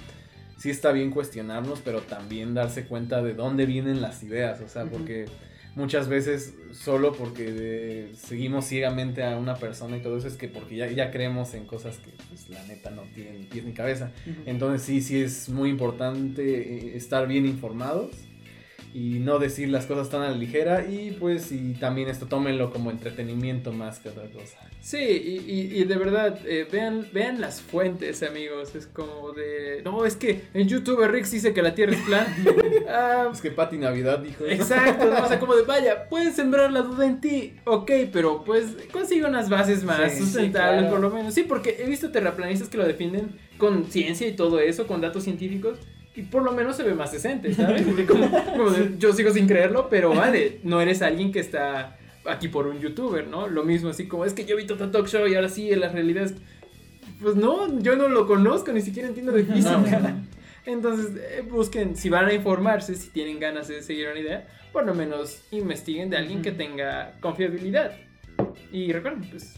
sí 0.58 0.70
está 0.70 0.94
bien 0.94 1.12
cuestionarnos, 1.12 1.82
pero 1.84 2.00
también 2.02 2.54
darse 2.54 2.86
cuenta 2.86 3.22
de 3.22 3.34
dónde 3.34 3.66
vienen 3.66 4.02
las 4.02 4.24
ideas, 4.24 4.62
o 4.62 4.70
sea, 4.70 4.86
porque 4.86 5.26
muchas 5.76 6.08
veces 6.08 6.54
solo 6.72 7.14
porque 7.14 7.52
de- 7.52 8.12
seguimos 8.16 8.66
ciegamente 8.66 9.24
a 9.24 9.38
una 9.38 9.56
persona 9.56 9.98
y 9.98 10.02
todo 10.02 10.18
eso 10.18 10.28
es 10.28 10.36
que 10.36 10.48
porque 10.48 10.76
ya, 10.76 10.88
ya 10.92 11.12
creemos 11.12 11.54
en 11.54 11.66
cosas 11.66 11.98
que 11.98 12.12
pues 12.30 12.50
la 12.50 12.64
neta 12.68 12.90
no 12.92 13.04
tienen 13.14 13.40
ni 13.42 13.46
pies 13.48 13.66
ni 13.66 13.74
cabeza. 13.74 14.12
Entonces 14.46 14.82
sí, 14.86 15.02
sí 15.02 15.22
es 15.22 15.50
muy 15.50 15.70
importante 15.70 16.44
eh, 16.44 16.98
estar 16.98 17.28
bien 17.28 17.46
informados 17.46 18.12
y 18.94 19.20
no 19.20 19.40
decir 19.40 19.70
las 19.70 19.86
cosas 19.88 20.10
tan 20.10 20.22
a 20.22 20.30
la 20.30 20.38
ligera 20.38 20.86
y 20.88 21.18
pues 21.20 21.52
y 21.52 21.74
también 21.74 22.10
esto 22.10 22.28
tómenlo 22.28 22.72
como 22.72 22.92
entretenimiento 22.92 23.74
más 23.74 24.00
que 24.00 24.10
otra 24.10 24.26
cosa. 24.30 24.58
Sí, 24.82 24.98
y, 24.98 25.52
y- 25.52 25.82
y 25.82 25.84
de 25.86 25.96
verdad, 25.96 26.40
eh, 26.46 26.68
vean, 26.72 27.08
vean 27.14 27.40
las 27.42 27.62
fuentes, 27.62 28.22
amigos. 28.22 28.76
Es 28.76 28.86
como 28.88 29.32
de. 29.32 29.82
No, 29.84 30.06
es 30.06 30.16
que 30.18 30.42
en 30.54 30.68
YouTube 30.68 31.08
Rix 31.08 31.32
dice 31.32 31.54
que 31.54 31.62
la 31.62 31.74
Tierra 31.74 31.94
es 31.94 32.02
plana. 32.02 32.36
Ah, 32.96 33.30
Es 33.34 33.42
que 33.42 33.50
Pati 33.50 33.78
Navidad 33.78 34.20
dijo. 34.20 34.46
Exacto, 34.46 35.06
¿no? 35.06 35.24
o 35.24 35.28
sea, 35.28 35.40
como 35.40 35.56
de, 35.56 35.64
vaya, 35.64 36.08
puedes 36.10 36.36
sembrar 36.36 36.72
la 36.72 36.82
duda 36.82 37.06
en 37.08 37.22
ti, 37.22 37.54
ok, 37.64 37.90
pero 38.12 38.44
pues 38.44 38.76
consigue 38.92 39.26
unas 39.26 39.50
bases 39.50 39.84
más 39.84 40.12
Sí, 40.12 40.18
sí, 40.20 40.24
sustentables 40.26 40.82
claro. 40.82 40.90
por 40.92 41.00
lo 41.00 41.10
menos. 41.10 41.34
Sí, 41.34 41.44
porque 41.44 41.78
he 41.80 41.88
visto 41.88 42.12
terraplanistas 42.12 42.68
que 42.70 42.78
lo 42.78 42.86
defienden 42.86 43.40
con 43.58 43.86
ciencia 43.86 44.28
y 44.28 44.34
todo 44.34 44.60
eso, 44.60 44.86
con 44.86 45.00
datos 45.02 45.24
científicos, 45.24 45.80
y 46.16 46.22
por 46.24 46.44
lo 46.44 46.52
menos 46.52 46.76
se 46.76 46.84
ve 46.84 46.94
más 46.94 47.12
decente, 47.12 47.54
¿sabes? 47.54 47.84
Como, 48.08 48.30
como 48.30 48.70
de, 48.70 48.98
yo 48.98 49.14
sigo 49.14 49.32
sin 49.32 49.48
creerlo, 49.48 49.90
pero 49.90 50.14
vale, 50.14 50.60
no 50.64 50.80
eres 50.80 51.02
alguien 51.02 51.32
que 51.32 51.40
está 51.40 51.98
aquí 52.26 52.48
por 52.48 52.68
un 52.68 52.80
youtuber, 52.80 53.28
¿no? 53.28 53.48
Lo 53.48 53.64
mismo 53.64 53.90
así 53.90 54.08
como, 54.08 54.26
es 54.26 54.34
que 54.34 54.46
yo 54.46 54.56
vi 54.56 54.66
Toto 54.66 54.92
Talk 54.92 55.08
Show 55.08 55.28
y 55.28 55.36
ahora 55.36 55.50
sí, 55.50 55.72
en 55.72 55.80
las 55.80 55.94
realidades... 55.94 56.36
Pues 57.22 57.36
no, 57.36 57.80
yo 57.80 57.96
no 57.96 58.10
lo 58.10 58.28
conozco, 58.28 58.72
ni 58.74 58.82
siquiera 58.82 59.08
entiendo 59.08 59.32
de 59.32 59.46
física. 59.46 60.16
Entonces, 60.66 61.16
eh, 61.16 61.44
busquen, 61.50 61.96
si 61.96 62.10
van 62.10 62.26
a 62.26 62.34
informarse, 62.34 62.96
si 62.96 63.10
tienen 63.10 63.40
ganas 63.40 63.68
de 63.68 63.82
seguir 63.82 64.08
una 64.10 64.20
idea, 64.20 64.48
por 64.72 64.86
lo 64.86 64.94
menos 64.94 65.42
investiguen 65.52 66.10
de 66.10 66.18
alguien 66.18 66.42
que 66.42 66.52
tenga 66.52 67.14
confiabilidad. 67.22 67.96
Y 68.72 68.92
recuerden, 68.92 69.30
pues, 69.30 69.56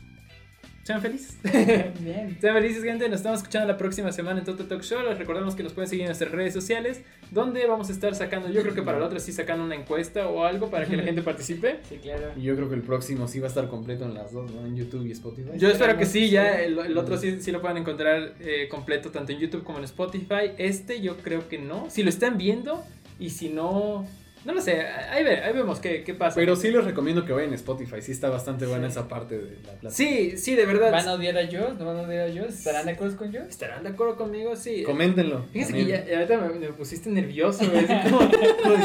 sean 0.86 1.02
felices. 1.02 1.40
Bien. 2.00 2.38
sean 2.40 2.54
felices, 2.54 2.84
gente. 2.84 3.10
Nos 3.10 3.18
estamos 3.18 3.40
escuchando 3.40 3.68
la 3.68 3.76
próxima 3.76 4.12
semana 4.12 4.40
en 4.40 4.46
Toto 4.46 4.66
Talk 4.66 4.84
Show. 4.84 5.02
Les 5.02 5.18
recordamos 5.18 5.56
que 5.56 5.64
nos 5.64 5.74
pueden 5.74 5.90
seguir 5.90 6.04
en 6.04 6.10
nuestras 6.10 6.32
redes 6.32 6.54
sociales, 6.54 7.02
donde 7.32 7.66
vamos 7.66 7.90
a 7.90 7.92
estar 7.92 8.14
sacando, 8.14 8.50
yo 8.50 8.62
creo 8.62 8.76
que 8.76 8.84
para 8.84 9.00
la 9.00 9.08
otra 9.08 9.20
sí 9.20 9.34
sacando 9.34 9.64
una 9.64 9.74
encuesta 9.74 10.28
o 10.28 10.46
algo 10.46 10.70
para 10.70 10.86
que 10.86 10.96
la 10.96 11.02
gente 11.02 11.22
participe. 11.24 11.80
Sí, 11.90 11.98
claro. 11.98 12.34
Y 12.38 12.44
yo 12.44 12.56
creo 12.56 12.70
que 12.70 12.76
el 12.76 12.84
próximo 12.84 13.28
sí 13.28 13.40
va 13.40 13.48
a 13.48 13.50
estar 13.50 13.68
completo 13.68 14.06
en 14.06 14.14
las 14.14 14.32
dos, 14.32 14.52
¿no? 14.52 14.64
En 14.64 14.76
YouTube 14.76 15.08
y 15.08 15.12
Spotify. 15.12 15.58
Yo 15.58 15.70
espero 15.70 15.98
que 15.98 16.06
sí, 16.06 16.30
ya 16.30 16.62
el 16.62 16.78
otro 16.96 17.18
sí, 17.18 17.42
sí 17.42 17.52
lo 17.52 17.62
puedan 17.62 17.78
encontrar 17.78 18.36
eh, 18.40 18.68
completo 18.70 19.10
tanto 19.10 19.32
en 19.32 19.40
YouTube 19.40 19.64
como 19.64 19.80
en 19.80 19.86
Spotify. 19.86 20.52
Este 20.60 21.02
yo 21.02 21.18
creo 21.18 21.50
que 21.50 21.58
no. 21.58 21.90
Si 21.90 22.04
lo 22.04 22.10
están 22.10 22.38
viendo 22.38 22.84
y 23.18 23.32
si 23.32 23.50
no, 23.50 24.06
no 24.46 24.54
lo 24.54 24.62
sé, 24.62 24.82
ahí, 24.82 25.24
ve- 25.24 25.42
ahí 25.44 25.54
vemos 25.54 25.80
qué, 25.80 26.04
qué 26.04 26.14
pasa. 26.14 26.36
Pero 26.36 26.56
sí 26.56 26.70
les 26.72 26.84
recomiendo 26.86 27.26
que 27.26 27.34
vayan 27.34 27.52
a 27.52 27.56
Spotify, 27.56 28.02
sí 28.02 28.12
está 28.12 28.30
bastante 28.30 28.66
buena 28.66 28.86
Sí. 28.88 28.92
esa 28.92 29.08
parte 29.08 29.38
de 29.38 29.44
la 29.56 29.58
plataforma. 29.62 29.90
Sí, 29.92 30.38
sí, 30.38 30.56
de 30.56 30.66
verdad. 30.66 30.92
¿Van 30.92 31.08
a 31.08 31.14
odiar 31.14 31.38
a 31.38 31.46
Joss? 31.46 31.78
¿No 31.80 31.86
van 31.86 31.98
a 31.98 32.02
odiar 32.04 32.30
a 32.30 32.34
Joss? 32.34 32.56
¿Estarán 32.60 32.86
de 32.86 32.92
acuerdo 32.94 33.18
con 33.18 33.34
Joss? 33.34 33.48
¿Estarán 33.50 33.84
de 33.84 33.90
acuerdo 33.90 34.16
conmigo? 34.16 34.56
Sí. 34.56 34.84
Coméntenlo. 34.84 35.46
Fíjense 35.52 35.74
que 35.74 35.86
ya, 35.86 36.06
ya 36.06 36.16
ahorita 36.20 36.38
me, 36.38 36.60
me 36.60 36.68
pusiste 36.74 37.10
nervioso, 37.10 37.66
güey, 37.70 37.86
como, 37.88 38.20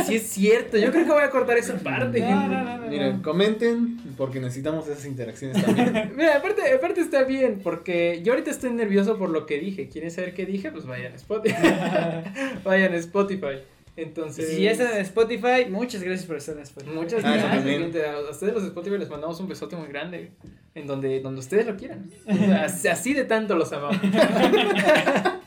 sí 0.06 0.16
es 0.16 0.22
cierto. 0.26 0.78
Yo 0.78 0.90
creo 0.90 1.04
que 1.04 1.10
voy 1.12 1.22
a 1.22 1.30
cortar 1.30 1.58
esa 1.58 1.74
parte. 1.78 2.20
No, 2.20 2.48
no, 2.48 2.78
no. 2.78 2.86
Miren, 2.88 3.20
comenten 3.22 3.98
porque 4.16 4.40
necesitamos 4.40 4.88
esas 4.88 5.04
interacciones 5.06 5.62
también. 5.64 6.12
Mira, 6.16 6.36
aparte, 6.38 6.72
aparte 6.72 7.00
está 7.02 7.24
bien, 7.24 7.60
porque 7.62 8.20
yo 8.24 8.32
ahorita 8.32 8.50
estoy 8.50 8.70
nervioso 8.72 9.18
por 9.18 9.30
lo 9.30 9.46
que 9.46 9.58
dije. 9.58 9.88
¿Quieren 9.88 10.10
saber 10.10 10.34
qué 10.34 10.46
dije? 10.46 10.70
Pues 10.72 10.86
vayan 10.86 11.12
a 11.12 11.16
Spotify. 11.16 11.56
vayan 12.64 12.92
a 12.94 12.96
Spotify. 12.96 13.60
Entonces. 14.02 14.48
Si 14.56 14.62
ya 14.62 14.70
están 14.72 14.92
en 14.96 15.02
Spotify, 15.02 15.66
muchas 15.68 16.02
gracias 16.02 16.26
por 16.26 16.36
estar 16.36 16.56
en 16.56 16.62
Spotify. 16.62 16.94
Muchas 16.94 17.24
Ah, 17.24 17.36
gracias, 17.36 17.64
gente. 17.64 18.06
A 18.06 18.18
ustedes 18.30 18.52
los 18.54 18.62
de 18.62 18.68
Spotify 18.68 18.98
les 18.98 19.08
mandamos 19.10 19.38
un 19.40 19.48
besote 19.48 19.76
muy 19.76 19.88
grande. 19.88 20.30
En 20.74 20.86
donde, 20.86 21.20
donde 21.20 21.40
ustedes 21.40 21.66
lo 21.66 21.76
quieran. 21.76 22.10
O 22.26 22.34
sea, 22.34 22.64
así- 22.64 22.88
así 22.88 23.12
de 23.14 23.24
tanto 23.24 23.54
los 23.56 23.72
amamos. 23.72 23.96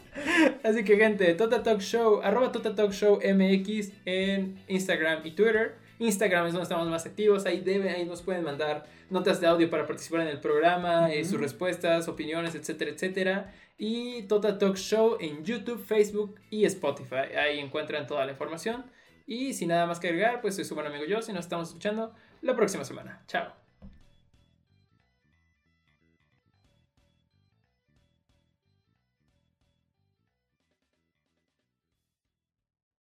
Así 0.64 0.84
que, 0.86 0.96
gente, 0.98 1.34
Tota 1.34 1.62
Talk 1.64 1.82
Show, 1.82 2.22
arroba 2.24 2.52
Tota 2.52 2.74
Talk 2.76 2.92
Show 2.92 3.20
MX 3.20 3.92
en 4.06 4.58
Instagram 4.68 5.20
y 5.26 5.32
Twitter. 5.32 5.76
Instagram 6.00 6.48
es 6.48 6.54
donde 6.54 6.64
estamos 6.64 6.88
más 6.90 7.06
activos. 7.06 7.46
Ahí 7.46 7.60
debe, 7.62 7.90
ahí 7.90 8.06
nos 8.06 8.22
pueden 8.22 8.44
mandar 8.44 8.86
notas 9.10 9.40
de 9.42 9.48
audio 9.48 9.70
para 9.70 9.86
participar 9.86 10.22
en 10.22 10.28
el 10.30 10.40
programa, 10.40 11.12
eh, 11.14 11.24
sus 11.26 11.40
respuestas, 11.40 12.08
opiniones, 12.08 12.56
etcétera, 12.56 12.92
etcétera. 12.92 13.54
Y 13.78 14.24
Tota 14.24 14.58
Talk 14.58 14.76
Show 14.76 15.18
en 15.20 15.44
YouTube, 15.44 15.84
Facebook 15.84 16.40
y 16.50 16.66
Spotify. 16.66 17.36
Ahí 17.38 17.60
encuentran 17.60 18.08
toda 18.08 18.26
la 18.26 18.32
información. 18.32 18.86
Y 19.26 19.54
sin 19.54 19.70
nada 19.70 19.86
más 19.86 20.00
que 20.00 20.10
agregar, 20.10 20.42
pues 20.42 20.56
soy 20.56 20.66
su 20.66 20.76
buen 20.76 20.88
amigo 20.88 21.06
yo. 21.06 21.22
Si 21.22 21.34
nos 21.34 21.46
estamos 21.46 21.70
escuchando 21.70 22.14
la 22.42 22.56
próxima 22.56 22.84
semana. 22.84 23.24
Chao. 23.28 23.63